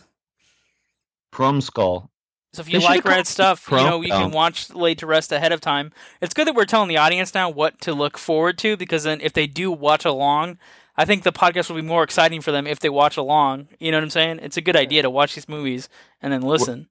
Chrome 1.31 1.61
Skull. 1.61 2.11
So 2.57 2.63
if 2.63 2.69
you 2.69 2.81
should've 2.81 2.89
like 2.89 3.03
called 3.03 3.15
red 3.17 3.27
stuff, 3.27 3.69
you 3.71 3.77
know 3.77 4.01
you 4.01 4.09
can 4.13 4.31
watch 4.31 4.71
Laid 4.71 4.99
to 5.01 5.07
Rest 5.07 5.31
ahead 5.31 5.53
of 5.53 5.61
time. 5.61 5.93
It's 6.23 6.33
good 6.33 6.47
that 6.47 6.55
we're 6.55 6.65
telling 6.65 6.89
the 6.89 6.97
audience 6.97 7.35
now 7.35 7.51
what 7.51 7.81
to 7.83 7.93
look 7.93 8.17
forward 8.17 8.57
to 8.59 8.79
because 8.79 9.05
then 9.05 9.21
if 9.21 9.35
they 9.35 9.47
do 9.47 9.71
watch 9.71 10.07
along, 10.07 10.57
I 10.97 11.05
think 11.05 11.23
the 11.23 11.33
podcast 11.33 11.69
will 11.69 11.77
be 11.77 11.83
more 11.83 12.03
exciting 12.03 12.41
for 12.41 12.53
them 12.53 12.67
if 12.67 12.81
they 12.81 12.89
watch 12.89 13.19
along. 13.19 13.69
You 13.79 13.91
know 13.91 13.99
what 13.99 14.05
I'm 14.05 14.11
saying? 14.11 14.41
It's 14.43 14.57
a 14.57 14.63
good 14.63 14.75
idea 14.75 15.03
to 15.03 15.11
watch 15.11 15.35
these 15.35 15.51
movies 15.51 15.91
and 16.23 16.33
then 16.33 16.41
listen. 16.41 16.89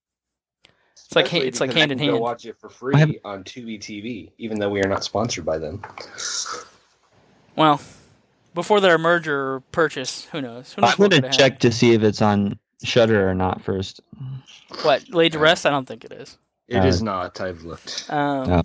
It's 0.93 1.15
like 1.15 1.25
Especially 1.25 1.47
it's 1.47 1.59
like 1.59 1.69
because 1.71 1.79
hand 1.81 1.91
in 1.93 1.97
you 1.99 2.05
go 2.05 2.11
hand. 2.13 2.21
watch 2.21 2.45
it 2.45 2.57
for 2.59 2.69
free 2.69 2.93
I 2.93 2.99
have- 2.99 3.11
on 3.25 3.43
Tubi 3.43 3.79
TV, 3.79 4.31
even 4.37 4.59
though 4.59 4.69
we 4.69 4.81
are 4.81 4.87
not 4.87 5.03
sponsored 5.03 5.45
by 5.45 5.57
them. 5.57 5.81
Well, 7.55 7.81
before 8.53 8.81
their 8.81 8.97
merger 8.97 9.53
or 9.55 9.59
purchase, 9.71 10.25
who 10.25 10.41
knows? 10.41 10.73
Who 10.73 10.81
knows 10.81 10.91
I'm 10.91 10.97
gonna 10.97 11.15
could 11.15 11.23
have 11.25 11.33
check 11.33 11.59
to 11.59 11.71
see 11.71 11.93
if 11.93 12.03
it's 12.03 12.21
on 12.21 12.59
Shudder 12.85 13.29
or 13.29 13.33
not 13.35 13.61
first. 13.61 14.01
What 14.83 15.09
Laid 15.09 15.33
to 15.33 15.39
Rest? 15.39 15.65
I 15.65 15.69
don't 15.69 15.87
think 15.87 16.03
it 16.05 16.11
is. 16.11 16.37
It 16.67 16.77
Uh, 16.77 16.85
is 16.85 17.01
not. 17.01 17.39
I've 17.41 17.63
looked. 17.63 18.05
Um, 18.09 18.49
No. 18.49 18.61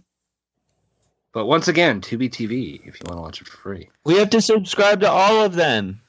But 1.32 1.46
once 1.46 1.68
again, 1.68 2.00
Tubi 2.00 2.28
TV, 2.28 2.80
if 2.86 2.94
you 2.98 3.00
want 3.06 3.18
to 3.18 3.22
watch 3.22 3.40
it 3.40 3.46
for 3.46 3.56
free. 3.58 3.88
We 4.04 4.16
have 4.16 4.30
to 4.30 4.40
subscribe 4.40 5.00
to 5.00 5.10
all 5.10 5.44
of 5.44 5.54
them. 5.54 6.00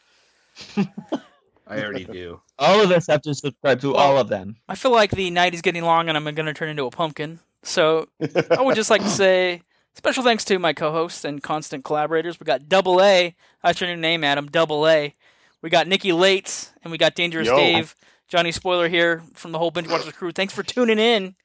I 1.68 1.84
already 1.84 2.06
do. 2.06 2.42
All 2.58 2.82
of 2.82 2.92
us 2.92 3.08
have 3.08 3.22
to 3.24 3.34
subscribe 3.36 3.82
to 3.82 3.96
all 3.96 4.18
of 4.18 4.30
them. 4.30 4.56
I 4.68 4.76
feel 4.76 4.92
like 4.92 5.12
the 5.12 5.30
night 5.30 5.54
is 5.54 5.62
getting 5.62 5.84
long 5.84 6.10
and 6.10 6.18
I'm 6.18 6.24
going 6.24 6.46
to 6.48 6.54
turn 6.54 6.70
into 6.70 6.86
a 6.86 6.92
pumpkin. 6.92 7.40
So 7.64 8.08
I 8.52 8.62
would 8.62 8.76
just 8.76 8.90
like 8.90 9.02
to 9.02 9.10
say 9.10 9.62
special 9.94 10.24
thanks 10.24 10.44
to 10.46 10.58
my 10.60 10.74
co-hosts 10.74 11.24
and 11.24 11.42
constant 11.42 11.86
collaborators. 11.86 12.40
We 12.40 12.46
got 12.46 12.68
Double 12.68 13.02
A. 13.02 13.36
That's 13.64 13.80
your 13.80 13.90
new 13.92 13.98
name, 14.02 14.24
Adam. 14.24 14.48
Double 14.48 14.88
A. 14.88 15.14
We 15.62 15.70
got 15.70 15.88
Nikki 15.88 16.10
Lates 16.10 16.72
and 16.84 16.92
we 16.92 16.98
got 16.98 17.16
Dangerous 17.16 17.48
Yo. 17.48 17.56
Dave. 17.56 17.96
Johnny 18.28 18.52
Spoiler 18.52 18.88
here 18.88 19.22
from 19.34 19.52
the 19.52 19.60
whole 19.60 19.72
Binge 19.72 19.90
Watchers 19.90 20.14
crew. 20.14 20.32
Thanks 20.32 20.54
for 20.54 20.64
tuning 20.64 21.00
in. 21.00 21.36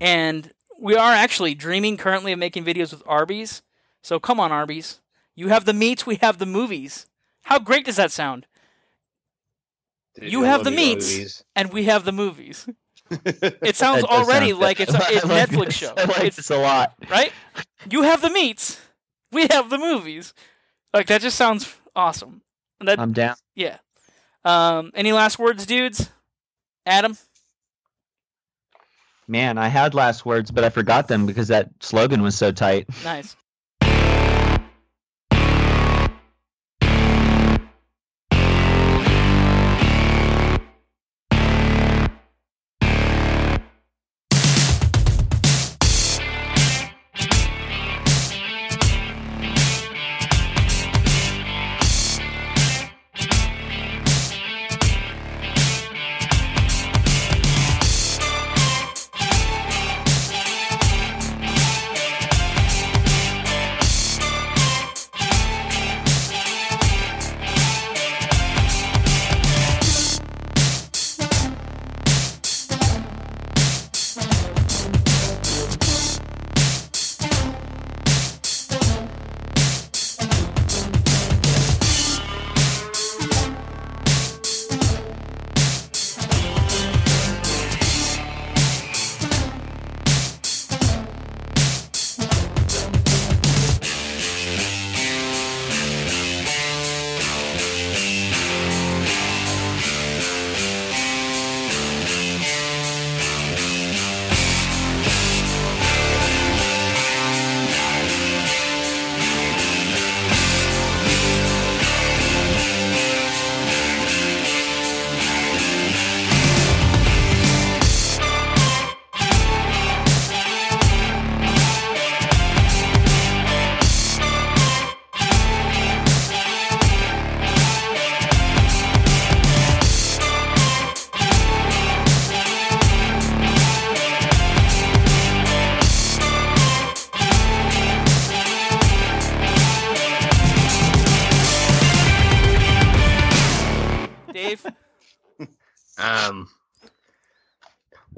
And 0.00 0.52
we 0.80 0.94
are 0.96 1.12
actually 1.12 1.54
dreaming 1.54 1.96
currently 1.96 2.32
of 2.32 2.38
making 2.38 2.64
videos 2.64 2.92
with 2.92 3.02
Arby's. 3.06 3.62
So 4.02 4.20
come 4.20 4.38
on, 4.38 4.52
Arby's. 4.52 5.00
You 5.34 5.48
have 5.48 5.64
the 5.64 5.72
meats, 5.72 6.06
we 6.06 6.16
have 6.16 6.38
the 6.38 6.46
movies. 6.46 7.06
How 7.42 7.58
great 7.58 7.84
does 7.84 7.96
that 7.96 8.12
sound? 8.12 8.46
Dude, 10.14 10.30
You 10.30 10.44
I 10.44 10.48
have 10.48 10.62
the 10.64 10.70
meats. 10.70 11.10
movies. 11.12 11.44
And 11.56 11.72
we 11.72 11.84
have 11.84 12.04
the 12.04 12.12
movies. 12.12 12.68
It 13.26 13.76
sounds 13.76 14.02
already 14.02 14.50
sound 14.50 14.60
like 14.62 14.80
it's 14.80 14.94
a, 14.94 14.98
it's 15.10 15.24
like 15.26 15.48
Netflix 15.50 15.64
this. 15.66 15.76
show. 15.76 15.92
I 15.96 16.04
like 16.04 16.24
It's 16.24 16.36
this 16.36 16.50
a 16.50 16.56
lot. 16.56 16.94
right? 17.10 17.32
You 17.90 18.02
have 18.02 18.22
the 18.22 18.30
meats. 18.30 18.80
We 19.30 19.46
have 19.50 19.68
the 19.68 19.76
movies. 19.76 20.32
Like 20.94 21.08
that 21.08 21.20
just 21.20 21.36
sounds 21.36 21.74
awesome. 21.94 22.40
That 22.86 22.98
I'm 22.98 23.12
down. 23.12 23.36
yeah. 23.54 23.78
Um 24.44 24.90
any 24.94 25.12
last 25.12 25.38
words, 25.38 25.66
dudes? 25.66 26.10
Adam? 26.86 27.16
Man, 29.26 29.56
I 29.56 29.68
had 29.68 29.94
last 29.94 30.26
words, 30.26 30.50
but 30.50 30.64
I 30.64 30.68
forgot 30.68 31.08
them 31.08 31.24
because 31.24 31.48
that 31.48 31.70
slogan 31.80 32.20
was 32.20 32.36
so 32.36 32.52
tight. 32.52 32.86
Nice. 33.04 33.36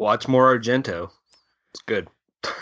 Watch 0.06 0.26
more 0.28 0.56
Argento. 0.58 1.10
It's 1.74 1.82
good. 1.82 2.08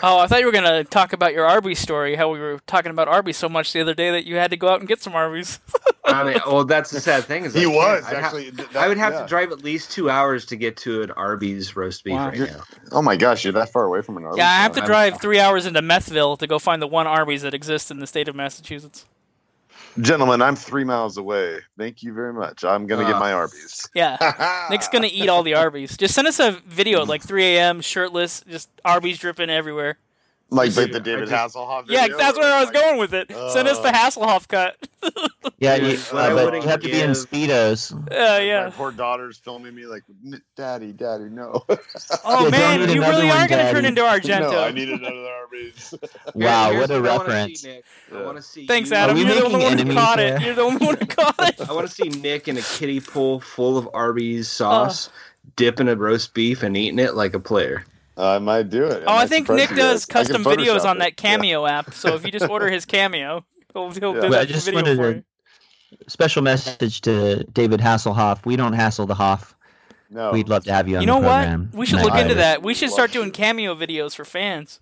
Oh, 0.01 0.17
I 0.17 0.25
thought 0.25 0.39
you 0.39 0.47
were 0.47 0.51
gonna 0.51 0.83
talk 0.83 1.13
about 1.13 1.33
your 1.33 1.45
Arby's 1.45 1.77
story. 1.79 2.15
How 2.15 2.29
we 2.31 2.39
were 2.39 2.59
talking 2.65 2.89
about 2.89 3.07
Arby's 3.07 3.37
so 3.37 3.47
much 3.47 3.71
the 3.71 3.81
other 3.81 3.93
day 3.93 4.09
that 4.11 4.25
you 4.25 4.35
had 4.35 4.49
to 4.49 4.57
go 4.57 4.67
out 4.69 4.79
and 4.79 4.89
get 4.89 4.99
some 5.01 5.13
Arby's. 5.13 5.59
I 6.03 6.23
mean, 6.23 6.37
well, 6.47 6.65
that's 6.65 6.89
the 6.89 6.99
sad 6.99 7.25
thing. 7.25 7.45
Is 7.45 7.53
He 7.53 7.65
I 7.65 7.67
was 7.67 8.03
I'd 8.05 8.13
ha- 8.13 8.19
actually. 8.25 8.49
that- 8.51 8.75
I 8.75 8.87
would 8.87 8.97
have 8.97 9.13
yeah. 9.13 9.21
to 9.21 9.27
drive 9.27 9.51
at 9.51 9.63
least 9.63 9.91
two 9.91 10.09
hours 10.09 10.45
to 10.47 10.55
get 10.55 10.75
to 10.77 11.03
an 11.03 11.11
Arby's 11.11 11.75
roast 11.75 12.03
beef 12.03 12.13
Wow. 12.15 12.29
right 12.29 12.37
You're- 12.37 12.49
now. 12.51 12.63
Oh 12.93 13.01
my 13.03 13.15
gosh, 13.15 13.43
you're 13.43 13.53
that 13.53 13.71
far 13.71 13.83
away 13.85 14.01
from 14.01 14.17
an 14.17 14.23
Arby's. 14.23 14.39
yeah, 14.39 14.49
I 14.49 14.55
have 14.63 14.71
to 14.73 14.81
drive 14.81 15.21
three 15.21 15.39
hours 15.39 15.67
into 15.67 15.81
Methville 15.81 16.39
to 16.39 16.47
go 16.47 16.57
find 16.57 16.81
the 16.81 16.87
one 16.87 17.05
Arby's 17.05 17.43
that 17.43 17.53
exists 17.53 17.91
in 17.91 17.99
the 17.99 18.07
state 18.07 18.27
of 18.27 18.35
Massachusetts. 18.35 19.05
Gentlemen, 20.01 20.41
I'm 20.41 20.55
three 20.55 20.83
miles 20.83 21.17
away. 21.17 21.59
Thank 21.77 22.03
you 22.03 22.13
very 22.13 22.33
much. 22.33 22.63
I'm 22.65 22.85
gonna 22.85 23.05
get 23.05 23.15
Ah. 23.15 23.19
my 23.19 23.31
Arby's. 23.33 23.87
Yeah. 23.95 24.67
Nick's 24.69 24.89
gonna 24.89 25.09
eat 25.11 25.29
all 25.29 25.41
the 25.43 25.53
Arby's. 25.63 25.95
Just 25.95 26.13
send 26.15 26.27
us 26.27 26.39
a 26.39 26.51
video 26.67 27.01
at 27.01 27.07
like 27.07 27.23
3 27.23 27.43
a.m. 27.55 27.81
shirtless, 27.81 28.43
just 28.47 28.69
Arby's 28.83 29.17
dripping 29.19 29.49
everywhere. 29.49 29.97
Like, 30.49 30.75
like 30.75 30.91
the 30.91 30.99
David 30.99 31.29
just- 31.29 31.55
Hasselhoff. 31.55 31.85
Yeah, 31.87 32.07
that's 32.17 32.37
where 32.37 32.53
I 32.53 32.59
was 32.59 32.67
like- 32.67 32.73
going 32.75 32.97
with 32.99 33.13
it. 33.13 33.31
Send 33.51 33.67
us 33.67 33.79
the 33.79 33.89
Uh. 33.89 33.93
Hasselhoff 33.93 34.47
cut. 34.47 34.77
Yeah, 35.59 35.75
you, 35.75 35.97
I 36.11 36.31
uh, 36.31 36.35
but 36.35 36.45
wouldn't 36.45 36.63
you 36.63 36.69
have 36.69 36.81
to 36.81 36.87
be 36.89 36.99
in 36.99 37.11
speedos. 37.11 37.93
Uh, 38.11 38.41
yeah. 38.41 38.65
My 38.65 38.69
poor 38.71 38.91
daughter's 38.91 39.37
filming 39.37 39.73
me 39.73 39.85
like, 39.85 40.03
"Daddy, 40.57 40.91
Daddy, 40.91 41.25
no." 41.25 41.63
Oh 42.25 42.45
Yeah, 42.45 42.49
man, 42.49 42.89
you 42.89 43.01
really 43.01 43.27
one, 43.27 43.37
are 43.37 43.47
gonna 43.47 43.71
turn 43.71 43.85
into 43.85 44.01
Argento. 44.03 44.51
no, 44.51 44.63
I 44.63 44.71
need 44.71 44.89
another 44.89 45.15
Arby's. 45.27 45.93
Wow, 46.33 46.71
Here's 46.71 46.89
what 46.89 46.97
a 46.97 47.01
wanna 47.01 47.19
reference. 47.19 47.61
See, 47.61 47.67
Nick. 47.69 47.85
I 48.13 48.21
want 48.23 48.37
to 48.37 48.41
see. 48.43 48.67
Thanks, 48.67 48.91
Adam. 48.91 49.15
You're 49.17 49.27
the 49.35 49.45
only 49.45 49.63
one 49.63 49.77
who 49.77 49.93
caught 49.93 50.17
there? 50.17 50.35
it. 50.35 50.41
You're 50.41 50.55
the 50.55 50.61
only 50.63 50.85
one 50.85 50.97
who 50.97 51.05
caught 51.05 51.35
it. 51.39 51.69
I 51.69 51.71
want 51.73 51.87
to 51.87 51.93
see 51.93 52.09
Nick 52.09 52.47
in 52.47 52.57
a 52.57 52.61
kiddie 52.61 52.99
pool 52.99 53.39
full 53.39 53.77
of 53.77 53.87
Arby's 53.93 54.49
sauce, 54.49 55.09
dipping 55.55 55.87
a 55.87 55.95
roast 55.95 56.33
beef 56.33 56.63
and 56.63 56.75
eating 56.75 56.99
it 56.99 57.13
like 57.15 57.33
a 57.33 57.39
player. 57.39 57.85
I 58.17 58.39
might 58.39 58.69
do 58.69 58.85
it. 58.85 59.03
Oh, 59.05 59.11
I 59.13 59.15
might 59.21 59.29
think 59.29 59.49
Nick 59.49 59.69
does 59.71 60.05
guys. 60.05 60.27
I 60.27 60.33
can 60.33 60.43
custom 60.43 60.43
videos 60.57 60.79
Photoshop 60.79 60.85
on 60.89 60.95
it. 60.97 60.99
that 60.99 61.17
Cameo 61.17 61.65
app. 61.65 61.93
So 61.93 62.15
if 62.15 62.25
you 62.25 62.31
just 62.31 62.49
order 62.49 62.69
his 62.69 62.85
Cameo, 62.85 63.45
he'll, 63.73 63.91
he'll 63.91 64.15
Yeah. 64.15 64.21
do 64.21 64.29
But 64.29 64.33
I 64.33 64.45
that 64.45 64.47
just 64.47 64.65
video 64.65 64.81
wanted 64.81 64.97
for 64.97 65.11
to- 65.11 65.17
you. 65.17 65.23
Special 66.07 66.41
message 66.41 67.01
to 67.01 67.43
David 67.45 67.79
Hasselhoff. 67.79 68.45
We 68.45 68.55
don't 68.55 68.73
hassle 68.73 69.05
the 69.05 69.15
Hoff. 69.15 69.55
No, 70.09 70.31
We'd 70.31 70.49
love 70.49 70.63
to 70.65 70.73
have 70.73 70.87
you 70.87 70.97
on 70.97 71.05
the 71.05 71.11
code. 71.11 71.15
You 71.15 71.21
know 71.21 71.27
what? 71.67 71.73
We 71.73 71.85
should 71.85 72.01
look 72.01 72.13
I- 72.13 72.21
into 72.21 72.35
that. 72.35 72.61
We 72.63 72.73
should 72.73 72.89
start 72.91 73.11
doing 73.11 73.31
cameo 73.31 73.75
videos 73.75 74.15
for 74.15 74.23
fans. 74.25 74.79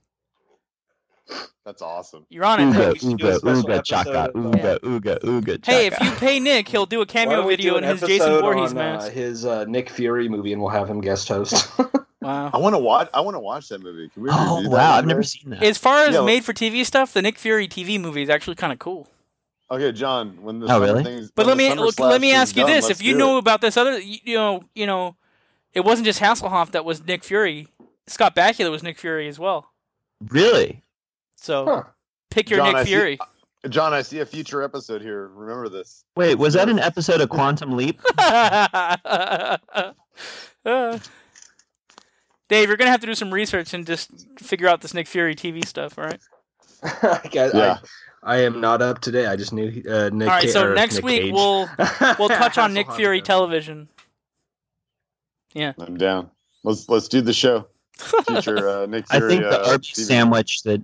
that's 1.66 1.82
awesome. 1.82 2.26
You're 2.30 2.44
on 2.46 2.60
it, 2.60 2.66
Ooga, 2.66 2.78
Nick. 2.78 2.94
we 2.94 3.00
should 3.10 3.18
do 3.18 3.28
a 3.30 3.40
ooga, 3.40 3.64
ooga, 3.64 3.84
chaka, 3.84 4.10
episode 4.10 4.36
ooga, 4.36 4.80
ooga, 4.80 5.20
ooga, 5.22 5.66
Hey, 5.66 5.88
if 5.88 6.00
you 6.02 6.12
pay 6.12 6.40
Nick, 6.40 6.68
he'll 6.68 6.86
do 6.86 7.02
a 7.02 7.06
cameo 7.06 7.48
video 7.48 7.74
do 7.74 7.78
in 7.78 7.84
his 7.86 8.02
Jason 8.02 8.14
episode 8.34 8.42
Voorhees 8.42 8.72
on, 8.72 8.78
uh, 8.78 9.10
his 9.10 9.46
uh, 9.46 9.64
Nick 9.66 9.90
Fury 9.90 10.28
movie, 10.28 10.52
and 10.52 10.62
we'll 10.62 10.72
have 10.72 10.90
him 10.90 11.00
guest 11.00 11.28
host. 11.30 11.72
Wow. 12.24 12.52
I 12.54 12.58
want 12.58 12.74
to 12.74 12.80
watch. 12.80 13.10
I 13.14 13.22
want 13.22 13.36
to 13.36 13.40
watch 13.40 13.68
that 13.70 13.82
movie. 13.82 14.10
Can 14.10 14.24
we 14.24 14.30
Oh 14.32 14.62
that 14.64 14.70
wow, 14.70 14.90
one 14.91 14.98
I've 15.00 15.06
never 15.06 15.24
seen 15.24 15.52
that. 15.52 15.62
As 15.64 15.78
far 15.78 16.06
as 16.06 16.16
Yeah. 16.16 16.22
made 16.26 16.44
for 16.45 16.54
TV 16.54 16.84
stuff, 16.86 17.14
the 17.14 17.22
Nick 17.22 17.38
Fury 17.38 17.68
TV 17.68 18.00
movie 18.00 18.22
is 18.24 18.30
actually 18.30 18.56
kind 18.56 18.74
of 18.74 18.80
cool. 18.80 19.08
Okay, 19.72 19.91
John. 19.91 20.41
When 20.41 20.60
the 20.60 20.68
Oh, 20.72 20.80
really? 20.82 21.04
things, 21.04 21.32
But 21.34 21.45
when 21.48 21.58
let 21.58 21.70
the 21.70 21.76
me 21.76 21.82
look, 21.82 22.00
let 22.00 22.22
me 22.22 22.32
ask 22.34 22.56
you 22.56 22.64
done, 22.64 22.72
this: 22.72 22.90
if 22.90 23.02
you 23.02 23.14
do 23.14 23.20
know 23.20 23.36
it. 23.38 23.40
about 23.40 23.62
this 23.62 23.76
other, 23.78 24.00
you 24.00 24.20
you 24.24 24.36
know, 24.36 24.64
you 24.76 24.86
know, 24.86 25.16
it 25.74 25.82
wasn't 25.86 26.06
just 26.06 26.20
Hasselhoff 26.20 26.72
that 26.72 26.86
was 26.86 27.04
Nick 27.06 27.24
Fury. 27.24 27.68
Scott 28.08 28.36
Bakula 28.36 28.70
was 28.70 28.84
Nick 28.84 28.98
Fury 29.00 29.28
as 29.28 29.40
well. 29.40 29.72
Really? 30.28 30.84
So 31.38 31.66
Huh. 31.66 31.84
pick 32.30 32.50
your 32.50 32.60
John, 32.60 32.68
I 32.76 32.80
Nick 32.80 32.88
see- 32.88 32.94
Fury. 32.94 33.20
John, 33.70 33.94
I 33.94 34.02
see 34.02 34.20
a 34.20 34.26
future 34.26 34.62
episode 34.62 35.02
here. 35.02 35.30
Remember 35.30 35.70
this. 35.70 36.04
Wait, 36.18 36.36
was 36.36 36.54
that 36.56 36.68
an 36.68 36.80
episode 36.80 37.22
of 37.22 37.30
Quantum 37.30 37.78
Leap? 37.78 38.02
Dave, 42.54 42.68
you're 42.68 42.78
gonna 42.78 42.92
have 42.92 43.00
to 43.02 43.08
do 43.08 43.16
some 43.16 43.34
research 43.34 43.74
and 43.74 43.86
just 43.86 44.10
figure 44.40 44.68
out 44.68 44.82
this 44.82 44.94
Nick 44.94 45.08
Fury 45.08 45.36
TV 45.36 45.66
stuff. 45.66 45.98
All 45.98 46.06
right. 46.06 46.20
I, 46.84 47.28
guess- 47.32 47.54
Yeah. 47.54 47.78
I, 48.24 48.36
I 48.36 48.38
am 48.44 48.62
not 48.62 48.82
up 48.82 49.02
to 49.02 49.12
date. 49.12 49.28
I 49.28 49.36
just 49.36 49.52
knew 49.54 49.68
uh, 49.90 50.10
Nick. 50.14 50.28
All 50.30 50.36
right. 50.36 50.44
Ca- 50.44 50.50
So 50.52 50.68
or 50.72 50.76
next 50.76 50.96
Nick 50.96 51.04
week 51.06 51.22
Cage. 51.24 51.34
we'll 51.34 51.68
we'll 52.20 52.30
touch 52.30 52.58
on 52.58 52.74
Nick 52.74 52.88
Hasselhoff, 52.88 52.96
Fury 52.96 53.18
yeah. 53.18 53.24
television. 53.24 53.90
I'm 55.56 55.98
down. 55.98 56.30
Let's 56.64 56.88
let's 56.90 57.08
do 57.08 57.22
the 57.22 57.34
show. 57.34 57.68
Future 58.28 58.68
uh, 58.70 58.86
Nick 58.90 59.06
I 59.12 59.20
think 59.20 59.42
the 59.44 59.62
uh, 59.62 59.72
Arby's 59.72 59.90
TV. 59.90 60.06
sandwich 60.06 60.64
that 60.64 60.82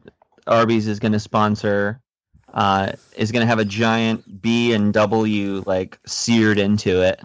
Arby's 0.47 0.87
is 0.87 0.99
going 0.99 1.11
to 1.13 1.19
sponsor 1.19 2.01
uh, 2.53 2.91
is 3.15 3.31
going 3.31 3.41
to 3.41 3.47
have 3.47 3.59
a 3.59 3.65
giant 3.65 4.41
B 4.41 4.73
and 4.73 4.93
W 4.93 5.63
like 5.65 5.97
seared 6.05 6.59
into 6.59 7.01
it, 7.01 7.19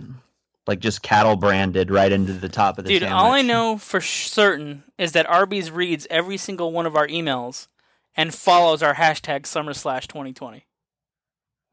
like 0.66 0.80
just 0.80 1.02
cattle 1.02 1.36
branded 1.36 1.90
right 1.90 2.10
into 2.10 2.32
the 2.32 2.48
top 2.48 2.78
of 2.78 2.84
the 2.84 2.90
Dude, 2.90 3.02
sandwich. 3.02 3.16
all 3.20 3.32
I 3.32 3.42
know 3.42 3.76
for 3.78 4.00
certain 4.00 4.82
is 4.98 5.12
that 5.12 5.28
Arby's 5.28 5.70
reads 5.70 6.06
every 6.10 6.36
single 6.36 6.72
one 6.72 6.86
of 6.86 6.96
our 6.96 7.06
emails 7.06 7.68
and 8.16 8.34
follows 8.34 8.82
our 8.82 8.94
hashtag 8.94 9.44
summer 9.46 9.74
slash 9.74 10.06
2020. 10.08 10.64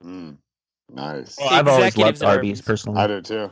Mm, 0.03 0.38
nice. 0.89 1.38
Well, 1.39 1.49
I've 1.49 1.68
always 1.68 1.95
loved 1.97 2.22
at 2.22 2.27
Arby's 2.27 2.59
Arby's. 2.59 2.61
personally. 2.61 2.99
I 2.99 3.07
do 3.07 3.22
too. 3.22 3.51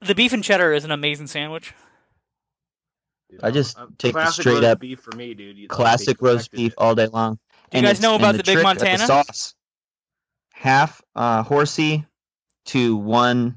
The 0.00 0.14
beef 0.14 0.32
and 0.32 0.42
cheddar 0.42 0.72
is 0.72 0.84
an 0.84 0.90
amazing 0.90 1.28
sandwich. 1.28 1.72
I 3.42 3.50
just 3.50 3.78
Uh, 3.78 3.86
take 3.98 4.12
the 4.14 4.30
straight 4.30 4.64
up 4.64 4.80
beef 4.80 5.00
for 5.00 5.16
me, 5.16 5.32
dude. 5.32 5.56
You- 5.56 5.68
Classic 5.68 6.18
they 6.18 6.26
roast 6.26 6.50
beef 6.50 6.72
it. 6.72 6.78
all 6.78 6.94
day 6.94 7.06
long. 7.06 7.38
Do 7.70 7.78
you 7.78 7.84
guys 7.84 8.00
know 8.02 8.16
about 8.16 8.32
the 8.32 8.38
Big 8.42 8.56
trick 8.56 8.58
of 8.58 8.62
Montana? 8.64 9.06
sauce, 9.06 9.54
half 10.52 11.00
uh, 11.14 11.42
horsey 11.42 12.04
to 12.66 12.96
one 12.96 13.56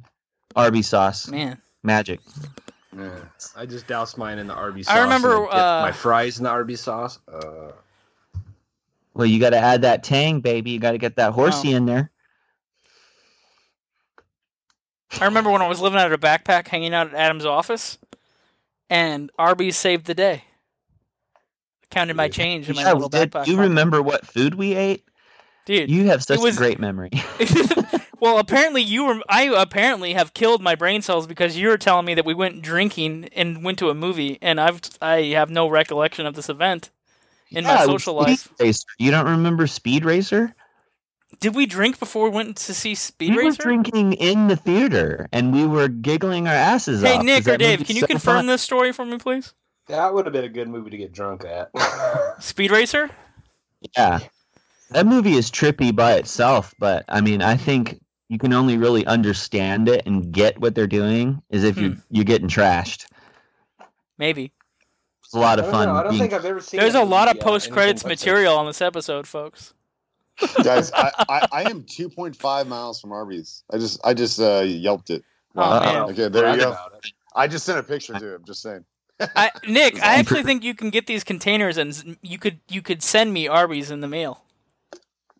Arby's 0.56 0.88
sauce. 0.88 1.28
Man. 1.28 1.58
Magic. 1.84 2.20
Yeah. 2.98 3.12
I 3.56 3.66
just 3.66 3.88
doused 3.88 4.18
mine 4.18 4.38
in 4.40 4.48
the 4.48 4.54
Arby's 4.54 4.88
sauce. 4.88 4.96
I 4.96 5.02
remember, 5.02 5.30
and 5.36 5.38
then 5.38 5.44
dipped 5.52 5.54
uh, 5.56 5.82
my 5.82 5.92
fries 5.92 6.38
in 6.38 6.44
the 6.46 6.50
Arby's 6.50 6.82
sauce. 6.82 7.20
Uh, 7.32 7.72
Well, 9.14 9.26
you 9.28 9.40
got 9.40 9.52
to 9.52 9.58
add 9.60 9.82
that 9.84 10.04
tang, 10.04 10.40
baby. 10.42 10.72
You 10.72 10.80
got 10.80 10.92
to 10.94 10.98
get 10.98 11.16
that 11.18 11.34
horsey 11.34 11.72
in 11.74 11.86
there. 11.86 12.12
I 15.20 15.26
remember 15.26 15.50
when 15.50 15.62
I 15.62 15.68
was 15.68 15.80
living 15.80 16.00
out 16.00 16.12
of 16.12 16.14
a 16.14 16.18
backpack 16.18 16.68
hanging 16.68 16.94
out 16.94 17.08
at 17.08 17.14
Adam's 17.14 17.46
office, 17.46 17.98
and 18.90 19.32
Arby's 19.38 19.78
saved 19.78 20.06
the 20.08 20.14
day. 20.16 20.44
I 21.36 21.86
counted 21.90 22.16
my 22.16 22.28
change 22.28 22.70
in 22.70 22.76
my 22.76 22.82
Yeah, 22.82 22.94
little 22.94 23.10
we 23.10 23.20
did. 23.20 23.32
backpack. 23.32 23.48
you 23.48 23.58
remember 23.58 24.02
what 24.02 24.26
food 24.26 24.56
we 24.56 24.74
ate? 24.74 25.06
Dude, 25.66 25.90
You 25.90 26.06
have 26.08 26.24
such 26.24 26.40
was- 26.40 26.56
a 26.56 26.60
great 26.60 26.80
memory. 26.80 27.10
well, 28.20 28.38
apparently 28.38 28.82
you 28.82 29.06
were. 29.06 29.20
I 29.30 29.44
apparently 29.46 30.14
have 30.14 30.34
killed 30.34 30.62
my 30.62 30.76
brain 30.76 31.02
cells 31.02 31.26
because 31.28 31.58
you 31.58 31.68
were 31.70 31.78
telling 31.78 32.06
me 32.06 32.14
that 32.14 32.26
we 32.26 32.34
went 32.34 32.62
drinking 32.62 33.30
and 33.36 33.64
went 33.64 33.80
to 33.80 33.90
a 33.90 33.96
movie, 33.96 34.38
and 34.42 34.60
I've 34.62 34.82
I 35.02 35.22
have 35.34 35.50
no 35.50 35.68
recollection 35.68 36.26
of 36.26 36.36
this 36.36 36.50
event 36.50 36.92
in 37.50 37.64
Yeah, 37.64 37.76
my 37.76 37.86
social 37.86 38.14
life. 38.14 38.48
Racer. 38.60 38.86
You 39.00 39.10
don't 39.12 39.26
remember 39.28 39.66
Speed 39.68 40.06
Racer? 40.06 40.54
Did 41.40 41.56
we 41.56 41.66
drink 41.66 42.00
before 42.00 42.30
we 42.30 42.36
went 42.36 42.56
to 42.58 42.74
see 42.74 42.94
Speed 42.96 43.32
Racer? 43.32 43.42
we 43.42 43.46
were 43.50 43.52
drinking 43.84 44.14
in 44.14 44.48
the 44.48 44.56
theater, 44.56 45.28
and 45.34 45.52
we 45.52 45.66
were 45.66 45.88
giggling 45.88 46.48
our 46.48 46.54
asses 46.54 47.02
hey, 47.02 47.10
off. 47.14 47.16
'cause 47.18 47.26
Nick 47.26 47.48
or 47.48 47.58
Dave, 47.58 47.86
can 47.86 47.96
you 47.96 48.02
so 48.02 48.08
confirm 48.08 48.38
fun. 48.38 48.46
this 48.48 48.62
story 48.62 48.92
for 48.94 49.04
me, 49.06 49.18
please? 49.18 49.54
that 49.88 50.14
would 50.14 50.26
have 50.26 50.34
been 50.34 50.46
a 50.46 50.50
good 50.50 50.68
movie 50.68 50.90
to 50.92 50.98
get 50.98 51.12
drunk 51.12 51.44
at. 51.46 51.70
Speed 52.44 52.72
Racer? 52.72 53.10
Yeah, 53.98 54.20
that 54.92 55.06
movie 55.06 55.34
is 55.34 55.50
trippy 55.52 55.96
by 55.96 56.14
itself, 56.14 56.74
but 56.80 57.06
I 57.10 57.22
mean, 57.22 57.42
I 57.42 57.56
think 57.58 58.00
you 58.30 58.38
can 58.40 58.54
only 58.54 58.78
really 58.78 59.06
understand 59.06 59.88
it 59.90 60.06
and 60.06 60.32
get 60.32 60.60
what 60.60 60.74
they're 60.76 60.88
doing 60.88 61.42
is 61.50 61.64
if 61.64 61.76
Hmm. 61.76 61.82
you 61.82 61.98
you're 62.12 62.24
getting 62.26 62.48
trashed. 62.48 63.06
Maybe. 64.18 64.52
It's 65.24 65.34
a 65.34 65.40
lot 65.40 65.60
I 65.60 65.62
of 65.64 65.66
don't 65.66 65.72
fun. 65.74 65.88
know. 65.90 65.96
I 65.96 66.04
don't 66.04 66.18
think 66.18 66.34
I've 66.34 66.46
ever 66.46 66.60
seen. 66.60 66.80
There's 66.80 66.96
a 66.96 67.04
lot 67.04 67.28
of 67.28 67.36
movie, 67.36 67.42
uh, 67.42 67.46
post 67.52 67.72
credits 67.72 68.04
anything 68.04 68.10
but 68.10 68.20
this. 68.20 68.26
material 68.26 68.56
on 68.58 68.66
this 68.68 68.82
episode, 68.82 69.28
folks. 69.28 69.74
Guys, 70.64 70.92
I, 70.94 71.12
I, 71.30 71.48
I 71.52 71.70
am 71.70 71.84
2.5 71.86 72.68
miles 72.68 73.00
from 73.02 73.12
Arby's. 73.12 73.64
I 73.72 73.78
just 73.78 74.00
I 74.06 74.14
just 74.14 74.40
uh, 74.40 74.62
yelped 74.66 75.10
it. 75.10 75.24
Oh, 75.56 75.62
Wow. 75.62 75.80
man. 75.80 76.02
Okay, 76.12 76.28
there 76.30 76.52
you 76.54 76.60
go. 76.60 76.76
I 77.36 77.48
just 77.48 77.66
sent 77.66 77.80
a 77.80 77.84
picture 77.84 78.14
to 78.14 78.36
him. 78.36 78.44
Just 78.46 78.62
saying. 78.62 78.86
I, 79.36 79.52
Nick, 79.68 79.96
I 80.04 80.16
actually 80.20 80.44
think 80.44 80.64
you 80.64 80.74
can 80.76 80.90
get 80.90 81.08
these 81.08 81.24
containers, 81.24 81.78
and 81.78 82.18
you 82.22 82.38
could 82.38 82.60
you 82.70 82.82
could 82.82 83.02
send 83.02 83.34
me 83.34 83.48
Arby's 83.48 83.92
in 83.92 84.02
the 84.02 84.08
mail. 84.08 84.45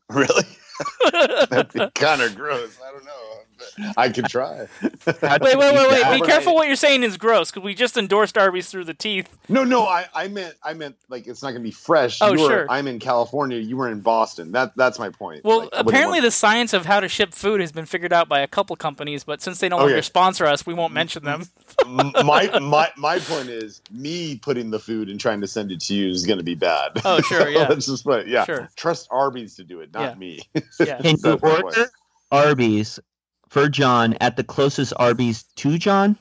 Really? 0.10 0.44
That'd 1.50 1.74
be 1.74 1.90
kind 1.96 2.22
of 2.22 2.36
gross. 2.36 2.78
I 2.86 2.92
don't 2.92 3.06
know. 3.06 3.45
But 3.78 3.94
I 3.98 4.10
could 4.10 4.26
try. 4.26 4.68
Wait, 4.82 5.42
wait, 5.42 5.56
wait, 5.58 5.90
wait! 5.90 6.22
Be 6.22 6.26
careful 6.26 6.56
what 6.56 6.68
you're 6.68 6.76
saying 6.76 7.04
is 7.04 7.18
gross, 7.18 7.52
because 7.52 7.64
we 7.64 7.74
just 7.74 7.98
endorsed 7.98 8.38
Arby's 8.38 8.70
through 8.70 8.86
the 8.86 8.94
teeth. 8.94 9.36
No, 9.50 9.64
no, 9.64 9.86
I, 9.86 10.06
I 10.14 10.28
meant 10.28 10.56
I 10.64 10.74
meant 10.74 10.96
like 11.10 11.28
it's 11.28 11.42
not 11.44 11.52
gonna 11.52 11.60
be 11.62 11.72
fresh. 11.72 12.20
Oh, 12.22 12.34
you 12.34 12.42
were, 12.42 12.50
sure. 12.50 12.66
I'm 12.70 12.88
in 12.88 13.00
California. 13.00 13.58
You 13.58 13.78
were 13.78 13.90
in 13.90 14.02
Boston. 14.02 14.52
That 14.52 14.76
that's 14.76 15.00
my 15.00 15.10
point. 15.10 15.44
Well, 15.44 15.60
Like, 15.62 15.70
apparently 15.74 16.20
the 16.22 16.32
science 16.32 16.74
of 16.74 16.86
how 16.86 17.00
to 17.00 17.08
ship 17.08 17.34
food 17.34 17.62
has 17.62 17.72
been 17.72 17.86
figured 17.86 18.12
out 18.14 18.28
by 18.28 18.40
a 18.40 18.48
couple 18.48 18.76
companies, 18.76 19.24
but 19.24 19.42
since 19.42 19.60
they 19.60 19.70
no 19.70 19.76
Okay. 19.78 19.86
longer 19.86 20.02
sponsor 20.02 20.46
us, 20.46 20.66
we 20.66 20.74
won't 20.74 20.94
mention 20.94 21.24
them. 21.24 21.44
My 21.86 22.50
my 22.60 22.90
my 22.98 23.20
point 23.20 23.50
is 23.50 23.82
me 23.92 24.38
putting 24.38 24.72
the 24.72 24.80
food 24.80 25.10
and 25.10 25.20
trying 25.20 25.42
to 25.42 25.48
send 25.48 25.72
it 25.72 25.82
to 25.82 25.94
you 25.94 26.10
is 26.10 26.26
gonna 26.26 26.44
be 26.44 26.56
bad. 26.56 26.92
Oh, 27.06 27.20
sure, 27.22 27.50
yeah. 27.50 27.68
Let's 27.68 27.86
just 27.86 28.04
put 28.04 28.28
yeah. 28.28 28.46
Sure. 28.46 28.70
Trust 28.76 29.08
Arby's 29.12 29.56
to 29.56 29.64
do 29.64 29.82
it, 29.82 29.94
not 29.94 30.14
Yeah. 30.14 30.16
me. 30.16 30.40
Yeah. 30.80 30.98
Can 30.98 31.06
you 31.06 31.18
That's 31.18 31.24
my 31.24 31.36
point. 31.38 31.64
order 31.64 31.90
Arby's 32.32 33.00
for 33.50 33.70
John 33.70 34.14
at 34.22 34.36
the 34.38 34.44
closest 34.44 34.94
Arby's 34.98 35.44
to 35.58 35.78
John? 35.78 36.18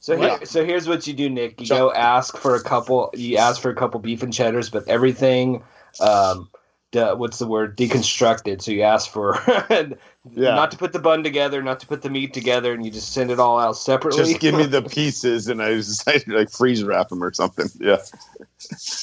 So 0.00 0.16
What? 0.16 0.38
here, 0.38 0.46
so 0.46 0.64
here's 0.64 0.88
what 0.88 1.06
you 1.06 1.14
do, 1.14 1.30
Nick. 1.30 1.60
You 1.60 1.66
Chuck- 1.66 1.78
go 1.78 1.92
ask 1.92 2.36
for 2.36 2.56
a 2.56 2.62
couple. 2.62 3.10
You 3.14 3.36
ask 3.36 3.60
for 3.60 3.70
a 3.70 3.74
couple 3.74 4.00
beef 4.00 4.22
and 4.22 4.32
cheddars, 4.32 4.68
but 4.68 4.86
everything, 4.88 5.62
um, 6.00 6.48
de- 6.90 7.14
what's 7.14 7.38
the 7.38 7.46
word? 7.46 7.76
Deconstructed. 7.76 8.62
So 8.62 8.72
you 8.72 8.82
ask 8.82 9.08
for 9.10 9.38
Yeah. 10.30 10.54
not 10.54 10.70
to 10.72 10.76
put 10.76 10.92
the 10.92 10.98
bun 10.98 11.22
together, 11.22 11.62
not 11.62 11.78
to 11.80 11.86
put 11.86 12.02
the 12.02 12.10
meat 12.10 12.32
together, 12.32 12.72
and 12.72 12.84
you 12.84 12.90
just 12.90 13.12
send 13.12 13.30
it 13.30 13.38
all 13.38 13.58
out 13.60 13.76
separately. 13.76 14.24
Just 14.24 14.40
give 14.40 14.54
me 14.56 14.66
the 14.66 14.82
pieces, 14.88 15.46
and 15.48 15.62
I 15.62 15.74
just 15.74 16.08
I, 16.08 16.20
like 16.28 16.50
freeze 16.50 16.82
wrap 16.82 17.08
them 17.08 17.22
or 17.22 17.32
something. 17.32 17.66
Yeah. 17.80 17.98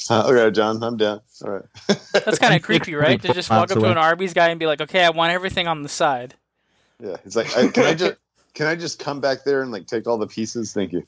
Uh, 0.08 0.26
okay, 0.28 0.50
John, 0.50 0.82
I'm 0.82 0.96
down. 0.96 1.20
All 1.44 1.50
right. 1.50 1.64
That's 2.24 2.38
kind 2.38 2.54
of 2.54 2.62
creepy, 2.62 2.94
right? 2.94 3.20
To 3.22 3.32
just 3.34 3.48
walk 3.50 3.70
up 3.70 3.78
to 3.78 3.84
an 3.90 3.98
Arby's 3.98 4.32
guy 4.34 4.48
and 4.48 4.58
be 4.58 4.66
like, 4.66 4.80
"Okay, 4.80 5.04
I 5.04 5.10
want 5.10 5.32
everything 5.32 5.66
on 5.68 5.82
the 5.82 5.88
side." 5.90 6.34
Yeah, 7.00 7.16
it's 7.24 7.36
like, 7.36 7.56
I, 7.56 7.68
can 7.68 7.84
I 7.84 7.94
just 7.94 8.16
can 8.54 8.66
I 8.66 8.74
just 8.74 8.98
come 8.98 9.20
back 9.20 9.44
there 9.44 9.62
and 9.62 9.72
like 9.72 9.86
take 9.86 10.06
all 10.06 10.18
the 10.18 10.26
pieces? 10.26 10.72
Thank 10.72 10.92
you. 10.92 11.06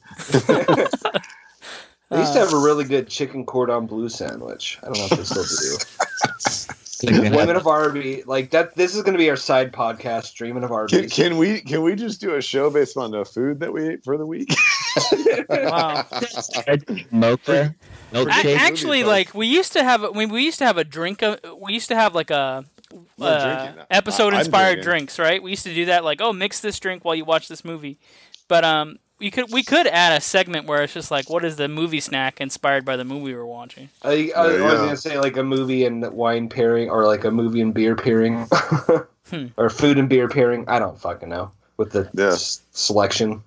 They 2.12 2.18
used 2.18 2.34
to 2.34 2.40
have 2.40 2.52
a 2.52 2.58
really 2.58 2.84
good 2.84 3.08
chicken 3.08 3.46
cordon 3.46 3.86
bleu 3.86 4.10
sandwich. 4.10 4.78
I 4.82 4.86
don't 4.86 4.98
know 4.98 5.08
if 5.10 5.16
they 5.16 5.24
still 5.24 5.44
to 7.06 7.06
do. 7.06 7.36
Women 7.36 7.56
of 7.56 7.66
Arby, 7.66 8.22
like 8.26 8.50
that. 8.50 8.76
This 8.76 8.94
is 8.94 9.02
going 9.02 9.14
to 9.14 9.18
be 9.18 9.30
our 9.30 9.36
side 9.36 9.72
podcast. 9.72 10.34
Dreaming 10.34 10.62
of 10.62 10.70
Can, 10.88 11.08
can 11.08 11.38
we 11.38 11.62
can 11.62 11.82
we 11.82 11.94
just 11.94 12.20
do 12.20 12.34
a 12.34 12.42
show 12.42 12.68
based 12.68 12.98
on 12.98 13.12
the 13.12 13.24
food 13.24 13.60
that 13.60 13.72
we 13.72 13.88
ate 13.88 14.04
for 14.04 14.18
the 14.18 14.26
week? 14.26 14.54
Wow. 15.48 16.04
Mocha, 17.10 17.74
actually, 18.12 19.04
like 19.04 19.34
we 19.34 19.46
used 19.46 19.72
to 19.72 19.82
have, 19.82 20.14
we, 20.14 20.26
we 20.26 20.44
used 20.44 20.58
to 20.58 20.66
have 20.66 20.76
a 20.76 20.84
drink. 20.84 21.22
uh 21.22 21.38
we 21.58 21.72
used 21.72 21.88
to 21.88 21.94
have 21.96 22.14
like 22.14 22.30
a 22.30 22.66
not 22.66 22.71
uh, 23.20 23.72
episode 23.90 24.34
inspired 24.34 24.80
drinks, 24.82 25.18
right? 25.18 25.42
We 25.42 25.50
used 25.50 25.64
to 25.64 25.74
do 25.74 25.86
that, 25.86 26.04
like, 26.04 26.20
oh, 26.20 26.32
mix 26.32 26.60
this 26.60 26.78
drink 26.80 27.04
while 27.04 27.14
you 27.14 27.24
watch 27.24 27.48
this 27.48 27.64
movie. 27.64 27.98
But 28.48 28.64
um, 28.64 28.98
you 29.18 29.30
could 29.30 29.50
we 29.52 29.62
could 29.62 29.86
add 29.86 30.12
a 30.16 30.20
segment 30.20 30.66
where 30.66 30.82
it's 30.82 30.92
just 30.92 31.10
like, 31.10 31.30
what 31.30 31.44
is 31.44 31.56
the 31.56 31.68
movie 31.68 32.00
snack 32.00 32.40
inspired 32.40 32.84
by 32.84 32.96
the 32.96 33.04
movie 33.04 33.34
we're 33.34 33.44
watching? 33.46 33.88
I, 34.02 34.30
I, 34.36 34.40
I 34.42 34.46
was 34.46 34.56
going 34.60 34.90
to 34.90 34.96
say 34.96 35.18
like 35.18 35.36
a 35.36 35.42
movie 35.42 35.84
and 35.86 36.04
wine 36.12 36.48
pairing, 36.48 36.90
or 36.90 37.06
like 37.06 37.24
a 37.24 37.30
movie 37.30 37.60
and 37.60 37.72
beer 37.72 37.94
pairing, 37.96 38.46
Hmm. 39.30 39.46
or 39.56 39.70
food 39.70 39.98
and 39.98 40.08
beer 40.08 40.28
pairing. 40.28 40.64
I 40.68 40.78
don't 40.78 41.00
fucking 41.00 41.28
know 41.28 41.52
with 41.76 41.92
the 41.92 42.10
Yeah. 42.12 42.32
s- 42.32 42.60
selection. 42.72 43.42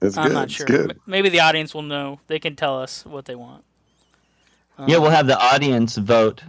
It's 0.00 0.16
I'm 0.16 0.28
good. 0.28 0.32
not 0.34 0.50
sure. 0.50 0.66
good. 0.66 0.90
M- 0.92 1.00
Maybe 1.06 1.28
the 1.28 1.40
audience 1.40 1.74
will 1.74 1.82
know. 1.82 2.20
They 2.28 2.38
can 2.38 2.56
tell 2.56 2.80
us 2.80 3.04
what 3.04 3.24
they 3.26 3.34
want. 3.34 3.64
Um, 4.78 4.88
Yeah, 4.88 4.98
we'll 4.98 5.10
have 5.10 5.26
the 5.26 5.38
audience 5.38 5.96
vote 5.96 6.42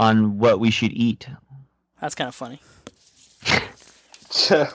on 0.00 0.38
what 0.38 0.58
we 0.58 0.70
should 0.70 0.92
eat. 0.92 1.28
that's 2.00 2.14
kind 2.14 2.26
of 2.28 2.34
funny. 2.34 2.58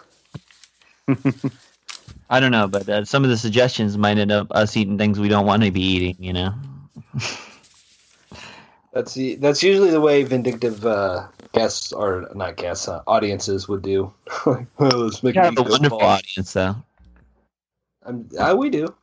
I 2.30 2.40
don't 2.40 2.52
know, 2.52 2.68
but 2.68 2.88
uh, 2.88 3.06
some 3.06 3.24
of 3.24 3.30
the 3.32 3.38
suggestions 3.38 3.98
might 3.98 4.20
end 4.20 4.32
up 4.32 4.48
us 4.52 4.78
eating 4.78 4.98
things 4.98 5.20
we 5.20 5.28
don't 5.28 5.48
want 5.48 5.64
to 5.64 5.72
be 5.72 5.82
eating. 5.82 6.16
You 6.20 6.34
know. 6.34 6.54
that's 8.94 9.16
the 9.16 9.36
that's 9.36 9.64
usually 9.64 9.90
the 9.90 10.02
way 10.02 10.24
vindictive 10.24 10.86
uh, 10.86 11.28
guests 11.54 11.92
or 11.92 12.30
not 12.36 12.56
guests, 12.58 12.88
uh, 12.88 13.02
audiences 13.08 13.68
would 13.68 13.82
do. 13.82 14.14
like, 14.46 14.68
oh, 14.80 14.86
let's 14.86 15.24
make 15.24 15.36
We 15.36 15.42
have 15.42 15.54
it 15.54 15.58
a 15.58 15.64
wonderful 15.64 15.98
goat 16.00 16.00
balls. 16.00 16.20
audience, 16.20 16.54
though. 16.54 16.76
Um, 18.06 18.30
uh, 18.38 18.56
we 18.56 18.70
do. 18.70 18.94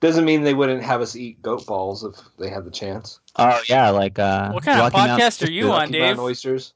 Doesn't 0.00 0.24
mean 0.24 0.42
they 0.42 0.54
wouldn't 0.54 0.82
have 0.82 1.00
us 1.00 1.16
eat 1.16 1.42
goat 1.42 1.66
balls 1.66 2.04
if 2.04 2.14
they 2.38 2.48
had 2.48 2.64
the 2.64 2.70
chance. 2.70 3.18
Oh 3.36 3.60
yeah, 3.68 3.90
like 3.90 4.18
uh, 4.18 4.52
What 4.52 4.62
kind 4.64 4.78
of 4.80 4.84
Rocky 4.92 4.96
Mountain- 5.08 5.26
podcast 5.26 5.46
are 5.46 5.50
you 5.50 5.72
on, 5.72 5.90
Dave? 5.90 6.18
Oysters. 6.20 6.72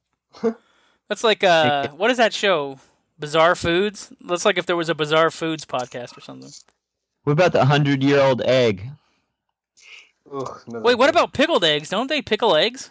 That's 1.09 1.23
like 1.23 1.45
uh, 1.45 1.89
what 1.91 2.11
is 2.11 2.17
that 2.17 2.33
show? 2.33 2.79
Bizarre 3.19 3.55
Foods. 3.55 4.13
That's 4.21 4.45
like 4.45 4.59
if 4.59 4.67
there 4.67 4.77
was 4.77 4.89
a 4.89 4.95
Bizarre 4.95 5.31
Foods 5.31 5.65
podcast 5.65 6.17
or 6.17 6.21
something. 6.21 6.51
What 7.25 7.35
about 7.35 7.53
the 7.53 7.65
hundred-year-old 7.65 8.43
egg? 8.43 8.89
Ugh, 10.33 10.61
no, 10.67 10.81
Wait, 10.81 10.97
what 10.99 11.11
about 11.11 11.33
pickled 11.33 11.63
eggs? 11.65 11.91
Don't 11.91 12.09
they 12.09 12.23
pickle 12.23 12.57
eggs? 12.57 12.91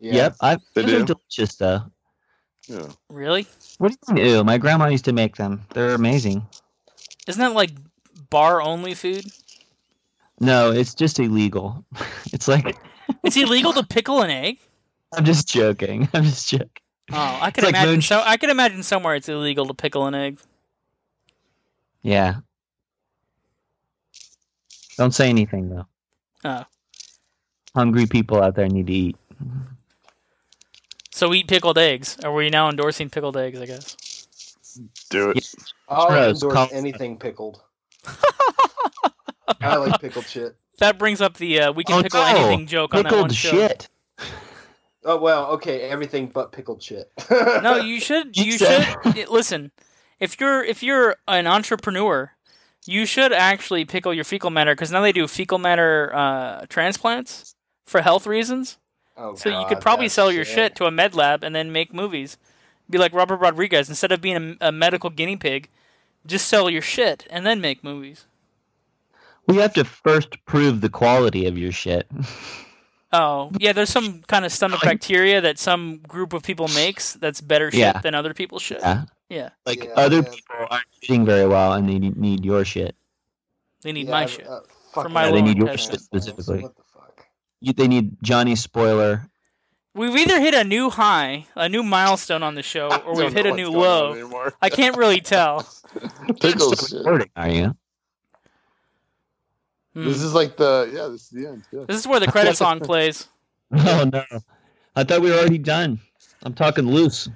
Yeah. 0.00 0.14
Yep, 0.14 0.36
I, 0.40 0.56
They 0.74 0.82
those 0.82 0.92
are 0.92 0.98
do. 1.04 1.14
delicious 1.14 1.56
though. 1.56 1.82
Yeah. 2.68 2.86
Really? 3.08 3.46
What 3.78 3.90
do 3.92 3.96
you 4.08 4.14
mean? 4.14 4.26
Ew, 4.26 4.44
my 4.44 4.58
grandma 4.58 4.86
used 4.86 5.04
to 5.06 5.12
make 5.12 5.36
them. 5.36 5.62
They're 5.72 5.94
amazing. 5.94 6.46
Isn't 7.26 7.40
that 7.40 7.54
like 7.54 7.70
bar 8.30 8.60
only 8.62 8.94
food? 8.94 9.24
No, 10.40 10.70
it's 10.72 10.94
just 10.94 11.18
illegal. 11.18 11.84
It's 12.32 12.48
like 12.48 12.76
It's 13.24 13.36
illegal 13.36 13.72
to 13.74 13.82
pickle 13.84 14.22
an 14.22 14.30
egg. 14.30 14.58
I'm 15.14 15.24
just 15.24 15.46
joking. 15.48 16.08
I'm 16.14 16.24
just 16.24 16.48
joking. 16.48 16.68
Oh, 17.12 17.38
I 17.40 17.50
could 17.50 17.64
like 17.64 17.74
imagine. 17.74 18.00
moonsh- 18.00 18.08
So 18.08 18.22
I 18.24 18.36
could 18.36 18.50
imagine 18.50 18.82
somewhere 18.82 19.14
it's 19.14 19.28
illegal 19.28 19.66
to 19.66 19.74
pickle 19.74 20.06
an 20.06 20.14
egg. 20.14 20.38
Yeah. 22.02 22.36
Don't 24.96 25.14
say 25.14 25.28
anything 25.28 25.68
though. 25.70 25.86
Oh. 26.44 26.64
Hungry 27.74 28.06
people 28.06 28.42
out 28.42 28.54
there 28.56 28.68
need 28.68 28.86
to 28.86 28.92
eat. 28.92 29.16
So 31.12 31.32
eat 31.34 31.46
pickled 31.48 31.78
eggs. 31.78 32.16
Are 32.24 32.32
we 32.32 32.50
now 32.50 32.68
endorsing 32.68 33.10
pickled 33.10 33.36
eggs? 33.36 33.60
I 33.60 33.66
guess. 33.66 33.96
Do 35.10 35.30
it. 35.30 35.48
I'll 35.88 36.08
Gross. 36.08 36.42
endorse 36.42 36.72
anything 36.72 37.18
pickled. 37.18 37.60
I 39.60 39.76
like 39.76 40.00
pickled 40.00 40.26
shit. 40.26 40.56
That 40.78 40.98
brings 40.98 41.20
up 41.20 41.36
the 41.36 41.60
uh, 41.60 41.72
we 41.72 41.84
can 41.84 42.00
Oh, 42.00 42.02
pickle 42.02 42.20
no. 42.20 42.26
anything 42.26 42.66
joke 42.66 42.94
on 42.94 43.04
that 43.04 43.12
one 43.12 43.22
Pickled 43.30 43.34
show. 43.36 43.50
shit. 43.50 43.88
Oh 45.04 45.18
well, 45.20 45.46
okay, 45.52 45.82
everything 45.82 46.26
but 46.26 46.50
pickled 46.50 46.82
shit. 46.82 47.12
No, 47.30 47.76
you 47.76 48.00
should. 48.00 48.36
You 48.36 48.44
You 48.44 48.58
should 48.58 49.28
listen. 49.30 49.70
If 50.18 50.40
you're 50.40 50.64
if 50.64 50.82
you're 50.82 51.16
an 51.28 51.46
entrepreneur, 51.46 52.32
you 52.86 53.06
should 53.06 53.32
actually 53.32 53.84
pickle 53.84 54.12
your 54.12 54.24
fecal 54.24 54.50
matter 54.50 54.74
because 54.74 54.90
now 54.90 55.00
they 55.00 55.12
do 55.12 55.28
fecal 55.28 55.58
matter 55.58 56.10
uh, 56.14 56.66
transplants 56.68 57.54
for 57.86 58.00
health 58.00 58.26
reasons. 58.26 58.78
Oh, 59.16 59.36
So 59.36 59.48
you 59.50 59.64
could 59.68 59.80
probably 59.80 60.08
sell 60.08 60.32
your 60.32 60.44
shit 60.44 60.74
to 60.76 60.86
a 60.86 60.90
med 60.90 61.14
lab 61.14 61.44
and 61.44 61.54
then 61.54 61.70
make 61.70 61.94
movies. 61.94 62.36
Be 62.90 62.98
like 62.98 63.12
Robert 63.14 63.36
Rodriguez 63.36 63.88
instead 63.88 64.10
of 64.10 64.20
being 64.20 64.56
a, 64.60 64.68
a 64.68 64.72
medical 64.72 65.08
guinea 65.10 65.36
pig, 65.36 65.68
just 66.26 66.48
sell 66.48 66.68
your 66.68 66.82
shit 66.82 67.26
and 67.30 67.46
then 67.46 67.60
make 67.60 67.84
movies. 67.84 68.26
We 69.46 69.56
have 69.56 69.74
to 69.74 69.84
first 69.84 70.28
prove 70.46 70.80
the 70.80 70.88
quality 70.88 71.46
of 71.46 71.56
your 71.58 71.72
shit. 71.72 72.06
Oh 73.16 73.52
yeah, 73.60 73.72
there's 73.72 73.90
some 73.90 74.22
kind 74.26 74.44
of 74.44 74.50
stomach 74.50 74.80
bacteria 74.82 75.40
that 75.40 75.56
some 75.56 75.98
group 75.98 76.32
of 76.32 76.42
people 76.42 76.66
makes 76.74 77.12
that's 77.12 77.40
better 77.40 77.70
shit 77.70 77.78
Yeah. 77.78 78.00
than 78.00 78.12
other 78.12 78.34
people's 78.34 78.62
shit. 78.62 78.80
Yeah. 78.80 79.04
Yeah, 79.28 79.50
Like 79.64 79.84
Yeah, 79.84 79.90
other 79.96 80.16
yeah. 80.16 80.22
people 80.34 80.56
aren't 80.68 80.84
eating 81.00 81.24
very 81.24 81.46
well 81.46 81.74
and 81.74 81.88
they 81.88 82.00
need- 82.00 82.16
need 82.16 82.44
your 82.44 82.64
shit. 82.64 82.96
they 83.82 83.92
need 83.92 84.06
Yeah, 84.06 84.10
my 84.18 84.26
shit. 84.26 84.48
uh, 84.48 84.62
fuck 84.92 85.04
For 85.04 85.08
my. 85.10 85.26
Yeah, 85.26 85.30
they 85.30 85.42
need 85.42 85.56
your 85.58 85.68
intestine. 85.68 85.92
shit 85.92 86.00
specifically. 86.00 86.62
What 86.62 86.74
the 86.74 86.82
fuck? 86.92 87.24
You, 87.60 87.72
they 87.72 87.86
need 87.86 88.16
Johnny 88.20 88.56
Spoiler. 88.56 89.30
We've 89.94 90.16
either 90.16 90.40
hit 90.40 90.54
a 90.54 90.64
new 90.64 90.90
high, 90.90 91.46
a 91.54 91.68
new 91.68 91.84
milestone 91.84 92.42
on 92.42 92.56
the 92.56 92.64
show, 92.64 92.88
or 93.06 93.14
we've 93.14 93.32
hit 93.32 93.46
a 93.46 93.52
new 93.54 93.70
low. 93.70 94.50
I 94.60 94.70
can't 94.70 94.96
really 94.96 95.20
tell. 95.34 95.68
Pickles. 96.40 96.92
are 97.36 97.48
you? 97.48 97.76
Hmm. 99.94 100.04
This 100.04 100.22
is 100.22 100.34
like 100.34 100.56
the 100.56 100.90
yeah. 100.92 101.08
This 101.08 101.22
is 101.22 101.28
the 101.30 101.48
end. 101.48 101.64
Yeah. 101.72 101.84
This 101.86 101.98
is 101.98 102.06
where 102.06 102.20
the 102.20 102.26
credit 102.26 102.56
song 102.56 102.80
plays. 102.80 103.28
Oh 103.76 104.08
no. 104.12 104.22
I 104.94 105.02
thought 105.02 105.20
we 105.20 105.30
were 105.30 105.38
already 105.38 105.58
done. 105.58 105.98
I'm 106.44 106.54
talking 106.54 106.86
loose. 106.86 107.28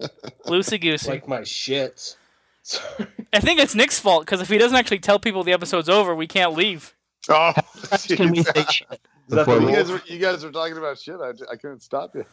Loosey 0.46 0.80
goosey. 0.80 1.10
Like 1.10 1.28
my 1.28 1.40
shits. 1.40 2.16
Sorry. 2.62 3.06
I 3.34 3.40
think 3.40 3.60
it's 3.60 3.74
Nick's 3.74 3.98
fault 4.00 4.24
because 4.24 4.40
if 4.40 4.48
he 4.48 4.56
doesn't 4.56 4.76
actually 4.78 5.00
tell 5.00 5.18
people 5.18 5.44
the 5.44 5.52
episode's 5.52 5.90
over, 5.90 6.14
we 6.14 6.26
can't 6.26 6.54
leave. 6.54 6.94
Oh, 7.28 7.52
Can 8.08 8.30
we 8.30 8.38
jeez. 8.38 8.54
say 8.54 8.64
shit 8.72 9.00
that 9.28 9.46
before 9.46 9.60
you 9.60 9.74
guys 9.74 9.90
were 9.90 10.00
you 10.06 10.18
guys 10.18 10.44
were 10.44 10.52
talking 10.52 10.76
about 10.78 10.98
shit. 10.98 11.16
I, 11.20 11.30
I 11.50 11.56
couldn't 11.56 11.82
stop 11.82 12.14
you. 12.14 12.24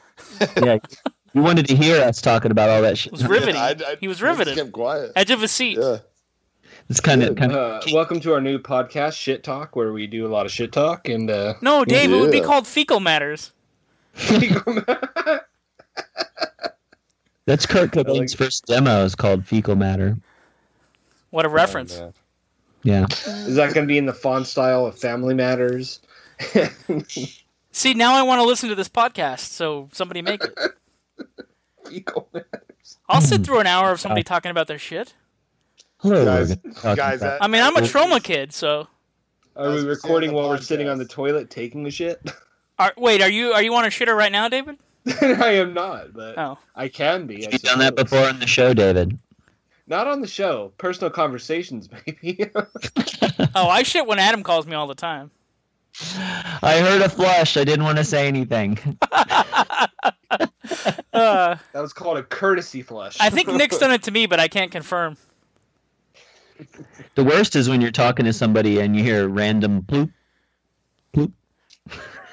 Yeah, 0.57 0.77
you 1.34 1.41
wanted 1.41 1.68
to 1.68 1.76
hear 1.76 2.02
us 2.02 2.22
talking 2.22 2.52
about 2.52 2.69
all 2.69 2.81
that 2.81 2.98
shit. 2.98 3.07
It 3.07 3.11
was 3.14 3.27
riveting. 3.27 3.56
I, 3.56 3.72
I, 3.72 3.95
he 3.99 4.07
was 4.07 4.22
I 4.22 4.27
just 4.27 4.39
riveted. 4.39 4.56
kept 4.57 4.72
quiet. 4.72 5.11
Edge 5.15 5.31
of 5.31 5.43
a 5.43 5.48
seat. 5.48 5.77
Yeah. 5.81 5.98
It's 6.89 6.99
kind 6.99 7.23
of 7.23 7.35
kind 7.35 7.51
of 7.53 7.83
Uh, 7.83 7.87
welcome 7.93 8.19
to 8.21 8.33
our 8.33 8.41
new 8.41 8.59
podcast, 8.59 9.13
Shit 9.13 9.43
Talk, 9.43 9.75
where 9.75 9.93
we 9.93 10.07
do 10.07 10.25
a 10.25 10.29
lot 10.29 10.45
of 10.45 10.51
shit 10.51 10.71
talk 10.71 11.07
and. 11.07 11.29
Uh, 11.29 11.53
No, 11.61 11.85
Dave, 11.85 12.11
it 12.11 12.19
would 12.19 12.31
be 12.31 12.41
called 12.41 12.67
fecal 12.67 12.99
matters. 12.99 13.51
that's 17.45 17.65
Kurt 17.65 17.91
Cobain's 17.93 18.33
first 18.33 18.65
demo 18.65 19.03
is 19.05 19.15
called 19.15 19.45
Fecal 19.45 19.75
Matter. 19.75 20.17
What 21.29 21.45
a 21.45 21.49
reference. 21.49 21.95
And, 21.97 22.09
uh, 22.09 22.11
Yeah. 22.83 23.05
is 23.05 23.55
that 23.55 23.73
going 23.73 23.87
to 23.87 23.91
be 23.91 23.97
in 23.97 24.05
the 24.05 24.13
font 24.13 24.47
style 24.47 24.85
of 24.85 24.97
Family 24.99 25.33
Matters? 25.33 26.01
See, 27.71 27.93
now 27.93 28.15
I 28.15 28.23
want 28.23 28.41
to 28.41 28.45
listen 28.45 28.67
to 28.67 28.75
this 28.75 28.89
podcast, 28.89 29.39
so 29.51 29.87
somebody 29.93 30.21
make 30.21 30.43
it. 30.43 30.53
Fecal 31.87 32.27
Matters. 32.33 32.97
I'll 33.07 33.21
sit 33.21 33.45
through 33.45 33.59
an 33.59 33.67
hour 33.67 33.91
of 33.91 34.01
somebody 34.01 34.23
talking 34.23 34.51
about 34.51 34.67
their 34.67 34.79
shit. 34.79 35.13
Hello, 36.02 36.26
Guys- 36.26 36.49
we're 36.49 36.56
gonna 36.56 36.73
talk 36.76 36.98
guys, 36.98 37.22
I 37.22 37.48
mean, 37.48 37.61
I'm 37.61 37.76
a 37.76 37.88
trauma 37.88 38.19
kid, 38.19 38.53
so. 38.53 38.88
Are 39.56 39.69
we 39.69 39.76
As 39.76 39.76
we 39.76 39.82
say 39.82 39.88
recording 39.90 40.34
while 40.34 40.49
we're 40.49 40.60
sitting 40.61 40.88
on 40.88 40.98
the 40.98 41.06
toilet 41.06 41.49
taking 41.49 41.84
the 41.84 41.91
shit? 41.91 42.19
Are, 42.80 42.94
wait, 42.98 43.22
are 43.22 43.30
you 43.30 43.52
are 43.52 43.61
you 43.61 43.76
on 43.76 43.84
a 43.86 43.90
shitter 43.90 44.15
right 44.18 44.32
now, 44.32 44.49
David? 44.49 44.78
I 45.22 45.52
am 45.52 45.76
not, 45.76 46.14
but 46.14 46.36
Oh, 46.36 46.57
I 46.76 46.88
can 46.88 47.28
be. 47.28 47.45
I 47.45 47.49
You've 47.52 47.61
done 47.61 47.78
that 47.78 47.95
before 47.95 48.28
on 48.28 48.40
the 48.40 48.48
show, 48.48 48.73
David. 48.73 49.19
Not 49.86 50.07
on 50.07 50.22
the 50.22 50.28
show. 50.28 50.72
Personal 50.80 51.11
conversations, 51.11 51.88
maybe. 52.07 52.49
Oh, 53.53 53.68
I 53.69 53.84
shit 53.84 54.07
when 54.07 54.18
Adam 54.18 54.41
calls 54.41 54.65
me 54.65 54.73
all 54.73 54.88
the 54.88 54.95
time. 54.95 55.30
I 56.64 56.80
heard 56.80 57.02
a 57.03 57.10
flush. 57.10 57.56
I 57.56 57.65
didn't 57.65 57.84
want 57.86 57.99
to 57.99 58.03
say 58.03 58.28
anything. 58.28 58.80
Uh, 61.14 61.57
that 61.73 61.82
was 61.82 61.94
called 61.94 62.18
a 62.18 62.23
courtesy 62.23 62.82
flush. 62.82 63.18
I 63.19 63.30
think 63.30 63.48
Nick's 63.49 63.78
done 63.78 63.91
it 63.91 64.02
to 64.03 64.11
me, 64.11 64.26
but 64.26 64.40
I 64.40 64.48
can't 64.48 64.72
confirm. 64.72 65.18
The 67.15 67.23
worst 67.23 67.55
is 67.55 67.69
when 67.69 67.81
you're 67.81 67.91
talking 67.91 68.25
to 68.25 68.33
somebody 68.33 68.79
and 68.79 68.95
you 68.95 69.03
hear 69.03 69.25
a 69.25 69.27
random 69.27 69.81
bloop. 69.83 70.11
bloop. 71.13 71.31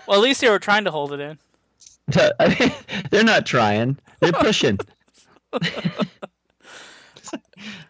Well, 0.06 0.16
at 0.18 0.22
least 0.22 0.40
they 0.40 0.48
were 0.48 0.58
trying 0.58 0.84
to 0.84 0.90
hold 0.90 1.12
it 1.12 1.20
in. 1.20 1.38
I 2.40 2.56
mean, 2.60 2.72
they're 3.10 3.24
not 3.24 3.44
trying. 3.46 3.98
They're 4.20 4.32
pushing. 4.32 4.78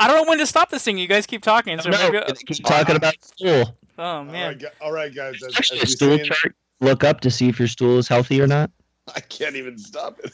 I 0.00 0.06
don't 0.06 0.16
know 0.24 0.28
when 0.28 0.38
to 0.38 0.46
stop 0.46 0.70
this 0.70 0.82
thing. 0.84 0.98
You 0.98 1.06
guys 1.06 1.26
keep 1.26 1.42
talking. 1.42 1.78
So 1.80 1.90
No, 1.90 2.10
maybe, 2.10 2.24
keep 2.46 2.64
talking 2.64 2.96
about 2.96 3.14
stool. 3.22 3.76
oh 3.98 4.24
man, 4.24 4.48
right, 4.48 4.58
gu- 4.58 4.66
all 4.80 4.92
right, 4.92 5.14
guys. 5.14 5.42
As, 5.42 5.56
Actually, 5.56 5.80
as 5.80 5.88
a 5.90 5.92
stool 5.92 6.18
say 6.18 6.24
chart. 6.24 6.54
Look 6.80 7.02
up 7.04 7.20
to 7.20 7.30
see 7.30 7.48
if 7.48 7.58
your 7.58 7.66
stool 7.68 7.98
is 7.98 8.06
healthy 8.08 8.40
or 8.40 8.46
not. 8.46 8.70
I 9.16 9.20
can't 9.20 9.56
even 9.56 9.78
stop 9.78 10.20
it. 10.22 10.32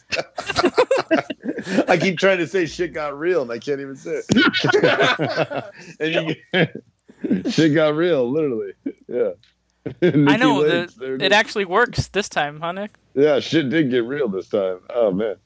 I 1.88 1.96
keep 1.96 2.18
trying 2.18 2.38
to 2.38 2.46
say 2.46 2.66
shit 2.66 2.92
got 2.92 3.18
real 3.18 3.42
and 3.42 3.50
I 3.50 3.58
can't 3.58 3.80
even 3.80 3.96
say 3.96 4.22
it. 4.28 5.64
and 6.00 6.36
you, 7.24 7.50
shit 7.50 7.74
got 7.74 7.94
real, 7.94 8.30
literally. 8.30 8.72
Yeah. 9.08 9.30
I 10.02 10.36
know 10.36 10.60
Lake, 10.60 10.90
the, 10.96 11.18
it 11.20 11.32
actually 11.32 11.66
works 11.66 12.08
this 12.08 12.28
time, 12.28 12.60
huh, 12.60 12.72
Nick? 12.72 12.92
Yeah, 13.14 13.40
shit 13.40 13.68
did 13.68 13.90
get 13.90 14.04
real 14.04 14.28
this 14.28 14.48
time. 14.48 14.80
Oh 14.90 15.10
man. 15.12 15.36